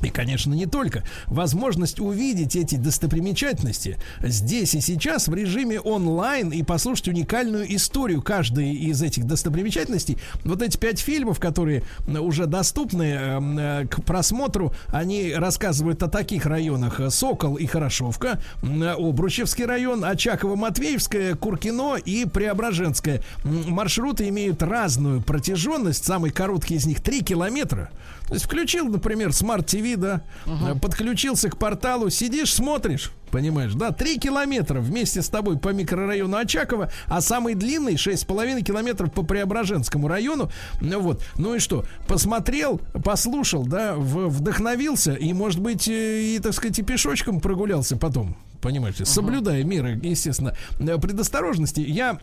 и, 0.00 0.10
конечно, 0.10 0.52
не 0.52 0.66
только. 0.66 1.04
Возможность 1.26 2.00
увидеть 2.00 2.56
эти 2.56 2.76
достопримечательности 2.76 3.98
здесь 4.20 4.74
и 4.74 4.80
сейчас 4.80 5.28
в 5.28 5.34
режиме 5.34 5.80
онлайн 5.80 6.50
и 6.50 6.62
послушать 6.62 7.08
уникальную 7.08 7.74
историю 7.74 8.22
каждой 8.22 8.72
из 8.72 9.00
этих 9.02 9.26
достопримечательностей. 9.26 10.18
Вот 10.44 10.62
эти 10.62 10.76
пять 10.76 10.98
фильмов, 10.98 11.38
которые 11.38 11.84
уже 12.08 12.46
доступны 12.46 13.02
эм, 13.02 13.58
э, 13.58 13.86
к 13.86 14.02
просмотру, 14.02 14.74
они 14.88 15.32
рассказывают 15.34 16.02
о 16.02 16.08
таких 16.08 16.46
районах. 16.46 17.00
Сокол 17.10 17.56
и 17.56 17.66
Хорошовка, 17.66 18.40
Обручевский 18.62 19.64
район, 19.64 20.04
Очаково-Матвеевская, 20.04 21.36
Куркино 21.36 21.96
и 21.96 22.24
Преображенская. 22.24 23.22
Маршруты 23.44 24.28
имеют 24.28 24.62
разную 24.62 25.22
протяженность. 25.22 26.04
Самый 26.04 26.30
короткий 26.30 26.74
из 26.74 26.86
них 26.86 27.00
3 27.00 27.22
километра. 27.22 27.90
То 28.32 28.36
есть 28.36 28.46
включил, 28.46 28.88
например, 28.88 29.28
Smart 29.28 29.66
TV, 29.66 29.94
да, 29.94 30.22
угу. 30.46 30.78
подключился 30.78 31.50
к 31.50 31.58
порталу, 31.58 32.08
сидишь, 32.08 32.54
смотришь, 32.54 33.12
понимаешь, 33.30 33.74
да, 33.74 33.90
3 33.90 34.18
километра 34.18 34.80
вместе 34.80 35.20
с 35.20 35.28
тобой 35.28 35.58
по 35.58 35.68
микрорайону 35.68 36.38
Очакова, 36.38 36.90
а 37.08 37.20
самый 37.20 37.54
длинный 37.54 37.96
6,5 37.96 38.62
километров 38.62 39.12
по 39.12 39.22
Преображенскому 39.22 40.08
району. 40.08 40.50
Ну 40.80 41.00
вот, 41.00 41.22
ну 41.36 41.56
и 41.56 41.58
что, 41.58 41.84
посмотрел, 42.08 42.80
послушал, 43.04 43.66
да, 43.66 43.96
вдохновился 43.96 45.12
и, 45.12 45.34
может 45.34 45.60
быть, 45.60 45.86
э, 45.86 46.22
и, 46.22 46.38
так 46.38 46.54
сказать, 46.54 46.78
и 46.78 46.82
пешочком 46.82 47.38
прогулялся 47.38 47.98
потом 47.98 48.38
понимаете, 48.62 49.04
соблюдая 49.04 49.64
меры, 49.64 49.98
естественно, 50.02 50.56
предосторожности. 50.78 51.80
Я 51.80 52.20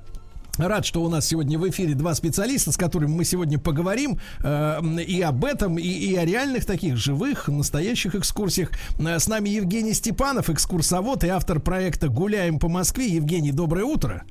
Рад, 0.68 0.86
что 0.86 1.02
у 1.02 1.10
нас 1.10 1.26
сегодня 1.26 1.58
в 1.58 1.70
эфире 1.70 1.94
два 1.94 2.14
специалиста, 2.14 2.74
с 2.74 2.78
которыми 2.78 3.12
мы 3.12 3.24
сегодня 3.24 3.58
поговорим 3.58 4.20
э, 4.44 4.82
и 5.08 5.22
об 5.22 5.46
этом, 5.46 5.80
и, 5.80 5.88
и 5.88 6.16
о 6.18 6.26
реальных 6.26 6.66
таких 6.66 6.98
живых, 6.98 7.48
настоящих 7.48 8.14
экскурсиях. 8.16 8.72
Э, 9.00 9.20
с 9.20 9.30
нами 9.30 9.48
Евгений 9.48 9.94
Степанов, 9.94 10.50
экскурсовод 10.50 11.24
и 11.24 11.30
автор 11.30 11.62
проекта 11.62 12.10
«Гуляем 12.10 12.60
по 12.60 12.68
Москве». 12.68 13.08
Евгений, 13.08 13.54
доброе 13.54 13.86
утро. 13.86 14.24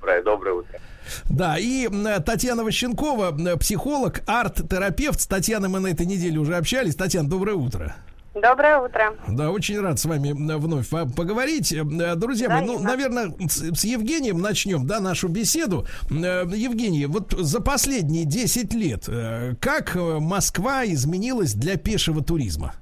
Доброе, 0.00 0.22
доброе 0.22 0.54
утро. 0.54 0.80
Да, 1.24 1.58
и 1.58 1.90
Татьяна 2.24 2.64
Ващенкова, 2.64 3.56
психолог, 3.58 4.22
арт-терапевт. 4.26 5.20
С 5.20 5.26
Татьяной 5.26 5.68
мы 5.68 5.80
на 5.80 5.88
этой 5.88 6.06
неделе 6.06 6.38
уже 6.38 6.56
общались. 6.56 6.96
Татьяна, 6.96 7.28
доброе 7.28 7.54
утро. 7.54 7.94
Доброе 8.34 8.80
утро. 8.80 9.14
Да, 9.28 9.52
очень 9.52 9.80
рад 9.80 9.98
с 10.00 10.06
вами 10.06 10.32
вновь 10.32 10.88
поговорить. 10.88 11.72
Э, 11.72 12.14
друзья 12.16 12.48
мои, 12.48 12.66
ну, 12.66 12.80
наверное, 12.80 13.32
с 13.48 13.84
Евгением 13.84 14.40
начнем, 14.40 14.86
да, 14.86 14.98
нашу 14.98 15.28
беседу. 15.28 15.86
Э, 16.10 16.44
Евгений, 16.52 17.06
вот 17.06 17.30
за 17.30 17.60
последние 17.60 18.24
10 18.24 18.74
лет 18.74 19.04
э, 19.08 19.52
как 19.60 19.94
Москва 19.94 20.84
изменилась 20.84 21.54
для 21.54 21.76
пешего 21.76 22.24
туризма? 22.24 22.74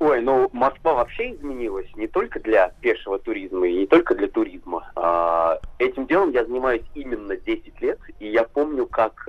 Ой, 0.00 0.20
ну 0.20 0.50
Москва 0.52 0.94
вообще 0.94 1.32
изменилась 1.32 1.88
не 1.96 2.08
только 2.08 2.40
для 2.40 2.72
пешего 2.80 3.18
туризма 3.18 3.66
и 3.66 3.78
не 3.78 3.86
только 3.86 4.14
для 4.14 4.28
туризма. 4.28 4.90
А, 4.96 5.60
этим 5.78 6.06
делом 6.06 6.32
я 6.32 6.44
занимаюсь 6.44 6.82
именно 6.94 7.36
10 7.36 7.80
лет, 7.80 8.00
и 8.18 8.28
я 8.28 8.42
помню, 8.42 8.86
как 8.86 9.26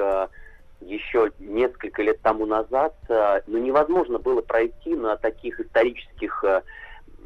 еще 0.87 1.31
несколько 1.39 2.01
лет 2.01 2.21
тому 2.21 2.45
назад 2.45 2.95
э, 3.09 3.41
ну, 3.47 3.57
невозможно 3.57 4.19
было 4.19 4.41
пройти 4.41 4.95
на 4.95 5.15
таких 5.17 5.59
исторических 5.59 6.43
э, 6.43 6.61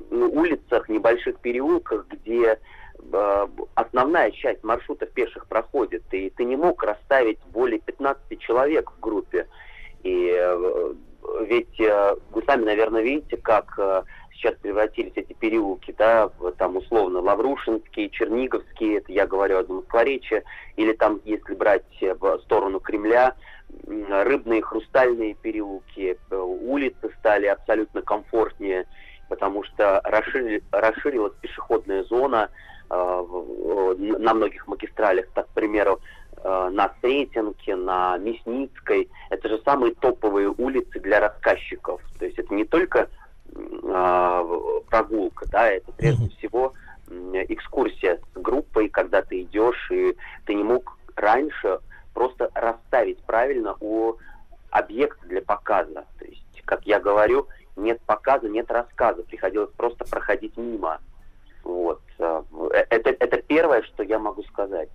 ну, 0.10 0.30
улицах, 0.32 0.90
небольших 0.90 1.40
переулках, 1.40 2.08
где 2.08 2.60
э, 3.00 3.48
основная 3.76 4.32
часть 4.32 4.64
маршрутов 4.64 5.10
пеших 5.12 5.48
проходит, 5.48 6.04
и 6.12 6.30
ты 6.30 6.44
не 6.44 6.56
мог 6.56 6.84
расставить 6.84 7.40
более 7.52 7.80
15 7.80 8.40
человек 8.40 8.92
в 8.92 9.00
группе. 9.00 9.48
И 10.04 10.40
ведь 11.42 11.80
вы 11.80 12.44
сами, 12.46 12.64
наверное, 12.64 13.02
видите, 13.02 13.36
как 13.36 14.06
сейчас 14.38 14.56
превратились 14.62 15.14
эти 15.16 15.34
переулки, 15.34 15.94
да, 15.98 16.30
там 16.58 16.78
условно 16.78 17.20
Лаврушинские, 17.20 18.10
Черниговские, 18.10 18.98
это 18.98 19.12
я 19.12 19.26
говорю 19.26 19.60
о 19.60 19.74
Москворечье, 19.74 20.44
или 20.76 20.94
там, 20.94 21.20
если 21.26 21.56
брать 21.56 21.84
в 22.02 22.40
сторону 22.44 22.80
Кремля, 22.80 23.36
рыбные 23.86 24.62
хрустальные 24.62 25.36
переулки, 25.36 26.18
э, 26.30 26.36
улицы 26.36 27.12
стали 27.20 27.48
абсолютно 27.48 28.02
комфортнее, 28.02 28.86
потому 29.30 29.64
что 29.64 30.02
расширили, 30.04 30.64
расширилась 30.72 31.34
пешеходная 31.42 32.04
зона 32.04 32.50
э, 32.90 33.26
на 33.98 34.34
многих 34.34 34.68
магистралях, 34.68 35.28
так, 35.34 35.48
к 35.48 35.54
примеру, 35.54 36.00
э, 36.38 36.70
на 36.72 36.94
Сретенке, 37.02 37.76
на 37.76 38.18
Мясницкой. 38.18 39.10
Это 39.30 39.50
же 39.50 39.62
самые 39.66 39.94
топовые 39.96 40.54
улицы 40.58 41.00
для 41.00 41.20
рассказчиков. 41.20 42.02
То 42.20 42.26
есть 42.26 42.40
это 42.40 42.54
не 42.54 42.66
только 42.66 43.10
прогулка, 44.90 45.46
да, 45.50 45.68
это 45.70 45.92
прежде 45.94 46.30
всего 46.30 46.74
экскурсия 47.10 48.20
с 48.34 48.40
группой, 48.40 48.90
когда 48.90 49.22
ты 49.22 49.42
идешь, 49.44 49.90
и 49.92 50.16
ты 50.46 50.54
не 50.54 50.64
мог 50.64 50.98
раньше 51.16 51.80
просто 52.14 52.50
расставить 52.54 53.22
правильно 53.24 53.76
у 53.80 54.16
объекта 54.72 55.26
для 55.28 55.42
показа. 55.42 56.06
То 56.20 56.26
есть, 56.26 56.62
как 56.66 56.86
я 56.86 57.00
говорю, 57.00 57.48
нет 57.76 58.02
показа, 58.02 58.50
нет 58.50 58.70
рассказа, 58.72 59.24
приходилось 59.24 59.72
просто 59.72 60.06
проходить 60.06 60.58
мимо. 60.58 61.00
Вот. 61.64 62.02
Э, 62.20 62.44
это, 62.72 63.12
это 63.12 63.42
первое, 63.42 63.84
что 63.84 64.04
я 64.04 64.20
могу 64.20 64.44
сказать. 64.44 64.90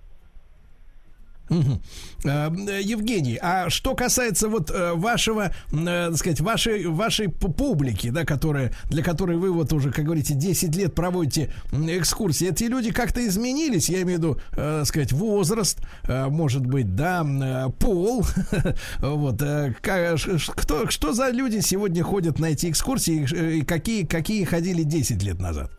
Э, 2.23 2.49
Евгений, 2.81 3.37
а 3.41 3.69
что 3.69 3.95
касается 3.95 4.47
вот 4.47 4.71
э, 4.71 4.93
вашего, 4.93 5.53
э, 5.71 6.07
так 6.09 6.17
сказать, 6.17 6.41
вашей, 6.41 6.87
вашей 6.87 7.29
публики, 7.29 8.09
да, 8.09 8.23
которая, 8.23 8.73
для 8.89 9.03
которой 9.03 9.37
вы 9.37 9.51
вот 9.51 9.73
уже, 9.73 9.91
как 9.91 10.05
говорите, 10.05 10.33
10 10.33 10.75
лет 10.75 10.95
проводите 10.95 11.53
экскурсии, 11.71 12.49
эти 12.49 12.65
люди 12.65 12.91
как-то 12.91 13.25
изменились, 13.25 13.89
я 13.89 14.01
имею 14.03 14.19
в 14.19 14.21
виду, 14.21 14.39
так 14.55 14.85
сказать, 14.85 15.11
возраст, 15.11 15.79
может 16.07 16.65
быть, 16.65 16.95
да, 16.95 17.71
пол, 17.79 18.25
вот, 18.99 19.43
кто, 19.81 20.89
что 20.89 21.13
за 21.13 21.29
люди 21.29 21.59
сегодня 21.59 22.03
ходят 22.03 22.39
на 22.39 22.47
эти 22.47 22.69
экскурсии 22.69 23.57
и 23.57 23.61
какие, 23.63 24.05
какие 24.05 24.43
ходили 24.43 24.83
10 24.83 25.21
лет 25.23 25.39
назад? 25.39 25.71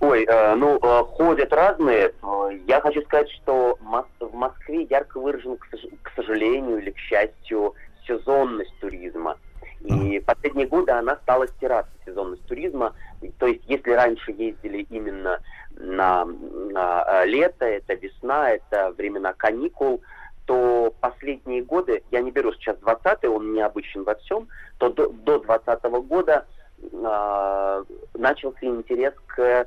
Ой, 0.00 0.24
э, 0.28 0.54
ну, 0.56 0.78
э, 0.82 1.04
ходят 1.04 1.52
разные. 1.52 2.12
Э, 2.22 2.58
я 2.66 2.80
хочу 2.80 3.00
сказать, 3.02 3.30
что 3.30 3.78
в 3.80 4.34
Москве 4.34 4.82
ярко 4.82 5.18
выражен, 5.18 5.56
к 5.56 6.12
сожалению 6.14 6.78
или 6.78 6.90
к 6.90 6.98
счастью, 6.98 7.74
сезонность 8.06 8.74
туризма. 8.80 9.38
И 9.80 10.20
последние 10.20 10.66
годы 10.66 10.92
она 10.92 11.16
стала 11.16 11.48
стираться, 11.48 11.92
сезонность 12.04 12.44
туризма. 12.46 12.94
То 13.38 13.46
есть, 13.46 13.62
если 13.66 13.90
раньше 13.92 14.32
ездили 14.32 14.86
именно 14.90 15.40
на, 15.76 16.24
на 16.24 17.24
лето, 17.24 17.64
это 17.64 17.94
весна, 17.94 18.50
это 18.50 18.92
времена 18.96 19.32
каникул, 19.32 20.02
то 20.44 20.94
последние 21.00 21.62
годы, 21.62 22.02
я 22.10 22.20
не 22.20 22.30
беру 22.30 22.52
сейчас 22.52 22.76
20-й, 22.78 23.28
он 23.28 23.52
необычен 23.52 24.04
во 24.04 24.14
всем, 24.16 24.48
то 24.78 24.90
до, 24.90 25.08
до 25.08 25.38
20 25.40 25.84
-го 25.84 26.02
года 26.02 26.46
э, 26.80 27.84
начался 28.14 28.66
интерес 28.66 29.14
к 29.26 29.66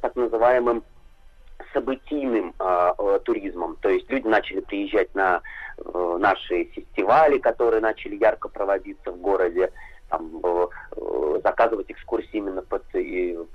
так 0.00 0.16
называемым 0.16 0.82
событийным 1.72 2.54
э, 2.58 2.92
э, 2.98 3.18
туризмом. 3.24 3.76
То 3.80 3.88
есть 3.88 4.10
люди 4.10 4.26
начали 4.26 4.60
приезжать 4.60 5.14
на 5.14 5.42
э, 5.78 6.16
наши 6.18 6.64
фестивали, 6.64 7.38
которые 7.38 7.80
начали 7.80 8.16
ярко 8.16 8.48
проводиться 8.48 9.12
в 9.12 9.20
городе. 9.20 9.72
Там, 10.08 10.40
э, 10.42 11.40
заказывать 11.42 11.90
экскурсии 11.90 12.36
именно 12.36 12.62
под 12.62 12.84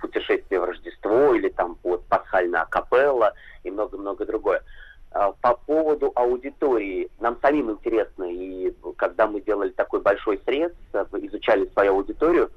путешествие 0.02 0.60
в 0.60 0.66
Рождество 0.66 1.34
или 1.36 1.50
там 1.50 1.76
под 1.76 2.04
пасхальная 2.06 2.66
капелла 2.66 3.34
и 3.64 3.72
много-много 3.72 4.26
другое. 4.26 4.64
А, 5.12 5.32
по 5.32 5.54
поводу 5.54 6.12
аудитории, 6.16 7.10
нам 7.20 7.38
самим 7.42 7.72
интересно, 7.72 8.26
и 8.26 8.74
когда 8.98 9.28
мы 9.28 9.42
делали 9.42 9.70
такой 9.70 10.02
большой 10.02 10.42
срез, 10.46 10.72
изучали 10.94 11.70
свою 11.74 11.94
аудиторию, 11.94 12.52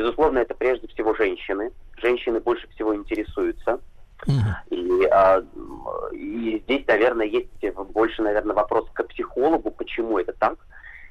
безусловно, 0.00 0.38
это 0.38 0.54
прежде 0.54 0.88
всего 0.88 1.14
женщины. 1.14 1.72
Женщины 1.98 2.40
больше 2.40 2.66
всего 2.68 2.94
интересуются. 2.94 3.80
И, 4.70 5.04
а, 5.06 5.42
и 6.12 6.60
здесь, 6.64 6.86
наверное, 6.86 7.26
есть 7.26 7.48
больше, 7.92 8.22
наверное, 8.22 8.54
вопрос 8.54 8.86
к 8.92 9.02
психологу, 9.04 9.70
почему 9.70 10.18
это 10.18 10.32
так. 10.32 10.58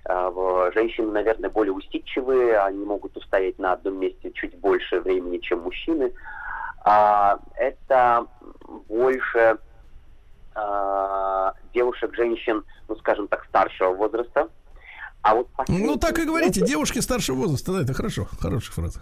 А, 0.06 0.72
женщины, 0.74 1.11
наверное, 1.11 1.49
более 1.49 1.74
усидчивые, 1.74 2.60
они 2.60 2.84
могут 2.86 3.16
устоять 3.18 3.57
на 3.60 3.74
одном 3.74 3.99
месте 3.99 4.32
чуть 4.32 4.56
больше 4.60 4.99
времени, 5.02 5.38
чем 5.38 5.61
мужчины. 5.61 6.11
А, 6.84 7.40
это 7.56 8.26
больше 8.88 9.57
девушек, 11.74 12.14
женщин, 12.16 12.66
ну, 12.90 12.95
скажем 12.98 13.30
так, 13.30 13.45
старшего 13.45 13.94
возраста. 13.94 14.49
А 15.22 15.36
вот 15.36 15.50
ну, 15.68 15.98
так 15.98 16.18
и 16.18 16.26
говорите, 16.26 16.62
девушки 16.62 17.00
старшего 17.00 17.36
возраста, 17.36 17.74
да, 17.74 17.82
это 17.82 17.94
хорошо, 17.94 18.28
хорошая 18.40 18.72
фраза. 18.72 19.02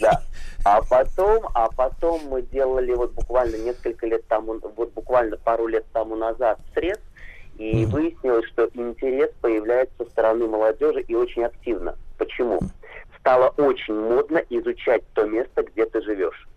Да. 0.00 0.22
А 0.64 0.82
потом, 0.82 1.44
а 1.54 1.68
потом 1.70 2.22
мы 2.28 2.42
делали 2.42 2.94
вот 2.94 3.12
буквально 3.12 3.56
несколько 3.56 4.06
лет 4.06 4.26
тому, 4.26 4.58
вот 4.76 4.92
буквально 4.92 5.36
пару 5.36 5.66
лет 5.68 5.84
тому 5.92 6.16
назад 6.16 6.58
срез, 6.74 6.98
и 7.56 7.86
выяснилось, 7.86 8.46
что 8.46 8.68
интерес 8.74 9.30
появляется 9.40 9.94
со 10.04 10.10
стороны 10.10 10.46
молодежи 10.46 11.02
и 11.02 11.14
очень 11.14 11.44
активно. 11.44 11.96
Почему? 12.18 12.60
Стало 13.20 13.50
очень 13.56 13.94
модно 13.94 14.42
изучать 14.50 15.02
то 15.14 15.24
место, 15.26 15.62
где 15.62 15.86
ты 15.86 16.02
живешь. 16.02 16.48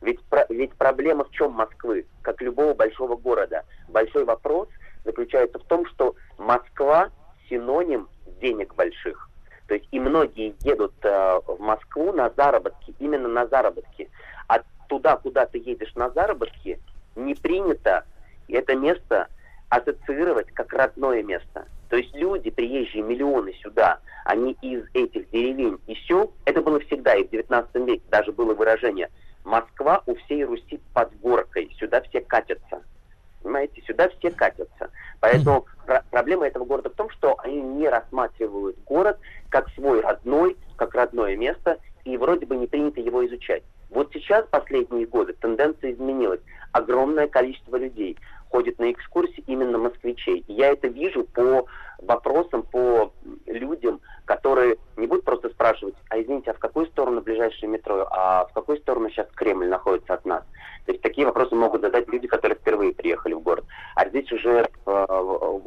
Ведь, 0.00 0.20
ведь 0.50 0.72
проблема 0.74 1.24
в 1.24 1.30
чем 1.30 1.52
Москвы, 1.52 2.06
как 2.22 2.40
любого 2.40 2.74
большого 2.74 3.16
города? 3.16 3.64
Большой 3.88 4.24
вопрос 4.24 4.68
заключается 5.06 5.58
в 5.58 5.64
том, 5.64 5.86
что 5.86 6.14
Москва 6.36 7.10
синоним 7.48 8.08
денег 8.40 8.74
больших. 8.74 9.30
То 9.68 9.74
есть 9.74 9.88
и 9.90 9.98
многие 9.98 10.54
едут 10.60 10.92
э, 11.02 11.40
в 11.46 11.58
Москву 11.58 12.12
на 12.12 12.30
заработки, 12.30 12.94
именно 12.98 13.28
на 13.28 13.46
заработки. 13.46 14.10
А 14.48 14.60
туда, 14.88 15.16
куда 15.16 15.46
ты 15.46 15.58
едешь 15.58 15.94
на 15.94 16.10
заработки, 16.10 16.78
не 17.16 17.34
принято 17.34 18.04
это 18.48 18.76
место 18.76 19.28
ассоциировать 19.68 20.52
как 20.52 20.72
родное 20.72 21.22
место. 21.22 21.66
То 21.88 21.96
есть 21.96 22.14
люди, 22.14 22.50
приезжие 22.50 23.02
миллионы 23.02 23.52
сюда, 23.54 24.00
они 24.24 24.56
из 24.62 24.84
этих 24.92 25.30
деревень 25.30 25.78
и 25.86 25.94
сел, 25.94 26.32
это 26.44 26.60
было 26.60 26.80
всегда, 26.80 27.14
и 27.14 27.24
в 27.24 27.30
19 27.30 27.74
веке 27.86 28.02
даже 28.10 28.32
было 28.32 28.54
выражение 28.54 29.10
«Москва 29.44 30.02
у 30.06 30.14
всей 30.16 30.44
Руси 30.44 30.80
под 30.94 31.16
горкой, 31.20 31.70
сюда 31.78 32.00
все 32.02 32.20
катятся». 32.20 32.82
Понимаете, 33.46 33.80
сюда 33.82 34.08
все 34.08 34.32
катятся. 34.32 34.90
Поэтому 35.20 35.66
про- 35.86 36.02
проблема 36.10 36.48
этого 36.48 36.64
города 36.64 36.90
в 36.90 36.94
том, 36.94 37.08
что 37.10 37.36
они 37.44 37.62
не 37.62 37.88
рассматривают 37.88 38.76
город 38.84 39.20
как 39.50 39.70
свой 39.70 40.00
родной, 40.00 40.56
как 40.74 40.96
родное 40.96 41.36
место, 41.36 41.78
и 42.02 42.16
вроде 42.16 42.44
бы 42.44 42.56
не 42.56 42.66
принято 42.66 43.00
его 43.00 43.24
изучать. 43.24 43.62
Вот 43.88 44.10
сейчас, 44.12 44.44
последние 44.50 45.06
годы, 45.06 45.32
тенденция 45.34 45.92
изменилась. 45.92 46.40
Огромное 46.72 47.28
количество 47.28 47.76
людей 47.76 48.18
ходит 48.56 48.78
на 48.78 48.90
экскурсии 48.90 49.44
именно 49.46 49.76
москвичей. 49.76 50.42
И 50.48 50.54
я 50.54 50.68
это 50.68 50.88
вижу 50.88 51.24
по 51.24 51.66
вопросам, 51.98 52.62
по 52.62 53.12
людям, 53.44 54.00
которые 54.24 54.78
не 54.96 55.06
будут 55.06 55.26
просто 55.26 55.50
спрашивать, 55.50 55.94
а 56.08 56.18
извините, 56.18 56.52
а 56.52 56.54
в 56.54 56.58
какую 56.58 56.86
сторону 56.86 57.20
ближайшее 57.20 57.68
метро, 57.68 58.08
а 58.10 58.46
в 58.46 58.54
какую 58.54 58.78
сторону 58.78 59.10
сейчас 59.10 59.26
Кремль 59.34 59.68
находится 59.68 60.14
от 60.14 60.24
нас? 60.24 60.42
То 60.86 60.92
есть 60.92 61.02
такие 61.02 61.26
вопросы 61.26 61.54
могут 61.54 61.82
задать 61.82 62.08
люди, 62.08 62.28
которые 62.28 62.56
впервые 62.56 62.94
приехали 62.94 63.34
в 63.34 63.40
город. 63.40 63.66
А 63.94 64.08
здесь 64.08 64.32
уже 64.32 64.66
э, 64.86 65.60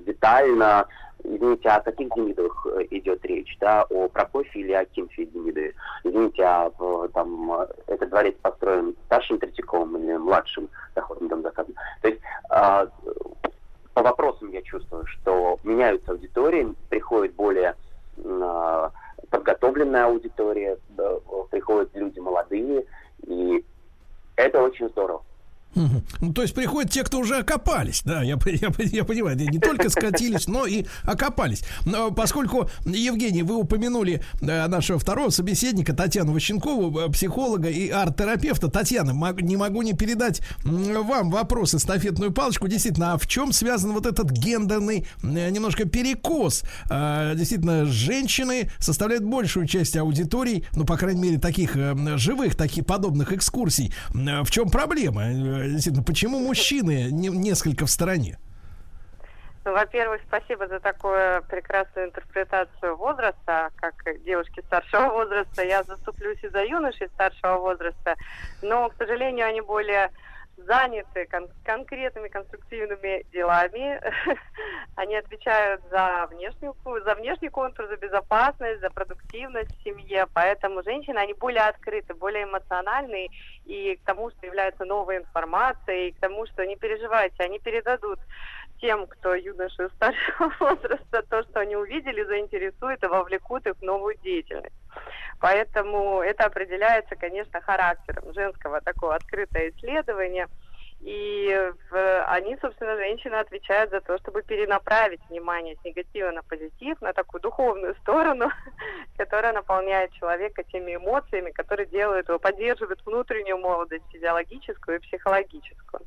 детально 0.00 0.86
Извините, 1.22 1.68
о 1.68 1.80
каких 1.80 2.08
Демидовых 2.14 2.66
э, 2.66 2.86
идет 2.90 3.24
речь, 3.24 3.56
да, 3.60 3.84
о 3.90 4.08
Прокофье 4.08 4.60
или 4.60 4.72
о 4.72 4.84
Кимфе 4.84 5.24
Демидове? 5.26 5.74
Извините, 6.02 6.42
а 6.42 6.70
там 7.14 7.52
этот 7.86 8.10
дворец 8.10 8.34
построен 8.42 8.94
старшим 9.06 9.38
Третьяковым 9.38 9.96
или 9.96 10.16
младшим 10.16 10.68
доходным 10.94 11.28
домзаказом? 11.28 11.74
То 12.02 12.08
есть 12.08 12.20
э, 12.50 12.86
по 13.94 14.02
вопросам 14.02 14.50
я 14.50 14.62
чувствую, 14.62 15.06
что 15.06 15.58
меняются 15.62 16.12
аудитории, 16.12 16.74
приходит 16.90 17.34
более 17.34 17.74
э, 18.16 18.90
подготовленная 19.30 20.06
аудитория, 20.06 20.76
да, 20.90 21.14
приходят 21.50 21.90
люди 21.94 22.18
молодые, 22.18 22.84
и 23.26 23.64
это 24.36 24.62
очень 24.62 24.88
здорово. 24.88 25.22
Ну, 26.20 26.32
то 26.32 26.42
есть 26.42 26.54
приходят 26.54 26.90
те, 26.90 27.02
кто 27.02 27.18
уже 27.18 27.38
окопались, 27.38 28.02
да, 28.04 28.22
я, 28.22 28.38
я, 28.46 28.72
я 28.78 29.04
понимаю, 29.04 29.36
не 29.36 29.58
только 29.58 29.90
скатились, 29.90 30.46
но 30.46 30.66
и 30.66 30.86
окопались. 31.02 31.62
Но 31.84 32.10
поскольку, 32.10 32.68
Евгений, 32.84 33.42
вы 33.42 33.56
упомянули 33.56 34.22
э, 34.40 34.66
нашего 34.66 34.98
второго 34.98 35.30
собеседника, 35.30 35.92
Татьяну 35.92 36.32
Ващенкову, 36.32 36.98
э, 37.00 37.10
психолога 37.10 37.68
и 37.68 37.88
арт-терапевта. 37.88 38.68
Татьяна, 38.68 39.14
мог, 39.14 39.40
не 39.40 39.56
могу 39.56 39.82
не 39.82 39.92
передать 39.94 40.40
вам 40.64 41.30
вопрос, 41.30 41.74
эстафетную 41.74 42.32
палочку. 42.32 42.68
Действительно, 42.68 43.14
а 43.14 43.18
в 43.18 43.26
чем 43.26 43.52
связан 43.52 43.92
вот 43.92 44.06
этот 44.06 44.30
гендерный 44.30 45.06
э, 45.22 45.50
немножко 45.50 45.84
перекос? 45.84 46.62
Действительно, 46.88 47.86
женщины 47.86 48.70
составляют 48.78 49.24
большую 49.24 49.66
часть 49.66 49.96
аудиторий, 49.96 50.64
ну, 50.74 50.84
по 50.84 50.96
крайней 50.96 51.20
мере, 51.20 51.38
таких 51.38 51.76
живых, 52.16 52.54
таких 52.54 52.86
подобных 52.86 53.32
экскурсий. 53.32 53.92
В 54.10 54.50
чем 54.50 54.70
проблема? 54.70 55.24
Действительно, 55.68 56.04
почему 56.04 56.38
мужчины 56.38 57.10
не, 57.10 57.28
несколько 57.28 57.86
в 57.86 57.90
стороне? 57.90 58.38
Ну, 59.64 59.72
во-первых, 59.72 60.20
спасибо 60.26 60.68
за 60.68 60.78
такую 60.78 61.42
прекрасную 61.44 62.08
интерпретацию 62.08 62.96
возраста, 62.96 63.70
как 63.76 63.94
девушки 64.24 64.60
старшего 64.66 65.08
возраста. 65.08 65.62
Я 65.64 65.82
заступлюсь 65.84 66.42
и 66.42 66.48
за 66.48 66.64
юношей 66.64 67.08
старшего 67.08 67.56
возраста, 67.56 68.14
но, 68.60 68.90
к 68.90 68.94
сожалению, 68.98 69.46
они 69.46 69.62
более 69.62 70.10
заняты 70.56 71.26
кон- 71.26 71.48
конкретными 71.64 72.28
конструктивными 72.28 73.24
делами. 73.32 74.00
Они 74.94 75.16
отвечают 75.16 75.82
за, 75.90 76.28
внешнюю, 76.30 76.74
за 76.84 77.14
внешний 77.14 77.48
контур, 77.48 77.86
за 77.88 77.96
безопасность, 77.96 78.80
за 78.80 78.90
продуктивность 78.90 79.70
в 79.78 79.82
семье. 79.82 80.26
Поэтому 80.32 80.82
женщины, 80.82 81.18
они 81.18 81.34
более 81.34 81.62
открыты, 81.62 82.14
более 82.14 82.44
эмоциональны 82.44 83.28
и 83.64 83.96
к 83.96 84.04
тому, 84.04 84.30
что 84.30 84.46
является 84.46 84.84
новой 84.84 85.18
информацией, 85.18 86.08
и 86.08 86.12
к 86.12 86.20
тому, 86.20 86.46
что 86.46 86.64
не 86.64 86.76
переживайте, 86.76 87.42
они 87.42 87.58
передадут 87.58 88.20
тем, 88.84 89.06
кто 89.06 89.34
юноши 89.34 89.88
старшего 89.96 90.52
возраста, 90.60 91.22
то, 91.30 91.42
что 91.44 91.60
они 91.60 91.74
увидели, 91.74 92.22
заинтересует 92.24 93.02
и 93.02 93.06
вовлекут 93.06 93.66
их 93.66 93.76
в 93.78 93.82
новую 93.82 94.14
деятельность. 94.22 94.74
Поэтому 95.40 96.20
это 96.20 96.44
определяется, 96.44 97.16
конечно, 97.16 97.62
характером 97.62 98.34
женского 98.34 98.82
такого 98.82 99.14
открытого 99.14 99.70
исследования. 99.70 100.48
И 101.00 101.72
в, 101.90 102.24
они, 102.26 102.56
собственно, 102.60 102.96
женщины 102.96 103.34
отвечают 103.34 103.90
за 103.90 104.00
то, 104.00 104.18
чтобы 104.18 104.42
перенаправить 104.42 105.20
внимание 105.30 105.76
с 105.76 105.84
негатива 105.84 106.30
на 106.30 106.42
позитив, 106.42 107.00
на 107.00 107.14
такую 107.14 107.40
духовную 107.40 107.94
сторону, 108.02 108.50
которая 109.16 109.54
наполняет 109.54 110.12
человека 110.12 110.62
теми 110.62 110.96
эмоциями, 110.96 111.50
которые 111.52 111.86
делают 111.86 112.28
его, 112.28 112.38
поддерживают 112.38 113.00
внутреннюю 113.06 113.58
молодость 113.58 114.04
физиологическую 114.12 114.98
и 114.98 115.00
психологическую. 115.00 116.02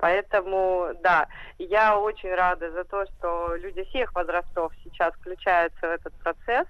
Поэтому, 0.00 0.92
да, 1.02 1.28
я 1.58 1.98
очень 1.98 2.34
рада 2.34 2.70
за 2.72 2.84
то, 2.84 3.04
что 3.06 3.54
люди 3.56 3.84
всех 3.84 4.14
возрастов 4.14 4.72
сейчас 4.82 5.12
включаются 5.14 5.80
в 5.80 5.90
этот 5.90 6.14
процесс 6.14 6.66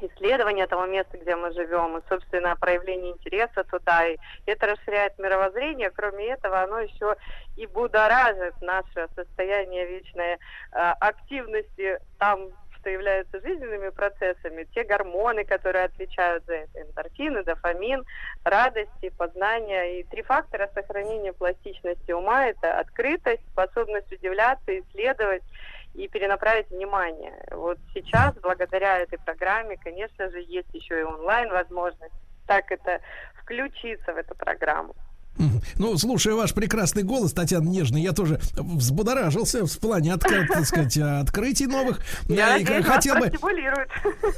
исследования 0.00 0.66
того 0.66 0.86
места, 0.86 1.18
где 1.18 1.36
мы 1.36 1.52
живем, 1.52 1.98
и, 1.98 2.02
собственно, 2.08 2.56
проявление 2.56 3.12
интереса 3.12 3.64
туда. 3.64 4.08
И 4.08 4.16
это 4.46 4.66
расширяет 4.66 5.18
мировоззрение. 5.18 5.90
Кроме 5.90 6.28
этого, 6.28 6.62
оно 6.62 6.80
еще 6.80 7.16
и 7.56 7.66
будоражит 7.66 8.54
наше 8.62 9.08
состояние 9.14 9.86
вечной 9.86 10.34
э, 10.34 10.38
активности 10.72 12.00
там, 12.18 12.48
что 12.82 12.90
являются 12.90 13.40
жизненными 13.40 13.90
процессами, 13.90 14.66
те 14.74 14.82
гормоны, 14.82 15.44
которые 15.44 15.84
отвечают 15.84 16.44
за 16.46 16.54
это, 16.54 16.82
эндорфины, 16.82 17.44
дофамин, 17.44 18.04
радости, 18.44 19.08
познания. 19.16 20.00
И 20.00 20.04
три 20.04 20.22
фактора 20.22 20.68
сохранения 20.74 21.32
пластичности 21.32 22.10
ума– 22.10 22.46
это 22.48 22.78
открытость, 22.78 23.46
способность 23.52 24.12
удивляться, 24.12 24.78
исследовать 24.78 25.44
и 25.94 26.08
перенаправить 26.08 26.70
внимание. 26.70 27.34
Вот 27.52 27.78
сейчас, 27.94 28.34
благодаря 28.42 28.98
этой 28.98 29.18
программе, 29.18 29.76
конечно 29.76 30.28
же, 30.30 30.40
есть 30.40 30.72
еще 30.74 31.00
и 31.00 31.04
онлайн 31.04 31.50
возможность 31.50 32.14
так 32.48 32.70
это 32.72 33.00
включиться 33.40 34.12
в 34.12 34.16
эту 34.16 34.34
программу. 34.34 34.94
Ну, 35.76 35.96
слушая 35.98 36.34
ваш 36.34 36.54
прекрасный 36.54 37.02
голос, 37.02 37.32
Татьяна 37.32 37.68
Нежный, 37.68 38.02
я 38.02 38.12
тоже 38.12 38.40
взбудоражился 38.56 39.66
в 39.66 39.78
плане, 39.78 40.14
от, 40.14 40.20
так 40.20 40.64
сказать, 40.66 40.96
открытий 40.96 41.66
новых. 41.66 42.00
Я 42.28 42.58
надеюсь, 42.58 42.84
хотел 42.84 43.16
бы... 43.16 43.32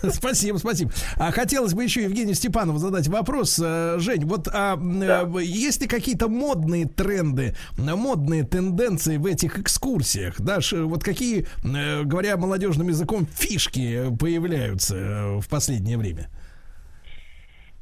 Спасибо, 0.10 0.58
спасибо. 0.58 0.92
А 1.16 1.30
хотелось 1.32 1.74
бы 1.74 1.84
еще 1.84 2.04
Евгению 2.04 2.34
Степанову 2.34 2.78
задать 2.78 3.08
вопрос. 3.08 3.60
Э, 3.62 3.96
Жень, 3.98 4.24
вот 4.24 4.48
а, 4.52 4.76
да. 4.76 5.28
есть 5.40 5.80
ли 5.80 5.88
какие-то 5.88 6.28
модные 6.28 6.86
тренды, 6.86 7.54
модные 7.76 8.44
тенденции 8.44 9.16
в 9.16 9.26
этих 9.26 9.58
экскурсиях? 9.58 10.40
Да, 10.40 10.58
вот 10.72 11.04
какие, 11.04 11.46
э, 11.64 12.02
говоря 12.04 12.36
молодежным 12.36 12.88
языком, 12.88 13.26
фишки 13.26 14.14
появляются 14.18 14.96
э, 14.96 15.40
в 15.40 15.48
последнее 15.48 15.98
время? 15.98 16.28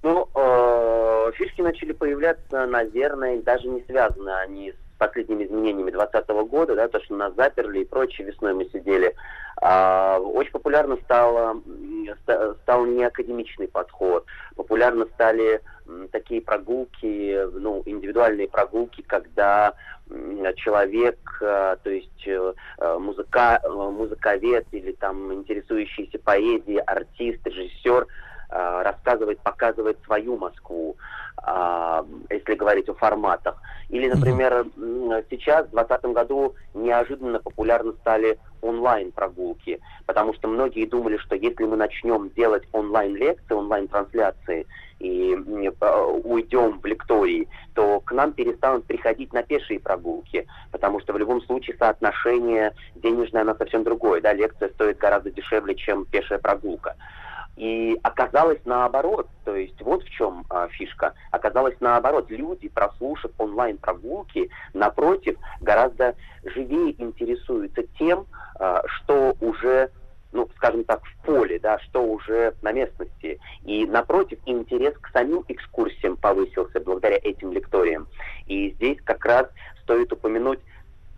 Ну, 0.02 0.28
э, 1.62 1.62
фишки 1.62 1.82
начали 1.82 1.92
появляться, 1.92 2.66
наверное, 2.66 3.40
даже 3.42 3.68
не 3.68 3.82
связаны 3.82 4.30
они 4.30 4.72
с 4.72 4.98
последними 4.98 5.44
изменениями 5.44 5.90
2020 5.90 6.28
года, 6.48 6.74
да, 6.74 6.88
то, 6.88 7.00
что 7.02 7.16
нас 7.16 7.34
заперли 7.34 7.80
и 7.80 7.84
прочее, 7.84 8.26
весной 8.26 8.54
мы 8.54 8.66
сидели. 8.66 9.14
А, 9.60 10.18
очень 10.18 10.52
популярно 10.52 10.96
стало, 11.04 11.60
стал 12.62 12.86
не 12.86 13.04
академичный 13.04 13.68
подход. 13.68 14.24
Популярно 14.56 15.06
стали 15.14 15.60
такие 16.10 16.40
прогулки, 16.40 17.38
ну, 17.58 17.82
индивидуальные 17.84 18.48
прогулки, 18.48 19.02
когда 19.02 19.74
человек, 20.56 21.18
э, 21.40 21.76
то 21.82 21.90
есть 21.90 22.26
э, 22.26 22.52
музыка, 22.98 23.60
музыковед 23.66 24.66
или 24.72 24.92
там 24.92 25.32
интересующийся 25.32 26.18
поэзией, 26.18 26.80
артист, 26.80 27.46
режиссер– 27.46 28.06
Э, 28.54 28.82
рассказывает, 28.82 29.40
показывает 29.40 29.98
свою 30.04 30.36
Москву, 30.36 30.94
э, 31.42 32.02
если 32.28 32.54
говорить 32.54 32.86
о 32.90 32.94
форматах. 32.94 33.56
Или, 33.88 34.10
например, 34.10 34.66
сейчас, 35.30 35.66
в 35.68 35.70
2020 35.70 36.04
году, 36.12 36.54
неожиданно 36.74 37.38
популярны 37.38 37.94
стали 38.00 38.38
онлайн-прогулки, 38.60 39.80
потому 40.04 40.34
что 40.34 40.48
многие 40.48 40.84
думали, 40.84 41.16
что 41.16 41.34
если 41.34 41.64
мы 41.64 41.76
начнем 41.76 42.28
делать 42.36 42.64
онлайн-лекции, 42.72 43.54
онлайн-трансляции, 43.54 44.66
и 44.98 45.34
уйдем 46.24 46.78
в 46.78 46.86
лектории, 46.86 47.48
то 47.74 48.00
к 48.00 48.12
нам 48.12 48.32
перестанут 48.32 48.84
приходить 48.84 49.32
на 49.32 49.42
пешие 49.42 49.80
прогулки, 49.80 50.46
потому 50.70 51.00
что 51.00 51.12
в 51.12 51.18
любом 51.18 51.42
случае 51.42 51.76
соотношение 51.76 52.72
денежное, 52.96 53.42
оно 53.42 53.56
совсем 53.56 53.82
другое. 53.82 54.20
Да? 54.20 54.32
Лекция 54.32 54.68
стоит 54.68 54.98
гораздо 54.98 55.30
дешевле, 55.30 55.74
чем 55.74 56.04
пешая 56.04 56.38
прогулка. 56.38 56.94
И 57.56 57.98
оказалось 58.02 58.60
наоборот, 58.64 59.28
то 59.44 59.54
есть 59.54 59.80
вот 59.82 60.02
в 60.02 60.10
чем 60.10 60.44
а, 60.48 60.68
фишка. 60.68 61.14
Оказалось 61.30 61.76
наоборот, 61.80 62.30
люди, 62.30 62.68
прослушав 62.68 63.30
онлайн-прогулки, 63.38 64.48
напротив, 64.72 65.36
гораздо 65.60 66.14
живее 66.44 67.00
интересуются 67.02 67.82
тем, 67.98 68.26
а, 68.58 68.82
что 68.86 69.36
уже 69.40 69.90
ну, 70.32 70.48
скажем 70.56 70.84
так, 70.84 71.02
в 71.04 71.26
поле, 71.26 71.58
да, 71.58 71.78
что 71.80 72.02
уже 72.02 72.54
на 72.62 72.72
местности. 72.72 73.38
И, 73.64 73.84
напротив, 73.86 74.38
интерес 74.46 74.94
к 74.98 75.10
самим 75.10 75.44
экскурсиям 75.46 76.16
повысился 76.16 76.80
благодаря 76.80 77.18
этим 77.22 77.52
лекториям. 77.52 78.08
И 78.46 78.70
здесь 78.70 78.98
как 79.04 79.24
раз 79.26 79.46
стоит 79.82 80.10
упомянуть 80.10 80.60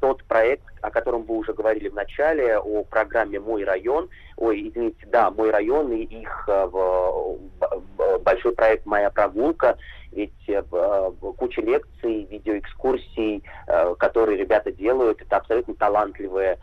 тот 0.05 0.23
проект, 0.25 0.67
о 0.83 0.91
котором 0.91 1.23
вы 1.23 1.39
уже 1.39 1.55
говорили 1.55 1.89
в 1.89 1.95
начале, 1.95 2.59
о 2.59 2.85
программе 2.85 3.41
«Мой 3.41 3.65
район», 3.65 4.11
ой, 4.37 4.69
извините, 4.69 5.07
да, 5.07 5.31
«Мой 5.31 5.51
район» 5.51 5.91
и 5.93 6.03
их 6.03 6.45
э, 6.47 6.69
большой 8.21 8.53
проект 8.53 8.85
«Моя 8.85 9.09
прогулка», 9.09 9.79
ведь 10.13 10.47
э, 10.47 10.63
куча 11.39 11.63
лекций, 11.63 12.25
видеоэкскурсий, 12.25 13.45
э, 13.67 13.95
которые 13.99 14.37
ребята 14.37 14.73
делают, 14.73 15.23
это 15.23 15.39
абсолютно 15.39 15.75
талантливые 15.75 16.59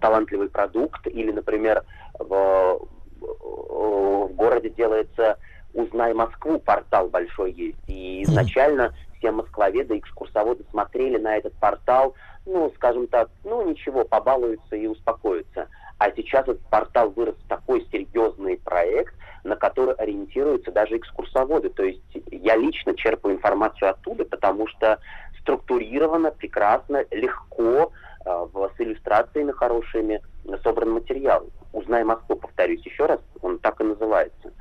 талантливый 0.00 0.50
продукт, 0.50 1.06
или, 1.06 1.32
например, 1.32 1.82
в, 2.18 2.86
в 3.18 4.28
городе 4.34 4.68
делается 4.68 5.38
«Узнай 5.72 6.12
Москву» 6.12 6.58
портал 6.58 7.08
большой 7.08 7.52
есть, 7.52 7.88
и 7.88 8.24
изначально 8.24 8.94
все 9.20 9.30
москвоведы, 9.30 9.98
экскурсоводы 9.98 10.64
смотрели 10.70 11.18
на 11.18 11.36
этот 11.36 11.54
портал, 11.54 12.14
ну, 12.46 12.72
скажем 12.74 13.06
так, 13.06 13.28
ну, 13.44 13.68
ничего, 13.68 14.04
побалуются 14.04 14.74
и 14.74 14.86
успокоятся. 14.86 15.68
А 15.98 16.10
сейчас 16.12 16.48
этот 16.48 16.66
портал 16.68 17.10
вырос 17.10 17.36
в 17.36 17.48
такой 17.48 17.86
серьезный 17.92 18.56
проект, 18.56 19.14
на 19.44 19.56
который 19.56 19.94
ориентируются 19.94 20.72
даже 20.72 20.96
экскурсоводы. 20.96 21.68
То 21.68 21.84
есть 21.84 22.02
я 22.30 22.56
лично 22.56 22.96
черпаю 22.96 23.36
информацию 23.36 23.90
оттуда, 23.90 24.24
потому 24.24 24.66
что 24.66 24.98
структурировано, 25.42 26.30
прекрасно, 26.30 27.04
легко, 27.10 27.92
э, 28.24 28.46
с 28.76 28.80
иллюстрациями 28.80 29.52
хорошими 29.52 30.22
собран 30.62 30.92
материал. 30.92 31.46
«Узнай 31.72 32.04
Москву», 32.04 32.36
повторюсь 32.36 32.84
еще 32.84 33.06
раз, 33.06 33.20
он 33.42 33.58
так 33.58 33.80
и 33.80 33.84
называется. 33.84 34.52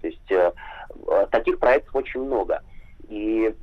То 0.00 0.06
есть 0.06 0.30
э, 0.30 0.52
э 1.06 1.26
таких 1.30 1.58
проектов 1.58 1.94
очень 1.94 2.22
много. 2.22 2.62
И 3.08 3.54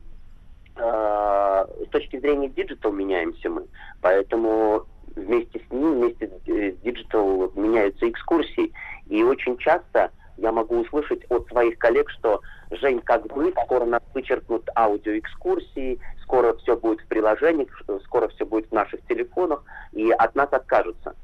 с 0.76 1.90
точки 1.92 2.20
зрения 2.20 2.50
digital 2.50 2.92
меняемся 2.92 3.50
мы, 3.50 3.66
поэтому 4.02 4.86
вместе 5.16 5.60
с 5.60 5.72
ним, 5.72 5.94
вместе 5.94 6.28
с 6.28 6.82
digital 6.82 7.52
меняются 7.56 8.10
экскурсии. 8.10 8.74
И 9.08 9.24
очень 9.24 9.58
часто 9.58 10.12
я 10.38 10.52
могу 10.52 10.80
услышать 10.82 11.24
от 11.30 11.48
своих 11.48 11.78
коллег, 11.78 12.10
что 12.10 12.42
Жень, 12.72 13.00
как 13.02 13.28
бы, 13.28 13.54
скоро 13.64 13.86
нас 13.86 14.02
вычеркнут 14.14 14.68
аудиоэкскурсии, 14.76 16.00
скоро 16.24 16.56
все 16.58 16.76
будет 16.76 17.00
в 17.02 17.08
приложениях, 17.08 17.70
скоро 18.06 18.28
все 18.30 18.46
будет 18.46 18.70
в 18.70 18.74
наших 18.74 19.06
телефонах, 19.06 19.64
и 19.94 20.12
от 20.12 20.36
нас 20.36 20.50
откажутся. 20.52 21.16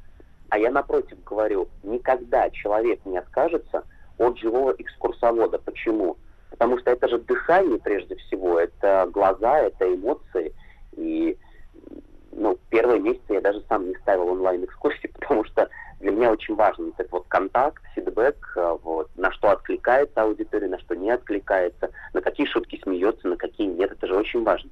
А 0.48 0.58
я 0.58 0.70
напротив 0.70 1.22
говорю, 1.24 1.68
никогда 1.82 2.48
человек 2.50 3.00
не 3.04 3.18
откажется 3.18 3.84
от 4.18 4.38
живого 4.38 4.74
экскурсовода. 4.78 5.58
Почему? 5.58 6.16
Потому 6.52 6.78
что 6.78 6.90
это 6.90 7.08
же 7.08 7.18
дыхание 7.18 7.78
прежде 7.78 8.14
всего, 8.16 8.60
это 8.60 9.08
глаза, 9.12 9.58
это 9.58 9.92
эмоции. 9.92 10.54
И 10.92 11.36
ну, 12.30 12.58
первые 12.70 13.00
месяцы 13.00 13.34
я 13.34 13.40
даже 13.40 13.64
сам 13.68 13.88
не 13.88 13.94
ставил 13.96 14.28
онлайн-экскурсии, 14.28 15.08
потому 15.18 15.44
что 15.44 15.68
для 16.00 16.10
меня 16.12 16.30
очень 16.30 16.54
важен 16.54 16.92
этот 16.96 17.10
вот 17.10 17.24
контакт, 17.28 17.82
фидбэк, 17.94 18.52
а, 18.56 18.74
вот, 18.82 19.10
на 19.16 19.32
что 19.32 19.50
откликается 19.50 20.22
аудитория, 20.22 20.68
на 20.68 20.78
что 20.78 20.94
не 20.94 21.10
откликается, 21.10 21.90
на 22.12 22.20
какие 22.20 22.46
шутки 22.46 22.80
смеется, 22.82 23.28
на 23.28 23.36
какие 23.36 23.66
нет. 23.66 23.92
Это 23.92 24.06
же 24.06 24.14
очень 24.14 24.44
важно. 24.44 24.70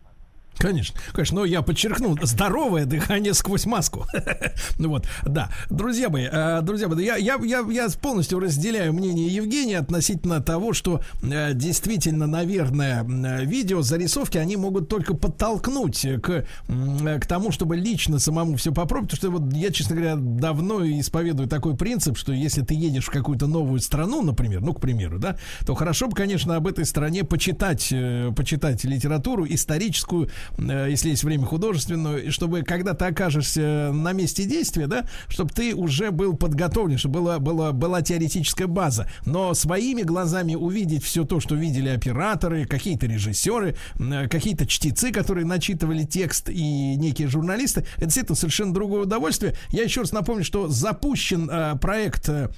Конечно, 0.61 0.95
конечно, 1.12 1.39
но 1.39 1.45
я 1.47 1.62
подчеркнул, 1.62 2.19
здоровое 2.20 2.85
дыхание 2.85 3.32
сквозь 3.32 3.65
маску. 3.65 4.05
ну 4.78 4.91
вот, 4.91 5.07
да. 5.24 5.49
Друзья 5.70 6.11
мои, 6.11 6.28
э, 6.31 6.61
друзья 6.61 6.87
мои, 6.87 7.03
я, 7.03 7.16
я, 7.16 7.39
я, 7.43 7.61
я 7.61 7.89
полностью 8.01 8.41
разделяю 8.41 8.93
мнение 8.93 9.27
Евгения 9.27 9.78
относительно 9.78 10.43
того, 10.43 10.74
что 10.74 11.01
э, 11.23 11.55
действительно, 11.55 12.27
наверное, 12.27 13.03
э, 13.03 13.45
видео, 13.47 13.81
зарисовки, 13.81 14.37
они 14.37 14.59
могут 14.59 14.91
только 14.91 15.15
подтолкнуть 15.15 16.07
к, 16.23 16.45
к 16.69 17.27
тому, 17.27 17.53
чтобы 17.53 17.77
лично 17.77 18.19
самому 18.19 18.57
все 18.57 18.70
попробовать. 18.70 19.12
Потому 19.12 19.39
что 19.39 19.43
вот 19.43 19.55
я, 19.55 19.73
честно 19.73 19.97
говоря, 19.97 20.16
давно 20.16 20.85
исповедую 20.85 21.49
такой 21.49 21.74
принцип, 21.74 22.19
что 22.19 22.35
если 22.35 22.61
ты 22.61 22.74
едешь 22.74 23.07
в 23.07 23.11
какую-то 23.11 23.47
новую 23.47 23.81
страну, 23.81 24.20
например, 24.20 24.61
ну, 24.61 24.74
к 24.74 24.81
примеру, 24.81 25.19
да, 25.19 25.39
то 25.65 25.74
хорошо 25.74 26.09
бы, 26.09 26.15
конечно, 26.15 26.57
об 26.57 26.66
этой 26.66 26.85
стране 26.85 27.24
почитать, 27.24 27.95
почитать 28.37 28.85
литературу 28.85 29.47
историческую, 29.49 30.28
Э, 30.49 30.49
если 30.59 31.10
есть 31.10 31.24
время 31.24 31.47
художественную, 31.47 32.31
чтобы 32.32 32.62
когда 32.62 32.94
ты 32.94 33.06
окажешься 33.06 33.90
на 33.93 34.12
месте 34.12 34.44
действия, 34.44 34.86
да, 34.86 35.06
чтобы 35.28 35.52
ты 35.52 35.74
уже 35.74 36.10
был 36.10 36.36
подготовлен, 36.36 36.98
чтобы 36.98 37.20
была, 37.20 37.39
была, 37.39 37.72
была 37.72 38.02
теоретическая 38.02 38.66
база. 38.66 39.09
Но 39.24 39.55
своими 39.55 40.02
глазами 40.02 40.55
увидеть 40.55 41.05
все 41.05 41.24
то, 41.24 41.40
что 41.40 41.55
видели 41.55 41.89
операторы, 41.89 42.66
какие-то 42.66 43.06
режиссеры, 43.06 43.77
э, 43.98 44.28
какие-то 44.28 44.66
чтецы, 44.66 45.12
которые 45.12 45.47
начитывали 45.47 46.05
текст 46.05 46.48
и 46.48 46.97
некие 46.97 47.28
журналисты, 47.28 47.85
это 47.97 48.06
действительно 48.06 48.36
совершенно 48.36 48.74
другое 48.74 49.02
удовольствие. 49.02 49.55
Я 49.70 49.82
еще 49.82 50.01
раз 50.01 50.12
напомню, 50.12 50.44
что 50.44 50.68
запущен 50.68 51.48
э, 51.51 51.77
проект 51.77 52.28
э, 52.28 52.48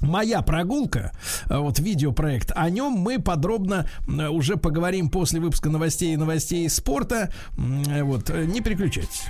Моя 0.00 0.42
прогулка, 0.42 1.12
э, 1.48 1.58
вот 1.58 1.78
видеопроект, 1.78 2.52
о 2.54 2.70
нем 2.70 2.92
мы 2.92 3.18
подробно 3.18 3.88
э, 4.06 4.28
уже 4.28 4.56
поговорим 4.56 5.10
после 5.10 5.40
выпуска 5.40 5.70
новостей 5.70 6.14
и 6.14 6.16
новостей 6.16 6.68
спорта. 6.68 7.32
Э, 7.56 8.02
вот, 8.02 8.30
не 8.30 8.60
переключайтесь. 8.60 9.24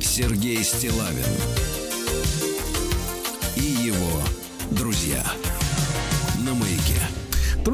Сергей 0.00 0.62
Стилавин 0.62 1.24
и 3.56 3.62
его 3.62 4.20
друзья 4.70 5.24
на 6.44 6.52
маяке. 6.52 7.00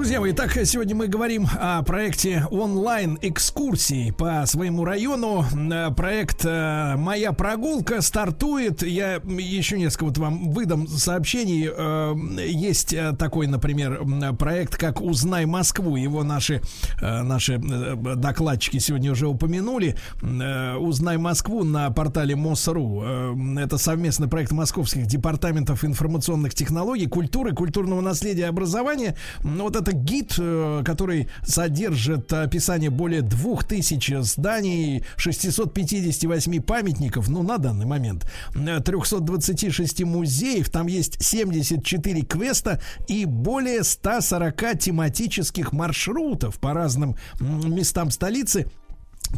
Друзья 0.07 0.21
мои, 0.21 0.31
итак, 0.31 0.57
сегодня 0.65 0.95
мы 0.95 1.09
говорим 1.09 1.49
о 1.59 1.83
проекте 1.83 2.47
онлайн-экскурсий 2.53 4.13
по 4.13 4.45
своему 4.47 4.85
району. 4.85 5.45
Э, 5.53 5.91
проект 5.91 6.45
э, 6.45 6.95
«Моя 6.97 7.33
прогулка» 7.33 8.01
стартует. 8.01 8.85
Я 8.85 9.15
еще 9.17 9.77
несколько 9.77 10.05
вот 10.05 10.19
вам 10.19 10.53
выдам 10.53 10.87
сообщений. 10.87 11.69
Э, 11.69 12.15
есть 12.39 12.95
такой, 13.19 13.49
например, 13.49 14.05
проект, 14.39 14.77
как 14.77 15.01
«Узнай 15.01 15.45
Москву». 15.45 15.97
Его 15.97 16.23
наши, 16.23 16.63
наши 17.03 17.59
докладчики 17.59 18.79
сегодня 18.79 19.11
уже 19.11 19.27
упомянули. 19.27 19.97
«Узнай 20.23 21.17
Москву» 21.17 21.65
на 21.65 21.91
портале 21.91 22.37
МОСРУ. 22.37 23.35
Это 23.59 23.77
совместный 23.77 24.29
проект 24.29 24.53
московских 24.53 25.07
департаментов 25.07 25.85
информационных 25.85 26.55
технологий, 26.55 27.09
культуры, 27.09 27.53
культурного 27.57 28.01
наследия 28.01 28.47
образования. 28.47 29.17
Ну, 29.43 29.65
вот 29.65 29.75
это 29.75 29.96
гид, 29.97 30.35
э, 30.39 30.83
который 30.85 31.29
содержит 31.45 32.33
описание 32.33 32.91
более 32.91 33.23
2000 33.23 34.23
зданий, 34.23 35.05
658 35.17 36.61
памятников, 36.61 37.29
ну, 37.29 37.43
на 37.43 37.59
данный 37.59 37.87
момент, 37.87 38.27
326 38.55 40.05
музеев, 40.05 40.69
там 40.71 40.87
есть 40.87 41.23
74 41.23 42.23
квеста 42.23 42.81
и 43.09 43.25
более 43.25 43.83
140 43.85 44.79
тематических 44.79 45.73
маршрутов 45.73 46.59
по 46.59 46.73
разным 46.75 47.17
местам 47.41 48.11
столицы. 48.11 48.67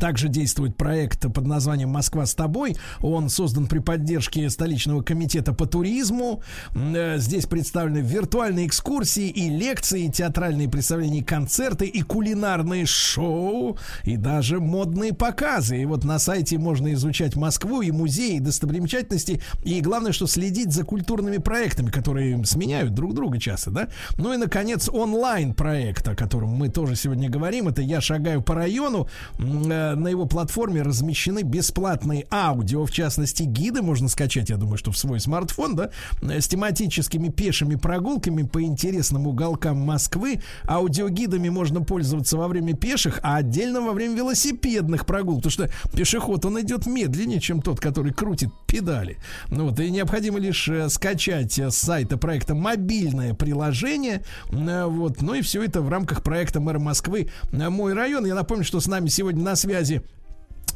Также 0.01 0.29
действует 0.29 0.77
проект 0.77 1.33
под 1.33 1.47
названием 1.47 1.89
«Москва 1.91 2.27
с 2.27 2.35
тобой». 2.35 2.77
Он 3.01 3.29
создан 3.29 3.67
при 3.67 3.79
поддержке 3.79 4.49
столичного 4.51 5.03
комитета 5.03 5.53
по 5.53 5.67
туризму. 5.67 6.43
Э, 6.75 7.19
здесь 7.19 7.47
представлены 7.47 7.99
виртуальные 7.99 8.67
экскурсии 8.67 9.29
и 9.29 9.49
лекции, 9.49 10.09
театральные 10.09 10.69
представления, 10.69 11.25
концерты 11.25 11.87
и 11.87 12.03
кулинарные 12.03 12.87
шоу, 12.87 13.79
и 14.05 14.17
даже 14.17 14.61
модные 14.61 15.13
показы. 15.13 15.83
И 15.83 15.85
вот 15.85 16.05
на 16.05 16.19
сайте 16.19 16.59
можно 16.59 16.93
изучать 16.95 17.37
Москву 17.37 17.83
и 17.83 17.91
музеи, 17.91 18.37
и 18.37 18.41
достопримечательности. 18.41 19.41
И 19.65 19.81
главное, 19.81 20.13
что 20.13 20.27
следить 20.27 20.73
за 20.73 20.85
культурными 20.85 21.39
проектами, 21.39 21.91
которые 21.91 22.45
сменяют 22.45 22.95
друг 22.95 23.15
друга 23.15 23.39
часто, 23.39 23.71
да? 23.71 23.89
Ну 24.17 24.33
и, 24.33 24.37
наконец, 24.37 24.89
онлайн-проект, 24.89 26.07
о 26.09 26.15
котором 26.15 26.51
мы 26.51 26.69
тоже 26.69 26.97
сегодня 26.97 27.29
говорим. 27.29 27.69
Это 27.69 27.83
«Я 27.83 28.01
шагаю 28.01 28.43
по 28.43 28.55
району» 28.55 29.09
Э, 29.89 29.95
на 29.95 30.09
его 30.09 30.27
платформе 30.27 30.83
размещены 30.83 31.43
бесплатные 31.43 32.27
аудио, 32.31 32.85
в 32.85 32.91
частности, 32.91 33.43
гиды 33.43 33.83
можно 33.83 34.09
скачать, 34.09 34.51
я 34.51 34.57
думаю, 34.57 34.79
что 34.79 34.93
в 34.93 34.99
свой 34.99 35.21
смартфон, 35.21 35.77
да, 35.77 35.91
с 36.23 36.49
тематическими 36.49 37.29
пешими 37.29 37.77
прогулками 37.77 38.43
по 38.43 38.63
интересным 38.63 39.27
уголкам 39.27 39.79
Москвы. 39.79 40.41
Аудиогидами 40.67 41.49
можно 41.49 41.83
пользоваться 41.83 42.37
во 42.37 42.49
время 42.49 42.75
пеших, 42.75 43.21
а 43.23 43.37
отдельно 43.37 43.81
во 43.81 43.93
время 43.93 44.17
велосипедных 44.17 45.07
прогулок, 45.07 45.43
потому 45.43 45.69
что 45.69 45.71
пешеход, 45.97 46.45
он 46.45 46.61
идет 46.61 46.87
медленнее, 46.87 47.41
чем 47.41 47.63
тот, 47.63 47.81
который 47.81 48.13
крутит 48.13 48.51
педали. 48.67 49.19
Ну 49.49 49.69
вот, 49.69 49.81
и 49.81 49.91
необходимо 49.91 50.39
лишь 50.39 50.69
э, 50.69 50.89
скачать 50.89 51.59
с 51.59 51.75
сайта 51.77 52.17
проекта 52.17 52.55
мобильное 52.55 53.35
приложение, 53.35 54.23
э, 54.51 54.85
вот, 54.85 55.23
ну 55.23 55.35
и 55.35 55.43
все 55.43 55.63
это 55.63 55.81
в 55.81 55.89
рамках 55.89 56.23
проекта 56.23 56.61
мэра 56.61 56.79
Москвы 56.79 57.29
«Мой 57.53 57.95
район». 57.95 58.27
Я 58.27 58.35
напомню, 58.35 58.65
что 58.65 58.81
с 58.81 58.87
нами 58.87 59.09
сегодня 59.09 59.43
на 59.43 59.57
связи 59.57 59.68
связи 59.69 59.97
а, 59.97 60.18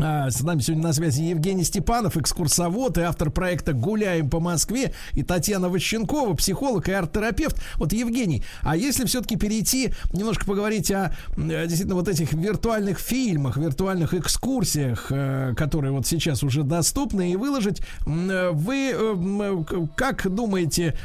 с 0.03 0.43
нами 0.43 0.61
сегодня 0.61 0.89
на 0.89 0.93
связи 0.93 1.23
Евгений 1.23 1.63
Степанов, 1.63 2.17
экскурсовод 2.17 2.99
и 2.99 3.03
автор 3.03 3.31
проекта 3.31 3.73
«Гуляем 3.73 4.29
по 4.29 4.41
Москве» 4.41 4.93
и 5.13 5.23
Татьяна 5.23 5.69
Ващенкова, 5.69 6.35
психолог 6.35 6.89
и 6.89 6.93
арт-терапевт. 6.93 7.63
Вот, 7.77 7.93
Евгений, 7.93 8.43
а 8.63 8.77
если 8.77 9.05
все-таки 9.07 9.37
перейти, 9.37 9.93
немножко 10.13 10.45
поговорить 10.45 10.91
о 10.91 11.15
э, 11.37 11.67
действительно 11.67 11.95
вот 11.95 12.09
этих 12.09 12.33
виртуальных 12.33 12.99
фильмах, 12.99 13.57
виртуальных 13.57 14.15
экскурсиях, 14.15 15.07
э, 15.11 15.55
которые 15.57 15.93
вот 15.93 16.05
сейчас 16.05 16.43
уже 16.43 16.65
доступны, 16.65 17.33
и 17.33 17.37
выложить, 17.37 17.81
э, 18.05 18.51
вы 18.53 19.65
как 19.95 20.29
думаете, 20.35 20.99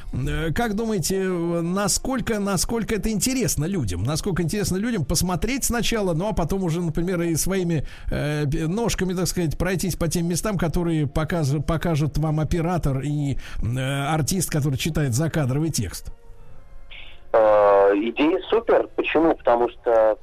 как 0.55 0.75
думаете, 0.75 1.27
насколько, 1.27 2.39
насколько 2.39 2.95
это 2.95 3.11
интересно 3.11 3.65
людям? 3.65 4.03
Насколько 4.03 4.41
интересно 4.41 4.77
людям 4.77 5.05
посмотреть 5.05 5.65
сначала, 5.65 6.13
ну 6.15 6.29
а 6.29 6.33
потом 6.33 6.63
уже, 6.63 6.81
например, 6.81 7.21
и 7.21 7.35
своими 7.35 7.85
ножками, 8.87 9.13
так 9.13 9.27
сказать, 9.27 9.57
пройтись 9.57 9.97
по 9.97 10.07
тем 10.07 10.29
местам, 10.29 10.57
которые 10.57 11.07
покажет, 11.07 11.65
покажет 11.65 12.17
вам 12.17 12.39
оператор 12.39 13.01
и 13.03 13.35
э, 13.35 14.13
артист, 14.13 14.49
который 14.49 14.77
читает 14.77 15.13
закадровый 15.13 15.71
текст? 15.71 16.13
Э, 17.33 17.91
идея 17.93 18.39
супер. 18.49 18.87
Почему? 18.95 19.35
Потому 19.35 19.67
что 19.69 20.17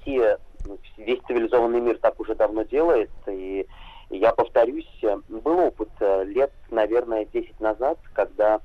все, 0.00 0.38
ну, 0.64 0.78
весь 0.96 1.20
цивилизованный 1.28 1.82
мир 1.82 1.98
так 2.00 2.18
уже 2.18 2.34
давно 2.34 2.62
делает. 2.62 3.10
И 3.28 3.66
я 4.08 4.32
повторюсь, 4.32 4.88
был 5.28 5.58
опыт 5.58 5.90
э, 6.00 6.24
лет, 6.24 6.52
наверное, 6.70 7.26
10 7.26 7.60
назад, 7.60 7.98
когда 8.14 8.60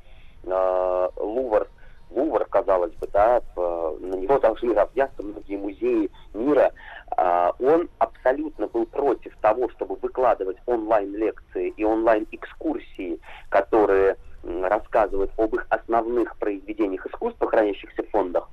э, 0.46 1.10
Лувр 1.18 1.68
Лувр, 2.12 2.46
казалось 2.46 2.94
бы, 2.96 3.08
да, 3.08 3.42
на 3.56 4.16
него 4.16 4.38
должны 4.40 4.74
равняться 4.74 5.24
многие 5.24 5.56
музеи 5.56 6.10
мира, 6.34 6.72
он 7.18 7.90
абсолютно 8.00 8.68
был 8.68 8.86
против 8.86 9.36
того, 9.42 9.70
чтобы 9.70 9.96
выкладывать 9.96 10.58
онлайн-лекции 10.66 11.74
и 11.76 11.84
онлайн-экскурсии, 11.84 13.20
которые 13.50 14.18
рассказывают 14.44 15.32
об 15.38 15.54
их 15.56 15.68
основных 15.70 16.36
произведениях 16.38 17.06
искусства, 17.06 17.50
хранящихся 17.50 18.04
в 18.04 18.10
фондах. 18.10 18.50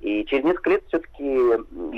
И 0.00 0.24
через 0.24 0.44
несколько 0.44 0.70
лет 0.70 0.84
все-таки 0.88 1.36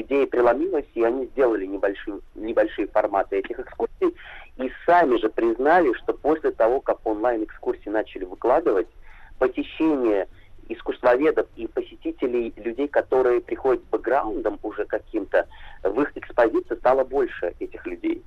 идея 0.00 0.26
преломилась, 0.26 0.86
и 0.94 1.04
они 1.04 1.26
сделали 1.26 1.66
небольшие, 1.66 2.18
небольшие 2.34 2.88
форматы 2.88 3.36
этих 3.38 3.60
экскурсий, 3.60 4.16
и 4.56 4.70
сами 4.84 5.18
же 5.18 5.30
признали, 5.30 5.92
что 5.94 6.12
после 6.12 6.50
того, 6.50 6.80
как 6.80 6.98
онлайн-экскурсии 7.06 7.88
начали 7.88 8.24
выкладывать, 8.24 8.88
посещение 9.38 10.28
искусствоведов 10.74 11.46
и 11.56 11.66
посетителей, 11.66 12.52
людей, 12.56 12.88
которые 12.88 13.40
приходят 13.40 13.82
с 13.82 13.86
бэкграундом 13.86 14.58
уже 14.62 14.84
каким-то, 14.84 15.46
в 15.82 16.00
их 16.00 16.16
экспозиции 16.16 16.74
стало 16.76 17.04
больше 17.04 17.54
этих 17.58 17.86
людей. 17.86 18.22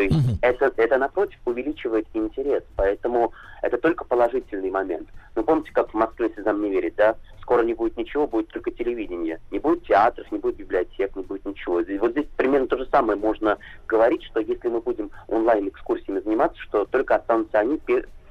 То 0.00 0.04
есть 0.04 0.16
mm-hmm. 0.16 0.38
это, 0.40 0.72
это, 0.78 0.96
напротив, 0.96 1.38
увеличивает 1.44 2.06
интерес. 2.14 2.62
Поэтому 2.74 3.34
это 3.60 3.76
только 3.76 4.06
положительный 4.06 4.70
момент. 4.70 5.06
Ну, 5.36 5.44
помните, 5.44 5.72
как 5.74 5.90
в 5.90 5.94
Москве 5.94 6.30
слезам 6.30 6.62
не 6.62 6.70
верит, 6.70 6.94
да? 6.96 7.16
Скоро 7.42 7.62
не 7.64 7.74
будет 7.74 7.98
ничего, 7.98 8.26
будет 8.26 8.48
только 8.48 8.70
телевидение. 8.70 9.40
Не 9.50 9.58
будет 9.58 9.84
театров, 9.84 10.32
не 10.32 10.38
будет 10.38 10.56
библиотек, 10.56 11.14
не 11.16 11.22
будет 11.22 11.44
ничего. 11.44 11.80
И 11.80 11.98
вот 11.98 12.12
здесь 12.12 12.26
примерно 12.34 12.66
то 12.66 12.78
же 12.78 12.86
самое 12.86 13.18
можно 13.18 13.58
говорить, 13.86 14.24
что 14.24 14.40
если 14.40 14.68
мы 14.68 14.80
будем 14.80 15.10
онлайн-экскурсиями 15.28 16.20
заниматься, 16.20 16.58
что 16.62 16.86
только 16.86 17.16
останутся 17.16 17.58
они, 17.58 17.78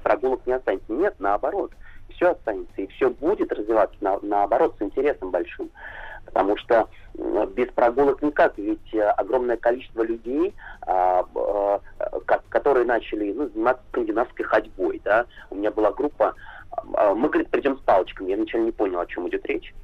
прогулок 0.02 0.44
не 0.46 0.54
останется. 0.54 0.92
Нет, 0.92 1.14
наоборот 1.20 1.70
все 2.20 2.32
останется, 2.32 2.74
и 2.76 2.86
все 2.88 3.08
будет 3.08 3.50
развиваться 3.50 3.96
на, 4.00 4.18
наоборот 4.20 4.76
с 4.78 4.82
интересом 4.82 5.30
большим. 5.30 5.70
Потому 6.26 6.56
что 6.58 6.88
без 7.14 7.68
прогулок 7.68 8.22
никак, 8.22 8.56
ведь 8.58 8.94
э, 8.94 9.02
огромное 9.02 9.56
количество 9.56 10.02
людей, 10.02 10.54
а, 10.82 11.24
а, 11.34 11.80
которые 12.50 12.84
начали 12.84 13.32
ну, 13.32 13.48
заниматься 13.48 13.82
скандинавской 13.88 14.44
ходьбой, 14.44 15.00
да, 15.02 15.26
у 15.48 15.56
меня 15.56 15.70
была 15.70 15.92
группа, 15.92 16.34
а, 16.94 17.14
мы, 17.14 17.28
говорит, 17.30 17.50
придем 17.50 17.78
с 17.78 17.80
палочками, 17.80 18.30
я 18.30 18.36
вначале 18.36 18.64
не 18.64 18.70
понял, 18.70 19.00
о 19.00 19.06
чем 19.06 19.28
идет 19.28 19.44
речь. 19.46 19.74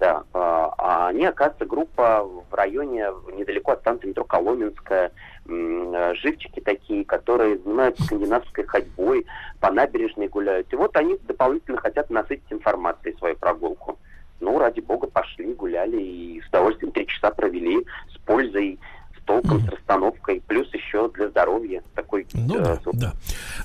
Да, 0.00 0.24
а 0.32 1.08
они, 1.08 1.24
оказывается, 1.24 1.66
группа 1.66 2.24
в 2.24 2.52
районе, 2.52 3.06
недалеко 3.32 3.72
от 3.72 3.80
станции 3.80 4.08
метро 4.08 4.24
Коломенская, 4.24 5.12
Э, 5.46 6.14
живчики 6.14 6.60
такие, 6.60 7.04
которые 7.04 7.58
занимаются 7.58 8.02
скандинавской 8.04 8.64
ходьбой, 8.64 9.26
по 9.60 9.70
набережной 9.70 10.28
гуляют. 10.28 10.72
И 10.72 10.76
вот 10.76 10.96
они 10.96 11.18
дополнительно 11.24 11.78
хотят 11.78 12.08
насытить 12.10 12.50
информацией 12.50 13.16
свою 13.18 13.36
прогулку. 13.36 13.98
Ну, 14.40 14.58
ради 14.58 14.80
бога, 14.80 15.06
пошли, 15.06 15.52
гуляли 15.52 16.00
и 16.00 16.40
с 16.40 16.48
удовольствием 16.48 16.92
три 16.92 17.06
часа 17.06 17.30
провели 17.30 17.86
с 18.12 18.18
пользой 18.18 18.78
толком, 19.24 19.60
с 19.60 19.68
расстановкой, 19.68 20.42
плюс 20.46 20.72
еще 20.72 21.10
для 21.14 21.28
здоровья 21.28 21.82
такой. 21.94 22.26
Ну 22.32 22.56
э, 22.56 22.62
да, 22.62 22.92
да. 22.92 23.12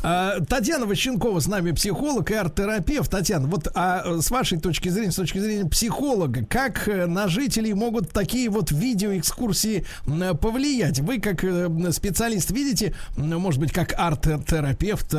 А, 0.03 0.40
Татьяна 0.41 0.86
Ващенкова 0.86 1.40
с 1.40 1.48
нами 1.48 1.72
психолог 1.72 2.31
и 2.31 2.34
арт-терапевт. 2.34 3.10
Татьяна, 3.10 3.48
вот 3.48 3.68
а 3.76 4.19
с 4.19 4.31
вашей 4.31 4.60
точки 4.60 4.90
зрения, 4.90 5.11
с 5.11 5.15
точки 5.15 5.40
зрения 5.40 5.69
психолога, 5.69 6.45
как 6.45 6.88
э, 6.88 7.06
на 7.06 7.27
жителей 7.27 7.73
могут 7.73 8.11
такие 8.11 8.49
вот 8.49 8.72
видеоэкскурсии 8.72 9.86
повлиять? 10.41 10.99
Вы 10.99 11.19
как 11.19 11.44
э, 11.44 11.69
специалист 11.91 12.52
видите, 12.52 12.95
может 13.18 13.60
быть, 13.60 13.72
как 13.72 13.94
арт-терапевт, 13.98 15.14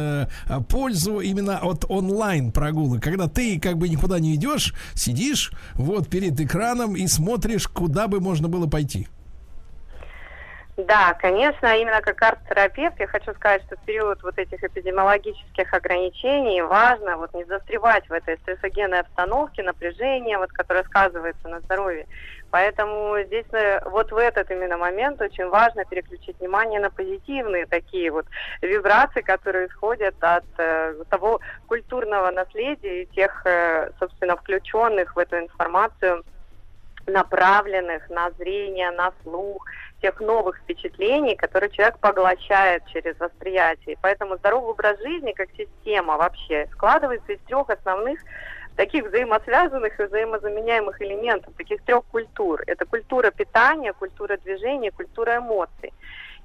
пользу 0.68 1.20
именно 1.20 1.58
от 1.58 1.84
онлайн 1.88 2.52
прогулок, 2.52 3.02
когда 3.02 3.28
ты 3.28 3.58
как 3.60 3.76
бы 3.78 3.88
никуда 3.88 4.18
не 4.18 4.34
идешь, 4.34 4.74
сидишь 4.94 5.52
вот 5.74 6.08
перед 6.08 6.40
экраном 6.40 6.96
и 6.96 7.06
смотришь, 7.06 7.68
куда 7.68 8.08
бы 8.08 8.20
можно 8.20 8.48
было 8.48 8.66
пойти? 8.66 9.08
Да, 10.86 11.14
конечно, 11.14 11.76
именно 11.76 12.00
как 12.00 12.22
арт-терапевт 12.22 13.00
я 13.00 13.06
хочу 13.06 13.32
сказать, 13.34 13.62
что 13.66 13.76
в 13.76 13.80
период 13.80 14.22
вот 14.22 14.38
этих 14.38 14.62
эпидемиологических 14.62 15.74
ограничений 15.74 16.62
важно 16.62 17.16
вот 17.16 17.34
не 17.34 17.44
застревать 17.44 18.08
в 18.08 18.12
этой 18.12 18.38
стрессогенной 18.38 19.00
обстановке, 19.00 19.62
напряжения, 19.62 20.38
вот, 20.38 20.52
которое 20.52 20.84
сказывается 20.84 21.48
на 21.48 21.60
здоровье. 21.60 22.06
Поэтому 22.50 23.16
здесь 23.26 23.46
э, 23.52 23.80
вот 23.86 24.12
в 24.12 24.16
этот 24.16 24.50
именно 24.50 24.76
момент 24.76 25.20
очень 25.20 25.48
важно 25.48 25.84
переключить 25.84 26.38
внимание 26.38 26.80
на 26.80 26.90
позитивные 26.90 27.66
такие 27.66 28.10
вот 28.10 28.26
вибрации, 28.62 29.20
которые 29.20 29.66
исходят 29.68 30.14
от 30.20 30.44
э, 30.58 30.94
того 31.10 31.40
культурного 31.66 32.30
наследия 32.30 33.02
и 33.02 33.06
тех, 33.06 33.42
э, 33.44 33.90
собственно, 33.98 34.36
включенных 34.36 35.14
в 35.14 35.18
эту 35.18 35.38
информацию 35.38 36.24
направленных 37.06 38.08
на 38.08 38.30
зрение, 38.32 38.90
на 38.90 39.12
слух, 39.22 39.64
тех 40.00 40.20
новых 40.20 40.58
впечатлений, 40.58 41.36
которые 41.36 41.70
человек 41.70 41.98
поглощает 41.98 42.84
через 42.86 43.18
восприятие. 43.18 43.96
поэтому 44.00 44.36
здоровый 44.36 44.70
образ 44.70 44.98
жизни 45.00 45.32
как 45.32 45.48
система 45.56 46.16
вообще 46.16 46.68
складывается 46.72 47.32
из 47.32 47.40
трех 47.40 47.68
основных 47.70 48.20
таких 48.76 49.04
взаимосвязанных 49.06 50.00
и 50.00 50.04
взаимозаменяемых 50.04 51.02
элементов, 51.02 51.52
таких 51.56 51.82
трех 51.82 52.04
культур. 52.06 52.62
Это 52.66 52.86
культура 52.86 53.30
питания, 53.30 53.92
культура 53.92 54.38
движения, 54.38 54.90
культура 54.90 55.36
эмоций. 55.36 55.92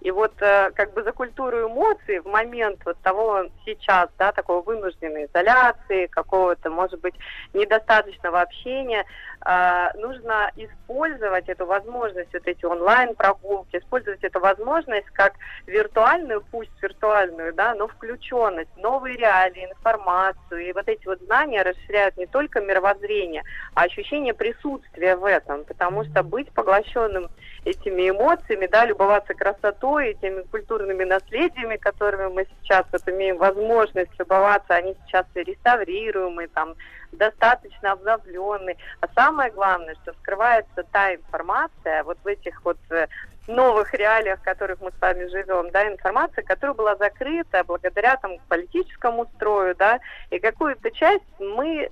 И 0.02 0.12
вот 0.12 0.34
э, 0.42 0.72
как 0.76 0.94
бы 0.94 1.02
за 1.04 1.14
культуру 1.14 1.68
эмоций 1.68 2.20
в 2.20 2.26
момент 2.26 2.80
вот 2.86 2.98
того 3.02 3.46
сейчас, 3.66 4.10
да, 4.20 4.32
такого 4.32 4.62
вынужденной 4.62 5.26
изоляции, 5.26 6.08
какого-то, 6.08 6.70
может 6.70 7.00
быть, 7.00 7.16
недостаточного 7.54 8.42
общения, 8.42 9.06
нужно 9.46 10.52
использовать 10.56 11.48
эту 11.50 11.68
возможность, 11.68 12.34
вот 12.34 12.48
эти 12.48 12.66
онлайн-прогулки, 12.66 13.78
использовать 13.78 14.24
эту 14.24 14.40
возможность 14.40 15.06
как 15.12 15.34
виртуальную, 15.68 16.44
пусть 16.50 16.72
виртуальную, 16.82 17.54
да, 17.54 17.76
но 17.76 17.88
включенность, 17.88 18.76
новые 18.78 19.18
реалии, 19.18 19.66
информацию. 19.66 20.68
И 20.68 20.74
вот 20.74 20.88
эти 20.88 21.06
вот 21.06 21.20
знания 21.22 21.62
расширяют 21.62 22.18
не 22.18 22.26
только 22.26 22.60
мировоззрение, 22.60 23.44
а 23.76 23.84
ощущение 23.84 24.34
присутствия 24.34 25.16
в 25.16 25.26
этом, 25.26 25.64
потому 25.66 26.04
что 26.06 26.24
быть 26.24 26.52
поглощенным 26.52 27.28
этими 27.66 28.10
эмоциями, 28.10 28.68
да, 28.68 28.86
любоваться 28.86 29.34
красотой 29.34 30.12
и 30.12 30.16
теми 30.16 30.42
культурными 30.44 31.04
наследиями, 31.04 31.78
которыми 31.78 32.32
мы 32.32 32.48
сейчас 32.62 32.86
вот 32.92 33.02
имеем 33.08 33.38
возможность 33.38 34.12
любоваться, 34.18 34.76
они 34.76 34.96
сейчас 35.06 35.26
реставрируемые, 35.36 36.48
там, 36.48 36.76
достаточно 37.12 37.94
обновленные. 37.94 38.78
А 39.02 39.08
самое 39.14 39.52
главное, 39.52 39.96
что 40.04 40.14
скрывается 40.14 40.84
та 40.92 41.16
информация 41.16 42.04
вот 42.04 42.18
в 42.24 42.28
этих 42.28 42.64
вот 42.64 42.78
э, 42.90 43.08
новых 43.48 43.94
реалиях, 43.94 44.40
в 44.40 44.44
которых 44.44 44.82
мы 44.82 44.92
с 44.92 45.02
вами 45.02 45.28
живем, 45.28 45.70
да, 45.72 45.88
информация, 45.88 46.44
которая 46.44 46.74
была 46.74 46.96
закрыта 46.96 47.64
благодаря 47.64 48.18
там 48.18 48.38
политическому 48.48 49.26
строю, 49.36 49.76
да, 49.76 50.00
и 50.32 50.40
какую-то 50.40 50.92
часть 50.92 51.24
мы, 51.40 51.90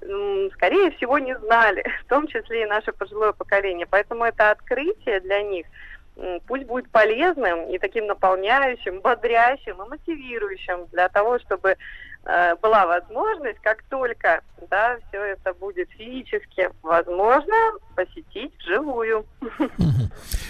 скорее 0.53 0.91
всего, 0.91 1.19
не 1.19 1.37
знали, 1.37 1.83
в 2.05 2.09
том 2.09 2.27
числе 2.27 2.63
и 2.63 2.67
наше 2.67 2.91
пожилое 2.91 3.33
поколение. 3.33 3.87
Поэтому 3.89 4.25
это 4.25 4.51
открытие 4.51 5.19
для 5.19 5.41
них 5.41 5.65
пусть 6.47 6.65
будет 6.65 6.89
полезным 6.91 7.69
и 7.69 7.77
таким 7.79 8.05
наполняющим, 8.05 9.01
бодрящим 9.01 9.81
и 9.81 9.89
мотивирующим 9.89 10.85
для 10.91 11.09
того, 11.09 11.39
чтобы 11.39 11.75
была 12.23 12.85
возможность, 12.87 13.59
как 13.59 13.83
только 13.89 14.41
да, 14.69 14.97
все 15.07 15.21
это 15.23 15.53
будет 15.53 15.89
физически 15.91 16.69
возможно, 16.81 17.53
посетить 17.95 18.51
вживую. 18.59 19.25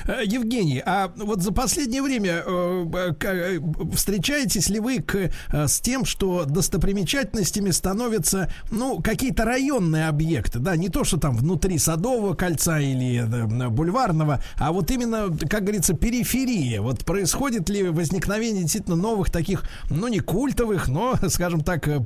Э, 0.05 0.23
Евгений, 0.25 0.81
а 0.85 1.11
вот 1.15 1.41
за 1.41 1.53
последнее 1.53 2.01
время 2.01 2.43
э, 2.45 3.59
встречаетесь 3.93 4.69
ли 4.69 4.79
вы 4.79 5.01
к, 5.01 5.31
с 5.49 5.79
тем, 5.79 6.03
что 6.05 6.45
достопримечательностями 6.45 7.71
становятся, 7.71 8.51
ну, 8.69 9.01
какие-то 9.01 9.45
районные 9.45 10.07
объекты, 10.07 10.59
да, 10.59 10.75
не 10.75 10.89
то, 10.89 11.03
что 11.03 11.19
там 11.19 11.37
внутри 11.37 11.77
Садового 11.77 12.33
кольца 12.33 12.79
или 12.79 13.23
Бульварного, 13.69 14.41
а 14.57 14.71
вот 14.71 14.91
именно, 14.91 15.29
как 15.49 15.63
говорится, 15.63 15.93
периферия. 15.93 16.81
Вот 16.81 17.05
происходит 17.05 17.69
ли 17.69 17.83
возникновение 17.83 18.63
действительно 18.63 18.97
новых 18.97 19.31
таких, 19.31 19.63
ну, 19.89 20.07
не 20.07 20.19
культовых, 20.19 20.87
но, 20.87 21.15
скажем 21.29 21.61
так, 21.63 21.87
э, 21.87 21.99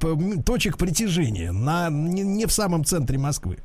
точек 0.45 0.77
притяжения 0.77 1.51
на, 1.51 1.89
не, 1.89 2.23
не 2.23 2.45
в 2.45 2.51
самом 2.51 2.83
центре 2.83 3.17
Москвы? 3.17 3.57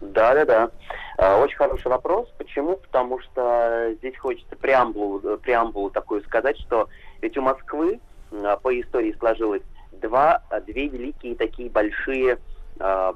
Да, 0.00 0.34
да, 0.34 0.44
да. 0.44 0.70
А, 1.18 1.36
очень 1.38 1.56
хороший 1.56 1.88
вопрос. 1.88 2.28
Почему? 2.38 2.76
Потому 2.76 3.20
что 3.20 3.92
здесь 3.98 4.16
хочется 4.16 4.56
преамбулу, 4.56 5.20
э, 5.22 5.36
преамбулу 5.36 5.90
такую 5.90 6.22
сказать, 6.22 6.58
что 6.58 6.88
ведь 7.20 7.36
у 7.36 7.42
Москвы 7.42 8.00
а, 8.32 8.56
по 8.56 8.78
истории 8.80 9.14
сложилось 9.18 9.62
два, 9.92 10.42
две 10.66 10.88
великие 10.88 11.36
такие 11.36 11.68
большие 11.68 12.38
а, 12.78 13.12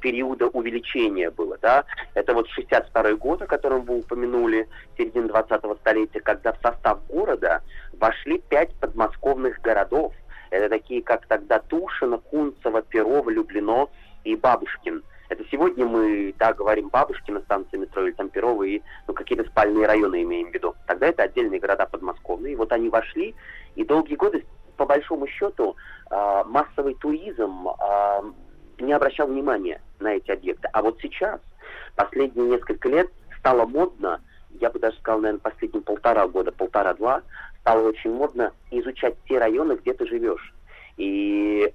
периода 0.00 0.48
увеличения 0.48 1.30
было, 1.30 1.56
да. 1.62 1.84
Это 2.12 2.34
вот 2.34 2.48
62 2.48 3.14
год, 3.14 3.40
о 3.40 3.46
котором 3.46 3.82
вы 3.82 4.00
упомянули, 4.00 4.68
середина 4.98 5.28
20-го 5.28 5.76
столетия, 5.76 6.20
когда 6.20 6.52
в 6.52 6.58
состав 6.60 6.98
города 7.08 7.62
вошли 7.98 8.42
пять 8.50 8.74
подмосковных 8.74 9.62
городов– 9.62 10.12
это 10.50 10.68
такие, 10.68 11.02
как 11.02 11.26
тогда 11.26 11.58
Тушино, 11.58 12.18
Кунцево, 12.18 12.82
Перово, 12.82 13.30
Люблино 13.30 13.88
и 14.24 14.36
Бабушкин. 14.36 15.02
Это 15.28 15.44
сегодня 15.50 15.84
мы, 15.86 16.34
да, 16.38 16.52
говорим 16.52 16.88
Бабушкина, 16.88 17.40
станция 17.40 17.80
метро 17.80 18.06
или 18.06 18.12
там 18.12 18.28
Перово, 18.28 18.62
и 18.62 18.80
ну, 19.08 19.14
какие-то 19.14 19.44
спальные 19.50 19.86
районы 19.86 20.22
имеем 20.22 20.50
в 20.50 20.54
виду. 20.54 20.74
Тогда 20.86 21.08
это 21.08 21.24
отдельные 21.24 21.58
города 21.58 21.86
подмосковные. 21.86 22.52
И 22.52 22.56
вот 22.56 22.72
они 22.72 22.88
вошли, 22.88 23.34
и 23.74 23.84
долгие 23.84 24.14
годы, 24.14 24.46
по 24.76 24.86
большому 24.86 25.26
счету, 25.26 25.76
э, 26.10 26.42
массовый 26.46 26.94
туризм 26.94 27.68
э, 27.68 28.32
не 28.78 28.92
обращал 28.92 29.26
внимания 29.26 29.80
на 29.98 30.14
эти 30.14 30.30
объекты. 30.30 30.68
А 30.72 30.82
вот 30.82 30.98
сейчас, 31.00 31.40
последние 31.96 32.46
несколько 32.46 32.88
лет, 32.88 33.10
стало 33.38 33.66
модно, 33.66 34.20
я 34.60 34.70
бы 34.70 34.78
даже 34.78 34.96
сказал, 34.98 35.20
наверное, 35.20 35.40
последние 35.40 35.82
полтора 35.82 36.28
года, 36.28 36.52
полтора-два, 36.52 37.22
стало 37.66 37.88
очень 37.88 38.12
модно 38.12 38.52
изучать 38.70 39.16
те 39.28 39.38
районы, 39.38 39.72
где 39.72 39.92
ты 39.92 40.06
живешь. 40.06 40.54
И 40.96 41.74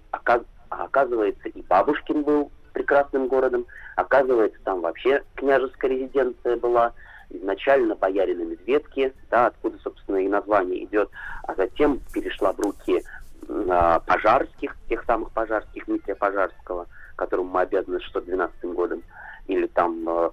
оказывается, 0.70 1.50
и 1.50 1.62
Бабушкин 1.64 2.24
был 2.24 2.50
прекрасным 2.72 3.28
городом, 3.28 3.66
оказывается, 3.98 4.58
там 4.64 4.80
вообще 4.80 5.22
княжеская 5.36 5.92
резиденция 5.92 6.56
была, 6.56 6.94
изначально 7.30 7.96
боярина 7.96 8.44
Медведки, 8.44 9.14
да, 9.30 9.48
откуда, 9.48 9.78
собственно, 9.80 10.16
и 10.16 10.30
название 10.30 10.86
идет, 10.86 11.10
а 11.44 11.56
затем 11.56 12.00
перешла 12.14 12.54
в 12.54 12.60
руки 12.62 13.02
э, 13.50 14.00
пожарских, 14.06 14.78
тех 14.88 15.04
самых 15.04 15.32
пожарских, 15.32 15.86
Дмитрия 15.88 16.16
Пожарского, 16.16 16.88
которому 17.18 17.50
мы 17.50 17.62
обязаны 17.62 18.00
612 18.00 18.64
годом 18.74 19.04
или 19.52 19.68
там 19.68 20.08
э, 20.08 20.30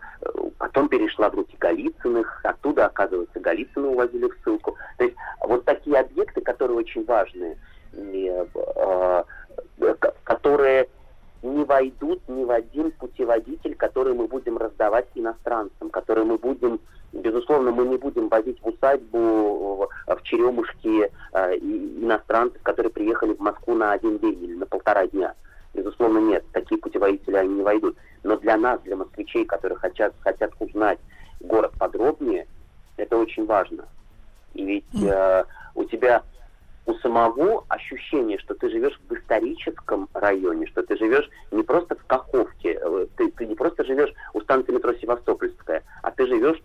потом 0.59 0.89
перешла 0.89 1.29
в 1.31 1.35
руки 1.35 1.57
Голицыных, 1.59 2.41
оттуда, 2.45 2.87
оказывается, 2.87 3.41
Голицыны 3.41 3.89
увозили 3.89 4.27
в 4.27 4.37
ссылку. 4.43 4.77
То 4.97 5.05
есть 5.05 5.17
вот 5.41 5.65
такие 5.65 5.99
объекты, 5.99 6.41
которые 6.41 6.79
очень 6.79 7.05
важные, 7.05 7.59
э, 7.93 8.47
э, 8.77 9.95
которые 10.25 10.89
не 11.43 11.65
войдут 11.65 12.21
ни 12.29 12.45
в 12.45 12.51
один 12.51 12.91
путеводитель, 12.93 13.75
который 13.75 14.15
мы 14.15 14.27
будем 14.27 14.57
раздавать 14.57 15.07
иностранцам, 15.15 15.91
который 15.91 16.25
мы 16.25 16.37
будем, 16.37 16.81
безусловно, 17.13 17.71
мы 17.71 17.87
не 17.87 17.97
будем 17.97 18.29
возить 18.29 18.61
в 18.61 18.69
усадьбу 18.69 19.89
в 20.07 20.23
Черемушке 20.25 21.13
иностранцев, 21.33 22.61
которые 22.63 22.93
приехали 22.93 23.35
в 23.35 23.41
Москву 23.41 23.75
на 23.75 23.93
один 23.93 24.19
день 24.19 24.43
или 24.43 24.55
на 24.55 24.67
полтора 24.67 25.07
дня. 25.07 25.35
Безусловно, 25.75 26.19
нет. 26.19 26.45
Такие 26.53 26.81
путеводители 26.81 27.37
они 27.37 27.55
не 27.55 27.63
войдут. 27.63 27.97
Но 28.23 28.37
для 28.37 28.57
нас, 28.57 28.81
для 28.83 28.97
москвичей, 28.97 29.45
которые 29.45 29.79
хотят, 29.79 30.15
хотят 30.21 30.53
узнать 30.59 30.99
город 31.41 31.73
подробнее, 31.79 32.47
это 32.97 33.17
очень 33.17 33.47
важно. 33.47 33.87
И 34.55 34.65
ведь 34.65 35.03
э, 35.03 35.45
у 35.75 35.85
тебя 35.85 36.23
у 36.87 36.95
самого 36.95 37.65
ощущение, 37.69 38.39
что 38.39 38.55
ты 38.55 38.71
живешь 38.71 38.99
в 39.09 39.15
историческом 39.15 40.09
районе, 40.15 40.67
что 40.67 40.83
ты 40.83 40.97
живешь 40.97 41.29
не 41.53 41.63
просто 41.63 41.95
в 41.95 42.05
Каховке, 42.07 42.79
э, 42.81 43.07
ты, 43.17 43.31
ты 43.31 43.47
не 43.47 43.55
просто 43.55 43.85
живешь 43.85 44.13
у 44.33 44.41
станции 44.41 44.73
метро 44.73 44.95
Севастопольская, 44.95 45.83
а 46.03 46.11
ты 46.11 46.27
живешь 46.27 46.61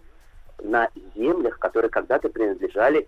на 0.63 0.89
землях, 1.15 1.59
которые 1.59 1.91
когда-то 1.91 2.30
принадлежали 2.30 3.07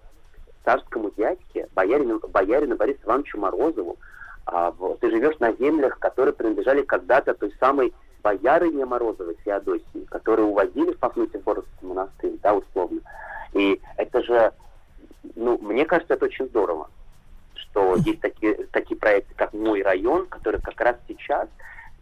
царскому 0.66 1.12
дядьке, 1.12 1.70
боярину, 1.74 2.20
боярину 2.20 2.76
Борису 2.76 3.00
Ивановичу 3.06 3.40
Морозову, 3.40 3.98
а, 4.46 4.74
ты 5.00 5.10
живешь 5.10 5.40
на 5.40 5.54
землях, 5.54 6.00
которые 6.00 6.34
принадлежали 6.34 6.82
когда-то 6.84 7.34
той 7.34 7.54
самой 7.60 7.94
боярыне 8.24 8.86
Морозовой 8.86 9.38
Феодосии, 9.44 10.06
которые 10.10 10.48
увозили 10.48 10.94
в 10.94 11.00
Пафнутий-Боровский 11.00 11.88
монастырь, 11.88 12.38
да, 12.42 12.54
условно. 12.56 13.02
И 13.54 13.80
это 13.98 14.22
же, 14.24 14.52
ну, 15.36 15.58
мне 15.60 15.86
кажется, 15.86 16.16
это 16.16 16.26
очень 16.26 16.48
здорово, 16.48 16.90
что 17.54 17.96
есть 17.98 18.22
такие, 18.22 18.56
такие 18.72 19.00
проекты, 19.00 19.34
как 19.36 19.54
«Мой 19.54 19.82
район», 19.82 20.26
которые 20.28 20.62
как 20.62 20.80
раз 20.82 20.96
сейчас 21.08 21.48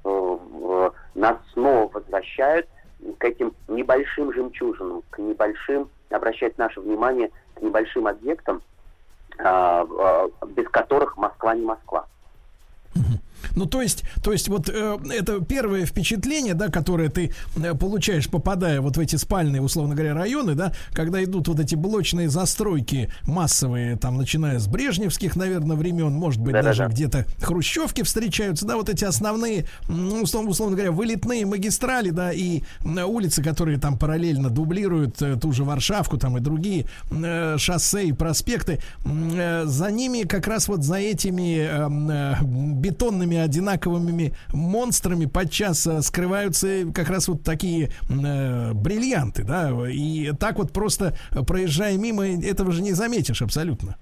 э, 0.06 0.90
нас 1.16 1.38
снова 1.52 1.90
возвращают 1.92 2.68
к 3.18 3.26
этим 3.26 3.54
небольшим 3.68 4.34
жемчужинам, 4.34 5.04
к 5.10 5.20
небольшим, 5.20 5.90
обращать 6.10 6.58
наше 6.58 6.80
внимание 6.80 7.32
к 7.56 7.62
небольшим 7.62 8.08
объектам, 8.08 8.62
а, 9.40 9.86
а, 9.90 10.46
без 10.46 10.68
которых 10.70 11.18
Москва 11.18 11.56
не 11.56 11.66
Москва. 11.66 12.06
Ну, 13.56 13.66
то 13.66 13.82
есть, 13.82 14.04
то 14.24 14.32
есть 14.32 14.50
вот 14.50 14.70
э, 14.70 14.98
это 15.12 15.40
первое 15.44 15.86
впечатление, 15.86 16.54
да, 16.54 16.70
которое 16.70 17.10
ты 17.10 17.34
э, 17.56 17.74
получаешь, 17.76 18.30
попадая 18.30 18.82
вот 18.82 18.98
в 18.98 19.00
эти 19.00 19.16
спальные, 19.16 19.62
условно 19.62 19.96
говоря, 19.96 20.14
районы, 20.14 20.56
да, 20.56 20.74
когда 20.92 21.24
идут 21.24 21.48
вот 21.48 21.60
эти 21.60 21.76
блочные 21.76 22.30
застройки 22.30 23.10
массовые, 23.24 23.98
там, 23.98 24.18
начиная 24.18 24.60
с 24.60 24.68
брежневских, 24.68 25.36
наверное, 25.36 25.76
времен, 25.76 26.14
может 26.14 26.42
быть, 26.42 26.54
да, 26.54 26.64
даже 26.64 26.84
да. 26.84 26.90
где-то 26.90 27.26
хрущевки 27.42 28.04
встречаются, 28.04 28.66
да, 28.66 28.76
вот 28.76 28.90
эти 28.90 29.06
основные, 29.06 29.66
ну, 29.88 30.22
условно, 30.22 30.50
условно 30.50 30.76
говоря, 30.76 30.92
вылетные 30.92 31.46
магистрали, 31.46 32.10
да, 32.10 32.32
и 32.32 32.62
улицы, 32.84 33.44
которые 33.44 33.80
там 33.80 33.98
параллельно 33.98 34.50
дублируют 34.50 35.22
э, 35.22 35.38
ту 35.40 35.52
же 35.52 35.64
Варшавку, 35.64 36.18
там 36.18 36.38
и 36.38 36.42
другие 36.42 36.86
э, 37.12 37.58
шоссе 37.58 38.06
и 38.06 38.14
проспекты, 38.14 38.80
э, 39.06 39.64
за 39.66 39.92
ними 39.92 40.24
как 40.24 40.48
раз 40.48 40.68
вот 40.68 40.84
за 40.84 40.96
этими 40.96 41.60
эм, 41.60 42.10
э, 42.10 42.36
бетонными 42.44 43.38
одинаковыми 43.44 44.36
монстрами 44.54 45.26
подчас 45.26 45.86
э, 45.88 46.02
скрываются 46.02 46.92
как 46.94 47.10
раз 47.10 47.28
вот 47.28 47.44
такие 47.44 47.90
э, 48.10 48.74
бриллианты, 48.74 49.44
да, 49.44 49.72
и 49.90 50.32
так 50.34 50.58
вот 50.58 50.72
просто 50.72 51.16
проезжая 51.48 51.98
мимо, 51.98 52.26
этого 52.26 52.72
же 52.72 52.82
не 52.82 52.94
заметишь 52.94 53.42
абсолютно. 53.42 53.98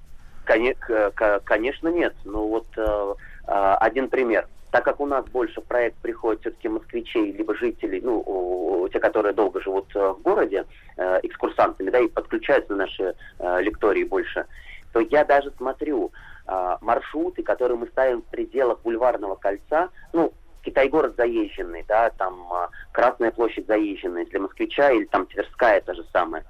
Конечно, 0.45 1.87
нет. 1.87 2.13
Ну 2.25 2.47
вот 2.47 2.67
э, 2.77 3.13
э, 3.47 3.75
один 3.79 4.09
пример 4.09 4.47
так 4.71 4.85
как 4.85 5.01
у 5.01 5.05
нас 5.05 5.25
больше 5.25 5.59
проект 5.61 5.97
приходят 5.97 6.41
все-таки 6.41 6.69
москвичей, 6.69 7.33
либо 7.33 7.55
жителей, 7.55 7.99
ну, 8.01 8.87
те, 8.91 8.99
которые 8.99 9.33
долго 9.33 9.61
живут 9.61 9.93
в 9.93 10.17
городе, 10.23 10.65
э, 10.97 11.19
экскурсантами, 11.23 11.89
да, 11.89 11.99
и 11.99 12.07
подключаются 12.07 12.71
на 12.71 12.85
наши 12.85 13.13
э, 13.39 13.61
лектории 13.61 14.05
больше, 14.05 14.45
то 14.93 15.01
я 15.01 15.25
даже 15.25 15.51
смотрю, 15.57 16.11
э, 16.51 16.77
маршруты, 16.81 17.43
которые 17.43 17.77
мы 17.77 17.87
ставим 17.87 18.21
в 18.21 18.25
пределах 18.25 18.81
бульварного 18.81 19.35
кольца, 19.35 19.89
ну, 20.13 20.33
Китай-город 20.63 21.15
заезженный, 21.17 21.83
да, 21.87 22.09
там 22.11 22.47
э, 22.53 22.67
Красная 22.91 23.31
площадь 23.31 23.67
заезженная 23.67 24.25
для 24.25 24.39
москвича, 24.39 24.91
или 24.91 25.05
там 25.05 25.25
Тверская 25.25 25.77
это 25.77 25.93
же 25.93 26.05
самое. 26.11 26.43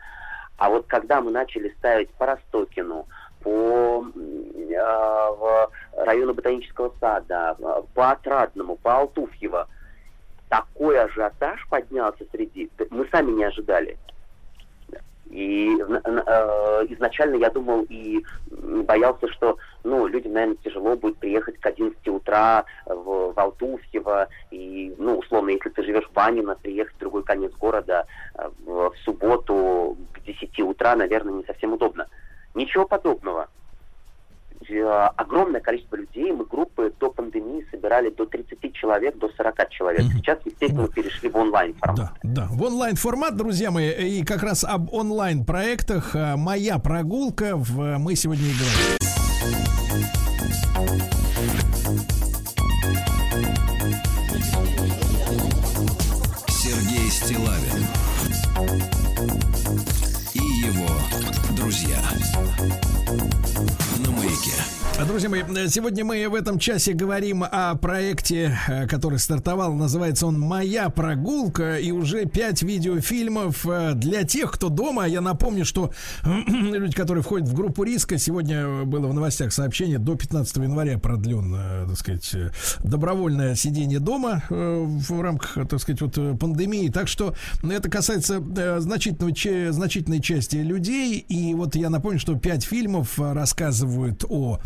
А 0.58 0.70
вот 0.70 0.88
когда 0.88 1.22
мы 1.22 1.32
начали 1.32 1.70
ставить 1.78 2.10
по 2.12 2.26
Ростокину, 2.26 3.08
по 3.42 4.06
э, 4.16 5.68
району 5.98 6.34
Ботанического 6.34 6.94
сада, 7.00 7.56
по 7.94 8.12
Отрадному, 8.12 8.78
по 8.78 8.96
Алтуфьево, 8.96 9.68
такой 10.50 11.00
ажиотаж 11.00 11.68
поднялся 11.70 12.26
среди... 12.32 12.70
Мы 12.90 13.08
сами 13.12 13.32
не 13.32 13.46
ожидали. 13.46 13.98
И 15.32 15.78
э, 15.80 16.86
изначально 16.90 17.36
я 17.36 17.50
думал 17.50 17.86
и 17.90 18.22
боялся, 18.50 19.28
что 19.30 19.58
ну, 19.84 20.06
людям, 20.06 20.34
наверное, 20.34 20.58
тяжело 20.64 20.96
будет 20.96 21.18
приехать 21.18 21.58
к 21.60 21.66
11 21.66 22.08
утра 22.10 22.66
в, 22.86 23.34
в 23.34 23.40
Алтуфьево. 23.40 24.28
И, 24.52 24.94
ну, 24.98 25.18
условно, 25.18 25.52
если 25.52 25.70
ты 25.70 25.84
живешь 25.84 26.08
в 26.08 26.14
Банино, 26.14 26.56
приехать 26.62 26.96
в 26.96 27.00
другой 27.00 27.24
конец 27.24 27.54
города 27.54 28.06
э, 28.36 28.50
в, 28.66 28.92
в 28.92 28.98
субботу 29.06 29.98
к 30.14 30.22
10 30.24 30.60
утра, 30.60 30.96
наверное, 30.96 31.34
не 31.34 31.44
совсем 31.46 31.74
удобно. 31.74 32.08
Ничего 32.54 32.86
подобного. 32.86 33.48
Э, 34.72 35.10
огромное 35.16 35.62
количество 35.62 35.96
людей. 35.96 36.32
Мы 36.32 36.46
группы 36.46 36.94
до 37.00 37.12
пандемии 37.12 37.66
собирали 37.72 38.10
до 38.10 38.26
30 38.26 38.74
человек, 38.74 39.18
до 39.18 39.30
40 39.36 39.70
человек. 39.70 40.04
Сейчас, 40.14 40.40
естественно, 40.46 40.88
перешли 40.88 41.30
в 41.30 41.36
онлайн 41.36 41.74
формат. 41.76 41.98
Да, 41.98 42.14
да, 42.24 42.48
в 42.50 42.62
онлайн 42.64 42.96
формат, 42.96 43.36
друзья 43.36 43.72
мои, 43.72 43.90
и 43.90 44.24
как 44.24 44.44
раз 44.44 44.64
об 44.64 44.94
онлайн 44.94 45.44
проектах 45.46 46.16
э, 46.16 46.36
моя 46.38 46.80
прогулка 46.80 47.56
в 47.56 47.98
мы 47.98 48.16
сегодня 48.16 48.46
и 48.46 48.54
говорим. 48.54 49.02
Сергей 56.48 57.10
Стилавин 57.10 57.86
и 60.34 60.68
его 60.68 60.88
друзья. 61.56 61.98
Друзья 65.08 65.30
мои, 65.30 65.42
сегодня 65.68 66.06
мы 66.06 66.30
в 66.30 66.36
этом 66.36 66.60
часе 66.60 66.94
говорим 66.94 67.44
о 67.44 67.74
проекте, 67.76 68.56
э, 68.68 68.88
который 68.88 69.18
стартовал. 69.18 69.74
Называется 69.74 70.28
он 70.28 70.40
«Моя 70.40 70.90
прогулка». 70.90 71.78
И 71.78 71.92
уже 71.92 72.26
пять 72.26 72.62
видеофильмов 72.62 73.66
э, 73.66 73.94
для 73.96 74.24
тех, 74.26 74.52
кто 74.52 74.70
дома. 74.70 75.08
Я 75.08 75.22
напомню, 75.22 75.66
что 75.66 75.92
люди, 76.24 76.94
которые 76.94 77.24
входят 77.24 77.48
в 77.48 77.56
группу 77.56 77.84
риска, 77.84 78.20
сегодня 78.20 78.84
было 78.84 79.08
в 79.08 79.14
новостях 79.14 79.54
сообщение, 79.54 79.98
до 79.98 80.16
15 80.16 80.58
января 80.58 81.00
продлен, 81.00 81.56
э, 81.58 81.86
так 81.88 81.98
сказать, 81.98 82.36
добровольное 82.84 83.56
сидение 83.56 84.00
дома 84.00 84.44
в 84.50 85.22
рамках, 85.22 85.68
так 85.68 85.80
сказать, 85.80 86.02
вот 86.02 86.40
пандемии. 86.40 86.90
Так 86.90 87.08
что 87.08 87.34
это 87.64 87.90
касается 87.90 88.40
значительного, 88.80 89.72
значительной 89.72 90.22
части 90.22 90.58
людей. 90.58 91.18
И 91.18 91.56
вот 91.56 91.76
я 91.76 91.90
напомню, 91.90 92.20
что 92.20 92.38
пять 92.38 92.64
фильмов 92.64 93.18
рассказывают 93.18 94.26
о 94.30 94.60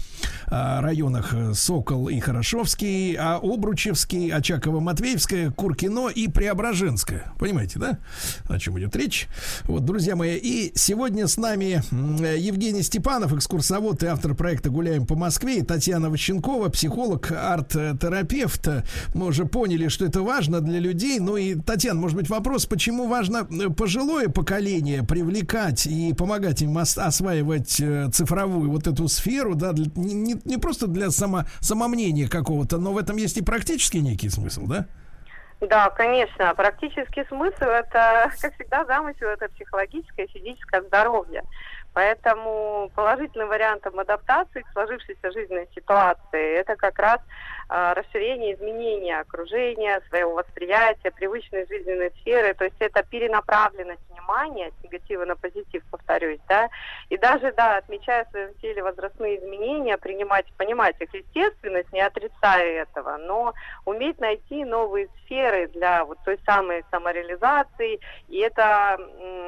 районах 0.47 1.33
э, 1.33 1.53
Сокол 1.53 2.09
и 2.09 2.19
Хорошовский, 2.19 3.15
а 3.15 3.39
Обручевский, 3.41 4.31
Очаково-Матвеевская, 4.31 5.51
Куркино 5.51 6.09
и 6.09 6.27
Преображенская. 6.27 7.33
Понимаете, 7.39 7.79
да? 7.79 7.99
О 8.47 8.59
чем 8.59 8.77
идет 8.79 8.95
речь? 8.95 9.27
Вот, 9.63 9.85
друзья 9.85 10.15
мои, 10.15 10.37
и 10.37 10.71
сегодня 10.75 11.27
с 11.27 11.37
нами 11.37 11.81
Евгений 12.37 12.83
Степанов, 12.83 13.33
экскурсовод 13.33 14.03
и 14.03 14.07
автор 14.07 14.35
проекта 14.35 14.69
«Гуляем 14.69 15.05
по 15.05 15.15
Москве», 15.15 15.59
и 15.59 15.61
Татьяна 15.61 16.09
Ващенкова, 16.09 16.69
психолог, 16.69 17.31
арт-терапевт. 17.31 18.67
Мы 19.13 19.27
уже 19.27 19.45
поняли, 19.45 19.87
что 19.87 20.05
это 20.05 20.21
важно 20.21 20.61
для 20.61 20.79
людей. 20.79 21.19
Ну 21.19 21.37
и, 21.37 21.55
Татьяна, 21.55 21.99
может 21.99 22.17
быть, 22.17 22.29
вопрос, 22.29 22.65
почему 22.65 23.07
важно 23.07 23.47
э, 23.49 23.69
пожилое 23.69 24.29
поколение 24.29 25.03
привлекать 25.03 25.87
и 25.87 26.13
помогать 26.13 26.61
им 26.61 26.77
осваивать 26.77 27.79
э, 27.79 28.09
цифровую 28.11 28.71
вот 28.71 28.87
эту 28.87 29.07
сферу, 29.07 29.55
да, 29.55 29.71
для, 29.71 29.85
не, 30.23 30.35
не 30.45 30.57
просто 30.57 30.87
для 30.87 31.11
само, 31.11 31.43
самомнения 31.59 32.27
какого-то, 32.27 32.77
но 32.77 32.93
в 32.93 32.97
этом 32.97 33.17
есть 33.17 33.37
и 33.37 33.43
практический 33.43 34.01
некий 34.01 34.29
смысл, 34.29 34.65
да? 34.65 34.87
Да, 35.61 35.89
конечно. 35.89 36.53
Практический 36.55 37.23
смысл 37.25 37.63
это, 37.63 38.31
как 38.41 38.53
всегда, 38.55 38.85
замысел 38.85 39.27
это 39.27 39.47
психологическое 39.49 40.25
и 40.25 40.31
физическое 40.31 40.81
здоровье. 40.81 41.43
Поэтому 41.93 42.91
положительным 42.93 43.47
вариантом 43.47 43.97
адаптации 43.97 44.61
к 44.61 44.71
сложившейся 44.73 45.31
жизненной 45.31 45.69
ситуации 45.73 46.59
это 46.59 46.75
как 46.75 46.99
раз 46.99 47.21
расширение, 47.69 48.55
изменения 48.55 49.19
окружения, 49.19 50.01
своего 50.09 50.35
восприятия, 50.35 51.11
привычной 51.11 51.65
жизненной 51.67 52.11
сферы. 52.21 52.53
То 52.53 52.65
есть 52.65 52.77
это 52.79 53.03
перенаправленность 53.03 54.01
внимания 54.09 54.71
с 54.71 54.83
негатива 54.83 55.25
на 55.25 55.35
позитив, 55.35 55.83
повторюсь, 55.91 56.39
да. 56.47 56.69
И 57.09 57.17
даже, 57.17 57.51
да, 57.53 57.77
отмечая 57.77 58.25
в 58.25 58.29
своем 58.29 58.53
теле 58.55 58.83
возрастные 58.83 59.37
изменения, 59.37 59.97
принимать, 59.97 60.45
понимать 60.57 60.99
их 60.99 61.13
естественность, 61.13 61.91
не 61.93 62.01
отрицая 62.01 62.83
этого, 62.83 63.17
но 63.17 63.53
уметь 63.85 64.19
найти 64.19 64.63
новые 64.63 65.09
сферы 65.23 65.67
для 65.67 66.05
вот 66.05 66.17
той 66.25 66.39
самой 66.45 66.83
самореализации. 66.91 67.99
И 68.29 68.39
это 68.39 68.97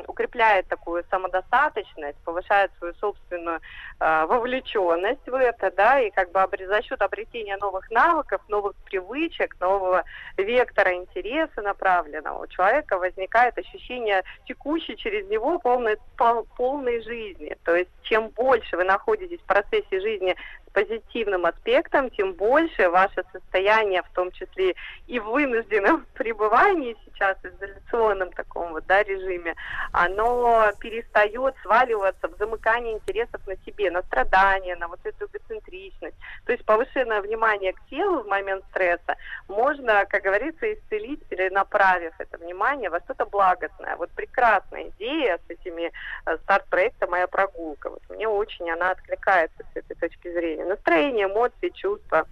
укрепляет 0.08 0.68
такую 0.68 1.04
самодостаточность, 1.10 2.18
повышает 2.24 2.72
свою 2.78 2.94
собственную 2.96 3.60
э, 4.00 4.26
вовлеченность 4.26 5.28
в 5.28 5.36
это, 5.36 5.72
да, 5.72 6.00
и 6.00 6.10
как 6.12 6.32
бы 6.32 6.40
за 6.66 6.82
счет 6.82 7.02
обретения 7.02 7.58
новых 7.58 7.90
навыков, 7.92 8.07
новых 8.48 8.76
привычек, 8.86 9.56
нового 9.60 10.04
вектора 10.38 10.94
интереса 10.94 11.62
направленного 11.62 12.44
у 12.44 12.48
человека 12.48 12.98
возникает 12.98 13.58
ощущение 13.58 14.24
текущей 14.46 14.96
через 14.96 15.28
него 15.28 15.60
полной, 15.60 15.98
пол, 16.18 16.48
полной 16.56 17.02
жизни. 17.02 17.56
То 17.64 17.76
есть 17.76 17.92
чем 18.04 18.30
больше 18.30 18.78
вы 18.78 18.84
находитесь 18.84 19.40
в 19.40 19.46
процессе 19.46 20.00
жизни 20.02 20.36
позитивным 20.78 21.48
аспектом, 21.48 22.12
тем 22.12 22.34
больше 22.34 22.88
ваше 22.90 23.24
состояние, 23.34 24.04
в 24.04 24.10
том 24.14 24.32
числе 24.32 24.76
и 25.08 25.20
в 25.20 25.26
вынужденном 25.26 26.06
пребывании 26.14 26.96
сейчас, 27.04 27.36
изоляционном 27.44 28.32
таком 28.32 28.74
вот, 28.74 28.86
да, 28.86 29.02
режиме, 29.02 29.56
оно 29.92 30.72
перестает 30.80 31.56
сваливаться 31.64 32.28
в 32.28 32.38
замыкание 32.38 32.94
интересов 32.94 33.42
на 33.48 33.56
себе, 33.66 33.90
на 33.90 34.04
страдания, 34.04 34.76
на 34.76 34.88
вот 34.88 35.00
эту 35.04 35.26
эгоцентричность. 35.26 36.18
То 36.46 36.52
есть 36.52 36.64
повышенное 36.64 37.22
внимание 37.22 37.74
к 37.74 37.80
телу 37.90 38.22
в 38.22 38.28
момент 38.28 38.64
стресса 38.70 39.16
можно, 39.48 40.06
как 40.06 40.22
говорится, 40.22 40.72
исцелить, 40.72 41.26
перенаправив 41.26 42.14
это 42.20 42.38
внимание 42.38 42.92
во 42.92 43.00
что-то 43.00 43.26
благостное. 43.26 43.96
Вот 43.96 44.12
прекрасная 44.12 44.90
идея 44.90 45.40
с 45.48 45.50
этими 45.50 45.92
э, 46.26 46.38
старт-проекта 46.44 47.08
«Моя 47.08 47.26
прогулка». 47.26 47.90
Вот 47.90 48.02
мне 48.10 48.28
очень 48.28 48.70
она 48.70 48.92
откликается 48.92 49.64
с 49.74 49.76
этой 49.76 49.96
точки 49.96 50.32
зрения. 50.32 50.67
Настроение, 50.68 51.26
эмоции, 51.26 51.70
чувства. 51.74 52.26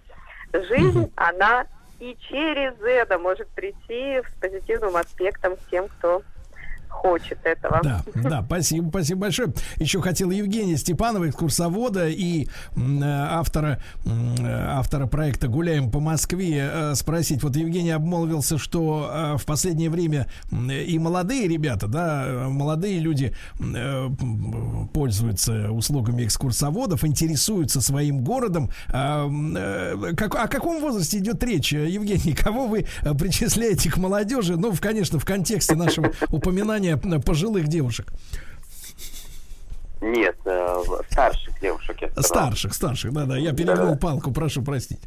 Жизнь, 0.52 1.12
она 1.16 1.66
и 1.98 2.16
через 2.28 2.80
это 2.82 3.18
может 3.18 3.48
прийти 3.48 4.20
с 4.22 4.40
позитивным 4.40 4.96
аспектом 4.96 5.56
тем, 5.70 5.88
кто 5.88 6.22
хочет 6.96 7.38
этого. 7.44 7.80
Да, 7.82 8.02
да, 8.14 8.42
спасибо, 8.44 8.88
спасибо 8.88 9.20
большое. 9.22 9.48
Еще 9.76 10.00
хотел 10.00 10.30
Евгения 10.30 10.76
Степанова, 10.76 11.28
экскурсовода 11.28 12.08
и 12.08 12.46
э, 12.46 12.48
автора, 13.04 13.80
э, 14.04 14.10
автора 14.48 15.06
проекта 15.06 15.48
«Гуляем 15.48 15.90
по 15.90 16.00
Москве» 16.00 16.70
э, 16.72 16.94
спросить. 16.94 17.42
Вот 17.42 17.54
Евгений 17.56 17.90
обмолвился, 17.90 18.58
что 18.58 19.36
в 19.38 19.44
последнее 19.44 19.90
время 19.90 20.26
и 20.50 20.98
молодые 20.98 21.48
ребята, 21.48 21.86
да, 21.86 22.46
молодые 22.48 22.98
люди 22.98 23.34
пользуются 24.92 25.70
услугами 25.70 26.24
экскурсоводов, 26.24 27.04
интересуются 27.04 27.80
своим 27.80 28.22
городом. 28.22 28.70
А, 28.88 29.28
как, 30.16 30.34
о 30.34 30.48
каком 30.48 30.80
возрасте 30.80 31.18
идет 31.18 31.42
речь, 31.44 31.72
Евгений? 31.72 32.34
Кого 32.34 32.66
вы 32.66 32.86
причисляете 33.18 33.90
к 33.90 33.96
молодежи? 33.96 34.56
Ну, 34.56 34.72
конечно, 34.80 35.18
в 35.18 35.24
контексте 35.24 35.74
нашего 35.74 36.12
упоминания 36.30 36.85
внимание 36.94 37.20
пожилых 37.20 37.66
девушек? 37.68 38.12
Нет, 40.00 40.36
э, 40.44 40.82
старших 41.10 41.58
девушек. 41.60 41.96
Я 42.02 42.22
старших, 42.22 42.74
старших, 42.74 43.12
да-да. 43.12 43.36
Я 43.36 43.52
перегнул 43.52 43.92
да. 43.92 43.98
палку, 43.98 44.30
прошу 44.30 44.62
простить. 44.62 45.00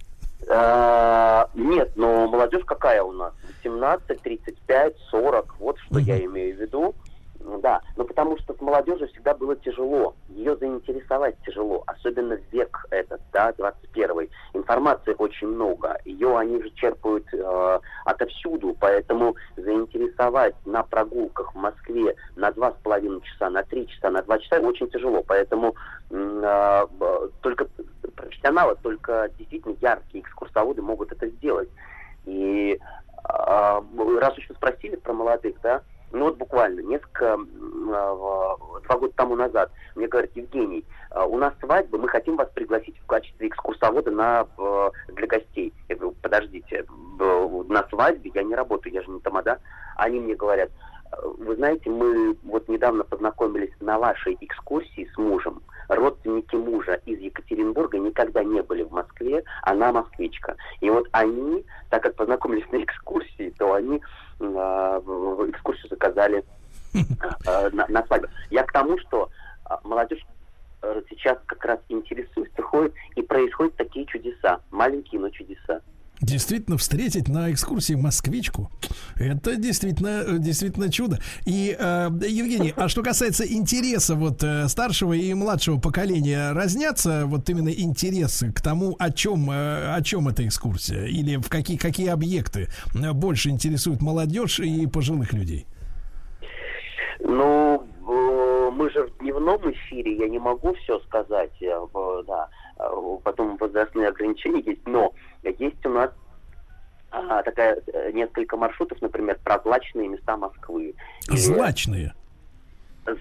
Э, 0.47 1.45
нет, 1.53 1.91
но 1.95 2.27
молодежь 2.27 2.63
какая 2.65 3.03
у 3.03 3.11
нас? 3.11 3.33
18, 3.63 4.21
35, 4.21 4.95
40, 5.11 5.55
вот 5.59 5.77
что 5.79 5.99
я 5.99 6.19
имею 6.25 6.57
в 6.57 6.59
виду. 6.59 6.95
Да, 7.61 7.81
но 7.95 8.03
потому 8.03 8.37
что 8.39 8.53
с 8.53 8.61
молодежью 8.61 9.07
всегда 9.09 9.33
было 9.33 9.55
тяжело. 9.55 10.13
Ее 10.27 10.57
заинтересовать 10.57 11.35
тяжело, 11.45 11.83
особенно 11.87 12.37
век 12.51 12.85
этот, 12.89 13.21
да, 13.31 13.53
21 13.57 14.27
Информации 14.69 15.15
очень 15.17 15.47
много. 15.47 15.97
Ее 16.05 16.37
они 16.37 16.61
же 16.61 16.69
черпают 16.75 17.25
э, 17.33 17.79
отовсюду, 18.05 18.77
поэтому 18.79 19.35
заинтересовать 19.57 20.53
на 20.63 20.83
прогулках 20.83 21.55
в 21.55 21.57
Москве 21.57 22.15
на 22.35 22.51
два 22.51 22.73
с 22.73 22.75
половиной 22.83 23.19
часа, 23.21 23.49
на 23.49 23.63
три 23.63 23.87
часа, 23.87 24.11
на 24.11 24.21
два 24.21 24.37
часа 24.37 24.59
очень 24.59 24.87
тяжело. 24.91 25.23
Поэтому 25.23 25.73
э, 26.11 26.85
только 27.41 27.65
профессионалы, 28.15 28.75
только 28.83 29.31
действительно 29.39 29.75
яркие 29.81 30.23
экскурсоводы 30.23 30.83
могут 30.83 31.11
это 31.13 31.27
сделать. 31.29 31.69
И 32.25 32.79
э, 32.79 33.81
раз 34.19 34.37
вы 34.37 34.55
спросили 34.55 34.97
про 34.97 35.13
молодых, 35.13 35.55
да, 35.63 35.81
ну 36.11 36.25
вот 36.25 36.37
буквально 36.37 36.81
несколько, 36.81 37.33
а, 37.33 38.57
два 38.83 38.97
года 38.97 39.13
тому 39.15 39.35
назад 39.35 39.71
мне 39.95 40.07
говорят, 40.07 40.31
Евгений, 40.35 40.83
у 41.25 41.37
нас 41.37 41.53
свадьба, 41.59 41.97
мы 41.97 42.07
хотим 42.07 42.35
вас 42.35 42.49
пригласить 42.53 42.97
в 42.99 43.05
качестве 43.05 43.47
экскурсовода 43.47 44.11
на, 44.11 44.47
для 45.09 45.27
гостей. 45.27 45.73
Я 45.87 45.95
говорю, 45.95 46.15
подождите, 46.21 46.85
на 47.19 47.87
свадьбе 47.89 48.31
я 48.33 48.43
не 48.43 48.55
работаю, 48.55 48.93
я 48.93 49.01
же 49.01 49.11
не 49.11 49.19
тамада. 49.19 49.59
Они 49.95 50.19
мне 50.19 50.35
говорят, 50.35 50.69
вы 51.39 51.55
знаете, 51.55 51.89
мы 51.89 52.37
вот 52.43 52.67
недавно 52.67 53.03
познакомились 53.03 53.73
на 53.79 53.97
вашей 53.97 54.37
экскурсии 54.39 55.09
с 55.13 55.17
мужем. 55.17 55.61
Родственники 55.87 56.55
мужа 56.55 57.01
из 57.05 57.19
Екатеринбурга 57.19 57.97
никогда 57.97 58.43
не 58.43 58.61
были 58.61 58.83
в 58.83 58.91
Москве, 58.91 59.43
она 59.63 59.91
москвичка. 59.91 60.55
И 60.81 60.89
вот 60.89 61.07
они, 61.11 61.65
так 61.89 62.03
как 62.03 62.15
познакомились 62.15 62.69
на 62.71 62.83
экскурсии, 62.83 63.53
то 63.57 63.73
они 63.73 63.99
э, 64.39 64.43
экскурсию 64.43 65.89
заказали 65.89 66.43
э, 66.93 67.69
на, 67.73 67.87
на 67.87 68.05
свадьбу. 68.05 68.27
Я 68.51 68.63
к 68.63 68.71
тому, 68.71 68.99
что 68.99 69.29
молодежь 69.83 70.23
сейчас 71.09 71.37
как 71.45 71.63
раз 71.65 71.79
интересуется, 71.89 72.61
ходит, 72.61 72.93
и 73.15 73.21
происходят 73.21 73.75
такие 73.75 74.05
чудеса, 74.05 74.59
маленькие, 74.71 75.21
но 75.21 75.29
чудеса. 75.29 75.81
Действительно, 76.21 76.77
встретить 76.77 77.29
на 77.29 77.49
экскурсии 77.49 77.93
москвичку, 77.93 78.69
это 79.15 79.55
действительно, 79.55 80.37
действительно 80.37 80.91
чудо. 80.91 81.19
И, 81.45 81.73
э, 81.79 82.09
Евгений, 82.27 82.73
а 82.75 82.89
что 82.89 83.03
касается 83.03 83.45
интереса 83.49 84.15
вот 84.15 84.43
э, 84.43 84.67
старшего 84.67 85.13
и 85.13 85.33
младшего 85.33 85.79
поколения, 85.79 86.51
разнятся 86.51 87.23
вот 87.25 87.49
именно 87.49 87.69
интересы 87.69 88.51
к 88.51 88.59
тому, 88.59 88.97
о 88.99 89.11
чем, 89.11 89.49
э, 89.49 89.95
о 89.95 90.01
чем 90.01 90.27
эта 90.27 90.45
экскурсия? 90.45 91.05
Или 91.05 91.37
в 91.37 91.47
какие, 91.47 91.77
какие 91.77 92.09
объекты 92.09 92.67
больше 93.13 93.49
интересуют 93.49 94.01
молодежь 94.01 94.59
и 94.59 94.87
пожилых 94.87 95.31
людей? 95.31 95.67
Ну, 97.21 97.87
мы 98.09 98.89
же 98.89 99.03
в 99.03 99.17
дневном 99.19 99.71
эфире, 99.71 100.17
я 100.17 100.27
не 100.27 100.39
могу 100.39 100.73
все 100.75 100.99
сказать, 101.01 101.51
э, 101.61 101.79
да, 102.25 102.49
э, 102.79 103.17
потом 103.23 103.57
возрастные 103.57 104.07
ограничения 104.07 104.61
есть, 104.61 104.87
но 104.87 105.13
есть 105.43 105.85
у 105.85 105.89
нас 105.89 106.11
а, 107.11 107.43
такая 107.43 107.81
э, 107.87 108.11
несколько 108.11 108.57
маршрутов, 108.57 109.01
например, 109.01 109.37
про 109.43 109.59
злачные 109.59 110.07
места 110.07 110.37
Москвы. 110.37 110.95
Злачные? 111.27 112.13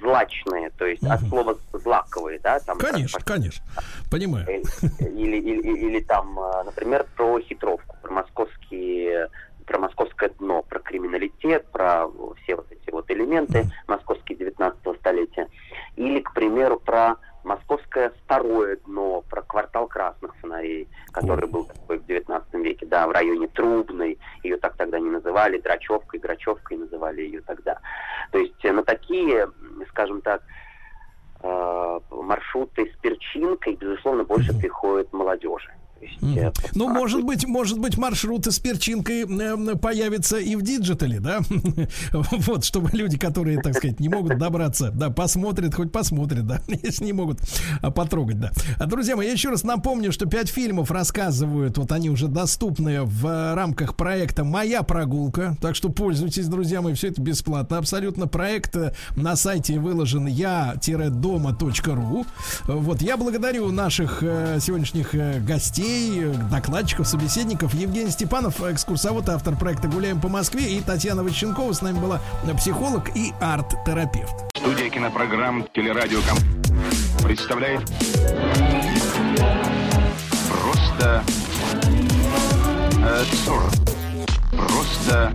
злачные, 0.03 0.69
то 0.77 0.85
есть 0.85 1.03
угу. 1.03 1.13
от 1.13 1.21
слова 1.23 1.59
злаковые, 1.73 2.39
да? 2.41 2.61
Там, 2.61 2.77
конечно, 2.77 3.21
как, 3.21 3.27
конечно, 3.27 3.65
понимаю. 4.11 4.47
Или, 5.01 5.39
или, 5.39 5.79
или 5.79 6.01
там, 6.01 6.39
например, 6.67 7.07
про 7.17 7.41
хитровку, 7.41 7.97
про 8.03 8.13
московские 8.13 9.31
про 9.69 9.79
московское 9.79 10.31
дно, 10.31 10.63
про 10.63 10.81
криминалитет, 10.81 11.67
про 11.71 12.09
все 12.43 12.57
вот 12.57 12.67
эти 12.73 12.91
вот 12.91 13.11
элементы 13.11 13.67
московские 13.87 14.39
19 14.39 14.99
столетия. 14.99 15.47
Или, 15.97 16.21
к 16.21 16.33
примеру, 16.33 16.81
про 16.81 17.17
московское 17.45 18.11
второе 18.25 18.79
дно, 18.87 19.23
про 19.29 19.43
квартал 19.43 19.87
красных 19.87 20.35
фонарей, 20.37 20.89
который 21.13 21.49
был 21.49 21.65
такой 21.65 21.99
в 21.99 22.07
19 22.07 22.55
веке, 22.55 22.87
да, 22.87 23.07
в 23.07 23.11
районе 23.11 23.47
Трубной, 23.49 24.19
ее 24.43 24.57
так 24.57 24.77
тогда 24.77 24.99
не 24.99 25.11
называли, 25.11 25.61
Драчевкой, 25.61 26.19
Грачевкой 26.19 26.79
называли 26.79 27.21
ее 27.23 27.43
тогда. 27.43 27.79
То 28.33 28.39
есть 28.39 28.65
на 28.65 28.83
такие, 28.83 29.51
скажем 29.91 30.23
так, 30.23 30.43
э, 31.43 32.01
маршруты 32.11 32.91
с 32.91 33.01
перчинкой, 33.01 33.77
безусловно, 33.77 34.25
больше 34.25 34.59
приходит 34.59 35.13
молодежи. 35.13 35.78
Mm. 36.21 36.53
Ну, 36.75 36.89
может 36.89 37.23
быть, 37.23 37.47
может 37.47 37.79
быть, 37.79 37.97
маршруты 37.97 38.51
с 38.51 38.59
перчинкой 38.59 39.23
э, 39.23 39.77
появятся 39.77 40.39
и 40.39 40.57
в 40.57 40.63
digital 40.63 41.08
е, 41.08 41.21
да? 41.21 41.41
вот, 42.13 42.65
чтобы 42.65 42.91
люди, 42.93 43.19
которые, 43.19 43.61
так 43.61 43.77
сказать, 43.77 44.01
не 44.01 44.09
могут 44.09 44.39
добраться, 44.39 44.91
да, 44.91 45.11
посмотрят, 45.11 45.75
хоть 45.75 45.93
посмотрят, 45.93 46.47
да, 46.47 46.61
если 46.83 47.05
не 47.05 47.13
могут 47.13 47.41
а, 47.83 47.91
потрогать, 47.91 48.41
да. 48.41 48.53
А, 48.79 48.87
друзья 48.87 49.17
мои, 49.17 49.27
я 49.27 49.33
еще 49.33 49.51
раз 49.51 49.63
напомню, 49.63 50.13
что 50.13 50.27
пять 50.27 50.49
фильмов 50.49 50.91
рассказывают, 50.91 51.79
вот 51.79 51.93
они 51.93 52.11
уже 52.11 52.29
доступны 52.29 53.03
в 53.03 53.55
рамках 53.55 53.97
проекта 53.97 54.45
«Моя 54.45 54.83
прогулка», 54.83 55.57
так 55.61 55.77
что 55.77 55.89
пользуйтесь, 55.89 56.49
друзья 56.49 56.83
мои, 56.83 56.95
все 56.95 57.09
это 57.09 57.23
бесплатно, 57.23 57.79
абсолютно. 57.79 58.27
Проект 58.27 58.77
э, 58.77 58.93
на 59.17 59.37
сайте 59.37 59.79
выложен 59.79 60.27
я-дома.ру. 60.27 62.27
Вот, 62.65 63.03
я 63.03 63.17
благодарю 63.17 63.71
наших 63.71 64.23
э, 64.23 64.59
сегодняшних 64.61 65.15
э, 65.15 65.41
гостей, 65.41 65.88
гостей, 65.89 66.25
докладчиков, 66.51 67.09
собеседников. 67.09 67.75
Евгений 67.75 68.11
Степанов, 68.11 68.61
экскурсовод, 68.61 69.29
автор 69.29 69.57
проекта 69.57 69.89
«Гуляем 69.89 70.21
по 70.21 70.29
Москве». 70.29 70.77
И 70.77 70.81
Татьяна 70.81 71.25
Ващенкова 71.25 71.73
с 71.73 71.83
нами 71.83 71.99
была 71.99 72.21
психолог 72.59 73.17
и 73.17 73.33
арт-терапевт. 73.41 74.35
Студия 74.57 74.91
кинопрограмм 74.91 75.67
«Телерадиоком» 75.75 76.37
представляет 77.25 77.81
Просто 80.51 81.25
э, 83.03 83.25
Просто 84.57 85.33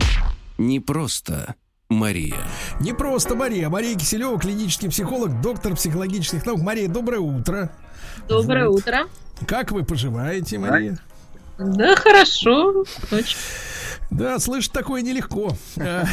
не 0.57 0.79
просто 0.79 1.55
Мария. 1.89 2.37
Не 2.79 2.93
просто 2.93 3.35
Мария. 3.35 3.69
Мария 3.69 3.95
Киселева, 3.97 4.39
клинический 4.39 4.89
психолог, 4.89 5.41
доктор 5.41 5.75
психологических 5.75 6.45
наук. 6.45 6.61
Мария, 6.61 6.87
доброе 6.87 7.19
утро. 7.19 7.71
Доброе 8.27 8.69
вот. 8.69 8.79
утро. 8.79 9.07
Как 9.47 9.71
вы 9.71 9.83
поживаете, 9.83 10.57
Мария? 10.57 10.99
Да, 11.57 11.95
хорошо. 11.95 12.85
Очень. 13.11 13.37
Да, 14.09 14.37
слышать 14.39 14.71
такое 14.71 15.01
нелегко. 15.01 15.55
Э, 15.77 16.05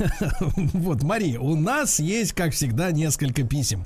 вот, 0.56 1.02
Мария, 1.02 1.38
у 1.38 1.54
нас 1.54 2.00
есть, 2.00 2.32
как 2.32 2.52
всегда, 2.52 2.92
несколько 2.92 3.42
писем. 3.42 3.84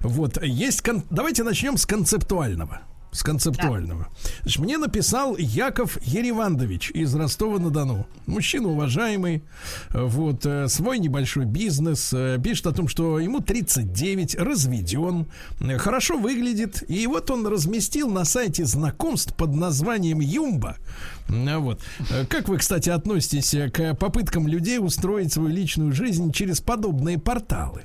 Вот, 0.00 0.42
есть... 0.42 0.82
Давайте 1.10 1.42
начнем 1.42 1.76
с 1.76 1.86
концептуального 1.86 2.82
с 3.12 3.22
концептуального. 3.22 4.08
Да. 4.12 4.30
Значит, 4.42 4.58
мне 4.60 4.78
написал 4.78 5.36
Яков 5.36 5.98
Еревандович 6.02 6.90
из 6.90 7.14
Ростова-на-Дону. 7.14 8.06
Мужчина 8.26 8.68
уважаемый, 8.68 9.42
вот, 9.90 10.44
э, 10.44 10.68
свой 10.68 10.98
небольшой 10.98 11.46
бизнес, 11.46 12.12
э, 12.12 12.38
пишет 12.42 12.66
о 12.66 12.72
том, 12.72 12.88
что 12.88 13.18
ему 13.18 13.40
39, 13.40 14.36
разведен, 14.36 15.26
э, 15.60 15.78
хорошо 15.78 16.18
выглядит, 16.18 16.84
и 16.88 17.06
вот 17.06 17.30
он 17.30 17.46
разместил 17.46 18.10
на 18.10 18.24
сайте 18.24 18.64
знакомств 18.64 19.34
под 19.34 19.54
названием 19.54 20.20
Юмба. 20.20 20.76
Вот. 21.28 21.82
Как 22.28 22.48
вы, 22.48 22.58
кстати, 22.58 22.88
относитесь 22.88 23.54
к 23.72 23.94
попыткам 23.94 24.48
людей 24.48 24.78
устроить 24.78 25.32
свою 25.32 25.50
личную 25.50 25.92
жизнь 25.92 26.32
через 26.32 26.60
подобные 26.60 27.18
порталы? 27.18 27.82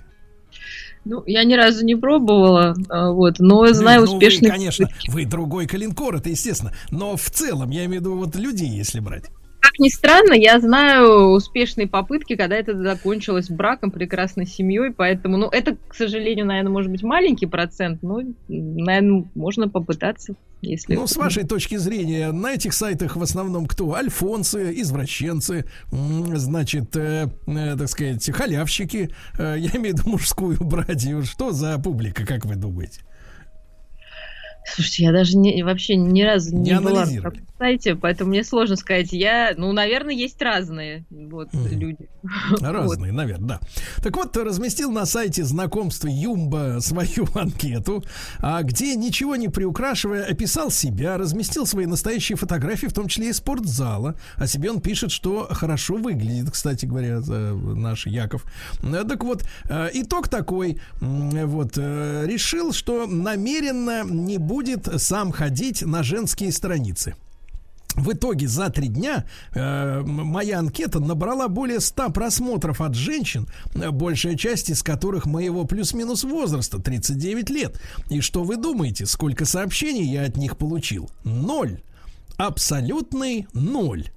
Ну, 1.06 1.24
я 1.26 1.44
ни 1.44 1.54
разу 1.54 1.86
не 1.86 1.96
пробовала, 1.96 2.76
а, 2.90 3.12
вот, 3.12 3.40
но 3.40 3.64
Ну, 3.64 3.74
знаю 3.74 4.06
ну, 4.06 4.14
успешных... 4.14 4.52
Вы, 4.52 4.58
конечно, 4.58 4.90
вы 5.08 5.26
другой 5.26 5.68
калинкор, 5.68 6.16
это 6.16 6.30
естественно. 6.30 6.74
Но 6.92 7.18
в 7.18 7.30
целом, 7.30 7.72
я 7.72 7.86
имею 7.86 8.02
в 8.02 8.06
виду 8.06 8.18
вот 8.18 8.36
людей, 8.36 8.70
если 8.70 9.00
брать. 9.00 9.26
Как 9.74 9.80
ни 9.80 9.90
странно, 9.90 10.34
я 10.34 10.60
знаю 10.60 11.32
успешные 11.32 11.88
попытки, 11.88 12.36
когда 12.36 12.56
это 12.56 12.80
закончилось 12.80 13.50
браком, 13.50 13.90
прекрасной 13.90 14.46
семьей, 14.46 14.92
поэтому, 14.92 15.38
ну, 15.38 15.48
это, 15.48 15.76
к 15.88 15.96
сожалению, 15.96 16.46
наверное, 16.46 16.72
может 16.72 16.92
быть 16.92 17.02
маленький 17.02 17.48
процент, 17.48 18.04
но, 18.04 18.22
наверное, 18.48 19.26
можно 19.34 19.68
попытаться, 19.68 20.36
если... 20.62 20.94
Ну, 20.94 21.08
с 21.08 21.18
вашей 21.18 21.44
точки 21.44 21.78
зрения, 21.78 22.32
на 22.32 22.54
этих 22.54 22.72
сайтах 22.72 23.16
в 23.16 23.24
основном 23.24 23.66
кто? 23.66 23.96
Альфонсы, 23.96 24.80
извращенцы, 24.80 25.66
значит, 25.90 26.96
э, 26.96 27.30
э, 27.48 27.76
так 27.76 27.90
сказать, 27.90 28.30
халявщики, 28.30 29.10
э, 29.40 29.56
я 29.58 29.72
имею 29.72 29.96
в 29.96 29.98
виду 29.98 30.10
мужскую 30.12 30.64
братью. 30.64 31.24
Что 31.24 31.52
за 31.52 31.80
публика, 31.80 32.28
как 32.28 32.46
вы 32.46 32.58
думаете? 32.58 33.02
Слушайте, 34.66 35.04
я 35.04 35.12
даже 35.12 35.38
не, 35.38 35.64
вообще 35.64 35.96
ни 35.96 36.22
разу 36.22 36.56
не, 36.56 36.72
Не 36.72 36.80
была 36.80 36.92
на 36.92 37.02
анализировали. 37.02 37.44
Сайте, 37.64 37.96
поэтому 37.96 38.32
мне 38.32 38.44
сложно 38.44 38.76
сказать. 38.76 39.14
Я, 39.14 39.54
ну, 39.56 39.72
наверное, 39.72 40.14
есть 40.14 40.42
разные 40.42 41.06
вот 41.10 41.48
люди. 41.54 42.10
Разные, 42.62 43.14
наверное, 43.14 43.48
да. 43.48 43.60
Так 44.02 44.18
вот, 44.18 44.36
разместил 44.36 44.92
на 44.92 45.06
сайте 45.06 45.46
знакомства 45.46 46.10
Юмба 46.10 46.80
свою 46.82 47.26
анкету, 47.36 48.04
а 48.40 48.62
где, 48.64 48.96
ничего 48.96 49.38
не 49.38 49.48
приукрашивая, 49.48 50.26
описал 50.26 50.72
себя, 50.72 51.18
разместил 51.18 51.66
свои 51.66 51.86
настоящие 51.86 52.36
фотографии, 52.36 52.88
в 52.88 52.94
том 52.94 53.08
числе 53.08 53.30
и 53.30 53.34
спортзала. 53.34 54.16
О 54.36 54.46
себе 54.46 54.70
он 54.70 54.82
пишет, 54.82 55.12
что 55.12 55.48
хорошо 55.50 55.96
выглядит, 55.96 56.52
кстати 56.52 56.86
говоря, 56.86 57.20
наш 57.20 58.08
Яков. 58.08 58.44
Так 58.82 59.24
вот, 59.24 59.46
э, 59.70 59.90
итог 59.94 60.28
такой. 60.28 60.82
Вот, 61.00 61.78
э, 61.78 62.26
решил, 62.28 62.74
что 62.74 63.08
намеренно 63.08 64.04
не 64.04 64.38
будет 64.38 64.90
сам 65.02 65.32
ходить 65.32 65.82
на 65.82 66.04
женские 66.04 66.52
страницы. 66.52 67.16
В 67.96 68.14
итоге 68.14 68.48
за 68.48 68.70
три 68.70 68.88
дня 68.88 69.26
э, 69.54 70.02
моя 70.02 70.60
анкета 70.60 71.00
набрала 71.00 71.48
более 71.48 71.80
100 71.80 72.10
просмотров 72.10 72.82
от 72.82 72.96
женщин, 72.96 73.48
э, 73.76 73.92
большая 73.92 74.36
часть 74.36 74.70
из 74.70 74.82
которых 74.82 75.26
моего 75.26 75.66
плюс-минус 75.66 76.24
возраста 76.24 76.80
39 76.80 77.50
лет. 77.50 77.80
И 78.10 78.22
что 78.22 78.44
вы 78.44 78.58
думаете, 78.58 79.06
сколько 79.06 79.46
сообщений 79.46 80.12
я 80.12 80.24
от 80.24 80.38
них 80.38 80.58
получил? 80.58 81.10
Ноль. 81.24 81.82
Абсолютный 82.38 83.48
ноль. 83.54 84.10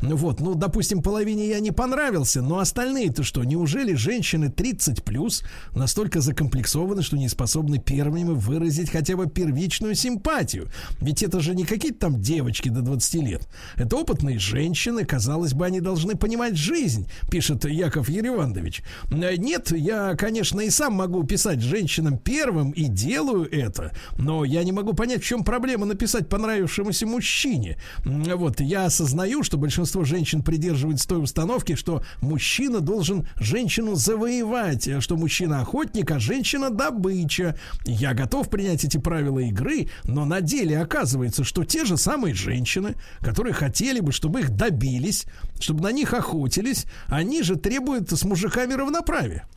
Вот, 0.00 0.40
ну, 0.40 0.54
допустим, 0.54 1.02
половине 1.02 1.48
я 1.48 1.60
не 1.60 1.70
понравился, 1.70 2.42
но 2.42 2.58
остальные-то 2.58 3.22
что? 3.22 3.44
Неужели 3.44 3.94
женщины 3.94 4.50
30 4.50 5.04
плюс 5.04 5.42
настолько 5.74 6.20
закомплексованы, 6.20 7.02
что 7.02 7.16
не 7.16 7.28
способны 7.28 7.78
первыми 7.78 8.30
выразить 8.30 8.90
хотя 8.90 9.16
бы 9.16 9.26
первичную 9.26 9.94
симпатию? 9.94 10.68
Ведь 11.00 11.22
это 11.22 11.40
же 11.40 11.54
не 11.54 11.64
какие-то 11.64 11.98
там 12.00 12.20
девочки 12.20 12.68
до 12.68 12.82
20 12.82 13.14
лет. 13.22 13.48
Это 13.76 13.96
опытные 13.96 14.38
женщины, 14.38 15.04
казалось 15.04 15.54
бы, 15.54 15.66
они 15.66 15.80
должны 15.80 16.16
понимать 16.16 16.56
жизнь, 16.56 17.08
пишет 17.30 17.64
Яков 17.64 18.08
Еревандович. 18.08 18.82
Э, 19.10 19.36
Нет, 19.36 19.72
я, 19.72 20.14
конечно, 20.14 20.60
и 20.60 20.70
сам 20.70 20.94
могу 20.94 21.24
писать 21.24 21.60
женщинам 21.60 22.18
первым 22.18 22.70
и 22.72 22.84
делаю 22.84 23.48
это, 23.50 23.92
но 24.18 24.44
я 24.44 24.64
не 24.64 24.72
могу 24.72 24.92
понять, 24.92 25.22
в 25.22 25.26
чем 25.26 25.44
проблема 25.44 25.86
написать 25.86 26.28
понравившемуся 26.28 27.06
мужчине. 27.06 27.78
Вот, 28.04 28.60
я 28.60 28.86
осознаю, 28.86 29.42
что 29.42 29.58
большинство 29.64 30.04
женщин 30.04 30.42
придерживается 30.42 31.08
той 31.08 31.22
установки, 31.22 31.74
что 31.74 32.04
мужчина 32.20 32.80
должен 32.80 33.26
женщину 33.40 33.94
завоевать, 33.94 34.86
э, 34.86 35.00
что 35.00 35.16
мужчина 35.16 35.62
охотник, 35.62 36.10
а 36.10 36.18
женщина 36.18 36.68
добыча. 36.68 37.56
Я 37.86 38.12
готов 38.12 38.50
принять 38.50 38.84
эти 38.84 38.98
правила 38.98 39.38
игры, 39.38 39.88
но 40.04 40.26
на 40.26 40.42
деле 40.42 40.78
оказывается, 40.78 41.44
что 41.44 41.64
те 41.64 41.86
же 41.86 41.96
самые 41.96 42.34
женщины, 42.34 42.96
которые 43.20 43.54
хотели 43.54 44.00
бы, 44.00 44.12
чтобы 44.12 44.40
их 44.40 44.50
добились, 44.50 45.24
чтобы 45.58 45.82
на 45.82 45.92
них 45.92 46.12
охотились, 46.12 46.84
они 47.06 47.42
же 47.42 47.56
требуют 47.56 48.10
с 48.10 48.22
мужиками 48.22 48.74
равноправия 48.74 49.48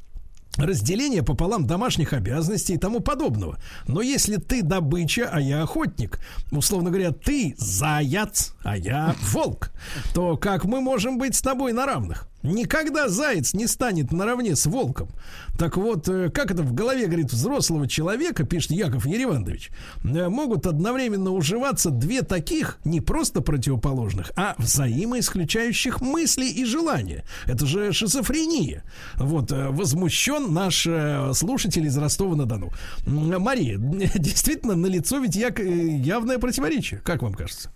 разделение 0.57 1.23
пополам 1.23 1.65
домашних 1.67 2.13
обязанностей 2.13 2.73
и 2.73 2.77
тому 2.77 2.99
подобного. 2.99 3.59
Но 3.88 4.01
если 4.01 4.38
ты 4.38 4.61
добыча, 4.61 5.29
а 5.31 5.39
я 5.39 5.63
охотник, 5.63 6.19
условно 6.51 6.89
говоря, 6.89 7.11
ты 7.11 7.55
заяц, 7.57 8.53
а 8.63 8.77
я 8.77 9.15
волк, 9.31 9.71
то 10.13 10.38
как 10.38 10.65
мы 10.65 10.81
можем 10.81 11.17
быть 11.17 11.35
с 11.35 11.41
тобой 11.41 11.73
на 11.73 11.85
равных? 11.85 12.27
Никогда 12.47 13.09
заяц 13.09 13.53
не 13.53 13.67
станет 13.67 14.11
наравне 14.11 14.55
с 14.55 14.65
волком. 14.65 15.09
Так 15.57 15.77
вот, 15.77 16.07
э, 16.07 16.29
как 16.29 16.51
это 16.51 16.63
в 16.63 16.73
голове, 16.73 17.07
говорит, 17.07 17.31
взрослого 17.31 17.87
человека, 17.87 18.45
пишет 18.45 18.71
Яков 18.71 19.05
Еревандович, 19.05 19.71
э, 20.03 20.29
могут 20.29 20.65
одновременно 20.65 21.31
уживаться 21.31 21.89
две 21.89 22.21
таких 22.21 22.79
не 22.85 23.01
просто 23.01 23.41
противоположных, 23.41 24.31
а 24.35 24.55
взаимоисключающих 24.57 26.01
мысли 26.01 26.45
и 26.45 26.63
желания. 26.63 27.25
Это 27.45 27.65
же 27.65 27.91
шизофрения. 27.91 28.83
Вот, 29.15 29.51
э, 29.51 29.69
возмущен 29.69 30.53
наш 30.53 30.87
слушатель 31.33 31.85
из 31.85 31.97
Ростова-на-Дону. 31.97 32.71
Мария, 33.05 33.77
действительно, 34.15 34.75
на 34.75 34.87
лицо 34.87 35.17
ведь 35.19 35.35
явное 35.35 36.37
противоречие. 36.37 37.01
Как 37.03 37.21
вам 37.23 37.33
кажется? 37.33 37.71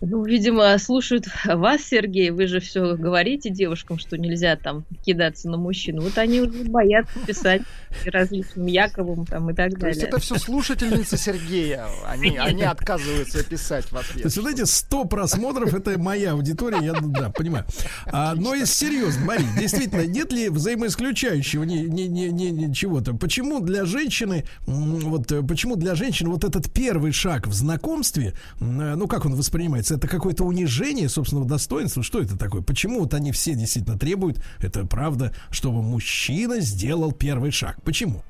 Ну, 0.00 0.24
видимо, 0.24 0.76
слушают 0.78 1.26
вас, 1.44 1.82
Сергей, 1.82 2.30
вы 2.30 2.46
же 2.46 2.60
все 2.60 2.96
говорите 2.96 3.50
девушкам, 3.50 3.98
что 3.98 4.16
нельзя 4.16 4.56
там 4.56 4.84
кидаться 5.04 5.48
на 5.50 5.58
мужчину. 5.58 6.02
Вот 6.02 6.16
они 6.16 6.40
уже 6.40 6.64
боятся 6.64 7.18
писать 7.26 7.62
различным 8.06 8.66
Яковым 8.66 9.26
там 9.26 9.50
и 9.50 9.54
так 9.54 9.72
То 9.78 9.88
есть 9.88 10.00
далее. 10.00 10.08
это 10.08 10.20
все 10.20 10.36
слушательницы 10.38 11.16
Сергея. 11.16 11.86
Они, 12.06 12.36
они 12.38 12.62
отказываются 12.62 13.44
писать 13.44 13.84
в 13.86 13.90
То 13.90 13.98
ответ. 13.98 14.24
есть, 14.24 14.36
вот 14.38 14.50
эти 14.50 14.64
100 14.64 15.04
просмотров, 15.04 15.74
это 15.74 15.98
моя 15.98 16.32
аудитория, 16.32 16.78
я 16.82 16.94
да, 17.00 17.30
понимаю. 17.30 17.66
А, 18.06 18.34
но 18.34 18.54
и 18.54 18.64
серьезно, 18.64 19.24
Мария, 19.26 19.48
действительно, 19.58 20.06
нет 20.06 20.32
ли 20.32 20.48
взаимоисключающего 20.48 21.64
ни, 21.64 21.78
ни, 21.78 22.02
ни, 22.02 22.28
ни- 22.28 22.50
ни 22.50 22.72
чего-то? 22.72 23.14
Почему 23.14 23.60
для 23.60 23.84
женщины, 23.84 24.44
вот 24.66 25.30
э, 25.32 25.42
почему 25.42 25.76
для 25.76 25.94
женщин 25.94 26.30
вот 26.30 26.44
этот 26.44 26.72
первый 26.72 27.12
шаг 27.12 27.46
в 27.46 27.52
знакомстве, 27.52 28.34
э, 28.60 28.64
ну 28.64 29.06
как 29.06 29.26
он 29.26 29.34
воспринимается? 29.34 29.89
Это 29.90 30.08
какое-то 30.08 30.44
унижение 30.44 31.08
собственного 31.08 31.46
достоинства? 31.46 32.02
Что 32.02 32.20
это 32.20 32.36
такое? 32.38 32.62
Почему 32.62 33.00
вот 33.00 33.14
они 33.14 33.32
все 33.32 33.54
действительно 33.54 33.98
требуют, 33.98 34.42
это 34.58 34.84
правда, 34.84 35.34
чтобы 35.50 35.82
мужчина 35.82 36.60
сделал 36.60 37.12
первый 37.12 37.50
шаг? 37.50 37.82
Почему? 37.82 38.22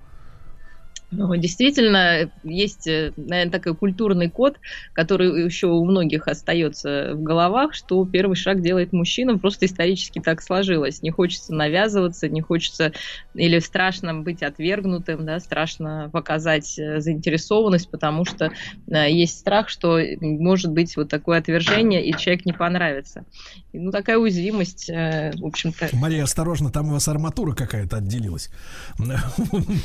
Ну, 1.10 1.34
действительно, 1.36 2.30
есть, 2.44 2.86
наверное, 2.86 3.50
такой 3.50 3.74
культурный 3.74 4.30
код, 4.30 4.58
который 4.92 5.44
еще 5.44 5.66
у 5.66 5.84
многих 5.84 6.28
остается 6.28 7.14
в 7.14 7.22
головах, 7.22 7.74
что 7.74 8.04
первый 8.04 8.36
шаг 8.36 8.62
делает 8.62 8.92
мужчина, 8.92 9.38
просто 9.38 9.66
исторически 9.66 10.20
так 10.20 10.42
сложилось. 10.42 11.02
Не 11.02 11.10
хочется 11.10 11.52
навязываться, 11.52 12.28
не 12.28 12.40
хочется 12.40 12.92
или 13.34 13.58
страшно 13.58 14.14
быть 14.20 14.42
отвергнутым, 14.42 15.26
да, 15.26 15.40
страшно 15.40 16.10
показать 16.12 16.78
э, 16.78 17.00
заинтересованность, 17.00 17.90
потому 17.90 18.24
что 18.24 18.52
э, 18.88 19.10
есть 19.10 19.38
страх, 19.38 19.68
что 19.68 19.98
может 20.20 20.70
быть 20.70 20.96
вот 20.96 21.08
такое 21.08 21.38
отвержение, 21.38 22.06
и 22.06 22.16
человек 22.16 22.46
не 22.46 22.52
понравится. 22.52 23.24
И, 23.72 23.78
ну, 23.78 23.90
такая 23.90 24.18
уязвимость, 24.18 24.88
э, 24.88 25.32
в 25.36 25.44
общем-то, 25.44 25.88
Мария, 25.92 26.22
осторожно, 26.22 26.70
там 26.70 26.88
у 26.88 26.92
вас 26.92 27.08
арматура 27.08 27.54
какая-то 27.54 27.96
отделилась. 27.96 28.50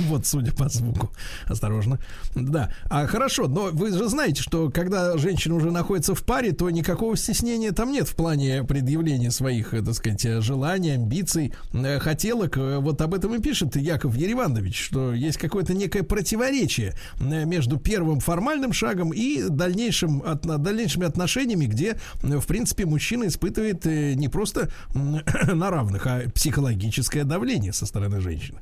Вот, 0.06 0.26
судя 0.26 0.52
по 0.52 0.70
звуку. 0.70 1.15
Осторожно. 1.48 2.00
Да. 2.36 2.72
А 2.90 3.08
хорошо, 3.08 3.48
но 3.48 3.70
вы 3.72 3.92
же 3.92 4.08
знаете, 4.10 4.42
что 4.42 4.70
когда 4.70 5.18
женщина 5.18 5.56
уже 5.56 5.72
находится 5.72 6.16
в 6.16 6.24
паре, 6.24 6.52
то 6.52 6.70
никакого 6.70 7.16
стеснения 7.18 7.72
там 7.72 7.92
нет 7.92 8.08
в 8.08 8.16
плане 8.16 8.64
предъявления 8.64 9.32
своих, 9.32 9.74
э, 9.74 9.82
так 9.82 9.94
сказать, 9.94 10.22
желаний, 10.44 10.92
амбиций, 10.92 11.54
э, 11.74 12.00
хотелок. 12.00 12.58
Э, 12.58 12.80
Вот 12.80 13.02
об 13.02 13.14
этом 13.14 13.34
и 13.36 13.42
пишет 13.42 13.76
Яков 13.76 14.16
Еревандович, 14.16 14.80
что 14.86 15.14
есть 15.14 15.38
какое-то 15.38 15.74
некое 15.74 16.04
противоречие 16.04 16.94
между 17.20 17.78
первым 17.78 18.20
формальным 18.20 18.74
шагом 18.74 19.12
и 19.12 19.44
дальнейшим, 19.50 20.22
от, 20.26 20.42
дальнейшими 20.42 21.06
отношениями, 21.06 21.66
где, 21.66 21.98
в 22.22 22.46
принципе, 22.46 22.86
мужчина 22.86 23.28
испытывает 23.28 23.86
не 23.86 24.28
просто 24.28 24.70
на 24.94 25.70
равных, 25.70 26.08
а 26.08 26.30
психологическое 26.34 27.24
давление 27.24 27.74
со 27.74 27.86
стороны 27.86 28.20
женщины. 28.20 28.60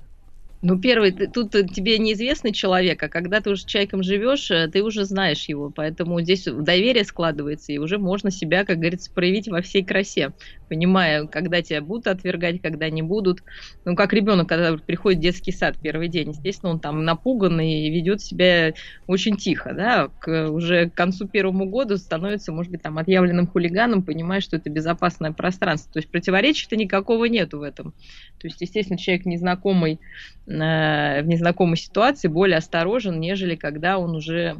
Ну, 0.65 0.79
первый, 0.79 1.11
ты- 1.11 1.27
тут 1.27 1.51
тебе 1.51 1.97
неизвестный 1.97 2.53
человек, 2.53 3.03
а 3.03 3.09
когда 3.09 3.41
ты 3.41 3.49
уже 3.49 3.65
человеком 3.65 4.01
живешь, 4.01 4.49
э, 4.49 4.69
ты 4.69 4.81
уже 4.81 5.03
знаешь 5.03 5.49
его, 5.49 5.69
поэтому 5.71 6.21
здесь 6.21 6.45
доверие 6.45 7.03
складывается, 7.03 7.73
и 7.73 7.79
уже 7.79 7.97
можно 7.97 8.31
себя, 8.31 8.63
как 8.63 8.77
говорится, 8.77 9.11
проявить 9.13 9.49
во 9.49 9.61
всей 9.61 9.83
красе, 9.83 10.31
понимая, 10.69 11.27
когда 11.27 11.61
тебя 11.61 11.81
будут 11.81 12.07
отвергать, 12.07 12.61
когда 12.61 12.89
не 12.89 13.01
будут. 13.01 13.39
Ну, 13.83 13.93
как 13.97 14.13
ребенок, 14.13 14.47
когда 14.47 14.77
приходит 14.77 15.19
в 15.19 15.23
детский 15.23 15.51
сад 15.51 15.75
первый 15.81 16.07
день, 16.07 16.29
естественно, 16.29 16.71
он 16.71 16.79
там 16.79 17.03
напуганный 17.03 17.85
и 17.85 17.89
ведет 17.89 18.21
себя 18.21 18.73
очень 19.05 19.35
тихо, 19.35 19.73
да, 19.75 20.11
к, 20.19 20.49
уже 20.49 20.89
к 20.89 20.93
концу 20.95 21.27
первому 21.27 21.65
году 21.65 21.97
становится, 21.97 22.53
может 22.53 22.71
быть, 22.71 22.81
там 22.81 22.97
отъявленным 22.97 23.47
хулиганом, 23.47 24.05
понимая, 24.05 24.39
что 24.39 24.55
это 24.55 24.69
безопасное 24.69 25.33
пространство. 25.33 25.91
То 25.91 25.99
есть 25.99 26.09
противоречия-то 26.09 26.77
никакого 26.77 27.25
нету 27.25 27.59
в 27.59 27.63
этом. 27.63 27.93
То 28.39 28.47
есть, 28.47 28.61
естественно, 28.61 28.97
человек 28.97 29.25
незнакомый, 29.25 29.99
в 30.45 31.23
незнакомой 31.25 31.77
ситуации 31.77 32.27
более 32.27 32.57
осторожен, 32.57 33.19
нежели 33.19 33.55
когда 33.55 33.97
он 33.97 34.15
уже 34.15 34.57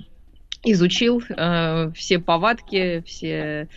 изучил 0.63 1.21
э, 1.27 1.91
все 1.93 2.19
повадки, 2.19 3.03
все 3.05 3.67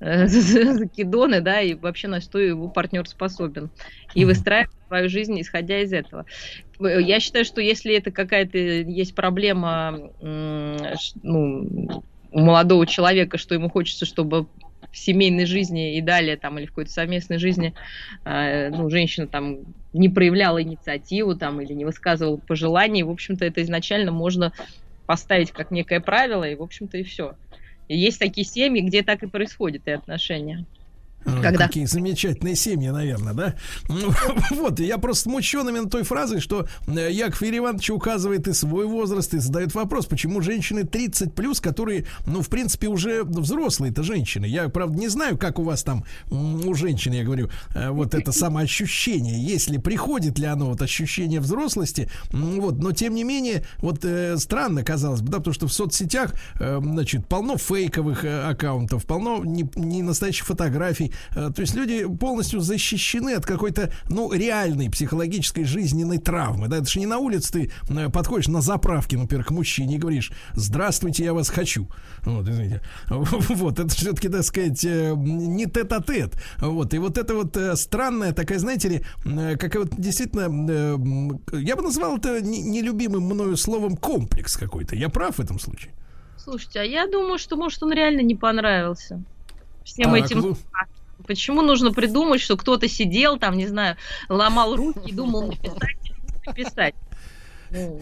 э, 0.00 0.26
закидоны, 0.26 1.40
да, 1.40 1.60
и 1.60 1.74
вообще 1.74 2.08
на 2.08 2.20
что 2.20 2.38
его 2.38 2.68
партнер 2.68 3.08
способен. 3.08 3.70
И 4.14 4.24
выстраивать 4.24 4.70
свою 4.86 5.08
жизнь, 5.08 5.40
исходя 5.40 5.80
из 5.80 5.92
этого. 5.92 6.26
Я 6.78 7.20
считаю, 7.20 7.44
что 7.44 7.60
если 7.60 7.94
это 7.94 8.10
какая-то 8.10 8.58
есть 8.58 9.14
проблема 9.14 10.10
ну, 10.20 12.02
у 12.30 12.40
молодого 12.40 12.86
человека, 12.86 13.38
что 13.38 13.54
ему 13.54 13.70
хочется, 13.70 14.04
чтобы 14.04 14.46
в 14.94 14.98
семейной 14.98 15.44
жизни 15.44 15.96
и 15.96 16.00
далее 16.00 16.36
там 16.36 16.56
или 16.56 16.66
в 16.66 16.68
какой-то 16.68 16.90
совместной 16.92 17.38
жизни 17.38 17.74
э, 18.24 18.70
ну, 18.70 18.88
женщина 18.88 19.26
там 19.26 19.58
не 19.92 20.08
проявляла 20.08 20.62
инициативу 20.62 21.34
там 21.34 21.60
или 21.60 21.72
не 21.72 21.84
высказывала 21.84 22.36
пожеланий, 22.36 23.02
в 23.02 23.10
общем-то 23.10 23.44
это 23.44 23.60
изначально 23.62 24.12
можно 24.12 24.52
поставить 25.06 25.50
как 25.50 25.72
некое 25.72 26.00
правило 26.00 26.44
и 26.44 26.54
в 26.54 26.62
общем-то 26.62 26.96
и 26.96 27.02
все. 27.02 27.34
И 27.88 27.98
есть 27.98 28.20
такие 28.20 28.46
семьи, 28.46 28.80
где 28.80 29.02
так 29.02 29.24
и 29.24 29.26
происходит 29.26 29.82
и 29.86 29.90
отношения. 29.90 30.64
Когда? 31.24 31.66
Какие 31.66 31.86
замечательные 31.86 32.54
семьи, 32.54 32.88
наверное, 32.88 33.32
да? 33.32 33.54
Ну, 33.88 34.12
вот, 34.50 34.80
я 34.80 34.98
просто 34.98 35.24
смущен 35.24 35.68
именно 35.68 35.88
той 35.88 36.02
фразой, 36.02 36.40
что 36.40 36.66
э, 36.86 37.10
Яков 37.10 37.42
Иванович 37.42 37.90
указывает 37.90 38.46
и 38.46 38.52
свой 38.52 38.86
возраст, 38.86 39.32
и 39.34 39.38
задает 39.38 39.74
вопрос, 39.74 40.06
почему 40.06 40.40
женщины 40.42 40.84
30 40.84 41.34
плюс, 41.34 41.60
которые, 41.60 42.06
ну, 42.26 42.42
в 42.42 42.48
принципе, 42.48 42.88
уже 42.88 43.24
взрослые-то 43.24 44.02
женщины. 44.02 44.44
Я, 44.44 44.68
правда, 44.68 44.98
не 44.98 45.08
знаю, 45.08 45.38
как 45.38 45.58
у 45.58 45.62
вас 45.62 45.82
там 45.82 46.04
у 46.30 46.74
женщин, 46.74 47.12
я 47.12 47.24
говорю, 47.24 47.48
э, 47.74 47.90
вот 47.90 48.14
это 48.14 48.32
самоощущение, 48.32 49.42
если 49.42 49.78
приходит 49.78 50.38
ли 50.38 50.46
оно, 50.46 50.66
вот 50.66 50.82
ощущение 50.82 51.40
взрослости, 51.40 52.10
вот, 52.30 52.78
но 52.78 52.92
тем 52.92 53.14
не 53.14 53.24
менее, 53.24 53.64
вот 53.78 54.04
э, 54.04 54.36
странно 54.36 54.84
казалось 54.84 55.22
бы, 55.22 55.30
да, 55.30 55.38
потому 55.38 55.54
что 55.54 55.68
в 55.68 55.72
соцсетях, 55.72 56.34
значит, 56.58 57.26
полно 57.26 57.56
фейковых 57.56 58.24
аккаунтов, 58.24 59.06
полно 59.06 59.42
не, 59.44 59.68
не 59.76 60.02
настоящих 60.02 60.46
фотографий, 60.46 61.13
то 61.34 61.54
есть 61.58 61.74
люди 61.74 62.06
полностью 62.06 62.60
защищены 62.60 63.34
от 63.34 63.46
какой-то, 63.46 63.92
ну, 64.08 64.32
реальной 64.32 64.90
психологической 64.90 65.64
жизненной 65.64 66.18
травмы. 66.18 66.68
Да, 66.68 66.78
это 66.78 66.90
же 66.90 67.00
не 67.00 67.06
на 67.06 67.18
улице 67.18 67.52
ты 67.52 67.72
э, 67.90 68.08
подходишь 68.10 68.48
на 68.48 68.60
заправке, 68.60 69.16
например, 69.16 69.44
к 69.44 69.50
мужчине 69.50 69.96
и 69.96 69.98
говоришь, 69.98 70.32
здравствуйте, 70.54 71.24
я 71.24 71.34
вас 71.34 71.48
хочу. 71.48 71.88
Вот, 72.22 72.48
извините. 72.48 72.82
Вот, 73.54 73.78
это 73.78 73.88
все-таки, 73.88 74.28
так 74.28 74.42
сказать, 74.42 74.84
э, 74.84 75.14
не 75.16 75.66
тет-а-тет. 75.66 76.34
Вот, 76.60 76.94
и 76.94 76.98
вот 76.98 77.18
это 77.18 77.34
вот 77.34 77.56
странная 77.74 78.32
такая, 78.32 78.58
знаете 78.58 78.88
ли, 78.88 79.04
как 79.56 79.74
вот 79.76 79.90
действительно, 79.96 80.44
я 81.52 81.76
бы 81.76 81.82
назвал 81.82 82.16
это 82.16 82.40
нелюбимым 82.40 83.22
мною 83.24 83.56
словом 83.56 83.96
комплекс 83.96 84.56
какой-то. 84.56 84.96
Я 84.96 85.08
прав 85.08 85.36
в 85.36 85.40
этом 85.40 85.58
случае? 85.58 85.92
Слушайте, 86.36 86.80
а 86.80 86.84
я 86.84 87.06
думаю, 87.06 87.38
что, 87.38 87.56
может, 87.56 87.82
он 87.82 87.92
реально 87.92 88.20
не 88.20 88.34
понравился 88.34 89.22
всем 89.84 90.12
так, 90.12 90.24
этим. 90.24 90.40
Вы... 90.40 90.56
Почему 91.26 91.62
нужно 91.62 91.92
придумать, 91.92 92.40
что 92.40 92.56
кто-то 92.56 92.88
сидел 92.88 93.38
там, 93.38 93.56
не 93.56 93.66
знаю, 93.66 93.96
ломал 94.28 94.76
руки 94.76 95.00
и 95.10 95.12
думал 95.12 95.48
написать 95.48 95.96
или 96.04 96.46
написать? 96.46 96.94
Ну, 97.70 98.00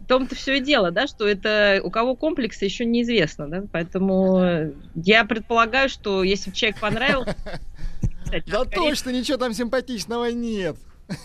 в 0.00 0.06
том-то 0.06 0.36
все 0.36 0.58
и 0.58 0.60
дело, 0.60 0.92
да, 0.92 1.08
что 1.08 1.26
это 1.26 1.80
у 1.82 1.90
кого 1.90 2.14
комплексы 2.14 2.64
еще 2.64 2.84
неизвестно, 2.84 3.48
да, 3.48 3.64
поэтому 3.72 4.72
я 4.94 5.24
предполагаю, 5.24 5.88
что 5.88 6.22
если 6.22 6.50
человек 6.52 6.78
понравился... 6.80 7.36
Да 8.48 8.64
точно, 8.64 9.10
ничего 9.10 9.36
там 9.38 9.52
симпатичного 9.52 10.32
нет. 10.32 10.76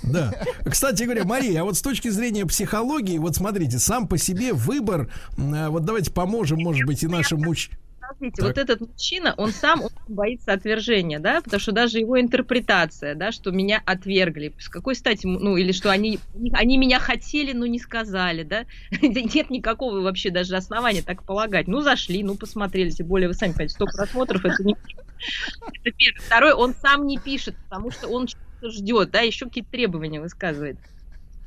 Да. 0.04 0.32
Кстати 0.64 1.04
говоря, 1.04 1.24
Мария, 1.26 1.62
а 1.62 1.64
вот 1.64 1.76
с 1.76 1.82
точки 1.82 2.10
зрения 2.10 2.46
психологии, 2.46 3.18
вот 3.18 3.36
смотрите, 3.36 3.80
сам 3.80 4.08
по 4.08 4.18
себе 4.18 4.54
выбор, 4.54 5.12
а, 5.38 5.70
вот 5.70 5.86
давайте 5.86 6.12
поможем, 6.12 6.60
может 6.60 6.86
быть, 6.86 7.04
и 7.04 7.08
нашим 7.08 7.42
мужчинам 7.42 7.80
смотрите, 8.12 8.42
так. 8.42 8.46
вот 8.46 8.58
этот 8.58 8.82
мужчина, 8.82 9.34
он 9.38 9.52
сам 9.52 9.82
он 9.82 9.90
боится 10.08 10.54
отвержения, 10.54 11.20
да, 11.20 11.42
потому 11.42 11.60
что 11.60 11.72
даже 11.72 12.00
его 12.00 12.20
интерпретация, 12.20 13.16
да, 13.16 13.32
что 13.32 13.52
меня 13.52 13.82
отвергли, 13.86 14.54
с 14.60 14.70
какой 14.70 14.96
стати, 14.96 15.26
ну, 15.26 15.58
или 15.58 15.72
что 15.72 15.90
они, 15.92 16.20
они 16.54 16.78
меня 16.78 17.00
хотели, 17.00 17.54
но 17.54 17.66
не 17.66 17.80
сказали, 17.80 18.44
да, 18.44 18.66
нет 19.02 19.50
никакого 19.50 20.02
вообще 20.02 20.30
даже 20.30 20.56
основания 20.56 21.02
так 21.02 21.24
полагать. 21.24 21.68
Ну, 21.68 21.82
зашли, 21.82 22.24
ну, 22.24 22.36
посмотрели, 22.36 22.90
тем 22.90 23.08
более, 23.08 23.28
вы 23.28 23.34
сами 23.34 23.52
понимаете, 23.52 23.76
100 23.76 23.86
просмотров, 23.86 24.46
это 24.46 24.64
не... 24.64 24.76
Это 24.76 25.92
первое. 25.96 26.22
Второе, 26.22 26.56
он 26.56 26.74
сам 26.74 27.06
не 27.06 27.20
пишет, 27.20 27.56
потому 27.70 27.92
что 27.92 28.08
он 28.08 28.28
что-то 28.28 28.72
ждет, 28.72 29.12
да, 29.12 29.22
еще 29.22 29.46
какие-то 29.46 29.72
требования 29.72 30.20
высказывает. 30.20 30.78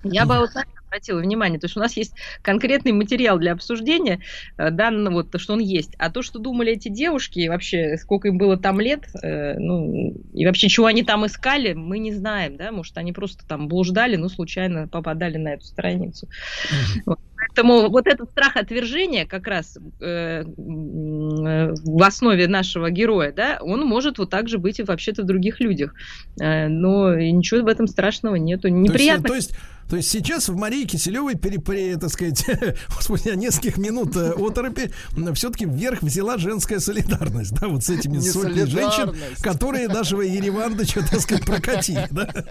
Я 0.05 0.27
бы 0.27 0.39
вот 0.39 0.51
обратила 0.95 1.21
внимание, 1.21 1.59
то 1.59 1.69
что 1.69 1.81
у 1.81 1.83
нас 1.83 1.97
есть 1.97 2.15
конкретный 2.43 2.93
материал 2.93 3.39
для 3.39 3.53
обсуждения, 3.53 4.21
э, 4.57 4.71
данного 4.71 5.15
вот 5.15 5.31
то, 5.31 5.39
что 5.39 5.55
он 5.55 5.61
есть. 5.61 5.95
А 5.99 6.11
то, 6.11 6.23
что 6.23 6.39
думали 6.39 6.73
эти 6.73 6.89
девушки, 6.89 7.49
вообще, 7.49 7.97
сколько 7.99 8.29
им 8.29 8.39
было 8.39 8.57
там 8.57 8.81
лет, 8.81 9.09
э, 9.23 9.59
ну, 9.59 10.15
и 10.33 10.47
вообще, 10.47 10.69
чего 10.69 10.87
они 10.87 11.03
там 11.03 11.27
искали, 11.27 11.73
мы 11.73 11.99
не 11.99 12.13
знаем, 12.13 12.57
да, 12.57 12.71
может, 12.71 12.97
они 12.97 13.13
просто 13.13 13.47
там 13.47 13.69
блуждали, 13.69 14.17
ну, 14.17 14.29
случайно 14.29 14.87
попадали 14.89 15.37
на 15.37 15.55
эту 15.55 15.65
страницу. 15.65 16.29
Вот. 17.07 17.19
Поэтому 17.37 17.91
вот 17.91 18.07
этот 18.07 18.31
страх 18.31 18.57
отвержения 18.57 19.27
как 19.27 19.47
раз 19.47 19.77
э, 20.01 20.45
в 20.47 22.03
основе 22.03 22.49
нашего 22.49 22.91
героя, 22.91 23.33
да, 23.33 23.59
он 23.61 23.83
может 23.83 24.19
вот 24.19 24.31
так 24.31 24.49
же 24.49 24.59
быть 24.59 24.81
и 24.81 24.83
вообще-то 24.83 25.23
в 25.23 25.27
других 25.27 25.61
людях. 25.61 25.95
Э, 26.41 26.69
но 26.69 27.15
ничего 27.15 27.63
в 27.63 27.67
этом 27.67 27.87
страшного 27.87 28.37
нету. 28.37 28.69
Неприятно. 28.69 29.29
То 29.29 29.35
есть, 29.35 29.51
то 29.51 29.55
есть 29.57 29.74
то 29.89 29.97
есть 29.97 30.11
сейчас 30.11 30.49
в 30.49 30.57
Марии 30.57 30.85
Киселевой, 30.85 31.37
при, 31.37 31.59
при 31.59 31.97
так 31.97 32.11
сказать, 32.11 32.45
спустя 33.01 33.35
нескольких 33.35 33.77
минут 33.77 34.17
э, 34.17 34.33
оторопи, 34.33 34.91
все-таки 35.35 35.67
вверх 35.67 36.03
взяла 36.03 36.39
женская 36.39 36.81
солидарность, 36.81 37.53
да, 37.55 37.69
вот 37.69 37.85
с 37.85 37.91
этими 37.91 38.19
сотнями 38.19 38.65
женщин, 38.65 39.15
которые 39.41 39.89
нашего 39.89 40.23
Еревандыча, 40.23 41.07
так 41.09 41.21
сказать, 41.21 41.45
прокатили, 41.45 42.09
да? 42.11 42.29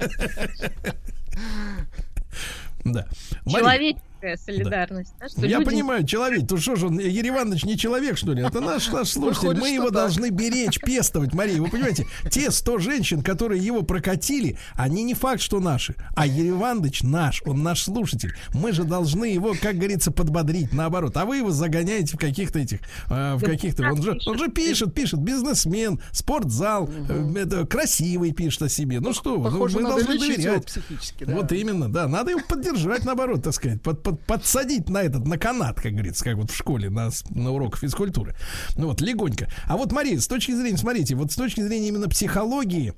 Да. 2.83 3.07
Человек 3.47 3.97
такая 4.23 4.37
солидарность. 4.37 5.13
Да. 5.19 5.25
Да, 5.25 5.29
что 5.29 5.45
Я 5.45 5.59
люди... 5.59 5.69
понимаю, 5.69 6.05
человек, 6.05 6.47
то 6.47 6.57
что 6.57 6.75
же 6.75 6.87
он, 6.87 6.99
Ереванович 6.99 7.65
не 7.65 7.77
человек, 7.77 8.17
что 8.17 8.33
ли? 8.33 8.43
Это 8.43 8.61
наш, 8.61 8.89
наш 8.89 9.09
слушатель. 9.09 9.59
Мы 9.59 9.71
его 9.71 9.85
так. 9.85 9.93
должны 9.93 10.29
беречь, 10.29 10.79
пестовать. 10.79 11.33
Мария, 11.33 11.61
вы 11.61 11.69
понимаете, 11.69 12.07
те 12.29 12.49
100 12.49 12.77
женщин, 12.77 13.21
которые 13.21 13.61
его 13.61 13.81
прокатили, 13.81 14.57
они 14.75 15.03
не 15.03 15.13
факт, 15.13 15.41
что 15.41 15.59
наши. 15.59 15.95
А 16.15 16.25
Ереванович 16.25 17.03
наш, 17.03 17.41
он 17.45 17.63
наш 17.63 17.83
слушатель. 17.83 18.33
Мы 18.53 18.71
же 18.71 18.85
должны 18.85 19.25
его, 19.25 19.55
как 19.61 19.75
говорится, 19.75 20.11
подбодрить, 20.11 20.73
наоборот. 20.73 21.17
А 21.17 21.25
вы 21.25 21.37
его 21.37 21.51
загоняете 21.51 22.15
в 22.15 22.19
каких-то 22.19 22.59
этих, 22.59 22.79
э, 23.09 23.35
в 23.35 23.43
каких-то... 23.43 23.91
Он 23.91 24.01
же, 24.01 24.17
он 24.25 24.37
же 24.37 24.47
пишет, 24.49 24.93
пишет, 24.93 25.19
бизнесмен, 25.19 25.99
спортзал, 26.11 26.83
угу. 26.83 27.37
это, 27.37 27.65
красивый 27.65 28.31
пишет 28.31 28.63
о 28.63 28.69
себе. 28.69 28.99
Ну 29.01 29.13
что 29.13 29.37
вы, 29.37 29.49
ну, 29.49 29.67
мы 29.67 29.81
должны 29.81 30.17
доверять. 30.17 30.65
Психически, 30.65 31.25
да. 31.25 31.35
Вот 31.35 31.51
именно, 31.51 31.91
да. 31.91 32.07
Надо 32.07 32.31
его 32.31 32.41
поддержать, 32.47 33.03
наоборот, 33.03 33.43
так 33.43 33.53
сказать, 33.53 33.81
под 33.81 34.01
под, 34.12 34.12
подсадить 34.15 34.89
на 34.89 35.01
этот, 35.01 35.25
на 35.27 35.37
канат, 35.37 35.79
как 35.79 35.93
говорится, 35.93 36.23
как 36.23 36.37
вот 36.37 36.51
в 36.51 36.55
школе 36.55 36.89
на, 36.89 37.09
на 37.29 37.51
уроках 37.51 37.79
физкультуры. 37.79 38.35
Ну 38.75 38.87
вот, 38.87 39.01
легонько. 39.01 39.47
А 39.65 39.77
вот, 39.77 39.91
Мария, 39.91 40.19
с 40.19 40.27
точки 40.27 40.51
зрения, 40.51 40.77
смотрите, 40.77 41.15
вот 41.15 41.31
с 41.31 41.35
точки 41.35 41.61
зрения 41.61 41.87
именно 41.87 42.09
психологии, 42.09 42.93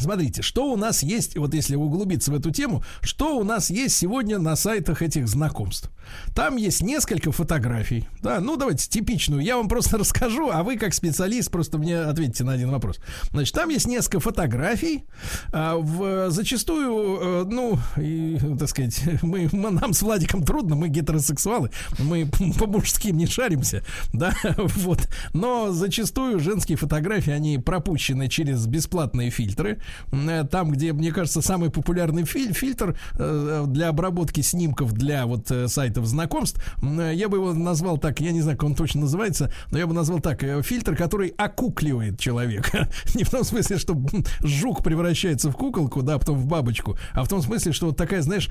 Смотрите, 0.00 0.42
что 0.42 0.72
у 0.72 0.76
нас 0.76 1.02
есть, 1.02 1.36
вот 1.36 1.54
если 1.54 1.76
углубиться 1.76 2.30
в 2.30 2.34
эту 2.34 2.50
тему, 2.50 2.82
что 3.02 3.38
у 3.38 3.44
нас 3.44 3.70
есть 3.70 3.96
сегодня 3.96 4.38
на 4.38 4.56
сайтах 4.56 5.02
этих 5.02 5.28
знакомств. 5.28 5.90
Там 6.34 6.56
есть 6.56 6.82
несколько 6.82 7.32
фотографий. 7.32 8.08
Да, 8.22 8.40
ну 8.40 8.56
давайте 8.56 8.88
типичную. 8.88 9.42
Я 9.42 9.56
вам 9.56 9.68
просто 9.68 9.98
расскажу, 9.98 10.50
а 10.50 10.62
вы 10.62 10.76
как 10.76 10.94
специалист 10.94 11.50
просто 11.50 11.78
мне 11.78 11.98
ответите 11.98 12.44
на 12.44 12.52
один 12.52 12.70
вопрос. 12.70 12.98
Значит, 13.30 13.54
там 13.54 13.68
есть 13.68 13.86
несколько 13.86 14.20
фотографий. 14.20 15.04
А, 15.52 15.76
в, 15.76 16.30
зачастую, 16.30 17.18
э, 17.20 17.44
ну, 17.44 17.78
и, 17.96 18.38
так 18.58 18.68
сказать, 18.68 19.00
мы, 19.22 19.48
нам 19.52 19.92
с 19.92 20.02
Владиком 20.02 20.42
трудно, 20.42 20.76
мы 20.76 20.88
гетеросексуалы, 20.88 21.70
мы 21.98 22.26
по 22.58 22.66
мужским 22.66 23.16
не 23.16 23.26
шаримся, 23.26 23.84
да, 24.12 24.34
вот. 24.56 25.08
Но 25.32 25.72
зачастую 25.72 26.40
женские 26.40 26.76
фотографии, 26.78 27.32
они 27.32 27.58
пропущены 27.58 28.28
через 28.28 28.66
бесплатные 28.66 29.30
фильтры. 29.30 29.80
Э, 30.12 30.44
там, 30.50 30.70
где, 30.70 30.92
мне 30.92 31.12
кажется, 31.12 31.42
самый 31.42 31.70
популярный 31.70 32.24
филь 32.24 32.52
фильтр 32.52 32.96
э, 33.14 33.64
для 33.66 33.88
обработки 33.88 34.40
снимков 34.40 34.92
для 34.92 35.26
вот 35.26 35.48
сайта 35.48 35.88
сайтов 35.88 36.06
знакомств. 36.06 36.60
Я 36.82 37.28
бы 37.28 37.38
его 37.38 37.54
назвал 37.54 37.98
так, 37.98 38.20
я 38.20 38.32
не 38.32 38.42
знаю, 38.42 38.56
как 38.58 38.68
он 38.68 38.74
точно 38.74 39.02
называется, 39.02 39.52
но 39.70 39.78
я 39.78 39.86
бы 39.86 39.94
назвал 39.94 40.20
так, 40.20 40.42
э, 40.42 40.62
фильтр, 40.62 40.96
который 40.96 41.28
окукливает 41.36 42.18
человека. 42.18 42.88
Не 43.14 43.24
в 43.24 43.30
том 43.30 43.44
смысле, 43.44 43.78
что 43.78 43.96
жук 44.42 44.82
превращается 44.82 45.50
в 45.50 45.54
куколку, 45.54 46.02
да, 46.02 46.18
потом 46.18 46.38
в 46.38 46.46
бабочку, 46.46 46.98
а 47.12 47.24
в 47.24 47.28
том 47.28 47.42
смысле, 47.42 47.72
что 47.72 47.86
вот 47.86 47.96
такая, 47.96 48.22
знаешь, 48.22 48.50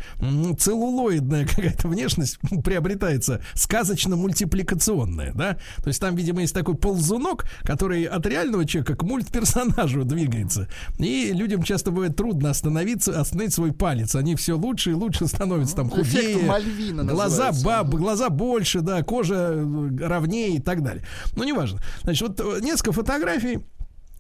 целлулоидная 0.58 1.46
какая-то 1.56 1.88
внешность 1.88 2.40
приобретается 2.64 3.42
сказочно-мультипликационная, 3.54 5.34
да. 5.34 5.58
То 5.84 5.88
есть 5.88 6.02
там, 6.02 6.16
видимо, 6.16 6.42
есть 6.42 6.54
такой 6.54 6.76
ползунок, 6.76 7.46
который 7.64 8.04
от 8.06 8.26
реального 8.26 8.66
человека 8.66 8.96
к 8.96 9.04
мультперсонажу 9.04 10.04
двигается. 10.06 10.68
И 10.98 11.27
людей, 11.28 11.48
людям 11.48 11.64
часто 11.64 11.92
бывает 11.92 12.16
трудно 12.16 12.50
остановиться, 12.50 13.20
остановить 13.20 13.54
свой 13.54 13.72
палец. 13.72 14.16
Они 14.16 14.36
все 14.36 14.54
лучше 14.58 14.92
и 14.92 14.94
лучше 14.94 15.28
становятся 15.28 15.76
там 15.76 15.88
Ну, 15.88 16.04
худее. 16.04 16.46
Мальвина 16.46 17.04
Глаза, 17.04 17.52
баб, 17.64 17.90
глаза 17.90 18.30
больше, 18.30 18.82
да, 18.82 19.04
кожа 19.04 19.52
э, 19.54 19.90
ровнее 20.00 20.56
и 20.56 20.60
так 20.60 20.84
далее. 20.84 21.04
Ну, 21.36 21.44
неважно. 21.44 21.82
Значит, 22.04 22.28
вот 22.28 22.40
э, 22.40 22.62
несколько 22.62 22.92
фотографий. 22.92 23.60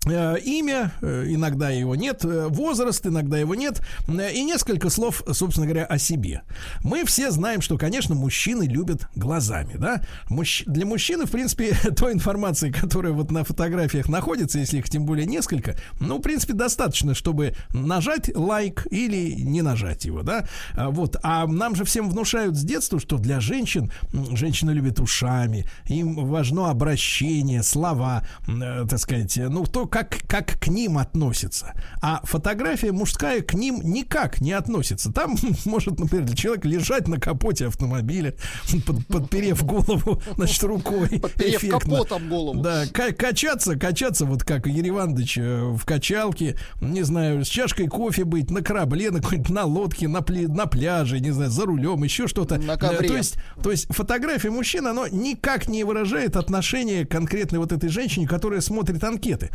Э, 0.09 0.37
Имя, 0.43 0.91
э, 1.01 1.25
иногда 1.27 1.69
его 1.69 1.95
нет, 1.95 2.23
э, 2.23 2.47
возраст, 2.47 3.05
иногда 3.05 3.37
его 3.37 3.55
нет, 3.55 3.81
и 4.07 4.43
несколько 4.43 4.89
слов, 4.89 5.23
собственно 5.31 5.65
говоря, 5.67 5.85
о 5.85 5.97
себе. 5.97 6.41
Мы 6.83 7.03
все 7.05 7.31
знаем, 7.31 7.61
что, 7.61 7.77
конечно, 7.77 8.15
мужчины 8.15 8.63
любят 8.63 9.07
глазами, 9.15 9.75
да? 9.77 10.01
Мужч- 10.29 10.63
Для 10.65 10.85
мужчины, 10.85 11.25
в 11.25 11.31
принципе, 11.31 11.75
той 11.97 12.13
информации, 12.13 12.71
которая 12.71 13.13
вот 13.13 13.31
на 13.31 13.43
фотографиях 13.43 14.07
находится, 14.09 14.59
если 14.59 14.77
их 14.79 14.89
тем 14.89 15.05
более 15.05 15.25
несколько, 15.25 15.75
ну, 15.99 16.17
в 16.17 16.21
принципе, 16.21 16.53
достаточно, 16.53 17.13
чтобы 17.13 17.53
нажать 17.73 18.35
лайк 18.35 18.87
или 18.91 19.31
не 19.41 19.61
нажать 19.61 20.05
его, 20.05 20.21
да? 20.23 20.47
Вот, 20.75 21.17
а 21.23 21.47
нам 21.47 21.75
же 21.75 21.83
всем 21.83 22.09
внушают 22.09 22.55
с 22.55 22.63
детства, 22.63 22.99
что 22.99 23.17
для 23.17 23.39
женщин, 23.39 23.91
м, 24.13 24.35
женщины 24.37 24.71
любят 24.71 24.99
ушами, 24.99 25.65
им 25.87 26.15
важно 26.27 26.69
обращение, 26.69 27.63
слова, 27.63 28.23
так 28.45 28.99
сказать, 28.99 29.35
ну, 29.37 29.65
то, 29.65 29.85
как, 30.03 30.17
как 30.27 30.59
к 30.59 30.67
ним 30.67 30.97
относятся. 30.99 31.73
А 32.01 32.21
фотография 32.23 32.91
мужская 32.91 33.41
к 33.41 33.53
ним 33.55 33.79
никак 33.83 34.41
не 34.41 34.51
относится. 34.51 35.11
Там 35.11 35.35
может, 35.65 35.99
например, 35.99 36.31
человек 36.35 36.65
лежать 36.65 37.07
на 37.07 37.19
капоте 37.19 37.67
автомобиля, 37.67 38.35
под- 38.85 39.07
подперев 39.07 39.63
голову, 39.63 40.21
значит, 40.35 40.63
рукой. 40.63 41.19
Подперев 41.19 41.55
эффектно. 41.63 41.79
капотом 41.97 42.29
голову. 42.29 42.61
Да, 42.61 42.85
ка- 42.93 43.11
качаться, 43.13 43.75
качаться, 43.75 44.25
вот 44.25 44.43
как 44.43 44.67
Иванович 44.67 45.37
э, 45.39 45.63
в 45.75 45.83
качалке, 45.85 46.57
не 46.81 47.01
знаю, 47.01 47.43
с 47.43 47.47
чашкой 47.47 47.87
кофе 47.87 48.23
быть, 48.23 48.51
на 48.51 48.61
корабле, 48.61 49.09
на 49.11 49.19
какой-нибудь 49.21 49.49
на 49.49 49.65
лодке, 49.65 50.07
на, 50.07 50.19
пле- 50.19 50.47
на 50.47 50.67
пляже, 50.67 51.19
не 51.19 51.31
знаю, 51.31 51.49
за 51.49 51.65
рулем, 51.65 52.03
еще 52.03 52.27
что-то. 52.27 52.57
На 52.59 52.73
Э, 52.73 52.77
ковре. 52.77 53.07
То 53.07 53.17
есть, 53.17 53.35
то 53.63 53.71
есть 53.71 53.87
фотография 53.89 54.51
мужчины, 54.51 54.89
оно 54.89 55.07
никак 55.07 55.67
не 55.67 55.83
выражает 55.83 56.35
отношение 56.35 57.05
конкретной 57.05 57.59
вот 57.59 57.71
этой 57.71 57.89
женщине, 57.89 58.27
которая 58.27 58.61
смотрит 58.61 59.03
анкеты. 59.03 59.49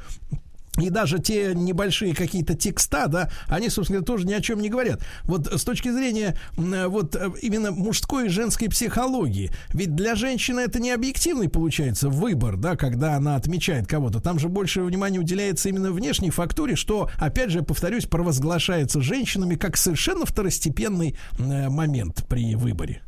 И 0.78 0.88
даже 0.88 1.18
те 1.18 1.54
небольшие 1.54 2.14
какие-то 2.14 2.54
текста, 2.54 3.06
да, 3.06 3.30
они, 3.46 3.68
собственно 3.68 3.98
говоря, 3.98 4.06
тоже 4.06 4.26
ни 4.26 4.32
о 4.32 4.40
чем 4.40 4.60
не 4.60 4.70
говорят. 4.70 5.02
Вот 5.24 5.46
с 5.46 5.64
точки 5.64 5.90
зрения 5.90 6.36
вот 6.56 7.14
э, 7.14 7.30
именно 7.42 7.72
мужской 7.72 8.26
и 8.26 8.28
женской 8.30 8.70
психологии, 8.70 9.50
ведь 9.74 9.94
для 9.94 10.14
женщины 10.14 10.60
это 10.60 10.80
не 10.80 10.90
объективный 10.90 11.50
получается 11.50 12.08
выбор, 12.08 12.56
да, 12.56 12.76
когда 12.76 13.16
она 13.16 13.36
отмечает 13.36 13.86
кого-то. 13.86 14.20
Там 14.20 14.38
же 14.38 14.48
больше 14.48 14.82
внимания 14.82 15.18
уделяется 15.18 15.68
именно 15.68 15.92
внешней 15.92 16.30
фактуре, 16.30 16.74
что, 16.74 17.10
опять 17.18 17.50
же, 17.50 17.62
повторюсь, 17.62 18.06
провозглашается 18.06 19.02
женщинами 19.02 19.56
как 19.56 19.76
совершенно 19.76 20.24
второстепенный 20.24 21.16
э, 21.38 21.68
момент 21.68 22.24
при 22.28 22.54
выборе. 22.54 23.02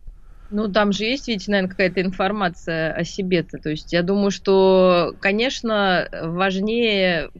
Ну, 0.50 0.70
там 0.70 0.92
же 0.92 1.04
есть, 1.04 1.26
видите, 1.26 1.50
наверное, 1.50 1.70
какая-то 1.70 2.02
информация 2.02 2.92
о 2.92 3.04
себе-то. 3.04 3.58
То 3.58 3.70
есть 3.70 3.92
я 3.92 4.02
думаю, 4.02 4.30
что, 4.30 5.14
конечно, 5.18 6.08
важнее 6.22 7.30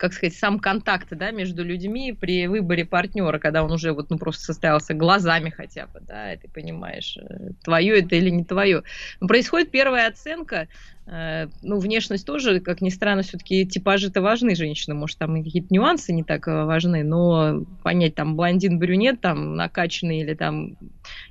как 0.00 0.14
сказать, 0.14 0.34
сам 0.34 0.58
контакт, 0.58 1.08
да, 1.10 1.30
между 1.30 1.62
людьми 1.62 2.16
при 2.18 2.46
выборе 2.46 2.86
партнера, 2.86 3.38
когда 3.38 3.62
он 3.62 3.70
уже 3.70 3.92
вот, 3.92 4.08
ну, 4.08 4.16
просто 4.16 4.42
состоялся 4.42 4.94
глазами 4.94 5.50
хотя 5.50 5.86
бы, 5.88 6.00
да, 6.00 6.32
и 6.32 6.38
ты 6.38 6.48
понимаешь, 6.48 7.18
э, 7.18 7.50
твое 7.62 7.98
это 7.98 8.16
или 8.16 8.30
не 8.30 8.42
твое. 8.42 8.82
Но 9.20 9.28
происходит 9.28 9.70
первая 9.70 10.08
оценка, 10.08 10.68
э, 11.06 11.48
ну, 11.60 11.78
внешность 11.78 12.26
тоже, 12.26 12.60
как 12.60 12.80
ни 12.80 12.88
странно, 12.88 13.20
все-таки 13.20 13.66
типажи-то 13.66 14.22
важны 14.22 14.54
женщины, 14.54 14.94
может, 14.94 15.18
там 15.18 15.44
какие-то 15.44 15.68
нюансы 15.68 16.14
не 16.14 16.24
так 16.24 16.48
э, 16.48 16.64
важны, 16.64 17.04
но 17.04 17.66
понять, 17.82 18.14
там, 18.14 18.36
блондин, 18.36 18.78
брюнет, 18.78 19.20
там, 19.20 19.54
накачанный 19.54 20.20
или 20.20 20.32
там 20.32 20.78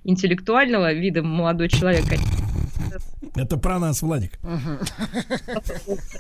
интеллектуального 0.04 0.94
вида 0.94 1.24
молодой 1.24 1.70
человек, 1.70 2.06
Это 3.36 3.58
про 3.58 3.80
нас, 3.80 4.02
Владик. 4.02 4.40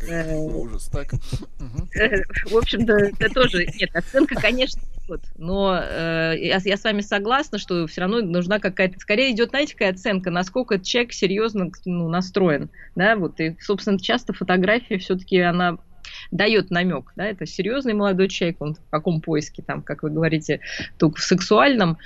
Ужас, 0.07 0.87
так. 0.87 1.11
В 1.13 2.55
общем-то, 2.55 2.93
это 2.93 3.29
тоже... 3.33 3.65
Нет, 3.79 3.89
оценка, 3.93 4.35
конечно, 4.35 4.81
идет. 5.05 5.21
Но 5.37 5.75
э, 5.75 6.35
я, 6.37 6.59
я 6.63 6.77
с 6.77 6.83
вами 6.83 7.01
согласна, 7.01 7.57
что 7.57 7.87
все 7.87 8.01
равно 8.01 8.21
нужна 8.21 8.59
какая-то... 8.59 8.99
Скорее 8.99 9.31
идет, 9.31 9.49
знаете, 9.49 9.73
какая 9.73 9.91
оценка, 9.91 10.31
насколько 10.31 10.79
человек 10.79 11.13
серьезно 11.13 11.71
ну, 11.85 12.07
настроен. 12.09 12.69
Да, 12.95 13.15
вот. 13.15 13.39
И, 13.39 13.57
собственно, 13.59 13.99
часто 13.99 14.33
фотография 14.33 14.97
все-таки 14.97 15.39
она 15.39 15.77
дает 16.31 16.71
намек, 16.71 17.11
да, 17.15 17.25
это 17.25 17.45
серьезный 17.45 17.93
молодой 17.93 18.29
человек, 18.29 18.61
он 18.61 18.75
в 18.75 18.89
каком 18.89 19.21
поиске, 19.21 19.61
там, 19.61 19.81
как 19.81 20.03
вы 20.03 20.09
говорите, 20.09 20.59
только 20.97 21.19
в 21.19 21.23
сексуальном, 21.23 21.97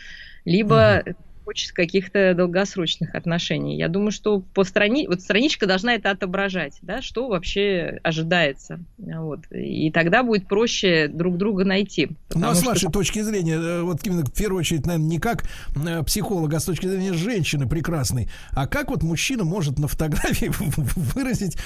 либо 0.45 1.03
хочет 1.43 1.71
каких-то 1.71 2.33
долгосрочных 2.33 3.15
отношений. 3.15 3.77
Я 3.77 3.87
думаю, 3.87 4.11
что 4.11 4.39
по 4.39 4.63
страни... 4.63 5.07
вот 5.07 5.21
страничка 5.21 5.65
должна 5.65 5.95
это 5.95 6.11
отображать, 6.11 6.77
да, 6.81 7.01
что 7.01 7.27
вообще 7.27 7.99
ожидается. 8.03 8.79
Вот. 8.97 9.39
И 9.51 9.91
тогда 9.91 10.23
будет 10.23 10.47
проще 10.47 11.07
друг 11.07 11.37
друга 11.37 11.65
найти. 11.65 12.09
Ну, 12.33 12.47
а 12.47 12.55
с 12.55 12.59
что- 12.59 12.69
вашей 12.69 12.91
точки 12.91 13.21
зрения, 13.21 13.55
э, 13.55 13.81
вот 13.81 14.05
именно 14.05 14.23
в 14.23 14.33
первую 14.33 14.59
очередь, 14.59 14.85
наверное, 14.85 15.07
не 15.07 15.19
как 15.19 15.43
э, 15.75 16.03
психолога, 16.03 16.57
а 16.57 16.59
с 16.59 16.65
точки 16.65 16.87
зрения 16.87 17.13
женщины 17.13 17.67
прекрасной, 17.67 18.29
а 18.51 18.67
как 18.67 18.89
вот 18.89 19.03
мужчина 19.03 19.43
может 19.43 19.79
на 19.79 19.87
фотографии 19.87 20.51
выразить 21.13 21.57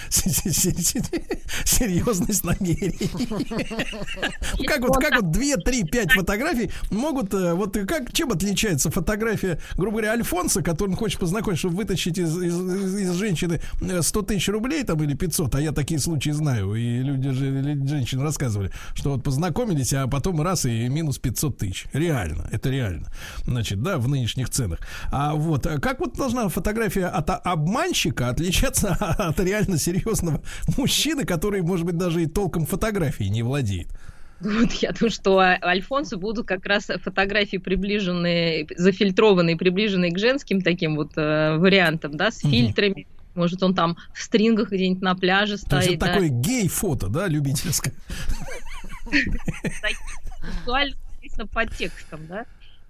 серьезность 1.65 2.43
намерений? 2.43 3.09
Как 4.65 4.81
вот, 4.81 4.97
как 4.97 5.21
вот 5.21 5.31
2, 5.31 5.57
3, 5.63 5.83
5 5.83 6.11
фотографий 6.13 6.71
могут, 6.91 7.33
э, 7.33 7.53
вот 7.53 7.77
как, 7.87 8.11
чем 8.13 8.31
отличается 8.31 8.89
фотография, 8.91 9.59
грубо 9.75 9.97
говоря, 9.97 10.11
Альфонса, 10.13 10.61
который 10.61 10.89
он 10.89 10.95
хочет 10.95 11.19
познакомить, 11.19 11.59
чтобы 11.59 11.75
вытащить 11.77 12.17
из, 12.17 12.35
из- 12.37 12.95
из- 12.95 13.11
женщины 13.13 13.61
э, 13.81 14.01
100 14.01 14.21
тысяч 14.23 14.47
рублей 14.49 14.83
там 14.83 15.01
или 15.03 15.13
500, 15.13 15.55
а 15.55 15.61
я 15.61 15.71
такие 15.71 15.99
случаи 15.99 16.29
знаю, 16.31 16.75
и 16.75 16.99
люди 17.01 17.29
же, 17.31 17.45
женщины 17.87 18.23
рассказывали, 18.23 18.71
что 18.93 19.11
вот 19.11 19.23
познакомились, 19.23 19.93
а 19.93 20.07
потом 20.07 20.41
раз 20.41 20.65
и 20.65 20.87
минус 20.87 21.17
500 21.19 21.57
тысяч. 21.57 21.85
Реально, 21.93 22.47
это 22.51 22.69
реально. 22.69 23.07
Значит, 23.45 23.81
да, 23.81 23.97
в 23.97 24.07
нынешних 24.07 24.49
ценах. 24.49 24.79
А 25.11 25.33
вот, 25.35 25.65
а 25.65 25.79
как 25.79 25.99
вот 25.99 26.15
должна 26.15 26.47
фотография 26.49 27.05
от 27.05 27.29
обманщика 27.45 28.29
отличаться 28.29 28.89
от 28.99 29.39
реально 29.39 29.77
серьезного 29.77 30.41
мужчины, 30.77 31.25
который, 31.25 31.61
может 31.61 31.85
быть, 31.85 31.97
даже 31.97 32.23
и 32.23 32.27
толком 32.27 32.65
фотографией 32.65 33.29
не 33.29 33.43
владеет? 33.43 33.87
Вот 34.39 34.71
я 34.73 34.91
думаю, 34.91 35.11
что 35.11 35.39
а- 35.39 35.57
у 35.61 35.65
Альфонса 35.65 36.17
будут 36.17 36.47
как 36.47 36.65
раз 36.65 36.85
фотографии 37.03 37.57
приближенные, 37.57 38.67
зафильтрованные, 38.75 39.57
приближенные 39.57 40.11
к 40.11 40.19
женским 40.19 40.61
таким 40.61 40.95
вот 40.95 41.13
э, 41.15 41.57
вариантам, 41.57 42.15
да, 42.17 42.29
с 42.31 42.43
Мгм. 42.43 42.51
фильтрами. 42.51 43.07
Может, 43.33 43.61
он 43.63 43.73
там 43.75 43.97
в 44.13 44.21
стрингах 44.21 44.71
где-нибудь 44.71 45.01
на 45.01 45.15
пляже 45.15 45.57
То 45.57 45.75
есть 45.77 45.85
стоит. 45.87 45.97
это 45.97 46.05
да. 46.07 46.13
такое 46.13 46.29
гей-фото, 46.29 47.07
да, 47.07 47.27
любительское. 47.27 47.93
сексуально 50.41 50.95
под 51.53 51.75
текстом, 51.75 52.21
да? 52.27 52.45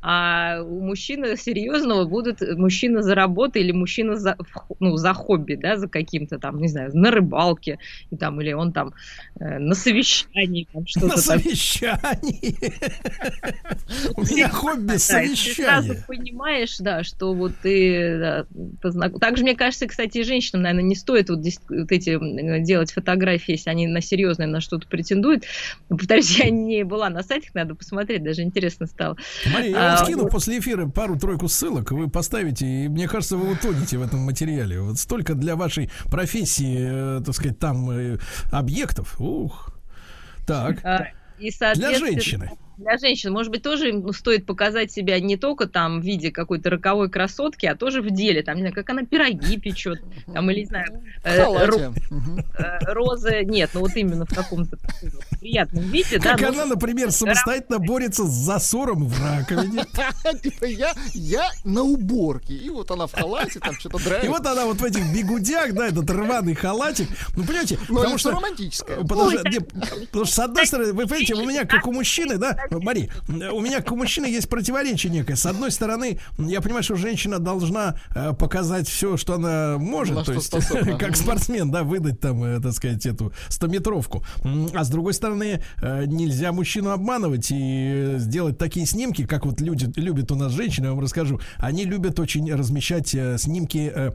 А 0.09 0.61
у 0.63 0.79
мужчины 0.79 1.35
серьезного 1.35 2.05
будут 2.05 2.39
мужчина 2.57 3.01
за 3.03 3.13
работой 3.13 3.61
или 3.61 3.73
мужчина 3.73 4.15
за, 4.15 4.38
ну, 4.79 4.95
за 4.95 5.13
хобби, 5.13 5.55
да, 5.55 5.75
за 5.75 5.89
каким-то 5.89 6.39
там, 6.39 6.61
не 6.61 6.69
знаю, 6.69 6.91
на 6.93 7.11
рыбалке, 7.11 7.77
и 8.09 8.15
там, 8.15 8.39
или 8.39 8.53
он 8.53 8.71
там 8.71 8.93
э, 9.38 9.59
на 9.59 9.75
совещании, 9.75 10.65
там 10.71 10.88
что-то 10.88 11.07
На 11.07 11.17
совещании. 11.17 12.55
У 14.15 14.21
меня 14.21 14.47
хобби 14.47 14.84
и 14.84 14.85
ты 14.93 14.99
сразу 14.99 15.88
совещание. 15.88 16.03
понимаешь, 16.07 16.77
да, 16.79 17.03
что 17.03 17.34
вот 17.34 17.51
ты 17.61 18.45
Также, 19.19 19.43
мне 19.43 19.55
кажется, 19.55 19.88
кстати, 19.88 20.19
и 20.19 20.23
женщинам, 20.23 20.61
наверное, 20.61 20.88
не 20.88 20.95
стоит 20.95 21.29
вот, 21.29 21.39
эти 21.45 22.11
м, 22.11 22.63
делать 22.63 22.93
фотографии, 22.93 23.51
если 23.51 23.69
они 23.69 23.88
на 23.88 23.99
серьезное 23.99 24.47
на 24.47 24.61
что-то 24.61 24.88
претендуют. 24.88 25.43
Повторюсь, 25.89 26.31
я 26.39 26.49
не 26.49 26.85
была 26.85 27.09
на 27.09 27.23
сайтах, 27.23 27.53
надо 27.53 27.75
посмотреть, 27.75 28.23
даже 28.23 28.43
интересно 28.43 28.85
стало. 28.85 29.17
Мария, 29.53 29.97
вам 29.98 30.06
скину 30.06 30.24
вот. 30.24 30.32
после 30.32 30.60
эфира 30.60 30.88
пару-тройку 30.88 31.48
ссылок, 31.48 31.91
вы 31.91 32.10
поставите, 32.10 32.65
и 32.65 32.88
мне 32.88 33.07
кажется, 33.07 33.38
вы 33.38 33.52
утонете 33.52 33.98
в 33.98 34.02
этом 34.02 34.22
материале. 34.22 34.82
Вот 34.82 34.98
столько 34.98 35.36
для 35.36 35.56
вашей 35.56 35.90
профессии, 36.06 37.19
э, 37.19 37.22
так 37.26 37.36
сказать, 37.36 37.60
там 37.60 37.90
э, 37.91 38.18
объектов. 38.52 39.19
Ух. 39.19 39.74
Так. 40.45 40.84
А, 40.84 41.07
И, 41.38 41.49
Для 41.49 41.52
соответственно, 41.52 42.11
женщины. 42.11 42.52
Для 42.78 42.98
женщин, 42.98 43.32
может 43.32 43.52
быть, 43.52 43.64
тоже 43.64 43.90
им 43.90 44.14
стоит 44.14 44.45
показать 44.45 44.91
себя 44.91 45.20
не 45.20 45.36
только 45.36 45.68
там 45.68 45.99
в 45.99 46.04
виде 46.04 46.32
какой-то 46.32 46.70
роковой 46.70 47.10
красотки, 47.10 47.66
а 47.66 47.76
тоже 47.76 48.04
в 48.04 48.12
деле, 48.12 48.44
там, 48.44 48.56
не 48.56 48.62
знаю, 48.62 48.76
как 48.76 48.90
она 48.91 49.04
пироги 49.04 49.58
печет, 49.58 49.99
там, 50.32 50.52
или, 50.52 50.60
не 50.60 50.66
знаю, 50.68 51.02
э, 51.24 51.66
ро- 51.66 51.94
э, 52.60 52.94
розы, 52.94 53.44
нет, 53.45 53.72
ну 53.74 53.80
вот 53.82 53.95
именно 53.95 54.26
в 54.26 54.34
каком-то 54.34 54.78
приятном 55.40 55.86
виде. 55.86 56.20
Как 56.20 56.40
да, 56.40 56.49
она, 56.49 56.66
ну, 56.66 56.76
например, 56.76 57.12
самостоятельно 57.12 57.80
борется 57.80 58.26
с 58.26 58.32
засором 58.32 59.08
в 59.08 59.24
раковине. 59.24 59.84
Типа 60.44 60.66
я, 60.66 60.94
я 61.14 61.49
на 61.64 61.82
уборке. 61.82 62.54
И 62.54 62.70
вот 62.70 62.91
она 62.91 63.08
в 63.08 63.14
халате 63.14 63.60
там 63.60 63.74
что-то 63.74 63.98
драйвит. 64.04 64.26
И 64.26 64.28
вот 64.28 64.45
она 64.45 64.66
вот 64.66 64.78
в 64.78 64.84
этих 64.84 65.12
бигудях, 65.12 65.74
да, 65.74 65.88
этот 65.88 66.10
рваный 66.12 66.54
халатик. 66.54 67.08
Ну, 67.36 67.44
понимаете, 67.44 67.80
ну, 67.90 67.95
потому 67.95 68.18
что... 68.20 68.32
романтическое. 68.32 68.98
Потому 68.98 70.26
что, 70.26 70.26
с 70.26 70.40
одной 70.40 70.68
стороны, 70.68 70.94
вы 70.94 71.04
понимаете, 71.04 71.34
у 71.34 71.45
меня, 71.45 71.66
как 71.66 71.88
у 71.88 71.91
мужчины, 71.91 72.38
да, 72.38 72.66
Мари, 72.72 73.10
у 73.27 73.61
меня, 73.61 73.77
как 73.77 73.91
у 73.91 73.95
мужчины, 73.95 74.26
есть 74.26 74.49
противоречие 74.49 75.11
некое. 75.11 75.35
С 75.35 75.45
одной 75.45 75.72
стороны, 75.72 76.19
я 76.38 76.61
понимаю, 76.61 76.84
что 76.84 76.95
женщина 76.95 77.39
должна 77.39 77.95
э, 78.15 78.34
показать 78.34 78.88
все, 78.88 79.18
что 79.18 79.35
она 79.35 79.77
может, 79.77 80.26
то 80.26 80.34
есть, 80.34 80.52
как 80.99 81.15
спортсмен, 81.15 81.72
да, 81.72 81.84
выдать 81.84 82.19
там, 82.19 82.44
э, 82.44 82.60
так 82.60 82.73
сказать, 82.73 83.06
эту 83.06 83.34
стометровку. 83.49 84.23
А 84.73 84.84
с 84.84 84.89
другой 84.89 85.14
стороны, 85.14 85.61
э, 85.81 86.06
нельзя 86.06 86.52
мужчину 86.52 86.91
обманывать 86.91 87.48
и 87.52 88.15
сделать 88.18 88.57
такие 88.57 88.85
снимки, 88.85 89.26
как 89.26 89.45
вот 89.45 89.61
люди 89.61 89.91
любят 89.99 90.31
у 90.31 90.35
нас 90.35 90.52
женщины, 90.52 90.85
я 90.85 90.91
вам 90.91 91.02
расскажу. 91.02 91.39
Они 91.57 91.85
любят 91.85 92.19
очень 92.19 92.53
размещать 92.53 93.10
снимки 93.38 94.14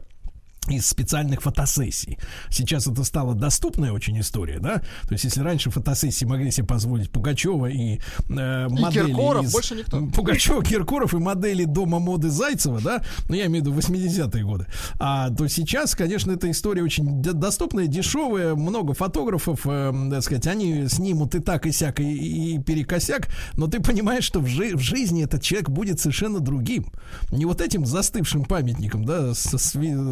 из 0.69 0.87
специальных 0.87 1.41
фотосессий. 1.41 2.17
Сейчас 2.49 2.87
это 2.87 3.03
стала 3.03 3.33
доступная 3.33 3.91
очень 3.91 4.19
история, 4.19 4.59
да? 4.59 4.81
То 5.03 5.11
есть, 5.11 5.23
если 5.23 5.41
раньше 5.41 5.69
фотосессии 5.69 6.25
могли 6.25 6.51
себе 6.51 6.67
позволить 6.67 7.09
Пугачева 7.11 7.67
и 7.67 7.99
э, 8.29 8.67
модели 8.69 9.05
и 9.05 9.07
Киркоров, 9.07 9.45
из... 9.45 9.51
больше 9.51 9.75
никто. 9.75 10.05
Пугачева, 10.07 10.63
Киркоров 10.63 11.13
и 11.13 11.17
модели 11.17 11.65
дома 11.65 11.99
моды 11.99 12.29
Зайцева, 12.29 12.81
да? 12.81 13.03
Ну, 13.29 13.35
я 13.35 13.45
имею 13.47 13.63
в 13.63 13.67
виду 13.67 13.77
80-е 13.77 14.43
годы. 14.43 14.67
А 14.99 15.29
то 15.29 15.47
сейчас, 15.47 15.95
конечно, 15.95 16.31
эта 16.31 16.49
история 16.49 16.83
очень 16.83 17.21
доступная, 17.21 17.87
дешевая, 17.87 18.55
много 18.55 18.93
фотографов, 18.93 19.61
э, 19.65 19.93
так 20.11 20.23
сказать, 20.23 20.47
они 20.47 20.87
снимут 20.87 21.35
и 21.35 21.39
так, 21.39 21.65
и 21.65 21.71
сяк, 21.71 21.99
и, 21.99 22.55
и 22.55 22.59
перекосяк, 22.59 23.27
но 23.53 23.67
ты 23.67 23.79
понимаешь, 23.79 24.23
что 24.23 24.39
в, 24.39 24.47
жи- 24.47 24.75
в 24.75 24.79
жизни 24.79 25.23
этот 25.23 25.41
человек 25.41 25.69
будет 25.69 25.99
совершенно 25.99 26.39
другим. 26.39 26.91
Не 27.31 27.45
вот 27.45 27.61
этим 27.61 27.85
застывшим 27.85 28.45
памятником, 28.45 29.05
да, 29.05 29.33
со, 29.33 29.57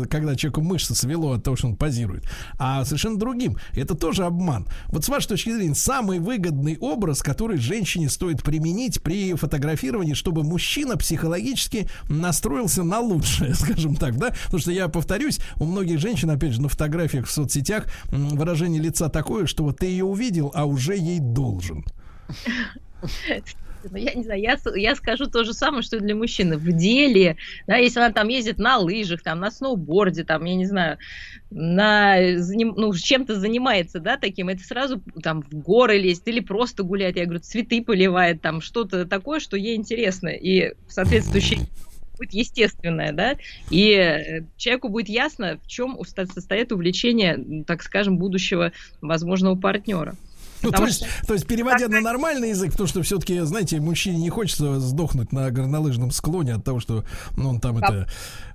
когда 0.10 0.36
человеку 0.41 0.61
мышцы 0.61 0.95
свело 0.95 1.34
от 1.34 1.43
того, 1.43 1.55
что 1.55 1.68
он 1.68 1.76
позирует, 1.76 2.23
а 2.57 2.84
совершенно 2.85 3.18
другим. 3.18 3.57
Это 3.73 3.95
тоже 3.95 4.26
обман. 4.26 4.68
Вот 4.88 5.05
с 5.05 5.09
вашей 5.09 5.30
точки 5.30 5.51
зрения, 5.51 5.76
самый 5.76 6.19
выгодный 6.19 6.77
образ, 6.80 7.22
который 7.22 7.57
женщине 7.57 8.09
стоит 8.09 8.43
применить 8.43 9.01
при 9.01 9.34
фотографировании, 9.34 10.13
чтобы 10.13 10.43
мужчина 10.43 10.97
психологически 10.97 11.89
настроился 12.09 12.84
на 12.84 12.99
лучшее, 12.99 13.53
скажем 13.55 13.95
так, 13.95 14.18
да? 14.18 14.34
Потому 14.45 14.61
что 14.61 14.72
я 14.72 14.88
повторюсь, 14.88 15.39
у 15.57 15.65
многих 15.65 15.99
женщин, 15.99 16.30
опять 16.30 16.53
же, 16.53 16.61
на 16.61 16.69
фотографиях 16.69 17.27
в 17.27 17.31
соцсетях 17.31 17.85
выражение 18.09 18.81
лица 18.81 19.09
такое, 19.09 19.45
что 19.45 19.63
вот 19.63 19.80
ты 19.80 19.85
ее 19.85 20.05
увидел, 20.05 20.51
а 20.55 20.65
уже 20.65 20.95
ей 20.97 21.19
должен. 21.19 21.85
Ну, 23.89 23.97
я 23.97 24.13
не 24.13 24.23
знаю, 24.23 24.41
я, 24.41 24.57
я 24.75 24.95
скажу 24.95 25.25
то 25.25 25.43
же 25.43 25.53
самое, 25.53 25.83
что 25.83 25.97
и 25.97 25.99
для 25.99 26.15
мужчины. 26.15 26.57
В 26.57 26.71
деле, 26.71 27.37
да, 27.67 27.77
если 27.77 27.99
она 27.99 28.11
там 28.11 28.27
ездит 28.27 28.57
на 28.57 28.77
лыжах, 28.77 29.21
там, 29.21 29.39
на 29.39 29.51
сноуборде, 29.51 30.23
там, 30.23 30.45
я 30.45 30.55
не 30.55 30.65
знаю, 30.65 30.97
на, 31.49 32.17
ну, 32.19 32.93
чем-то 32.93 33.39
занимается, 33.39 33.99
да, 33.99 34.17
таким, 34.17 34.49
это 34.49 34.63
сразу 34.63 35.01
там 35.21 35.41
в 35.41 35.53
горы 35.55 35.97
лезть 35.97 36.27
или 36.27 36.39
просто 36.39 36.83
гулять, 36.83 37.15
я 37.15 37.25
говорю, 37.25 37.41
цветы 37.41 37.83
поливает, 37.83 38.41
там, 38.41 38.61
что-то 38.61 39.05
такое, 39.05 39.39
что 39.39 39.57
ей 39.57 39.75
интересно, 39.75 40.29
и 40.29 40.73
соответствующее 40.87 41.67
будет 42.17 42.33
естественное, 42.33 43.11
да, 43.13 43.35
и 43.69 43.91
э, 43.93 44.43
человеку 44.57 44.89
будет 44.89 45.09
ясно, 45.09 45.59
в 45.63 45.67
чем 45.67 45.97
состоит 46.05 46.71
увлечение, 46.71 47.63
так 47.65 47.81
скажем, 47.81 48.17
будущего 48.17 48.71
возможного 49.01 49.55
партнера. 49.55 50.15
Ну, 50.63 50.71
то, 50.71 50.85
есть, 50.85 51.05
то 51.27 51.33
есть, 51.33 51.47
переводя 51.47 51.88
на 51.88 52.01
нормальный 52.01 52.49
язык, 52.49 52.71
потому 52.71 52.88
что 52.88 53.01
все-таки, 53.01 53.39
знаете, 53.41 53.79
мужчине 53.79 54.17
не 54.17 54.29
хочется 54.29 54.79
сдохнуть 54.79 55.31
на 55.31 55.49
горнолыжном 55.51 56.11
склоне 56.11 56.55
от 56.55 56.63
того, 56.63 56.79
что 56.79 57.03
ну, 57.38 57.49
он 57.49 57.59
там 57.59 57.77
это, 57.77 58.07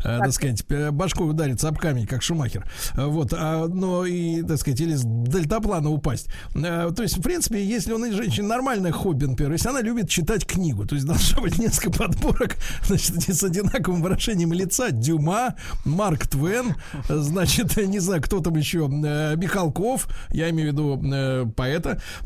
э, 0.04 0.18
так 0.18 0.32
сказать, 0.32 0.64
башкой 0.92 1.30
ударится 1.30 1.68
об 1.68 1.78
камень, 1.78 2.06
как 2.06 2.22
Шумахер. 2.22 2.64
Вот, 2.94 3.32
а, 3.32 3.66
но 3.66 4.06
и, 4.06 4.42
так 4.42 4.58
сказать, 4.58 4.80
или 4.80 4.94
с 4.94 5.02
дельтаплана 5.04 5.90
упасть. 5.90 6.28
А, 6.54 6.90
то 6.90 7.02
есть, 7.02 7.18
в 7.18 7.22
принципе, 7.22 7.64
если 7.64 7.92
у 7.92 7.98
женщины 8.12 8.46
нормальное 8.46 8.92
хобби, 8.92 9.24
например, 9.24 9.52
если 9.52 9.68
она 9.68 9.80
любит 9.80 10.08
читать 10.08 10.46
книгу, 10.46 10.86
то 10.86 10.94
есть 10.94 11.06
должно 11.06 11.42
быть 11.42 11.58
несколько 11.58 11.90
подборок, 11.90 12.56
значит, 12.84 13.22
с 13.22 13.42
одинаковым 13.42 14.02
выражением 14.02 14.52
лица, 14.52 14.90
Дюма, 14.90 15.56
Марк 15.84 16.26
Твен, 16.28 16.74
значит, 17.08 17.76
не 17.86 17.98
знаю, 17.98 18.22
кто 18.22 18.40
там 18.40 18.56
еще, 18.56 18.88
э, 18.88 19.36
Михалков, 19.36 20.08
я 20.30 20.50
имею 20.50 20.70
в 20.70 20.72
виду 20.72 21.02
э, 21.12 21.46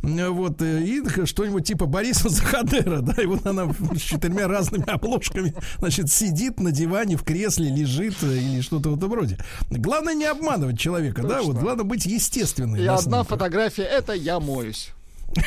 вот, 0.02 0.62
э, 0.62 0.82
и 0.82 1.02
что-нибудь 1.26 1.66
типа 1.66 1.86
Бориса 1.86 2.28
Захадера, 2.28 3.00
да, 3.00 3.22
и 3.22 3.26
вот 3.26 3.46
она 3.46 3.72
с 3.94 4.00
четырьмя 4.00 4.48
разными 4.48 4.88
обложками, 4.88 5.54
значит, 5.78 6.10
сидит 6.10 6.60
на 6.60 6.72
диване, 6.72 7.16
в 7.16 7.22
кресле, 7.22 7.70
лежит 7.70 8.14
э, 8.22 8.38
или 8.38 8.60
что-то 8.60 8.90
в 8.90 8.96
этом 8.96 9.12
роде. 9.12 9.38
Главное 9.70 10.14
не 10.14 10.24
обманывать 10.24 10.78
человека, 10.78 11.22
Точно. 11.22 11.36
да, 11.36 11.42
вот, 11.42 11.56
главное 11.56 11.84
быть 11.84 12.06
естественным. 12.06 12.76
И 12.76 12.86
одна 12.86 13.24
фотография, 13.24 13.84
это 13.84 14.12
я 14.12 14.40
моюсь. 14.40 14.90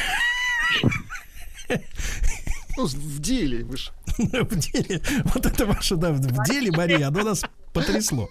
Ну, 2.76 2.88
в 2.88 3.20
деле, 3.20 3.64
вы 3.64 3.78
же. 3.78 3.92
В 4.18 4.56
деле. 4.56 5.00
Вот 5.26 5.46
это 5.46 5.66
ваше, 5.68 5.96
да, 5.96 6.12
в 6.12 6.46
деле, 6.48 6.72
Мария, 6.72 7.08
оно 7.08 7.22
нас 7.22 7.44
потрясло. 7.72 8.28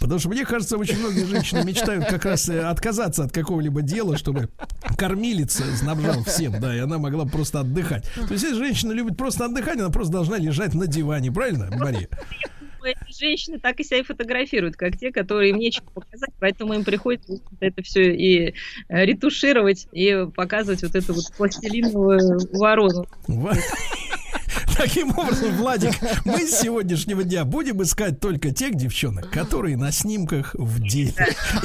Потому 0.00 0.18
что 0.18 0.30
мне 0.30 0.46
кажется, 0.46 0.78
очень 0.78 0.98
многие 0.98 1.26
женщины 1.26 1.62
мечтают 1.62 2.06
как 2.06 2.24
раз 2.24 2.48
э, 2.48 2.60
отказаться 2.62 3.24
от 3.24 3.32
какого-либо 3.32 3.82
дела, 3.82 4.16
чтобы 4.16 4.48
кормилица 4.96 5.62
снабжал 5.76 6.24
всем, 6.24 6.58
да, 6.58 6.74
и 6.74 6.78
она 6.78 6.98
могла 6.98 7.26
просто 7.26 7.60
отдыхать. 7.60 8.10
То 8.14 8.32
есть, 8.32 8.42
если 8.42 8.56
женщина 8.56 8.92
любит 8.92 9.18
просто 9.18 9.44
отдыхать, 9.44 9.78
она 9.78 9.90
просто 9.90 10.12
должна 10.12 10.38
лежать 10.38 10.74
на 10.74 10.86
диване, 10.86 11.30
правильно, 11.30 11.68
Мария? 11.76 12.08
женщины 13.08 13.58
так 13.58 13.78
и 13.80 13.84
себя 13.84 13.98
и 13.98 14.02
фотографируют, 14.02 14.76
как 14.76 14.96
те, 14.96 15.12
которые 15.12 15.50
им 15.50 15.58
нечего 15.58 15.84
показать, 15.90 16.30
поэтому 16.38 16.72
им 16.72 16.84
приходится 16.84 17.38
это 17.60 17.82
все 17.82 18.14
и 18.14 18.54
э, 18.88 19.04
ретушировать, 19.04 19.86
и 19.92 20.26
показывать 20.34 20.82
вот 20.82 20.94
эту 20.94 21.12
вот 21.12 21.24
пластилиновую 21.36 22.38
ворону. 22.58 23.06
Таким 24.80 25.10
образом, 25.10 25.54
Владик, 25.56 25.92
мы 26.24 26.46
с 26.46 26.58
сегодняшнего 26.60 27.22
дня 27.22 27.44
будем 27.44 27.82
искать 27.82 28.18
только 28.18 28.50
тех 28.50 28.76
девчонок, 28.76 29.28
которые 29.28 29.76
на 29.76 29.92
снимках 29.92 30.54
в 30.54 30.80
деле. 30.80 31.12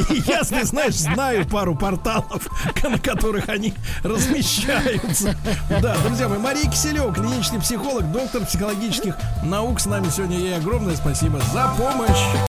И 0.10 0.22
я, 0.28 0.42
ты 0.42 0.66
знаешь, 0.66 0.96
знаю 0.96 1.48
пару 1.48 1.78
порталов, 1.78 2.46
на 2.84 3.00
которых 3.00 3.48
они 3.48 3.74
размещаются. 4.04 5.34
Да, 5.82 5.96
друзья 6.04 6.28
мои, 6.28 6.40
Мария 6.40 6.70
Киселева, 6.70 7.14
клинический 7.14 7.62
психолог, 7.62 8.12
доктор 8.12 8.46
психологических 8.46 9.16
наук. 9.46 9.80
С 9.80 9.86
нами 9.86 10.10
сегодня 10.14 10.38
ей 10.38 10.58
огромное 10.58 10.98
спасибо 10.98 11.40
за 11.54 11.74
помощь. 11.78 12.46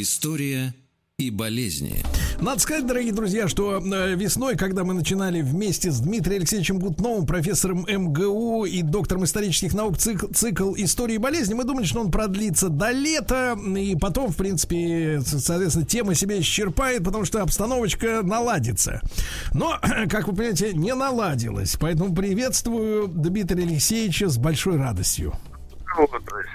История 0.00 0.72
и 1.18 1.30
болезни. 1.30 2.02
Надо 2.40 2.58
сказать, 2.60 2.86
дорогие 2.86 3.12
друзья, 3.12 3.48
что 3.48 3.82
э, 3.84 4.14
весной, 4.14 4.56
когда 4.56 4.82
мы 4.82 4.94
начинали 4.94 5.42
вместе 5.42 5.90
с 5.90 6.00
Дмитрием 6.00 6.38
Алексеевичем 6.38 6.78
Гутновым, 6.78 7.26
профессором 7.26 7.84
МГУ 7.86 8.64
и 8.64 8.80
доктором 8.80 9.24
исторических 9.24 9.74
наук 9.74 9.98
цикл, 9.98 10.28
цикл 10.28 10.72
истории 10.74 11.16
и 11.16 11.18
болезни, 11.18 11.52
мы 11.52 11.64
думали, 11.64 11.84
что 11.84 12.00
он 12.00 12.10
продлится 12.10 12.70
до 12.70 12.92
лета, 12.92 13.58
и 13.76 13.94
потом, 13.94 14.30
в 14.30 14.38
принципе, 14.38 15.20
соответственно, 15.22 15.84
тема 15.84 16.14
себя 16.14 16.40
исчерпает, 16.40 17.04
потому 17.04 17.26
что 17.26 17.42
обстановочка 17.42 18.22
наладится. 18.22 19.02
Но, 19.52 19.78
как 20.08 20.28
вы 20.28 20.34
понимаете, 20.34 20.72
не 20.72 20.94
наладилась. 20.94 21.76
Поэтому 21.78 22.14
приветствую 22.14 23.06
Дмитрия 23.06 23.64
Алексеевича 23.64 24.30
с 24.30 24.38
большой 24.38 24.78
радостью. 24.78 25.34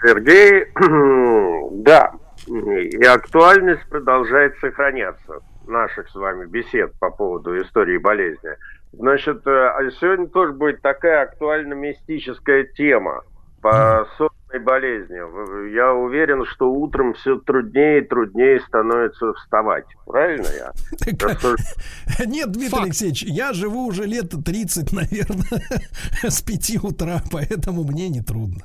Сергей, 0.02 0.66
да, 1.84 2.12
и 2.48 3.04
актуальность 3.06 3.88
продолжает 3.90 4.56
сохраняться 4.60 5.40
наших 5.68 6.10
с 6.10 6.16
вами 6.16 6.46
бесед 6.46 6.94
по 7.00 7.10
поводу 7.10 7.60
истории 7.62 7.98
болезни. 7.98 8.52
Значит, 8.94 9.46
э, 9.46 9.50
а 9.50 9.80
сегодня 10.00 10.28
тоже 10.28 10.54
будет 10.54 10.82
такая 10.82 11.24
актуально-мистическая 11.24 12.66
тема 12.76 13.24
по 13.62 14.08
сонной 14.18 14.64
болезни. 14.64 15.74
Я 15.74 15.92
уверен, 15.92 16.46
что 16.46 16.72
утром 16.72 17.16
все 17.16 17.38
труднее 17.40 18.02
и 18.02 18.08
труднее 18.08 18.60
становится 18.62 19.34
вставать. 19.34 19.86
Правильно 20.06 20.48
я? 20.56 20.72
Нет, 22.26 22.52
Дмитрий 22.52 22.70
Факт. 22.70 22.84
Алексеевич, 22.84 23.24
я 23.24 23.54
живу 23.54 23.88
уже 23.88 24.06
лет 24.06 24.32
30, 24.46 24.92
наверное, 24.94 25.64
с 26.24 26.44
5 26.44 26.84
утра, 26.84 27.22
поэтому 27.32 27.84
мне 27.84 28.08
не 28.10 28.22
трудно. 28.22 28.62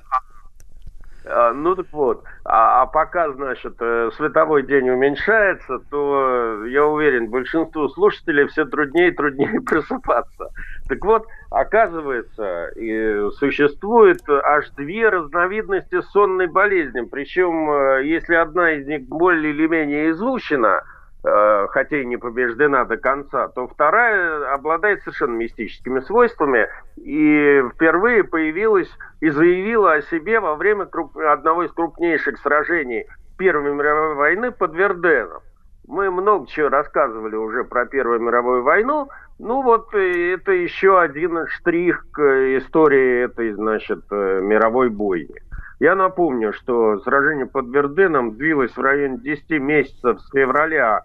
А, 1.31 1.53
ну 1.53 1.77
так 1.77 1.87
вот, 1.93 2.25
а, 2.45 2.83
а 2.83 2.87
пока, 2.87 3.31
значит, 3.33 3.75
э, 3.81 4.11
световой 4.17 4.65
день 4.65 4.91
уменьшается, 4.91 5.79
то, 5.91 6.65
я 6.67 6.85
уверен, 6.87 7.31
большинству 7.31 7.89
слушателей 7.89 8.47
все 8.49 8.65
труднее 8.65 9.09
и 9.09 9.15
труднее 9.15 9.61
просыпаться. 9.67 10.49
Так 10.89 11.05
вот, 11.05 11.27
оказывается, 11.51 12.69
и 12.77 13.31
существует 13.39 14.21
аж 14.29 14.71
две 14.71 15.09
разновидности 15.09 16.01
сонной 16.13 16.49
болезни. 16.49 17.03
Причем, 17.03 17.71
э, 17.71 18.05
если 18.05 18.35
одна 18.35 18.73
из 18.73 18.87
них 18.87 19.03
более 19.03 19.53
или 19.53 19.67
менее 19.67 20.11
изучена, 20.11 20.83
хотя 21.23 21.99
и 22.01 22.07
не 22.07 22.17
побеждена 22.17 22.85
до 22.85 22.97
конца, 22.97 23.49
то 23.49 23.67
вторая 23.67 24.55
обладает 24.55 25.01
совершенно 25.03 25.37
мистическими 25.37 26.01
свойствами 26.01 26.67
и 26.97 27.63
впервые 27.75 28.25
появилась 28.25 28.91
и 29.21 29.29
заявила 29.31 29.95
о 29.95 30.03
себе 30.03 30.41
во 30.41 30.55
время 30.55 30.89
одного 31.31 31.65
из 31.65 31.73
крупнейших 31.73 32.39
сражений 32.39 33.07
Первой 33.41 33.73
мировой 33.73 34.15
войны 34.17 34.51
под 34.51 34.75
Верденом. 34.75 35.41
Мы 35.89 36.11
много 36.11 36.47
чего 36.47 36.69
рассказывали 36.69 37.35
уже 37.35 37.65
про 37.65 37.87
Первую 37.87 38.21
мировую 38.21 38.63
войну. 38.63 39.09
Ну 39.39 39.63
вот 39.63 39.95
э, 39.95 40.35
это 40.35 40.53
еще 40.53 41.01
один 41.01 41.47
штрих 41.49 42.05
к 42.13 42.21
истории 42.59 43.25
этой, 43.25 43.53
значит, 43.53 44.01
э, 44.11 44.41
мировой 44.43 44.91
бойни. 44.91 45.41
Я 45.81 45.95
напомню, 45.95 46.53
что 46.53 46.99
сражение 47.01 47.47
под 47.47 47.69
Верденом 47.69 48.37
длилось 48.37 48.77
в 48.77 48.81
районе 48.81 49.19
10 49.19 49.51
месяцев 49.63 50.21
с 50.21 50.31
февраля 50.31 51.01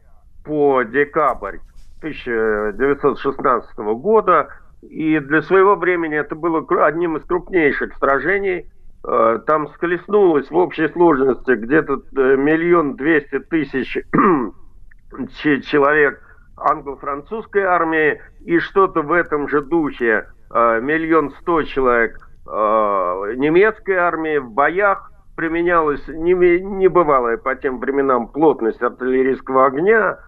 по 0.46 0.84
декабрь 0.84 1.58
1916 2.00 3.78
года. 3.78 4.50
И 4.82 5.20
для 5.20 5.42
своего 5.42 5.76
времени 5.76 6.16
это 6.16 6.36
было 6.36 6.64
одним 6.86 7.18
из 7.18 7.24
крупнейших 7.26 7.96
сражений. 7.98 8.70
Э, 9.08 9.40
там 9.46 9.68
схлестнулось 9.70 10.50
в 10.50 10.56
общей 10.56 10.88
сложности 10.90 11.52
где-то 11.52 12.02
э, 12.16 12.36
миллион 12.38 12.96
двести 12.96 13.40
тысяч 13.40 13.98
человек 15.66 16.22
англо-французской 16.58 17.64
армии 17.64 18.22
и 18.42 18.60
что-то 18.60 19.02
в 19.02 19.12
этом 19.12 19.48
же 19.48 19.62
духе 19.62 20.28
э, 20.52 20.80
миллион 20.82 21.32
сто 21.42 21.64
человек 21.64 22.20
немецкой 22.48 23.96
армии 23.96 24.38
в 24.38 24.52
боях 24.52 25.12
применялась 25.36 26.08
небывалая 26.08 27.38
по 27.38 27.56
тем 27.56 27.80
временам 27.80 28.28
плотность 28.28 28.84
артиллерийского 28.84 29.66
огня, 29.66 30.20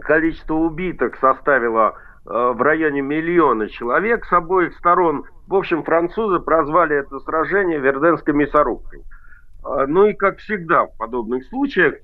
количество 0.00 0.54
убитых 0.54 1.16
составило 1.20 1.94
э, 2.26 2.52
в 2.54 2.60
районе 2.62 3.00
миллиона 3.00 3.68
человек 3.68 4.24
с 4.24 4.32
обоих 4.32 4.76
сторон. 4.76 5.24
В 5.46 5.54
общем, 5.54 5.82
французы 5.82 6.40
прозвали 6.40 6.96
это 6.96 7.18
сражение 7.20 7.78
Верденской 7.78 8.34
мясорубкой. 8.34 9.02
Э, 9.64 9.86
ну 9.86 10.06
и, 10.06 10.14
как 10.14 10.38
всегда 10.38 10.86
в 10.86 10.96
подобных 10.96 11.44
случаях, 11.46 11.94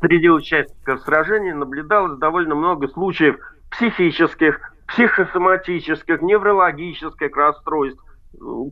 среди 0.00 0.28
участников 0.28 1.00
сражения 1.02 1.54
наблюдалось 1.54 2.18
довольно 2.18 2.54
много 2.54 2.88
случаев 2.88 3.38
психических, 3.70 4.60
психосоматических, 4.88 6.22
неврологических 6.22 7.36
расстройств. 7.36 8.02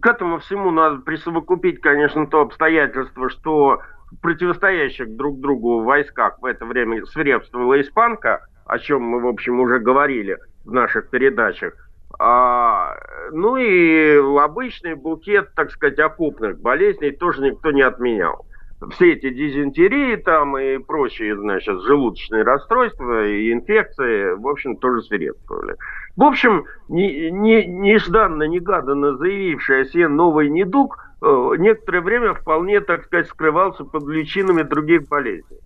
К 0.01 0.07
этому 0.07 0.39
всему 0.41 0.71
надо 0.71 0.99
присовокупить, 0.99 1.81
конечно, 1.81 2.27
то 2.27 2.43
обстоятельство, 2.43 3.31
что 3.31 3.81
противостоящих 4.23 5.17
друг 5.17 5.41
другу 5.41 5.83
войсках 5.83 6.39
в 6.41 6.45
это 6.45 6.65
время 6.65 7.05
свирепствовала 7.07 7.81
испанка, 7.81 8.47
о 8.67 8.79
чем 8.79 9.03
мы, 9.03 9.21
в 9.21 9.27
общем, 9.27 9.61
уже 9.61 9.79
говорили 9.79 10.39
в 10.65 10.73
наших 10.73 11.11
передачах. 11.11 11.75
А, 12.19 12.97
ну 13.33 13.57
и 13.57 14.17
обычный 14.39 14.95
букет, 14.95 15.55
так 15.55 15.71
сказать, 15.71 15.99
окупных 15.99 16.61
болезней 16.61 17.11
тоже 17.11 17.43
никто 17.43 17.73
не 17.73 17.83
отменял. 17.83 18.47
Все 18.91 19.15
эти 19.15 19.31
дизентерии 19.31 20.17
там 20.17 20.59
и 20.59 20.79
прочие, 20.79 21.37
значит, 21.37 21.81
желудочные 21.83 22.43
расстройства 22.43 23.27
и 23.27 23.53
инфекции, 23.53 24.35
в 24.35 24.47
общем, 24.47 24.77
тоже 24.77 25.03
свирепствовали. 25.03 25.77
В 26.17 26.23
общем, 26.23 26.65
не, 26.89 27.31
не, 27.31 27.65
нежданно-негаданно 27.67 29.17
заявивший 29.17 29.83
о 29.83 29.85
себе 29.87 30.09
новый 30.09 30.51
недуг– 30.51 30.99
некоторое 31.57 32.01
время 32.01 32.35
вполне, 32.35 32.81
так 32.81 33.05
сказать, 33.05 33.29
скрывался 33.29 33.85
под 33.85 34.07
личинами 34.09 34.63
других 34.63 35.09
болезней. 35.09 35.59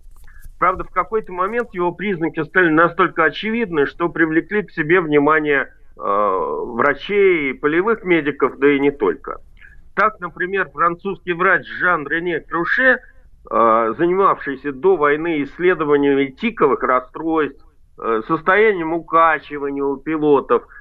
Правда, 0.57 0.83
в 0.83 0.89
какой-то 0.89 1.31
момент 1.31 1.69
его 1.73 1.91
признаки 1.91 2.43
стали 2.43 2.69
настолько 2.69 3.23
очевидны, 3.23 3.85
что 3.85 4.09
привлекли 4.09 4.63
к 4.63 4.71
себе 4.71 4.99
внимание 4.99 5.73
э, 5.97 6.01
врачей 6.01 7.51
и 7.51 7.53
полевых 7.53 8.03
медиков, 8.03 8.57
да 8.57 8.69
и 8.69 8.79
не 8.79 8.91
только. 8.91 9.39
Так, 9.95 10.19
например, 10.19 10.69
французский 10.69 11.33
врач 11.33 11.65
Жан-Рене 11.65 12.41
Круше, 12.41 12.99
э, 13.49 13.93
занимавшийся 13.97 14.73
до 14.73 14.97
войны 14.97 15.43
исследованиями 15.43 16.25
тиковых 16.25 16.83
расстройств, 16.83 17.65
э, 17.97 18.21
состоянием 18.27 18.93
укачивания 18.93 19.83
у 19.83 19.97
пилотов– 19.97 20.63
Э, 20.73 20.78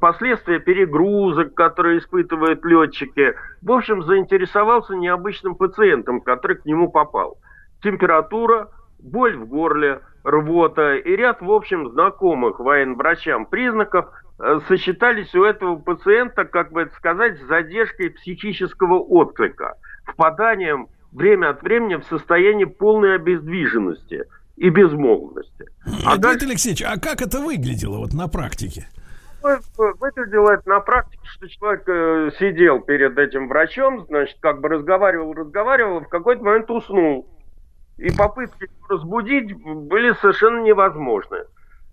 последствия 0.00 0.58
перегрузок, 0.58 1.54
которые 1.54 1.98
испытывают 1.98 2.64
летчики. 2.64 3.34
В 3.62 3.72
общем, 3.72 4.02
заинтересовался 4.02 4.94
необычным 4.94 5.54
пациентом, 5.54 6.20
который 6.20 6.56
к 6.56 6.66
нему 6.66 6.90
попал. 6.90 7.38
Температура, 7.82 8.68
боль 8.98 9.36
в 9.36 9.46
горле, 9.46 10.00
рвота 10.24 10.96
и 10.96 11.16
ряд, 11.16 11.40
в 11.40 11.50
общем, 11.50 11.90
знакомых 11.90 12.60
военврачам 12.60 13.46
признаков 13.46 14.06
э, 14.38 14.60
сочетались 14.68 15.34
у 15.34 15.44
этого 15.44 15.76
пациента, 15.76 16.44
как 16.44 16.72
бы 16.72 16.82
это 16.82 16.94
сказать, 16.96 17.38
с 17.38 17.46
задержкой 17.46 18.10
психического 18.10 18.98
отклика, 18.98 19.76
впаданием 20.04 20.88
время 21.12 21.50
от 21.50 21.62
времени 21.62 21.96
в 21.96 22.04
состояние 22.04 22.66
полной 22.66 23.16
обездвиженности 23.16 24.24
и 24.56 24.68
безмолвности. 24.68 25.66
А 26.04 26.18
Дмитрий 26.18 26.50
Алексеевич, 26.50 26.82
а 26.82 26.98
как 27.00 27.22
это 27.22 27.40
выглядело 27.40 27.98
вот 27.98 28.12
на 28.12 28.28
практике? 28.28 28.86
Выглядело 29.42 30.50
это 30.50 30.68
на 30.68 30.80
практике, 30.80 31.22
что 31.24 31.48
человек 31.48 31.88
э, 31.88 32.30
сидел 32.38 32.80
перед 32.80 33.18
этим 33.18 33.48
врачом, 33.48 34.06
значит, 34.06 34.36
как 34.40 34.60
бы 34.60 34.68
разговаривал, 34.68 35.32
разговаривал, 35.32 36.00
в 36.00 36.08
какой-то 36.08 36.42
момент 36.44 36.70
уснул. 36.70 37.26
И 37.98 38.10
попытки 38.16 38.68
разбудить 38.88 39.54
были 39.62 40.12
совершенно 40.14 40.62
невозможны. 40.62 41.44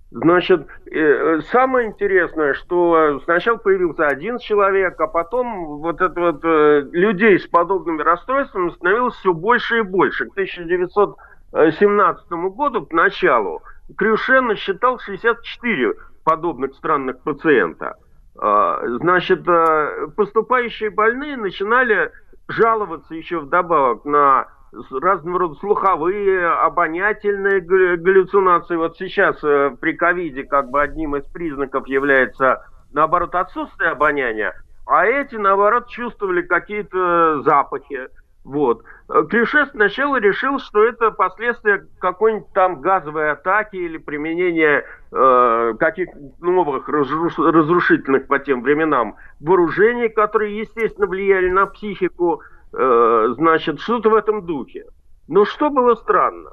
Значит, 0.10 0.68
э, 0.90 1.42
самое 1.52 1.90
интересное, 1.90 2.54
что 2.54 3.20
сначала 3.26 3.58
появился 3.58 4.08
один 4.08 4.38
человек, 4.38 5.00
а 5.02 5.08
потом 5.08 5.80
вот 5.80 6.00
это 6.00 6.20
вот 6.20 6.46
э, 6.46 6.88
людей 6.94 7.38
с 7.40 7.48
подобными 7.48 8.02
расстройствами 8.02 8.70
становилось 8.70 9.16
все 9.16 9.34
больше 9.34 9.80
и 9.80 9.82
больше. 9.82 10.26
К 10.28 10.32
1917 10.32 12.30
году, 12.32 12.86
к 12.86 12.94
началу, 12.94 13.62
Крюшен 13.98 14.48
насчитал 14.48 14.98
64 15.00 15.94
подобных 16.28 16.76
странных 16.76 17.22
пациента. 17.22 17.96
А, 18.38 18.82
значит, 19.00 19.48
а, 19.48 20.10
поступающие 20.18 20.90
больные 20.90 21.38
начинали 21.38 22.12
жаловаться 22.50 23.16
еще 23.16 23.40
вдобавок 23.40 24.04
на 24.04 24.48
разного 24.92 25.40
рода 25.40 25.56
слуховые, 25.56 26.50
обонятельные 26.50 27.62
галлюцинации. 27.62 28.76
Вот 28.76 28.98
сейчас 28.98 29.42
э, 29.42 29.78
при 29.80 29.94
ковиде 29.94 30.44
как 30.44 30.70
бы 30.70 30.82
одним 30.82 31.16
из 31.16 31.24
признаков 31.28 31.88
является, 31.88 32.62
наоборот, 32.92 33.34
отсутствие 33.34 33.92
обоняния, 33.92 34.54
а 34.86 35.06
эти, 35.06 35.36
наоборот, 35.36 35.88
чувствовали 35.88 36.42
какие-то 36.42 37.42
запахи. 37.44 38.10
Вот. 38.44 38.84
Клише 39.08 39.66
сначала 39.68 40.20
решил, 40.20 40.60
что 40.60 40.84
это 40.84 41.12
последствия 41.12 41.88
какой-нибудь 42.00 42.52
там 42.54 42.82
газовой 42.82 43.32
атаки 43.32 43.78
или 43.78 43.98
применения 43.98 44.84
э, 45.14 45.74
каких-то 45.80 46.18
новых 46.42 46.90
разрушительных 46.90 48.28
по 48.28 48.40
тем 48.40 48.62
временам 48.62 49.16
вооружений, 49.40 50.10
которые, 50.10 50.60
естественно, 50.60 51.08
влияли 51.08 51.50
на 51.50 51.68
психику, 51.68 52.42
э, 52.74 53.28
значит, 53.38 53.80
что-то 53.80 54.10
в 54.10 54.16
этом 54.16 54.46
духе. 54.46 54.84
Но 55.30 55.46
что 55.46 55.70
было 55.70 55.96
странно? 55.96 56.52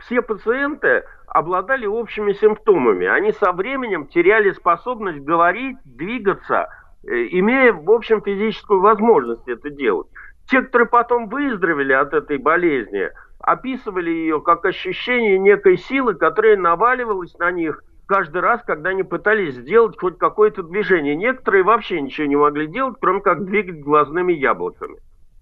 Все 0.00 0.20
пациенты 0.20 1.02
обладали 1.26 1.86
общими 1.86 2.34
симптомами. 2.34 3.06
Они 3.06 3.32
со 3.32 3.52
временем 3.52 4.06
теряли 4.06 4.50
способность 4.50 5.20
говорить, 5.20 5.78
двигаться, 5.86 6.68
э, 7.04 7.08
имея, 7.30 7.72
в 7.72 7.90
общем, 7.90 8.20
физическую 8.20 8.80
возможность 8.80 9.48
это 9.48 9.70
делать. 9.70 10.08
Те, 10.48 10.62
которые 10.62 10.88
потом 10.88 11.28
выздоровели 11.28 11.92
от 11.92 12.14
этой 12.14 12.38
болезни, 12.38 13.10
описывали 13.40 14.10
ее 14.10 14.40
как 14.40 14.64
ощущение 14.64 15.38
некой 15.38 15.76
силы, 15.76 16.14
которая 16.14 16.56
наваливалась 16.56 17.36
на 17.38 17.50
них 17.50 17.82
каждый 18.06 18.40
раз, 18.40 18.62
когда 18.64 18.90
они 18.90 19.02
пытались 19.02 19.54
сделать 19.54 19.98
хоть 19.98 20.18
какое-то 20.18 20.62
движение. 20.62 21.16
Некоторые 21.16 21.64
вообще 21.64 22.00
ничего 22.00 22.26
не 22.26 22.36
могли 22.36 22.66
делать, 22.68 22.96
кроме 23.00 23.20
как 23.20 23.44
двигать 23.44 23.80
глазными 23.80 24.32
яблоками. 24.32 24.98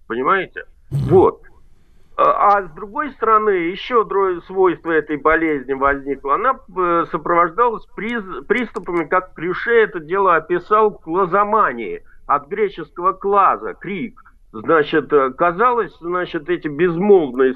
Понимаете? 0.07 0.65
Вот. 0.91 1.41
А, 2.17 2.57
а 2.57 2.63
с 2.63 2.71
другой 2.71 3.11
стороны, 3.11 3.49
еще 3.49 4.05
другое 4.05 4.39
свойство 4.41 4.91
этой 4.91 5.17
болезни 5.17 5.73
возникло. 5.73 6.35
Она 6.35 6.59
э, 6.75 7.05
сопровождалась 7.11 7.85
приз, 7.95 8.23
приступами, 8.47 9.05
как 9.05 9.33
Крюше 9.33 9.71
это 9.71 9.99
дело 9.99 10.35
описал, 10.35 10.91
клазомании, 10.91 12.03
от 12.25 12.47
греческого 12.47 13.13
клаза, 13.13 13.73
крик. 13.73 14.19
Значит, 14.55 15.11
э, 15.11 15.31
казалось, 15.31 15.93
значит, 15.99 16.49
эти 16.49 16.69
безмолвные 16.69 17.55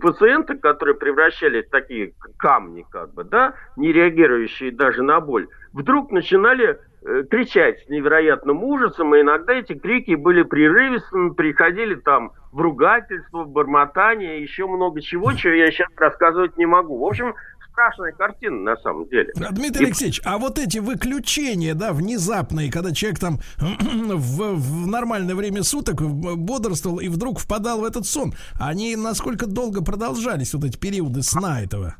пациенты, 0.00 0.56
которые 0.56 0.94
превращались 0.94 1.66
в 1.66 1.70
такие 1.70 2.14
камни, 2.38 2.86
как 2.90 3.12
бы, 3.12 3.24
да, 3.24 3.52
не 3.76 3.92
реагирующие 3.92 4.72
даже 4.72 5.02
на 5.02 5.20
боль, 5.20 5.48
вдруг 5.74 6.10
начинали 6.10 6.80
э, 7.02 7.24
кричать 7.30 7.80
с 7.80 7.90
невероятным 7.90 8.64
ужасом, 8.64 9.14
и 9.14 9.20
иногда 9.20 9.52
эти 9.52 9.74
крики 9.74 10.14
были 10.14 10.42
прерывистыми, 10.42 11.34
приходили 11.34 11.96
там 11.96 12.32
в 12.50 12.62
ругательство, 12.62 13.44
в 13.44 13.50
бормотание, 13.50 14.40
еще 14.40 14.66
много 14.66 15.02
чего, 15.02 15.34
чего 15.34 15.52
я 15.52 15.70
сейчас 15.70 15.88
рассказывать 15.98 16.56
не 16.56 16.64
могу. 16.64 16.98
В 16.98 17.04
общем, 17.04 17.34
страшная 17.78 18.12
картина 18.12 18.74
на 18.74 18.76
самом 18.78 19.08
деле. 19.08 19.32
Дмитрий 19.52 19.84
и... 19.84 19.86
Алексеевич, 19.86 20.20
а 20.24 20.38
вот 20.38 20.58
эти 20.58 20.78
выключения, 20.78 21.74
да, 21.74 21.92
внезапные, 21.92 22.70
когда 22.72 22.92
человек 22.92 23.20
там 23.20 23.38
в, 23.58 24.54
в 24.54 24.86
нормальное 24.86 25.34
время 25.34 25.62
суток 25.62 26.02
бодрствовал 26.02 26.98
и 26.98 27.08
вдруг 27.08 27.38
впадал 27.38 27.80
в 27.80 27.84
этот 27.84 28.06
сон, 28.06 28.34
они 28.58 28.96
насколько 28.96 29.46
долго 29.46 29.82
продолжались, 29.82 30.54
вот 30.54 30.64
эти 30.64 30.76
периоды 30.76 31.22
сна 31.22 31.62
этого? 31.62 31.96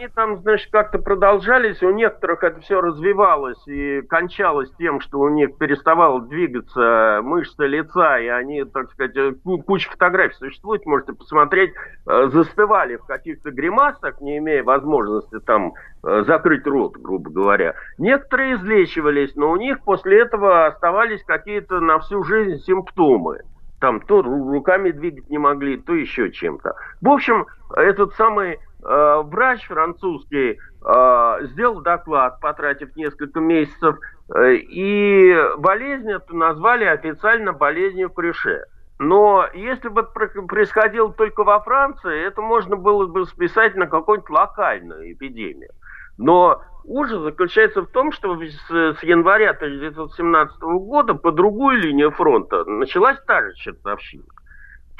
Они 0.00 0.08
там, 0.08 0.40
значит, 0.40 0.70
как-то 0.72 0.98
продолжались, 0.98 1.82
у 1.82 1.90
некоторых 1.90 2.42
это 2.42 2.60
все 2.60 2.80
развивалось 2.80 3.60
и 3.66 4.00
кончалось 4.02 4.70
тем, 4.78 5.00
что 5.00 5.20
у 5.20 5.28
них 5.28 5.58
переставала 5.58 6.22
двигаться 6.22 7.20
мышца 7.22 7.66
лица, 7.66 8.18
и 8.18 8.26
они, 8.26 8.64
так 8.64 8.90
сказать, 8.92 9.14
э, 9.16 9.32
куча 9.66 9.90
фотографий 9.90 10.36
существует, 10.36 10.86
можете 10.86 11.12
посмотреть, 11.12 11.74
э, 12.06 12.28
застывали 12.32 12.96
в 12.96 13.04
каких-то 13.04 13.50
гримасах, 13.50 14.22
не 14.22 14.38
имея 14.38 14.64
возможности 14.64 15.38
там 15.40 15.74
э, 16.02 16.24
закрыть 16.26 16.66
рот, 16.66 16.96
грубо 16.96 17.30
говоря. 17.30 17.74
Некоторые 17.98 18.54
излечивались, 18.54 19.36
но 19.36 19.50
у 19.50 19.56
них 19.56 19.82
после 19.84 20.22
этого 20.22 20.66
оставались 20.66 21.22
какие-то 21.24 21.80
на 21.80 21.98
всю 21.98 22.22
жизнь 22.24 22.64
симптомы 22.64 23.40
там 23.80 24.00
то 24.00 24.20
руками 24.20 24.90
двигать 24.90 25.30
не 25.30 25.38
могли, 25.38 25.78
то 25.78 25.94
еще 25.94 26.30
чем-то. 26.30 26.74
В 27.00 27.08
общем, 27.08 27.46
этот 27.74 28.12
самый 28.14 28.58
врач 28.82 29.66
французский 29.66 30.58
э, 30.84 31.38
сделал 31.42 31.80
доклад, 31.80 32.40
потратив 32.40 32.94
несколько 32.96 33.40
месяцев, 33.40 33.96
э, 34.34 34.54
и 34.54 35.34
болезнь 35.58 36.10
эту 36.10 36.36
назвали 36.36 36.84
официально 36.84 37.52
болезнью 37.52 38.10
Крюше. 38.10 38.64
Но 38.98 39.46
если 39.54 39.88
бы 39.88 40.02
происходило 40.02 41.12
только 41.12 41.42
во 41.42 41.60
Франции, 41.60 42.26
это 42.26 42.42
можно 42.42 42.76
было 42.76 43.06
бы 43.06 43.24
списать 43.24 43.74
на 43.74 43.86
какую-нибудь 43.86 44.30
локальную 44.30 45.12
эпидемию. 45.12 45.70
Но 46.18 46.62
ужас 46.84 47.18
заключается 47.22 47.80
в 47.82 47.86
том, 47.86 48.12
что 48.12 48.36
с, 48.36 49.02
января 49.02 49.50
1917 49.52 50.60
года 50.60 51.14
по 51.14 51.32
другой 51.32 51.76
линии 51.76 52.10
фронта 52.10 52.64
началась 52.66 53.18
та 53.26 53.40
же 53.40 53.54
чертовщина 53.54 54.24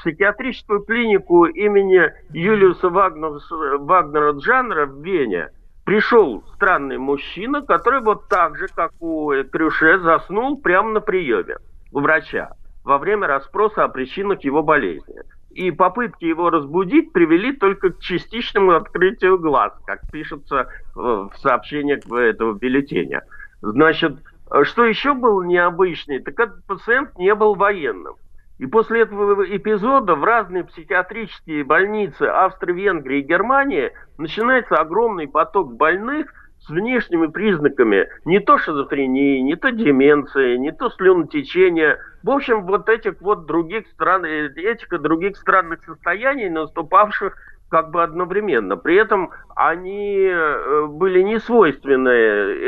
психиатрическую 0.00 0.80
клинику 0.80 1.44
имени 1.46 2.10
Юлиуса 2.30 2.88
Вагнера, 2.88 4.32
Джанера 4.32 4.86
в 4.86 5.02
Вене 5.02 5.50
пришел 5.84 6.42
странный 6.54 6.98
мужчина, 6.98 7.62
который 7.62 8.00
вот 8.00 8.28
так 8.28 8.56
же, 8.56 8.68
как 8.68 8.92
у 9.00 9.32
Крюше, 9.50 9.98
заснул 9.98 10.60
прямо 10.60 10.92
на 10.92 11.00
приеме 11.00 11.56
у 11.92 12.00
врача 12.00 12.52
во 12.84 12.98
время 12.98 13.26
расспроса 13.26 13.84
о 13.84 13.88
причинах 13.88 14.42
его 14.42 14.62
болезни. 14.62 15.20
И 15.50 15.70
попытки 15.72 16.24
его 16.24 16.48
разбудить 16.48 17.12
привели 17.12 17.52
только 17.52 17.90
к 17.90 17.98
частичному 17.98 18.72
открытию 18.72 19.38
глаз, 19.38 19.72
как 19.84 20.00
пишется 20.10 20.68
в 20.94 21.32
сообщениях 21.38 22.06
этого 22.06 22.54
бюллетеня. 22.54 23.22
Значит, 23.60 24.16
что 24.62 24.84
еще 24.84 25.12
было 25.12 25.42
необычнее, 25.42 26.20
так 26.20 26.38
этот 26.38 26.64
пациент 26.66 27.18
не 27.18 27.34
был 27.34 27.56
военным. 27.56 28.14
И 28.60 28.66
после 28.66 29.00
этого 29.00 29.42
эпизода 29.56 30.14
в 30.14 30.22
разные 30.22 30.64
психиатрические 30.64 31.64
больницы 31.64 32.24
Австрии, 32.24 32.74
Венгрии 32.74 33.20
и 33.20 33.26
Германии 33.26 33.90
начинается 34.18 34.74
огромный 34.74 35.26
поток 35.26 35.72
больных 35.76 36.30
с 36.58 36.68
внешними 36.68 37.26
признаками 37.28 38.06
не 38.26 38.38
то 38.38 38.58
шизофрении, 38.58 39.40
не 39.40 39.56
то 39.56 39.72
деменции, 39.72 40.58
не 40.58 40.72
то 40.72 40.90
слюнотечения. 40.90 41.98
В 42.22 42.28
общем, 42.28 42.66
вот 42.66 42.90
этих 42.90 43.22
вот 43.22 43.46
других 43.46 43.86
стран, 43.88 44.26
этих 44.26 44.92
и 44.92 44.98
других 44.98 45.38
странных 45.38 45.82
состояний, 45.82 46.50
наступавших 46.50 47.34
как 47.70 47.90
бы 47.90 48.02
одновременно. 48.02 48.76
При 48.76 48.96
этом 48.96 49.30
они 49.56 50.26
э, 50.26 50.86
были 50.86 51.22
не 51.22 51.38
свойственны 51.38 52.10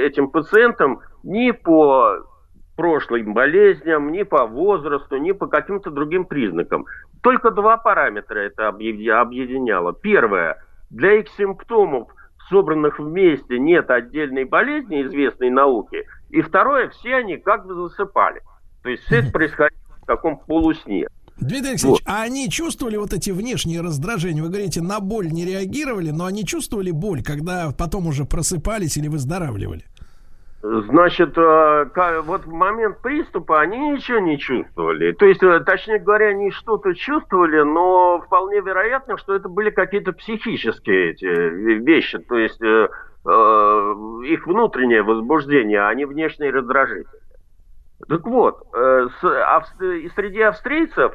этим 0.06 0.28
пациентам 0.28 1.00
ни 1.22 1.50
по 1.50 2.31
прошлым 2.76 3.34
болезням, 3.34 4.12
ни 4.12 4.22
по 4.22 4.46
возрасту, 4.46 5.16
ни 5.18 5.32
по 5.32 5.46
каким-то 5.46 5.90
другим 5.90 6.24
признакам. 6.24 6.86
Только 7.22 7.50
два 7.50 7.76
параметра 7.76 8.40
это 8.40 8.68
объединяло. 8.68 9.92
Первое, 9.92 10.62
для 10.90 11.20
их 11.20 11.28
симптомов, 11.36 12.08
собранных 12.48 12.98
вместе, 12.98 13.58
нет 13.58 13.90
отдельной 13.90 14.44
болезни, 14.44 15.02
известной 15.02 15.50
науке. 15.50 16.04
И 16.30 16.40
второе, 16.40 16.88
все 16.88 17.16
они 17.16 17.36
как 17.36 17.66
бы 17.66 17.74
засыпали. 17.74 18.40
То 18.82 18.88
есть 18.88 19.04
все 19.04 19.20
это 19.20 19.30
происходило 19.30 19.80
в 20.02 20.06
таком 20.06 20.38
полусне. 20.38 21.06
Дмитрий 21.38 21.70
Алексеевич, 21.70 22.02
вот. 22.04 22.12
а 22.12 22.22
они 22.22 22.48
чувствовали 22.48 22.96
вот 22.96 23.12
эти 23.12 23.30
внешние 23.30 23.80
раздражения? 23.80 24.42
Вы 24.42 24.48
говорите, 24.48 24.80
на 24.80 25.00
боль 25.00 25.30
не 25.30 25.44
реагировали, 25.44 26.10
но 26.10 26.26
они 26.26 26.44
чувствовали 26.44 26.90
боль, 26.90 27.22
когда 27.22 27.70
потом 27.76 28.06
уже 28.06 28.24
просыпались 28.24 28.96
или 28.96 29.08
выздоравливали? 29.08 29.84
Значит, 30.62 31.36
э, 31.36 32.20
вот 32.24 32.44
в 32.44 32.52
момент 32.52 33.02
приступа 33.02 33.60
они 33.60 33.78
ничего 33.78 34.20
не 34.20 34.38
чувствовали. 34.38 35.10
То 35.10 35.26
есть, 35.26 35.42
э, 35.42 35.58
точнее 35.60 35.98
говоря, 35.98 36.28
они 36.28 36.52
что-то 36.52 36.94
чувствовали, 36.94 37.62
но 37.62 38.20
вполне 38.20 38.60
вероятно, 38.60 39.18
что 39.18 39.34
это 39.34 39.48
были 39.48 39.70
какие-то 39.70 40.12
психические 40.12 41.10
эти 41.10 41.24
вещи. 41.24 42.18
То 42.18 42.36
есть, 42.36 42.62
э, 42.62 42.88
их 43.24 44.46
внутреннее 44.46 45.02
возбуждение, 45.02 45.84
а 45.84 45.92
не 45.94 46.04
внешние 46.04 46.52
раздражители. 46.52 47.20
Так 48.08 48.24
вот, 48.24 48.66
среди 48.72 50.40
австрийцев 50.40 51.12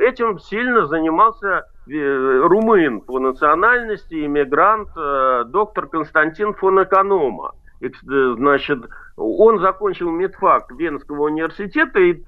этим 0.00 0.38
сильно 0.40 0.84
занимался 0.84 1.64
румын 1.86 3.00
по 3.00 3.18
национальности, 3.18 4.26
иммигрант, 4.26 4.90
доктор 5.50 5.86
Константин 5.86 6.52
фон 6.52 6.82
Эконома 6.82 7.54
значит, 7.90 8.84
он 9.16 9.58
закончил 9.60 10.10
медфак 10.10 10.70
Венского 10.72 11.24
университета 11.24 11.98
и 11.98 12.22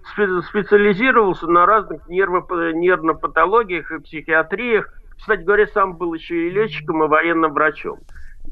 специализировался 0.48 1.46
на 1.46 1.66
разных 1.66 2.08
нервно 2.08 3.14
патологиях 3.14 3.90
и 3.92 4.00
психиатриях. 4.00 4.88
Кстати 5.16 5.42
говоря, 5.42 5.66
сам 5.68 5.96
был 5.96 6.12
еще 6.14 6.48
и 6.48 6.50
летчиком, 6.50 7.04
и 7.04 7.08
военным 7.08 7.52
врачом. 7.52 8.00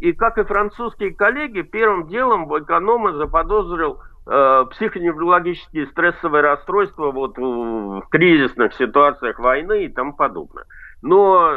И 0.01 0.13
как 0.13 0.39
и 0.39 0.45
французские 0.45 1.15
коллеги, 1.15 1.63
первым 1.63 2.07
делом 2.07 2.47
эконома 2.59 3.13
заподозрил 3.13 4.01
э, 4.27 4.65
психоневрологические 4.71 5.87
стрессовые 5.89 6.43
расстройства 6.43 7.11
вот, 7.11 7.37
в 7.37 8.03
кризисных 8.11 8.75
ситуациях 8.75 9.39
войны 9.39 9.85
и 9.85 9.89
тому 9.89 10.15
подобное. 10.15 10.65
Но 11.03 11.53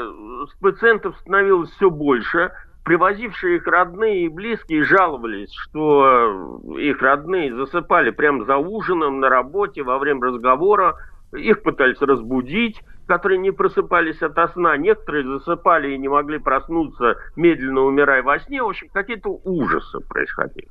пациентов 0.60 1.16
становилось 1.20 1.70
все 1.72 1.90
больше– 1.90 2.52
привозившие 2.86 3.58
их 3.58 3.68
родные 3.68 4.26
и 4.26 4.30
близкие 4.30 4.86
жаловались, 4.86 5.52
что 5.54 6.62
их 6.78 7.02
родные 7.02 7.54
засыпали 7.54 8.12
прямо 8.12 8.46
за 8.46 8.58
ужином, 8.58 9.20
на 9.20 9.28
работе, 9.28 9.82
во 9.82 9.98
время 9.98 10.28
разговора. 10.28 10.96
Их 11.34 11.64
пытались 11.64 12.00
разбудить, 12.00 12.80
которые 13.08 13.40
не 13.40 13.52
просыпались 13.52 14.22
от 14.22 14.38
сна. 14.54 14.78
Некоторые 14.78 15.26
засыпали 15.26 15.94
и 15.94 15.98
не 15.98 16.08
могли 16.08 16.38
проснуться, 16.38 17.18
медленно 17.36 17.82
умирая 17.82 18.22
во 18.22 18.40
сне. 18.40 18.62
В 18.62 18.68
общем, 18.68 18.88
какие-то 18.94 19.30
ужасы 19.44 20.00
происходили. 20.08 20.68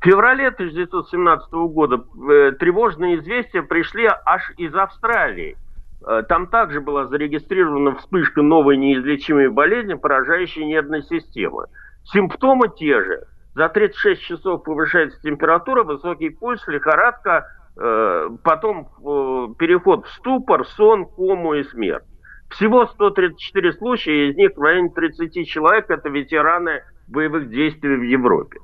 В 0.00 0.04
феврале 0.04 0.48
1917 0.48 1.52
года 1.52 1.96
э, 2.30 2.52
тревожные 2.52 3.18
известия 3.18 3.62
пришли 3.62 4.08
аж 4.24 4.52
из 4.56 4.72
Австралии. 4.74 5.56
Э, 6.04 6.22
там 6.28 6.48
также 6.48 6.80
была 6.80 7.06
зарегистрирована 7.06 7.96
вспышка 7.96 8.42
новой 8.42 8.76
неизлечимой 8.76 9.48
болезни, 9.48 9.94
поражающей 9.94 10.64
нервной 10.64 11.02
системы. 11.02 11.66
Симптомы 12.04 12.68
те 12.68 13.02
же. 13.02 13.26
За 13.54 13.68
36 13.68 14.20
часов 14.20 14.64
повышается 14.64 15.20
температура, 15.22 15.82
высокий 15.82 16.28
пульс, 16.28 16.66
лихорадка, 16.68 17.48
э, 17.76 18.28
потом 18.42 18.88
э, 18.98 19.54
переход 19.58 20.06
в 20.06 20.10
ступор, 20.12 20.66
сон, 20.66 21.06
кому 21.06 21.54
и 21.54 21.64
смерть. 21.64 22.04
Всего 22.50 22.86
134 22.86 23.72
случая, 23.72 24.30
из 24.30 24.36
них 24.36 24.52
в 24.56 24.60
районе 24.60 24.90
30 24.90 25.48
человек 25.48 25.90
это 25.90 26.08
ветераны 26.08 26.82
боевых 27.08 27.48
действий 27.50 27.96
в 27.96 28.02
Европе. 28.02 28.60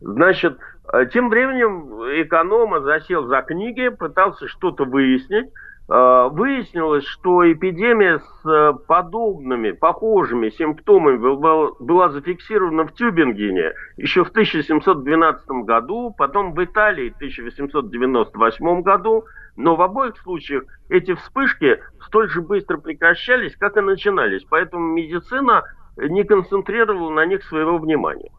Значит, 0.00 0.58
тем 1.12 1.28
временем 1.28 2.22
эконома 2.22 2.80
засел 2.80 3.26
за 3.26 3.42
книги, 3.42 3.88
пытался 3.88 4.48
что-то 4.48 4.84
выяснить, 4.84 5.50
выяснилось, 5.88 7.04
что 7.04 7.50
эпидемия 7.50 8.18
с 8.18 8.48
э, 8.48 8.72
подобными, 8.88 9.70
похожими 9.70 10.50
симптомами 10.50 11.16
была 11.16 12.08
зафиксирована 12.08 12.86
в 12.86 12.92
Тюбингене 12.94 13.72
еще 13.96 14.24
в 14.24 14.30
1712 14.30 15.48
году, 15.64 16.12
потом 16.16 16.54
в 16.54 16.64
Италии 16.64 17.10
в 17.10 17.16
1898 17.16 18.82
году, 18.82 19.24
но 19.56 19.76
в 19.76 19.82
обоих 19.82 20.16
случаях 20.18 20.64
эти 20.88 21.14
вспышки 21.14 21.80
столь 22.06 22.30
же 22.30 22.42
быстро 22.42 22.78
прекращались, 22.78 23.56
как 23.56 23.76
и 23.76 23.80
начинались, 23.80 24.44
поэтому 24.44 24.92
медицина 24.92 25.62
не 25.96 26.24
концентрировала 26.24 27.10
на 27.10 27.26
них 27.26 27.44
своего 27.44 27.78
внимания. 27.78 28.30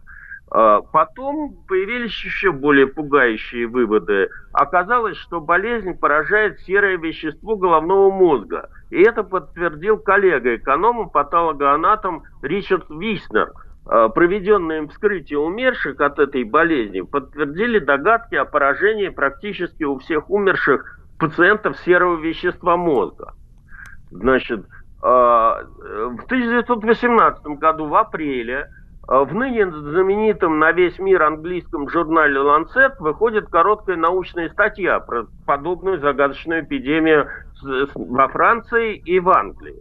А, 0.50 0.82
потом 0.82 1.56
появились 1.68 2.24
еще 2.24 2.52
более 2.52 2.88
пугающие 2.88 3.68
выводы. 3.68 4.30
Оказалось, 4.54 5.18
что 5.18 5.42
болезнь 5.42 5.94
поражает 5.94 6.60
серое 6.62 6.98
вещество 6.98 7.58
головного 7.58 8.12
мозга. 8.12 8.70
И 8.90 9.02
это 9.02 9.24
подтвердил 9.24 9.98
коллега, 9.98 10.56
эконом 10.56 11.10
патологоанатом 11.10 12.24
Ричард 12.42 12.90
Виснер. 12.90 13.52
А, 13.86 14.08
проведенные 14.08 14.80
им 14.80 14.88
вскрытия 14.90 15.38
умерших 15.38 16.00
от 16.00 16.18
этой 16.20 16.46
болезни 16.46 17.02
подтвердили 17.02 17.80
догадки 17.80 18.36
о 18.36 18.46
поражении 18.46 19.10
практически 19.10 19.84
у 19.84 19.98
всех 20.00 20.30
умерших 20.30 21.00
пациентов 21.20 21.78
серого 21.80 22.18
вещества 22.22 22.78
мозга. 22.78 23.34
Значит, 24.12 24.66
а, 25.02 25.64
в 25.74 26.24
1918 26.26 27.58
году 27.58 27.88
в 27.88 27.96
апреле 27.96 28.70
в 29.08 29.34
ныне 29.34 29.72
знаменитом 29.72 30.60
на 30.60 30.74
весь 30.74 31.00
мир 31.00 31.24
английском 31.24 31.90
журнале 31.90 32.40
Lancet 32.40 32.94
выходит 33.00 33.48
короткая 33.48 33.96
научная 33.96 34.50
статья 34.50 35.00
про 35.00 35.28
подобную 35.46 36.00
загадочную 36.00 36.66
эпидемию 36.66 37.28
во 37.96 38.28
Франции 38.28 38.98
и 38.98 39.20
в 39.20 39.30
Англии. 39.30 39.78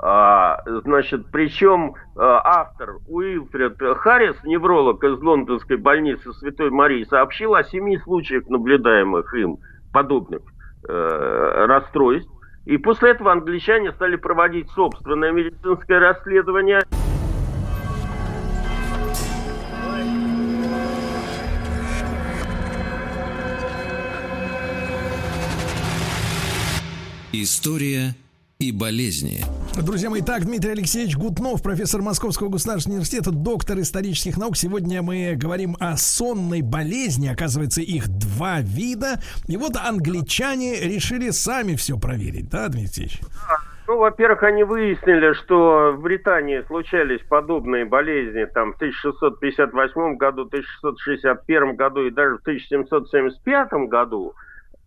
А, 0.00 0.62
значит, 0.84 1.26
причем 1.32 1.94
э, 1.94 2.20
автор 2.20 2.98
Уилфред 3.08 3.78
Харрис, 3.96 4.36
невролог 4.44 5.02
из 5.02 5.20
лондонской 5.20 5.76
больницы 5.76 6.32
Святой 6.34 6.70
Марии, 6.70 7.02
сообщил 7.02 7.56
о 7.56 7.64
семи 7.64 7.98
случаях 7.98 8.48
наблюдаемых 8.48 9.34
им 9.34 9.58
подобных 9.92 10.42
э, 10.88 11.64
расстройств. 11.66 12.30
И 12.64 12.76
после 12.76 13.10
этого 13.10 13.32
англичане 13.32 13.90
стали 13.90 14.14
проводить 14.14 14.70
собственное 14.70 15.32
медицинское 15.32 15.98
расследование. 15.98 16.82
История 27.40 28.16
и 28.58 28.72
болезни. 28.72 29.44
Друзья 29.80 30.10
мои, 30.10 30.22
так, 30.22 30.44
Дмитрий 30.44 30.72
Алексеевич 30.72 31.16
Гутнов, 31.16 31.62
профессор 31.62 32.02
Московского 32.02 32.48
государственного 32.48 32.96
университета, 32.96 33.30
доктор 33.30 33.78
исторических 33.78 34.36
наук. 34.38 34.56
Сегодня 34.56 35.02
мы 35.02 35.36
говорим 35.36 35.76
о 35.78 35.96
сонной 35.96 36.62
болезни. 36.62 37.28
Оказывается, 37.28 37.80
их 37.80 38.08
два 38.08 38.60
вида. 38.60 39.20
И 39.46 39.56
вот 39.56 39.76
англичане 39.76 40.80
решили 40.80 41.30
сами 41.30 41.76
все 41.76 41.96
проверить, 41.96 42.50
да, 42.50 42.66
Дмитрий 42.66 43.04
Алексеевич? 43.04 43.20
Ну, 43.86 43.98
во-первых, 43.98 44.42
они 44.42 44.64
выяснили, 44.64 45.32
что 45.34 45.94
в 45.96 46.02
Британии 46.02 46.64
случались 46.66 47.20
подобные 47.28 47.84
болезни 47.84 48.46
там 48.46 48.72
в 48.72 48.76
1658 48.78 50.16
году, 50.16 50.42
1661 50.42 51.76
году 51.76 52.04
и 52.04 52.10
даже 52.10 52.38
в 52.38 52.40
1775 52.40 53.88
году. 53.88 54.34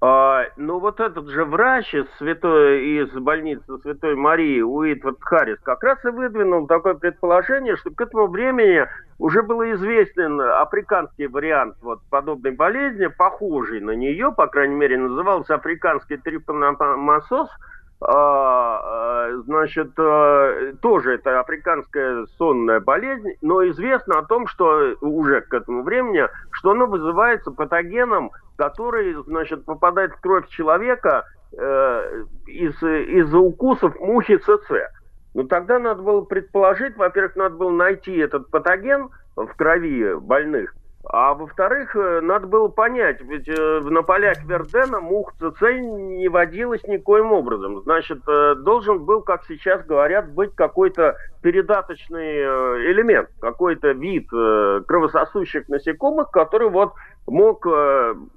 А, 0.04 0.46
ну 0.58 0.80
вот 0.80 1.00
этот 1.00 1.28
же 1.28 1.46
врач 1.46 1.94
из, 1.94 2.08
святой, 2.18 3.04
из 3.04 3.12
больницы 3.12 3.78
Святой 3.84 4.16
Марии 4.16 4.60
Уитвард 4.62 5.20
Харрис 5.22 5.60
как 5.62 5.84
раз 5.84 6.04
и 6.04 6.10
выдвинул 6.10 6.66
такое 6.66 6.96
предположение, 6.96 7.76
что 7.76 7.92
к 7.92 8.02
этому 8.02 8.26
времени 8.26 8.88
уже 9.20 9.44
был 9.44 9.62
известен 9.62 10.42
африканский 10.42 11.28
вариант 11.28 11.76
вот 11.84 12.00
подобной 12.10 12.52
болезни, 12.52 13.06
похожий 13.06 13.80
на 13.80 13.92
нее, 13.92 14.34
по 14.36 14.48
крайней 14.48 14.74
мере, 14.74 14.98
назывался 14.98 15.56
африканский 15.56 16.18
трипаномасоз– 16.18 17.50
а, 18.04 18.80
а, 18.84 19.38
значит, 19.46 19.92
а, 20.00 20.74
тоже 20.82 21.14
это 21.14 21.40
африканская 21.40 22.26
сонная 22.40 22.80
болезнь, 22.80 23.34
но 23.44 23.68
известно 23.70 24.18
о 24.18 24.26
том, 24.26 24.48
что 24.48 24.96
уже 25.02 25.42
к 25.42 25.54
этому 25.54 25.84
времени, 25.84 26.24
что 26.50 26.72
оно 26.72 26.88
вызывается 26.88 27.52
патогеном, 27.52 28.32
который, 28.62 29.16
значит, 29.26 29.66
попадает 29.66 30.12
в 30.14 30.22
кровь 30.22 30.48
человека 30.50 31.26
э, 31.58 32.24
из, 32.46 32.76
из-за 32.84 33.40
укусов 33.40 34.00
мухи 34.00 34.38
ЦЦ. 34.38 34.72
Ну, 35.34 35.46
тогда 35.46 35.80
надо 35.80 36.04
было 36.04 36.22
предположить, 36.22 36.96
во-первых, 36.96 37.36
надо 37.36 37.56
было 37.56 37.72
найти 37.72 38.16
этот 38.18 38.52
патоген 38.52 39.10
в 39.36 39.48
крови 39.56 40.14
больных, 40.14 40.76
а 41.04 41.34
во-вторых, 41.34 41.96
э, 41.96 42.22
надо 42.22 42.46
было 42.46 42.68
понять, 42.68 43.22
ведь 43.22 43.50
э, 43.50 43.80
на 43.84 44.04
полях 44.04 44.44
Вердена 44.44 45.00
мух 45.00 45.34
ЦЦ 45.34 45.62
не 45.82 46.28
водилось 46.28 46.84
никоим 46.84 47.32
образом. 47.32 47.82
Значит, 47.82 48.20
э, 48.28 48.56
должен 48.56 49.04
был, 49.04 49.22
как 49.22 49.44
сейчас 49.48 49.84
говорят, 49.86 50.32
быть 50.32 50.54
какой-то 50.54 51.18
передаточный 51.42 52.42
элемент, 52.92 53.30
какой-то 53.40 53.94
вид 53.94 54.30
кровососущих 54.30 55.68
насекомых, 55.70 56.30
который 56.30 56.70
вот 56.70 56.94
мог 57.26 57.66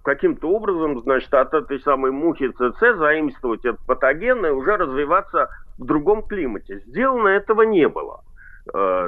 каким-то 0.03 0.49
образом, 0.49 1.01
значит, 1.03 1.33
от 1.35 1.53
этой 1.53 1.81
самой 1.81 2.13
мухи 2.13 2.49
ЦЦ 2.49 2.97
заимствовать 2.97 3.63
этот 3.67 3.85
патоген 3.87 4.47
и 4.47 4.51
уже 4.51 4.79
развиваться 4.79 5.51
в 5.79 5.85
другом 5.85 6.23
климате. 6.23 6.81
Сделано 6.87 7.29
этого 7.29 7.63
не 7.63 7.87
было. 7.89 8.23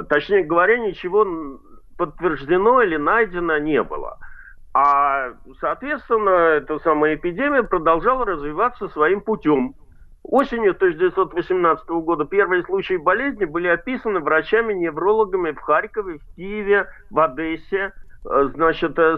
Точнее 0.09 0.43
говоря, 0.43 0.77
ничего 0.77 1.25
подтверждено 1.97 2.81
или 2.81 2.97
найдено 2.97 3.57
не 3.57 3.81
было. 3.83 4.17
А, 4.73 5.33
соответственно, 5.59 6.29
эта 6.29 6.77
самая 6.79 7.15
эпидемия 7.15 7.63
продолжала 7.63 8.25
развиваться 8.25 8.87
своим 8.89 9.21
путем. 9.21 9.73
Осенью 10.23 10.71
1918 10.71 11.87
года 11.89 12.25
первые 12.25 12.63
случаи 12.63 12.97
болезни 12.97 13.45
были 13.45 13.67
описаны 13.67 14.19
врачами-неврологами 14.19 15.51
в 15.51 15.59
Харькове, 15.59 16.19
в 16.19 16.35
Киеве, 16.35 16.87
в 17.09 17.19
Одессе. 17.19 17.93
Э, 18.29 18.49
значит, 18.53 18.99
э, 18.99 19.17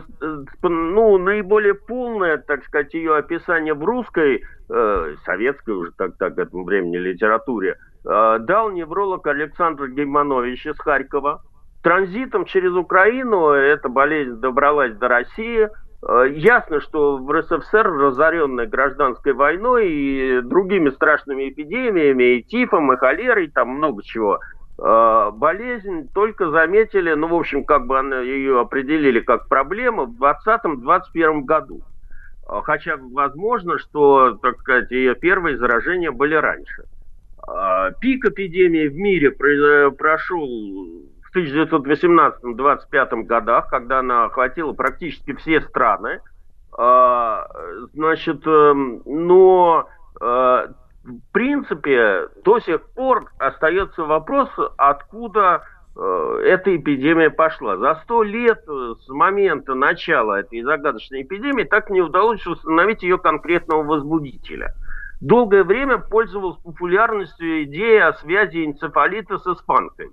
ну, 0.62 1.18
наиболее 1.18 1.74
полное, 1.74 2.38
так 2.38 2.64
сказать, 2.66 2.94
ее 2.94 3.16
описание 3.16 3.74
в 3.74 3.84
русской, 3.84 4.44
э, 4.70 5.16
советской 5.26 5.72
уже 5.72 5.92
так, 5.98 6.16
так 6.18 6.36
к 6.36 6.40
этому 6.40 6.64
времени 6.64 6.98
литературе, 6.98 7.78
э, 8.06 8.38
дал 8.40 8.70
невролог 8.70 9.26
Александр 9.26 9.88
Гейманович 9.88 10.68
из 10.68 10.78
Харькова. 10.78 11.42
Транзитом 11.82 12.46
через 12.46 12.74
Украину 12.74 13.50
эта 13.50 13.88
болезнь 13.88 14.36
добралась 14.36 14.96
до 14.96 15.08
России. 15.08 15.70
Э, 16.02 16.26
ясно, 16.30 16.82
что 16.82 17.18
в 17.18 17.32
РСФСР, 17.32 17.88
разоренной 17.88 18.68
гражданской 18.68 19.34
войной 19.34 19.90
и 19.90 20.42
другими 20.42 20.90
страшными 20.90 21.50
эпидемиями, 21.50 22.38
и 22.38 22.44
тифом, 22.44 22.92
и 22.92 22.98
холерой, 22.98 23.50
там 23.50 23.70
много 23.70 24.04
чего, 24.04 24.40
э, 24.78 25.32
болезнь 25.34 26.10
только 26.14 26.50
заметили, 26.50 27.14
ну, 27.14 27.28
в 27.28 27.34
общем, 27.34 27.64
как 27.64 27.88
бы 27.88 27.98
она, 27.98 28.20
ее 28.20 28.60
определили 28.60 29.22
как 29.22 29.48
проблему 29.48 30.06
в 30.06 30.22
2020-2021 30.22 31.42
году. 31.46 31.82
Э, 32.50 32.60
хотя 32.64 32.98
возможно, 32.98 33.78
что, 33.78 34.34
так 34.42 34.60
сказать, 34.60 34.92
ее 34.92 35.16
первые 35.16 35.58
заражения 35.58 36.12
были 36.12 36.36
раньше. 36.36 36.84
Пик 38.00 38.26
эпидемии 38.26 38.88
в 38.88 38.96
мире 38.96 39.32
прошел 39.32 40.48
в 41.32 41.36
1918-25 41.36 43.24
годах, 43.24 43.70
когда 43.70 44.00
она 44.00 44.26
охватила 44.26 44.74
практически 44.74 45.34
все 45.36 45.62
страны. 45.62 46.22
А, 46.78 47.48
значит, 47.94 48.46
эм, 48.48 49.02
но 49.06 49.88
э, 50.22 50.24
в 50.24 51.32
принципе 51.32 52.28
до 52.44 52.60
сих 52.60 52.82
пор 52.92 53.32
остается 53.38 54.04
вопрос, 54.04 54.50
откуда 54.78 55.64
э, 55.96 56.42
эта 56.46 56.76
эпидемия 56.76 57.30
пошла. 57.30 57.78
За 57.78 57.96
сто 58.04 58.24
лет 58.24 58.64
с 58.66 59.10
момента 59.10 59.74
начала 59.76 60.40
этой 60.40 60.62
загадочной 60.62 61.24
эпидемии 61.24 61.64
так 61.64 61.90
не 61.90 62.02
удалось 62.02 62.46
установить 62.48 63.04
ее 63.04 63.18
конкретного 63.18 63.84
возбудителя. 63.84 64.74
Долгое 65.22 65.64
время 65.66 65.98
пользовалась 65.98 66.58
популярностью 66.64 67.64
идея 67.64 68.08
о 68.08 68.14
связи 68.14 68.66
энцефалита 68.66 69.38
с 69.38 69.46
испанкой 69.46 70.12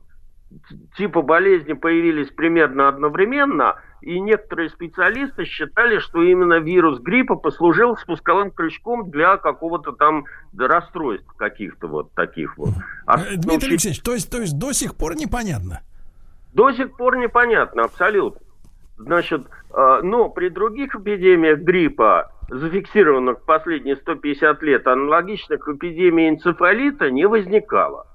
типа 0.97 1.23
болезни 1.23 1.73
появились 1.73 2.31
примерно 2.31 2.89
одновременно, 2.89 3.77
и 4.01 4.21
некоторые 4.21 4.71
специалисты 4.71 5.45
считали, 5.45 5.99
что 5.99 6.23
именно 6.23 6.61
вирус 6.61 7.01
гриппа 7.01 7.35
послужил 7.35 7.97
спусковым 7.97 8.51
крючком 8.51 9.11
для 9.11 9.37
какого-то 9.37 9.93
там 9.93 10.25
расстройств 10.57 11.27
каких-то 11.37 11.89
вот 11.89 12.13
таких 12.13 12.57
вот. 12.57 12.71
А, 13.07 13.21
э, 13.21 13.37
Дмитрий 13.37 13.71
Алексеевич, 13.71 14.01
то 14.03 14.13
есть, 14.13 14.31
то 14.31 14.39
есть 14.39 14.59
до 14.59 14.73
сих 14.73 14.95
пор 14.95 15.17
непонятно? 15.17 15.81
До 16.55 16.73
сих 16.73 16.97
пор 16.97 17.17
непонятно, 17.17 17.83
абсолютно. 17.83 18.41
Значит, 18.99 19.47
э, 19.75 20.01
но 20.03 20.29
при 20.29 20.49
других 20.49 20.95
эпидемиях 20.95 21.59
гриппа 21.59 22.33
зафиксированных 22.49 23.43
последние 23.43 23.97
150 23.97 24.63
лет, 24.63 24.87
аналогичных 24.87 25.69
эпидемии 25.69 26.29
энцефалита 26.29 27.11
не 27.11 27.27
возникало. 27.27 28.06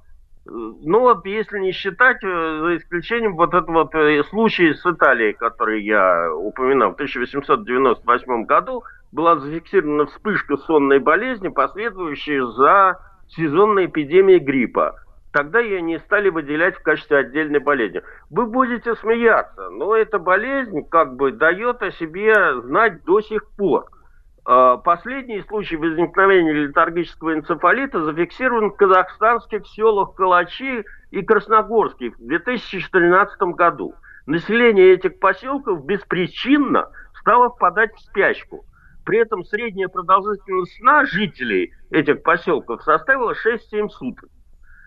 Ну 0.46 1.00
вот, 1.02 1.26
если 1.26 1.60
не 1.60 1.72
считать, 1.72 2.24
э, 2.24 2.60
за 2.62 2.78
исключением 2.78 3.36
вот 3.36 3.54
этого 3.54 3.84
вот 3.84 3.94
э, 3.94 4.24
случая 4.24 4.74
с 4.74 4.84
Италией, 4.84 5.34
который 5.34 5.84
я 5.84 6.34
упоминал, 6.34 6.92
в 6.92 6.94
1898 6.96 8.46
году 8.46 8.84
была 9.12 9.38
зафиксирована 9.38 10.08
вспышка 10.08 10.58
сонной 10.58 11.00
болезни, 11.00 11.50
последующая 11.50 12.46
за 12.48 13.00
сезонной 13.28 13.86
эпидемией 13.86 14.40
гриппа. 14.40 14.96
Тогда 15.32 15.60
ее 15.60 15.82
не 15.82 16.00
стали 16.00 16.30
выделять 16.30 16.76
в 16.76 16.84
качестве 16.84 17.18
отдельной 17.18 17.60
болезни. 17.60 18.02
Вы 18.32 18.48
будете 18.48 18.96
смеяться, 18.96 19.70
но 19.70 19.96
эта 19.96 20.18
болезнь 20.18 20.84
как 20.90 21.16
бы 21.16 21.32
дает 21.32 21.84
о 21.84 21.92
себе 21.92 22.62
знать 22.62 23.04
до 23.06 23.22
сих 23.22 23.48
пор. 23.52 23.86
А, 24.44 24.78
последний 24.78 25.42
случай 25.44 25.76
возникновения 25.76 26.54
летаргического 26.54 27.36
энцефалита 27.36 28.04
зафиксирован 28.04 28.72
в 28.72 28.76
казахстанских 28.76 29.68
селах 29.68 30.16
Калачи 30.16 30.84
и 31.12 31.22
Красногорске 31.22 32.10
в 32.12 32.18
2013 32.18 33.40
году. 33.56 33.94
Население 34.26 34.94
этих 34.94 35.20
поселков 35.20 35.86
беспричинно 35.86 36.90
стало 37.20 37.50
впадать 37.50 37.94
в 37.94 38.00
спячку. 38.00 38.66
При 39.06 39.20
этом 39.20 39.44
средняя 39.44 39.88
продолжительность 39.88 40.78
сна 40.78 41.06
жителей 41.06 41.74
этих 41.90 42.24
поселков 42.24 42.84
составила 42.84 43.34
6-7 43.34 43.90
суток. 43.90 44.30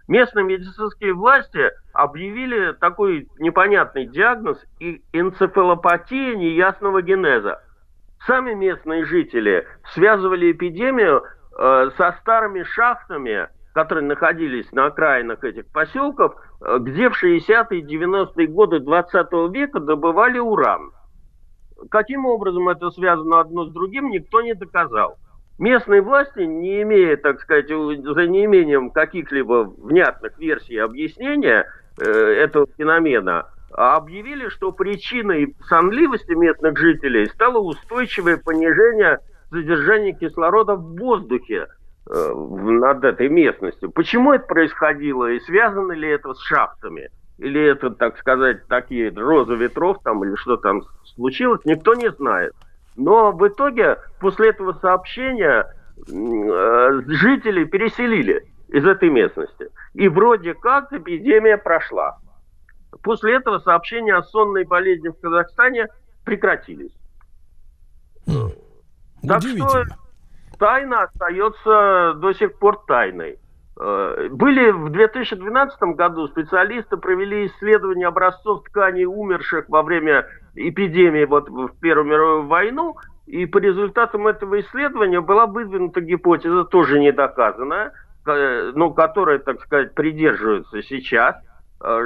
Местные 0.06 0.44
медицинские 0.44 1.14
власти 1.14 1.70
объявили 1.92 2.72
такой 2.72 3.28
непонятный 3.38 4.06
диагноз 4.06 4.62
и 4.78 5.02
энцефалопатия 5.12 6.34
неясного 6.36 7.02
генеза. 7.02 7.62
Сами 8.26 8.54
местные 8.54 9.04
жители 9.04 9.66
связывали 9.92 10.52
эпидемию 10.52 11.24
э, 11.58 11.90
со 11.96 12.12
старыми 12.20 12.62
шахтами, 12.62 13.48
которые 13.74 14.04
находились 14.04 14.70
на 14.72 14.86
окраинах 14.86 15.44
этих 15.44 15.66
поселков, 15.66 16.34
э, 16.62 16.78
где 16.80 17.10
в 17.10 17.22
60-е 17.22 17.80
и 17.80 17.84
90-е 17.84 18.46
годы 18.46 18.80
20 18.80 19.32
века 19.52 19.80
добывали 19.80 20.38
уран. 20.38 20.92
Каким 21.90 22.24
образом 22.24 22.68
это 22.70 22.90
связано 22.90 23.40
одно 23.40 23.66
с 23.66 23.72
другим, 23.72 24.08
никто 24.08 24.40
не 24.40 24.54
доказал. 24.54 25.18
Местные 25.58 26.00
власти, 26.00 26.40
не 26.40 26.82
имея, 26.82 27.16
так 27.16 27.40
сказать, 27.40 27.68
за 27.68 28.26
неимением 28.26 28.90
каких-либо 28.90 29.70
внятных 29.76 30.38
версий 30.38 30.78
объяснения 30.78 31.66
э, 32.00 32.10
этого 32.10 32.66
феномена, 32.78 33.50
объявили, 33.74 34.48
что 34.48 34.72
причиной 34.72 35.56
сонливости 35.68 36.32
местных 36.32 36.78
жителей 36.78 37.26
стало 37.26 37.58
устойчивое 37.58 38.36
понижение 38.36 39.18
содержания 39.50 40.12
кислорода 40.12 40.76
в 40.76 40.96
воздухе 40.96 41.66
э, 42.08 42.32
над 42.34 43.04
этой 43.04 43.28
местностью. 43.28 43.90
Почему 43.90 44.32
это 44.32 44.46
происходило 44.46 45.30
и 45.30 45.40
связано 45.40 45.92
ли 45.92 46.08
это 46.08 46.34
с 46.34 46.40
шахтами? 46.42 47.10
Или 47.38 47.60
это, 47.60 47.90
так 47.90 48.16
сказать, 48.18 48.66
такие 48.68 49.10
розы 49.10 49.56
ветров 49.56 49.98
там 50.04 50.24
или 50.24 50.36
что 50.36 50.56
там 50.56 50.82
случилось, 51.16 51.60
никто 51.64 51.94
не 51.94 52.10
знает. 52.12 52.52
Но 52.96 53.32
в 53.32 53.46
итоге 53.48 53.98
после 54.20 54.50
этого 54.50 54.74
сообщения 54.74 55.66
э, 55.96 57.00
жители 57.08 57.64
переселили 57.64 58.44
из 58.68 58.86
этой 58.86 59.10
местности. 59.10 59.68
И 59.94 60.08
вроде 60.08 60.54
как 60.54 60.92
эпидемия 60.92 61.58
прошла. 61.58 62.18
После 63.02 63.36
этого 63.36 63.58
сообщения 63.58 64.14
о 64.14 64.22
сонной 64.22 64.64
болезни 64.64 65.08
в 65.08 65.20
Казахстане 65.20 65.88
прекратились. 66.24 66.92
Так 69.26 69.42
что 69.42 69.84
тайна 70.58 71.04
остается 71.04 72.14
до 72.16 72.32
сих 72.34 72.58
пор 72.58 72.84
тайной. 72.86 73.38
Э, 73.80 74.28
были 74.30 74.70
в 74.70 74.90
2012 74.90 75.80
году 75.96 76.28
специалисты 76.28 76.96
провели 76.96 77.46
исследование 77.46 78.06
образцов 78.06 78.62
тканей 78.64 79.04
умерших 79.04 79.68
во 79.68 79.82
время 79.82 80.26
эпидемии 80.54 81.24
вот 81.24 81.48
в 81.48 81.70
Первую 81.80 82.06
мировую 82.06 82.46
войну, 82.46 82.96
и 83.26 83.46
по 83.46 83.58
результатам 83.58 84.26
этого 84.26 84.60
исследования 84.60 85.20
была 85.20 85.46
выдвинута 85.46 86.02
гипотеза, 86.02 86.64
тоже 86.64 87.00
не 87.00 87.10
доказанная, 87.10 87.92
но 88.26 88.90
которая, 88.90 89.38
так 89.38 89.60
сказать, 89.62 89.94
придерживается 89.94 90.82
сейчас– 90.82 91.36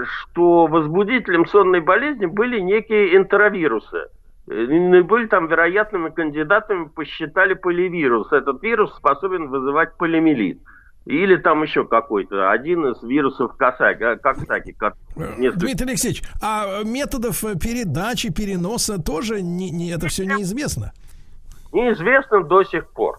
что 0.04 0.66
возбудителем 0.66 1.46
сонной 1.46 1.80
болезни 1.80 2.26
были 2.26 2.60
некие 2.60 3.16
энтеровирусы. 3.16 4.08
Э, 4.50 5.02
были 5.02 5.26
там 5.26 5.46
вероятными 5.46 6.10
кандидатами, 6.10 6.88
посчитали 6.88 7.54
поливирус. 7.54 8.32
Этот 8.32 8.62
вирус 8.62 8.94
способен 8.96 9.48
вызывать 9.48 9.96
полимелит. 9.96 10.60
Или 11.04 11.36
там 11.36 11.62
еще 11.62 11.86
какой-то, 11.86 12.50
один 12.50 12.86
из 12.88 13.02
вирусов 13.02 13.56
Косаки, 13.56 14.02
э, 14.02 14.16
Коксаки. 14.16 14.76
Несколько... 15.38 15.60
Дмитрий 15.60 15.88
Алексеевич, 15.88 16.22
а 16.42 16.82
методов 16.84 17.40
передачи, 17.40 18.32
переноса 18.32 19.00
тоже 19.00 19.40
не, 19.40 19.70
не, 19.70 19.90
это 19.90 20.08
все 20.08 20.24
неизвестно? 20.24 20.92
Неизвестно 21.72 22.42
до 22.42 22.62
сих 22.64 22.90
пор. 22.90 23.18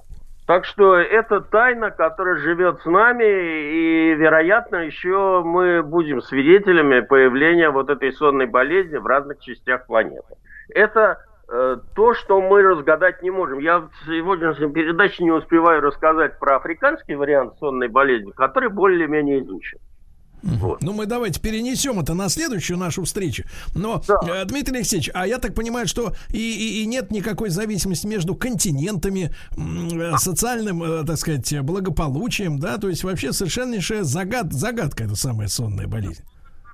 Так 0.50 0.66
что 0.66 0.96
это 0.96 1.42
тайна, 1.42 1.92
которая 1.92 2.38
живет 2.38 2.82
с 2.82 2.86
нами, 2.86 3.24
и, 3.24 4.16
вероятно, 4.16 4.78
еще 4.78 5.44
мы 5.46 5.84
будем 5.84 6.24
свидетелями 6.24 7.02
появления 7.02 7.70
вот 7.70 7.92
этой 7.92 8.12
сонной 8.12 8.48
болезни 8.48 8.98
в 8.98 9.06
разных 9.06 9.42
частях 9.42 9.86
планеты. 9.86 10.38
Это 10.74 11.20
э, 11.48 11.78
то, 11.94 12.16
что 12.16 12.42
мы 12.42 12.64
разгадать 12.64 13.22
не 13.22 13.30
можем. 13.30 13.60
Я 13.60 13.78
в 13.82 13.92
сегодняшней 14.08 14.72
передаче 14.74 15.24
не 15.24 15.32
успеваю 15.32 15.82
рассказать 15.82 16.40
про 16.40 16.56
африканский 16.56 17.14
вариант 17.14 17.54
сонной 17.60 17.88
болезни, 17.88 18.32
который 18.32 18.70
более-менее 18.70 19.44
изучен. 19.44 19.78
Вот. 20.42 20.82
Ну, 20.82 20.94
мы 20.94 21.06
давайте 21.06 21.42
перенесем 21.42 22.00
это 22.00 22.14
на 22.14 22.30
следующую 22.30 22.78
нашу 22.78 23.04
встречу. 23.04 23.44
Но, 23.76 24.02
да. 24.08 24.42
Э, 24.42 24.46
Дмитрий 24.46 24.78
Алексеевич, 24.78 25.10
а 25.14 25.28
я 25.28 25.38
так 25.38 25.54
понимаю, 25.54 25.88
что 25.88 26.14
и, 26.30 26.38
и, 26.38 26.84
и 26.84 26.86
нет 26.86 27.12
никакой 27.12 27.50
зависимости 27.50 28.08
между 28.08 28.36
континентами, 28.36 29.32
э, 29.58 30.18
социальным, 30.18 30.84
э, 30.84 31.04
так 31.06 31.18
сказать, 31.18 31.62
благополучием, 31.62 32.60
да, 32.60 32.78
то 32.78 32.90
есть 32.90 33.04
вообще 33.04 33.34
совершеннейшая 33.34 34.04
загад, 34.04 34.54
загадка 34.54 35.04
эта 35.04 35.16
самая 35.16 35.48
сонная 35.48 35.88
болезнь. 35.88 36.24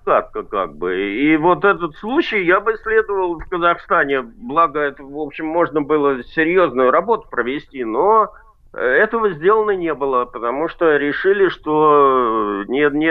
Загадка 0.05 0.43
как 0.43 0.77
бы. 0.77 0.95
И 0.95 1.35
вот 1.37 1.65
этот 1.65 1.95
случай 1.95 2.45
я 2.45 2.59
бы 2.59 2.73
исследовал 2.73 3.39
в 3.39 3.49
Казахстане, 3.49 4.21
благо 4.21 4.79
это, 4.79 5.03
в 5.03 5.17
общем, 5.17 5.47
можно 5.47 5.81
было 5.81 6.23
серьезную 6.23 6.91
работу 6.91 7.27
провести, 7.29 7.83
но 7.83 8.29
этого 8.75 9.31
сделано 9.33 9.71
не 9.71 9.93
было, 9.93 10.25
потому 10.25 10.67
что 10.67 10.97
решили, 10.97 11.49
что 11.49 12.63
не, 12.67 12.89
не, 12.97 13.07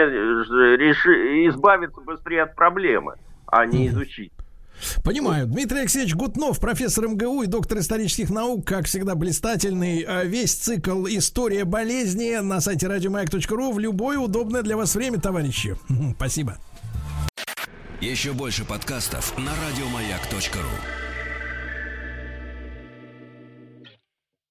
реши, 0.77 1.47
избавиться 1.49 2.01
быстрее 2.01 2.43
от 2.43 2.55
проблемы, 2.55 3.15
а 3.47 3.65
не 3.65 3.87
изучить. 3.87 4.31
Понимаю. 5.03 5.47
Дмитрий 5.47 5.79
Алексеевич 5.79 6.15
Гутнов, 6.15 6.59
профессор 6.59 7.07
МГУ 7.07 7.43
и 7.43 7.47
доктор 7.47 7.79
исторических 7.79 8.29
наук, 8.29 8.65
как 8.65 8.85
всегда, 8.85 9.15
блистательный. 9.15 10.01
А 10.01 10.23
весь 10.23 10.53
цикл 10.53 11.05
«История 11.07 11.65
болезни» 11.65 12.35
на 12.41 12.59
сайте 12.59 12.87
радиомаяк.ру 12.87 13.71
в 13.71 13.79
любое 13.79 14.17
удобное 14.17 14.63
для 14.63 14.75
вас 14.77 14.95
время, 14.95 15.19
товарищи. 15.19 15.75
Спасибо. 16.15 16.57
Еще 18.01 18.33
больше 18.33 18.65
подкастов 18.65 19.37
на 19.37 19.51
радиомаяк.ру 19.67 21.04